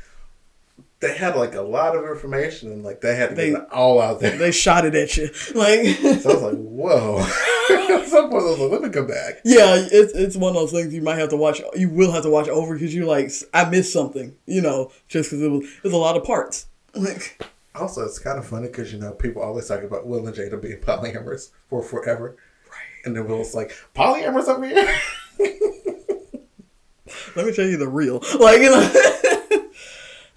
they 1.02 1.16
had 1.16 1.36
like 1.36 1.54
a 1.56 1.62
lot 1.62 1.96
of 1.96 2.04
information 2.06 2.72
and 2.72 2.84
like 2.84 3.02
they 3.02 3.16
had 3.16 3.30
to 3.30 3.36
They- 3.36 3.52
get 3.52 3.64
it 3.64 3.72
all 3.72 4.02
out 4.02 4.20
there. 4.22 4.38
they 4.38 4.52
shot 4.52 4.86
it 4.86 4.96
at 4.96 5.18
you, 5.18 5.26
like. 5.56 5.86
So 6.22 6.30
I 6.30 6.34
was 6.34 6.42
like, 6.42 6.56
whoa. 6.56 7.20
At 7.68 8.08
some 8.08 8.30
point, 8.30 8.44
I 8.44 8.46
was 8.48 8.60
like, 8.60 8.72
let 8.72 8.82
me 8.82 8.90
come 8.90 9.08
back. 9.08 9.42
Yeah, 9.44 9.76
it's 9.92 10.14
it's 10.14 10.36
one 10.38 10.50
of 10.50 10.56
those 10.56 10.72
things 10.72 10.94
you 10.94 11.02
might 11.02 11.18
have 11.18 11.30
to 11.30 11.38
watch. 11.38 11.62
You 11.76 11.90
will 11.90 12.12
have 12.12 12.24
to 12.24 12.30
watch 12.30 12.48
over 12.48 12.76
because 12.76 12.94
you 12.94 13.06
like 13.06 13.32
I 13.54 13.68
missed 13.70 13.92
something, 13.92 14.36
you 14.46 14.62
know, 14.62 14.92
just 15.08 15.30
because 15.32 15.42
it 15.42 15.50
was 15.50 15.68
there's 15.82 15.94
a 15.94 15.98
lot 15.98 16.16
of 16.16 16.24
parts. 16.24 16.68
Like, 16.94 17.44
Also, 17.76 18.06
it's 18.06 18.20
kind 18.20 18.38
of 18.38 18.46
funny 18.46 18.68
because, 18.68 18.94
you 18.94 19.00
know, 19.00 19.12
people 19.12 19.42
always 19.42 19.68
talk 19.68 19.84
about 19.84 20.08
Will 20.08 20.26
and 20.26 20.36
Jada 20.36 20.62
being 20.62 20.80
polyamorous 20.80 21.52
for 21.70 21.82
forever. 21.82 22.38
right. 22.70 23.06
And 23.06 23.16
then 23.16 23.28
Will's 23.28 23.54
like, 23.54 23.76
polyamorous 23.94 24.48
over 24.48 24.66
here? 24.66 24.96
Let 27.36 27.46
me 27.46 27.54
tell 27.54 27.68
you 27.68 27.78
the 27.78 27.88
real, 27.88 28.24
like 28.40 28.62
you 28.62 28.72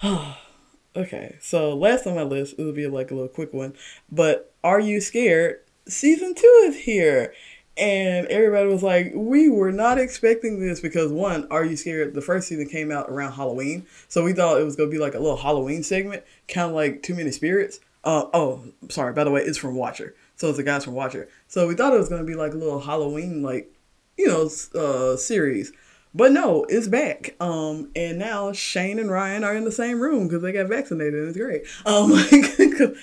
know. 0.03 0.35
okay, 0.97 1.37
so 1.41 1.75
last 1.75 2.07
on 2.07 2.17
my 2.17 2.23
list 2.23 2.55
it'll 2.59 2.73
be 2.73 2.87
like 2.89 3.11
a 3.11 3.15
little 3.15 3.29
quick 3.29 3.53
one, 3.53 3.75
but 4.11 4.53
are 4.65 4.81
you 4.81 5.01
scared? 5.01 5.61
Season 5.87 6.35
two 6.35 6.65
is 6.67 6.77
here. 6.77 7.33
And 7.79 8.27
everybody 8.27 8.69
was 8.69 8.83
like, 8.83 9.13
we 9.15 9.49
were 9.49 9.71
not 9.71 9.99
expecting 9.99 10.59
this 10.59 10.81
because 10.81 11.13
one, 11.13 11.47
Are 11.51 11.65
You 11.65 11.77
Scared? 11.77 12.15
The 12.15 12.21
first 12.21 12.49
season 12.49 12.69
came 12.69 12.91
out 12.91 13.09
around 13.09 13.33
Halloween. 13.33 13.87
So 14.09 14.25
we 14.25 14.33
thought 14.33 14.61
it 14.61 14.65
was 14.65 14.75
gonna 14.75 14.91
be 14.91 14.99
like 14.99 15.15
a 15.15 15.21
little 15.21 15.37
Halloween 15.37 15.83
segment, 15.83 16.25
kind 16.49 16.69
of 16.69 16.75
like 16.75 17.03
Too 17.03 17.15
Many 17.15 17.31
Spirits. 17.31 17.79
Uh, 18.03 18.27
oh, 18.35 18.65
sorry, 18.89 19.13
by 19.13 19.25
the 19.25 19.31
way, 19.31 19.43
it's 19.43 19.59
from 19.59 19.77
Watcher. 19.77 20.15
So 20.37 20.49
it's 20.49 20.57
the 20.57 20.65
guys 20.65 20.85
from 20.85 20.95
Watcher. 20.95 21.29
So 21.47 21.69
we 21.69 21.75
thought 21.75 21.95
it 21.95 21.99
was 21.99 22.09
gonna 22.09 22.25
be 22.25 22.35
like 22.35 22.53
a 22.53 22.57
little 22.57 22.81
Halloween, 22.81 23.43
like, 23.43 23.73
you 24.17 24.27
know, 24.27 24.49
uh, 24.81 25.17
series. 25.17 25.73
But 26.15 26.33
no, 26.33 26.65
it's 26.69 26.89
back. 26.89 27.37
Um, 27.41 27.91
and 27.95 28.19
now 28.19 28.53
Shane 28.53 28.99
and 28.99 29.11
Ryan 29.11 29.45
are 29.45 29.55
in 29.55 29.65
the 29.65 29.73
same 29.73 30.01
room 30.01 30.27
because 30.27 30.43
they 30.43 30.53
got 30.53 30.67
vaccinated 30.67 31.15
and 31.15 31.29
it's 31.29 31.39
great. 31.39 31.63
Um, 31.87 32.13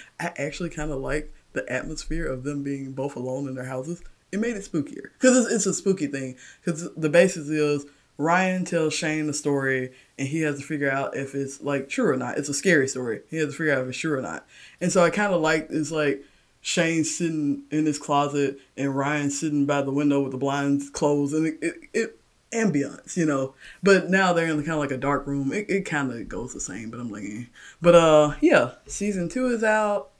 I 0.20 0.34
actually 0.38 0.70
kind 0.70 0.92
of 0.92 1.00
like 1.00 1.34
the 1.54 1.72
atmosphere 1.72 2.26
of 2.26 2.44
them 2.44 2.64
being 2.64 2.92
both 2.92 3.16
alone 3.16 3.48
in 3.48 3.56
their 3.56 3.66
houses, 3.66 4.04
it 4.36 4.40
made 4.40 4.56
it 4.56 4.70
spookier 4.70 5.10
because 5.14 5.46
it's, 5.46 5.54
it's 5.54 5.66
a 5.66 5.74
spooky 5.74 6.08
thing. 6.08 6.36
Because 6.64 6.94
the 6.96 7.10
basis 7.10 7.50
is 7.50 7.86
Ryan 8.18 8.64
tells 8.64 8.94
Shane 8.94 9.28
the 9.28 9.34
story, 9.34 9.92
and 10.18 10.28
he 10.28 10.42
has 10.42 10.60
to 10.60 10.66
figure 10.66 10.92
out 10.92 11.18
if 11.18 11.36
it's 11.36 11.62
like 11.62 11.90
true 11.90 12.10
or 12.10 12.18
not. 12.18 12.38
It's 12.38 12.50
a 12.50 12.54
scary 12.54 12.88
story. 12.88 13.22
He 13.30 13.38
has 13.38 13.48
to 13.48 13.52
figure 13.52 13.74
out 13.74 13.82
if 13.82 13.90
it's 13.90 13.98
true 13.98 14.18
or 14.18 14.22
not. 14.22 14.46
And 14.80 14.92
so 14.92 15.04
I 15.04 15.10
kind 15.10 15.34
of 15.34 15.42
like 15.42 15.68
it's 15.70 15.92
like 15.92 16.24
Shane 16.62 17.04
sitting 17.04 17.64
in 17.72 17.86
his 17.86 18.00
closet 18.00 18.60
and 18.78 18.96
Ryan 18.96 19.30
sitting 19.30 19.66
by 19.66 19.82
the 19.82 19.92
window 19.92 20.22
with 20.22 20.32
the 20.32 20.38
blinds 20.38 20.90
closed, 20.90 21.34
and 21.34 21.48
it, 21.48 21.58
it, 21.62 21.76
it 21.94 22.20
ambiance, 22.54 23.18
you 23.18 23.26
know. 23.26 23.54
But 23.84 24.10
now 24.10 24.34
they're 24.34 24.48
in 24.48 24.58
kind 24.58 24.72
of 24.72 24.80
like 24.80 24.92
a 24.92 24.98
dark 24.98 25.28
room. 25.28 25.52
It, 25.52 25.70
it 25.70 25.82
kind 25.82 26.12
of 26.12 26.30
goes 26.30 26.54
the 26.54 26.62
same, 26.62 26.90
but 26.90 27.00
I'm 27.00 27.12
like, 27.12 27.24
eh. 27.24 27.44
but 27.82 27.96
uh, 27.96 28.36
yeah, 28.42 28.72
season 28.86 29.30
two 29.30 29.48
is 29.48 29.64
out. 29.64 30.12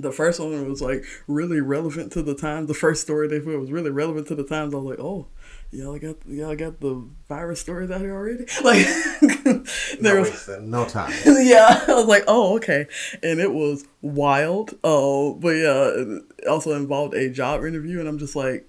The 0.00 0.12
first 0.12 0.40
one 0.40 0.68
was 0.68 0.80
like 0.80 1.04
really 1.26 1.60
relevant 1.60 2.12
to 2.12 2.22
the 2.22 2.34
times. 2.34 2.68
The 2.68 2.74
first 2.74 3.02
story 3.02 3.28
they 3.28 3.40
put 3.40 3.58
was 3.58 3.70
really 3.72 3.90
relevant 3.90 4.28
to 4.28 4.34
the 4.34 4.44
times. 4.44 4.74
I 4.74 4.78
was 4.78 4.86
like, 4.86 5.00
oh, 5.00 5.26
y'all 5.72 5.98
got 5.98 6.16
y'all 6.26 6.56
got 6.56 6.80
the 6.80 7.04
virus 7.28 7.60
stories 7.60 7.90
out 7.90 8.00
here 8.00 8.14
already. 8.14 8.46
Like 8.62 8.86
there 10.00 10.14
no, 10.14 10.20
was 10.20 10.48
uh, 10.48 10.60
no 10.62 10.84
time. 10.84 11.12
yeah, 11.26 11.84
I 11.88 11.94
was 11.94 12.06
like, 12.06 12.24
oh, 12.26 12.56
okay, 12.56 12.86
and 13.22 13.40
it 13.40 13.52
was 13.52 13.84
wild. 14.02 14.78
Oh, 14.84 15.34
but 15.34 15.50
yeah, 15.50 15.90
it 15.94 16.46
also 16.48 16.74
involved 16.74 17.14
a 17.14 17.30
job 17.30 17.64
interview, 17.64 18.00
and 18.00 18.08
I'm 18.08 18.18
just 18.18 18.36
like, 18.36 18.68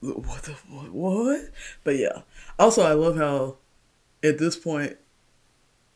what 0.00 0.42
the 0.42 0.52
what? 0.70 0.90
what? 0.92 1.40
But 1.84 1.96
yeah, 1.96 2.22
also 2.58 2.82
I 2.82 2.92
love 2.92 3.16
how 3.16 3.56
at 4.22 4.38
this 4.38 4.56
point, 4.56 4.96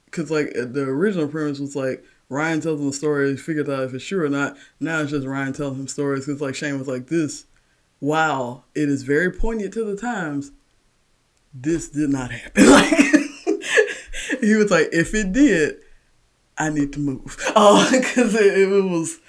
because 0.07 0.31
like 0.31 0.53
the 0.55 0.85
original 0.85 1.29
premise 1.29 1.59
was 1.59 1.75
like 1.75 2.05
Ryan 2.33 2.63
tells 2.63 2.81
him 2.81 2.87
the 2.87 2.93
story, 2.95 3.37
figured 3.37 3.69
out 3.69 3.85
if 3.85 3.93
it's 3.93 4.07
true 4.07 4.25
or 4.25 4.31
not. 4.31 4.57
Now 4.81 5.01
it's 5.01 5.11
just 5.11 5.27
Ryan 5.27 5.53
telling 5.53 5.75
him 5.75 5.87
stories 5.87 6.25
because 6.25 6.41
like 6.41 6.55
Shane 6.55 6.79
was 6.79 6.89
like 6.89 7.09
this. 7.09 7.45
Wow, 8.01 8.65
it 8.75 8.89
is 8.89 9.03
very 9.03 9.31
poignant 9.31 9.75
to 9.75 9.85
the 9.85 9.97
times. 9.97 10.51
This 11.53 11.91
did 11.91 12.09
not 12.09 12.31
happen. 12.31 12.65
Like 12.71 12.95
he 14.41 14.55
was 14.55 14.71
like, 14.71 14.89
if 14.93 15.15
it 15.15 15.33
did, 15.33 15.77
I 16.57 16.71
need 16.71 16.95
to 16.95 17.01
move. 17.01 17.37
Oh, 17.55 17.87
because 17.93 18.35
it, 18.35 18.59
it, 18.59 18.67
was, 18.67 19.21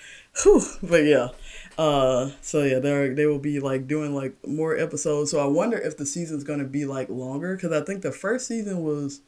whew. 0.41 0.61
but 0.81 1.03
yeah. 1.03 1.29
Uh, 1.77 2.31
so 2.39 2.63
yeah, 2.63 2.79
they 2.79 3.09
they 3.09 3.25
will 3.25 3.39
be 3.39 3.59
like 3.59 3.85
doing 3.85 4.15
like 4.15 4.35
more 4.47 4.77
episodes. 4.77 5.29
So 5.31 5.39
I 5.39 5.47
wonder 5.47 5.77
if 5.77 5.97
the 5.97 6.05
season's 6.05 6.45
gonna 6.45 6.63
be 6.63 6.85
like 6.85 7.09
longer 7.09 7.55
because 7.55 7.73
I 7.73 7.83
think 7.83 8.01
the 8.01 8.11
first 8.13 8.47
season 8.47 8.81
was 8.81 9.21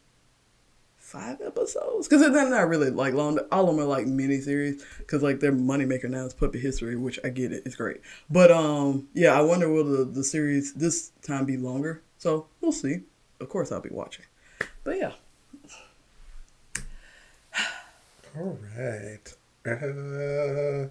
five 1.15 1.39
episodes 1.39 2.07
because 2.07 2.21
they're 2.21 2.49
not 2.49 2.67
really 2.67 2.89
like 2.89 3.13
long. 3.13 3.39
All 3.51 3.69
of 3.69 3.75
them 3.75 3.83
are 3.85 3.87
like 3.87 4.05
mini 4.05 4.41
series 4.41 4.83
because 4.97 5.23
like 5.23 5.39
their 5.39 5.53
moneymaker 5.53 6.09
now 6.09 6.25
is 6.25 6.33
Puppet 6.33 6.59
History, 6.61 6.97
which 6.97 7.19
I 7.23 7.29
get 7.29 7.53
it, 7.53 7.63
it's 7.65 7.75
great. 7.75 8.01
But 8.29 8.51
um, 8.51 9.07
yeah, 9.13 9.33
I 9.37 9.41
wonder 9.41 9.69
will 9.69 9.85
the 9.85 10.03
the 10.03 10.23
series 10.23 10.73
this 10.73 11.11
time 11.25 11.45
be 11.45 11.55
longer? 11.57 12.01
So 12.17 12.47
we'll 12.59 12.73
see. 12.73 13.03
Of 13.39 13.49
course, 13.49 13.71
I'll 13.71 13.81
be 13.81 13.89
watching. 13.89 14.25
But 14.83 14.97
yeah. 14.97 15.11
All 18.37 18.59
right. 18.77 19.33
Uh, 19.65 20.89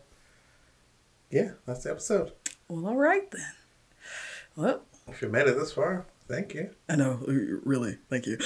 yeah, 1.30 1.50
that's 1.66 1.84
the 1.84 1.90
episode. 1.90 2.32
Well, 2.68 2.86
all 2.86 2.96
right 2.96 3.30
then. 3.30 3.52
Well, 4.56 4.80
if 5.08 5.20
you 5.20 5.28
made 5.28 5.46
it 5.46 5.58
this 5.58 5.72
far, 5.72 6.06
thank 6.28 6.54
you. 6.54 6.70
I 6.88 6.96
know, 6.96 7.20
really, 7.26 7.98
thank 8.08 8.26
you. 8.26 8.38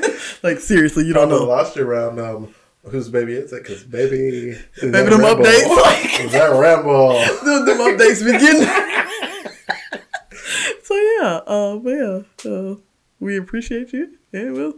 like 0.42 0.58
seriously, 0.60 1.04
you 1.04 1.12
don't 1.12 1.28
know. 1.28 1.44
lost 1.44 1.76
you 1.76 1.86
around 1.86 2.18
um, 2.18 2.54
whose 2.84 3.08
baby 3.08 3.34
is 3.34 3.52
it? 3.52 3.62
Because 3.62 3.84
baby, 3.84 4.48
is 4.48 4.58
baby, 4.80 4.90
them 5.10 5.20
Rambo? 5.20 5.42
updates 5.42 5.82
like 5.82 6.20
is 6.20 6.32
that 6.32 6.50
Rambo? 6.50 7.12
them, 7.44 7.64
them 7.66 7.78
updates 7.78 8.24
begin. 8.24 8.64
so 10.82 10.94
yeah, 10.94 11.40
uh, 11.46 11.76
but 11.76 11.90
yeah, 11.90 12.22
uh, 12.50 12.76
we 13.20 13.36
appreciate 13.36 13.92
you, 13.92 14.16
and 14.32 14.54
we'll 14.54 14.74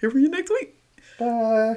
hear 0.00 0.10
from 0.10 0.20
you 0.20 0.28
next 0.28 0.50
week. 0.50 0.74
Bye. 1.18 1.76